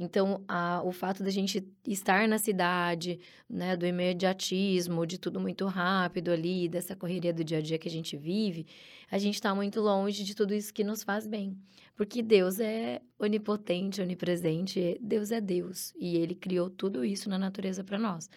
Então, 0.03 0.43
a- 0.49 0.81
o 0.83 0.93
fato 0.93 1.23
da 1.23 1.29
gente 1.29 1.63
estar 1.87 2.27
na 2.27 2.39
cidade, 2.39 3.21
né, 3.49 3.77
do 3.77 3.87
imediatismo, 3.87 5.07
de 5.07 5.19
tudo 5.19 5.39
muito 5.39 5.67
rápido 5.67 6.31
ali, 6.31 6.71
dessa 6.71 6.97
correria 6.97 7.35
do 7.35 7.45
dia 7.45 7.59
a 7.59 7.61
dia 7.61 7.79
que 7.79 7.87
a 7.87 7.91
gente 7.91 8.17
vive, 8.17 8.67
a 9.11 9.19
gente 9.19 9.35
está 9.35 9.55
muito 9.55 9.79
longe 9.79 10.25
de 10.25 10.35
tudo 10.35 10.55
isso 10.55 10.73
que 10.73 10.83
nos 10.83 11.03
faz 11.03 11.27
bem. 11.27 11.55
Porque 11.95 12.23
Deus 12.23 12.59
é 12.61 13.03
onipotente, 13.19 14.01
onipresente, 14.01 14.99
Deus 15.03 15.31
é 15.31 15.39
Deus. 15.39 15.93
E 15.99 16.17
Ele 16.17 16.35
criou 16.35 16.71
tudo 16.71 17.05
isso 17.05 17.29
na 17.29 17.39
natureza 17.39 17.85
para 17.85 17.99
nós. 17.99 18.31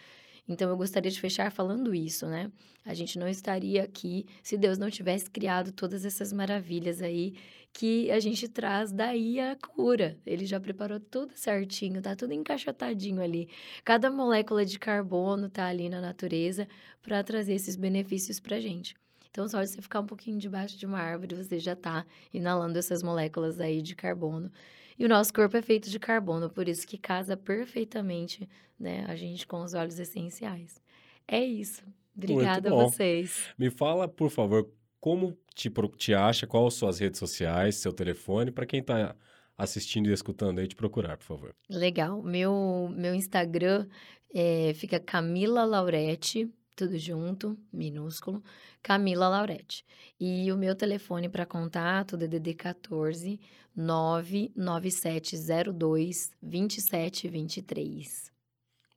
Então, 0.48 0.70
eu 0.70 0.78
gostaria 0.78 1.10
de 1.10 1.20
fechar 1.20 1.52
falando 1.52 1.95
isso, 1.95 2.28
né? 2.28 2.52
A 2.86 2.94
gente 2.94 3.18
não 3.18 3.28
estaria 3.28 3.84
aqui 3.84 4.26
se 4.41 4.57
Deus 4.57 4.78
não 4.78 4.90
tivesse 4.90 5.30
criado 5.30 5.72
todas 5.72 6.03
essas 6.03 6.34
maravilhas 6.34 7.02
aí 7.02 7.36
que 7.72 8.11
a 8.11 8.20
gente 8.20 8.48
traz 8.48 8.91
daí 8.91 9.40
a 9.40 9.56
cura. 9.56 10.18
Ele 10.26 10.45
já 10.45 10.60
preparou 10.60 10.99
tudo 10.99 11.32
certinho, 11.36 12.02
tá 12.02 12.15
tudo 12.15 12.34
encaixotadinho 12.34 13.22
ali. 13.22 13.49
Cada 13.84 14.11
molécula 14.11 14.65
de 14.65 14.78
carbono 14.78 15.49
tá 15.49 15.65
ali 15.65 15.90
na 15.90 15.99
natureza 15.99 16.68
para 17.02 17.24
trazer 17.24 17.53
esses 17.53 17.76
benefícios 17.76 18.40
pra 18.40 18.60
gente. 18.60 18.95
Então, 19.32 19.48
só 19.48 19.64
de 19.64 19.70
você 19.70 19.82
ficar 19.82 20.02
um 20.02 20.06
pouquinho 20.06 20.38
debaixo 20.38 20.78
de 20.78 20.86
uma 20.86 20.99
árvore, 20.99 21.34
você 21.34 21.57
já 21.57 21.76
tá 21.76 22.06
inalando 22.32 22.78
essas 22.78 23.02
moléculas 23.02 23.60
aí 23.60 23.82
de 23.82 23.95
carbono. 23.95 24.52
E 24.98 25.06
o 25.06 25.10
nosso 25.10 25.34
corpo 25.34 25.57
é 25.57 25.61
feito 25.61 25.90
de 25.90 25.99
carbono, 25.99 26.49
por 26.49 26.68
isso 26.68 26.88
que 26.88 26.98
casa 26.98 27.36
perfeitamente, 27.36 28.48
né, 28.80 29.06
a 29.07 29.15
gente 29.15 29.48
com 29.48 29.61
os 29.61 29.74
óleos 29.74 29.99
essenciais. 29.99 30.82
É 31.28 31.44
isso. 31.44 31.84
Obrigada 32.15 32.70
a 32.70 32.74
vocês. 32.74 33.49
Me 33.57 33.70
fala, 33.70 34.07
por 34.07 34.30
favor, 34.30 34.70
como 34.99 35.38
te, 35.53 35.72
te 35.98 36.14
acha, 36.14 36.45
quais 36.45 36.68
as 36.68 36.74
suas 36.76 36.99
redes 36.99 37.20
sociais, 37.20 37.76
seu 37.76 37.91
telefone, 37.91 38.52
para 38.52 38.65
quem 38.65 38.80
está 38.80 39.15
assistindo 39.57 40.10
e 40.10 40.14
escutando 40.14 40.60
aí 40.60 40.68
te 40.68 40.76
procurar, 40.76 41.18
por 41.18 41.26
favor. 41.26 41.56
Legal. 41.70 42.22
Meu, 42.22 42.91
meu 42.95 43.14
Instagram 43.14 43.88
é, 44.34 44.74
fica 44.76 44.99
Camila 44.99 45.64
Laurete, 45.64 46.49
tudo 46.76 46.98
junto, 46.98 47.58
minúsculo, 47.72 48.44
Camila 48.82 49.30
Laurete. 49.30 49.86
E 50.20 50.52
o 50.52 50.58
meu 50.58 50.76
telefone 50.76 51.30
para 51.30 51.45
contato, 51.45 52.18
DDD 52.18 52.54
14 52.54 53.40
99702 53.76 56.32
2723. 56.41 58.34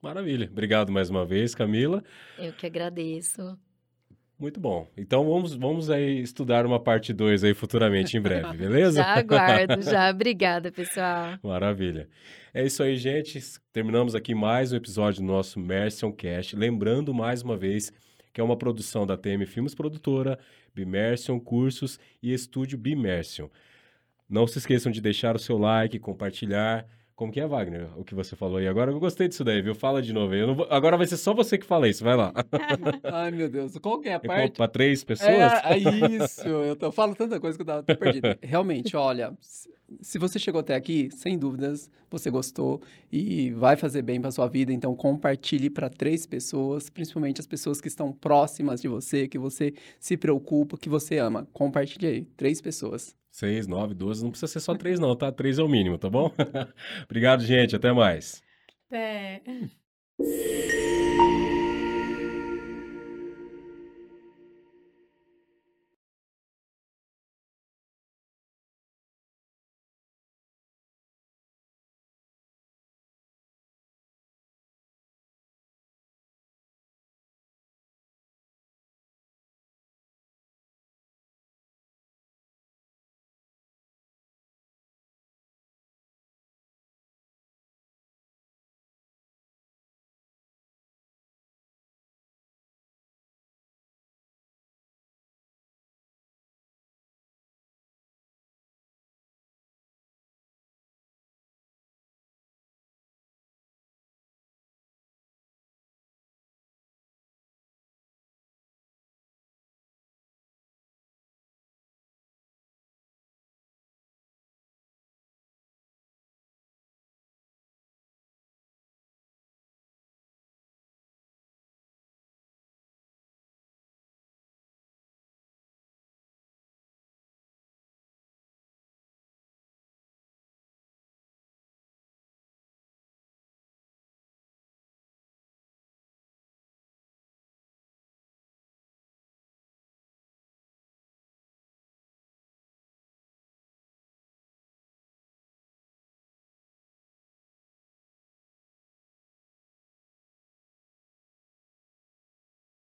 Maravilha. 0.01 0.49
Obrigado 0.51 0.91
mais 0.91 1.09
uma 1.09 1.25
vez, 1.25 1.55
Camila. 1.55 2.03
Eu 2.37 2.51
que 2.53 2.65
agradeço. 2.65 3.57
Muito 4.39 4.59
bom. 4.59 4.87
Então 4.95 5.25
vamos, 5.27 5.55
vamos 5.55 5.89
aí 5.89 6.21
estudar 6.21 6.63
uma 6.63 6.79
parte 6.79 7.11
2 7.11 7.43
aí 7.43 7.55
futuramente, 7.55 8.15
em 8.15 8.21
breve, 8.21 8.53
beleza? 8.57 9.01
Já 9.01 9.17
aguardo, 9.17 9.81
já. 9.81 10.11
Obrigada, 10.11 10.71
pessoal. 10.71 11.39
Maravilha. 11.41 12.07
É 12.53 12.63
isso 12.63 12.83
aí, 12.83 12.95
gente. 12.97 13.39
Terminamos 13.73 14.13
aqui 14.13 14.35
mais 14.35 14.71
um 14.71 14.75
episódio 14.75 15.21
do 15.21 15.27
nosso 15.27 15.59
Mersion 15.59 16.11
Cast. 16.11 16.55
Lembrando 16.55 17.15
mais 17.15 17.41
uma 17.41 17.57
vez 17.57 17.91
que 18.31 18.39
é 18.39 18.43
uma 18.43 18.55
produção 18.55 19.07
da 19.07 19.17
TM 19.17 19.47
Filmes 19.47 19.73
Produtora, 19.73 20.37
Bimersion 20.75 21.39
Cursos 21.39 21.99
e 22.21 22.31
Estúdio 22.31 22.77
Bimersion. 22.77 23.47
Não 24.29 24.45
se 24.45 24.59
esqueçam 24.59 24.91
de 24.91 25.01
deixar 25.01 25.35
o 25.35 25.39
seu 25.39 25.57
like, 25.57 25.97
compartilhar. 25.97 26.85
Como 27.17 27.31
que 27.31 27.39
é, 27.39 27.47
Wagner? 27.47 27.89
O 27.97 28.03
que 28.03 28.13
você 28.13 28.35
falou 28.35 28.57
aí 28.57 28.67
agora? 28.67 28.91
Eu 28.91 28.99
gostei 28.99 29.27
disso 29.27 29.43
daí, 29.43 29.59
viu? 29.59 29.73
Fala 29.73 30.03
de 30.03 30.13
novo 30.13 30.35
aí. 30.35 30.45
Vou- 30.53 30.67
Agora 30.69 30.95
vai 30.95 31.07
ser 31.07 31.17
só 31.17 31.33
você 31.33 31.57
que 31.57 31.65
fala 31.65 31.89
isso. 31.89 32.03
Vai 32.03 32.15
lá. 32.15 32.31
Ai, 33.11 33.31
meu 33.31 33.49
Deus. 33.49 33.75
Qual 33.79 33.99
que 33.99 34.07
é 34.07 34.13
a 34.13 34.19
parte? 34.19 34.55
Para 34.55 34.67
três 34.67 35.03
pessoas? 35.03 35.29
É, 35.31 35.73
é 35.73 35.77
isso. 35.79 36.47
Eu, 36.47 36.75
tô, 36.75 36.85
eu 36.85 36.91
falo 36.91 37.15
tanta 37.15 37.39
coisa 37.39 37.57
que 37.57 37.63
eu 37.63 37.65
tava 37.65 37.81
perdido. 37.81 38.27
Realmente, 38.39 38.95
olha, 38.95 39.33
se- 39.41 39.67
se 39.99 40.19
você 40.19 40.37
chegou 40.37 40.61
até 40.61 40.75
aqui, 40.75 41.09
sem 41.11 41.39
dúvidas, 41.39 41.89
você 42.07 42.29
gostou 42.29 42.83
e 43.11 43.49
vai 43.53 43.75
fazer 43.75 44.03
bem 44.03 44.21
para 44.21 44.29
sua 44.29 44.47
vida, 44.47 44.71
então 44.71 44.95
compartilhe 44.95 45.71
para 45.71 45.89
três 45.89 46.27
pessoas, 46.27 46.87
principalmente 46.87 47.41
as 47.41 47.47
pessoas 47.47 47.81
que 47.81 47.87
estão 47.87 48.11
próximas 48.11 48.79
de 48.79 48.87
você, 48.87 49.27
que 49.27 49.39
você 49.39 49.73
se 49.99 50.15
preocupa, 50.17 50.77
que 50.77 50.87
você 50.87 51.17
ama. 51.17 51.47
Compartilhe 51.51 52.05
aí, 52.05 52.21
três 52.37 52.61
pessoas. 52.61 53.15
Seis, 53.37 53.67
nove, 53.67 53.93
doze. 53.93 54.23
Não 54.23 54.31
precisa 54.31 54.51
ser 54.51 54.59
só 54.59 54.73
três, 54.73 54.99
não, 54.99 55.15
tá? 55.15 55.31
Três 55.31 55.59
é 55.59 55.63
o 55.63 55.69
mínimo, 55.69 55.95
tá 55.99 56.09
bom? 56.09 56.31
Obrigado, 57.05 57.43
gente. 57.43 57.75
Até 57.75 57.93
mais. 57.93 58.41
É. 58.89 59.39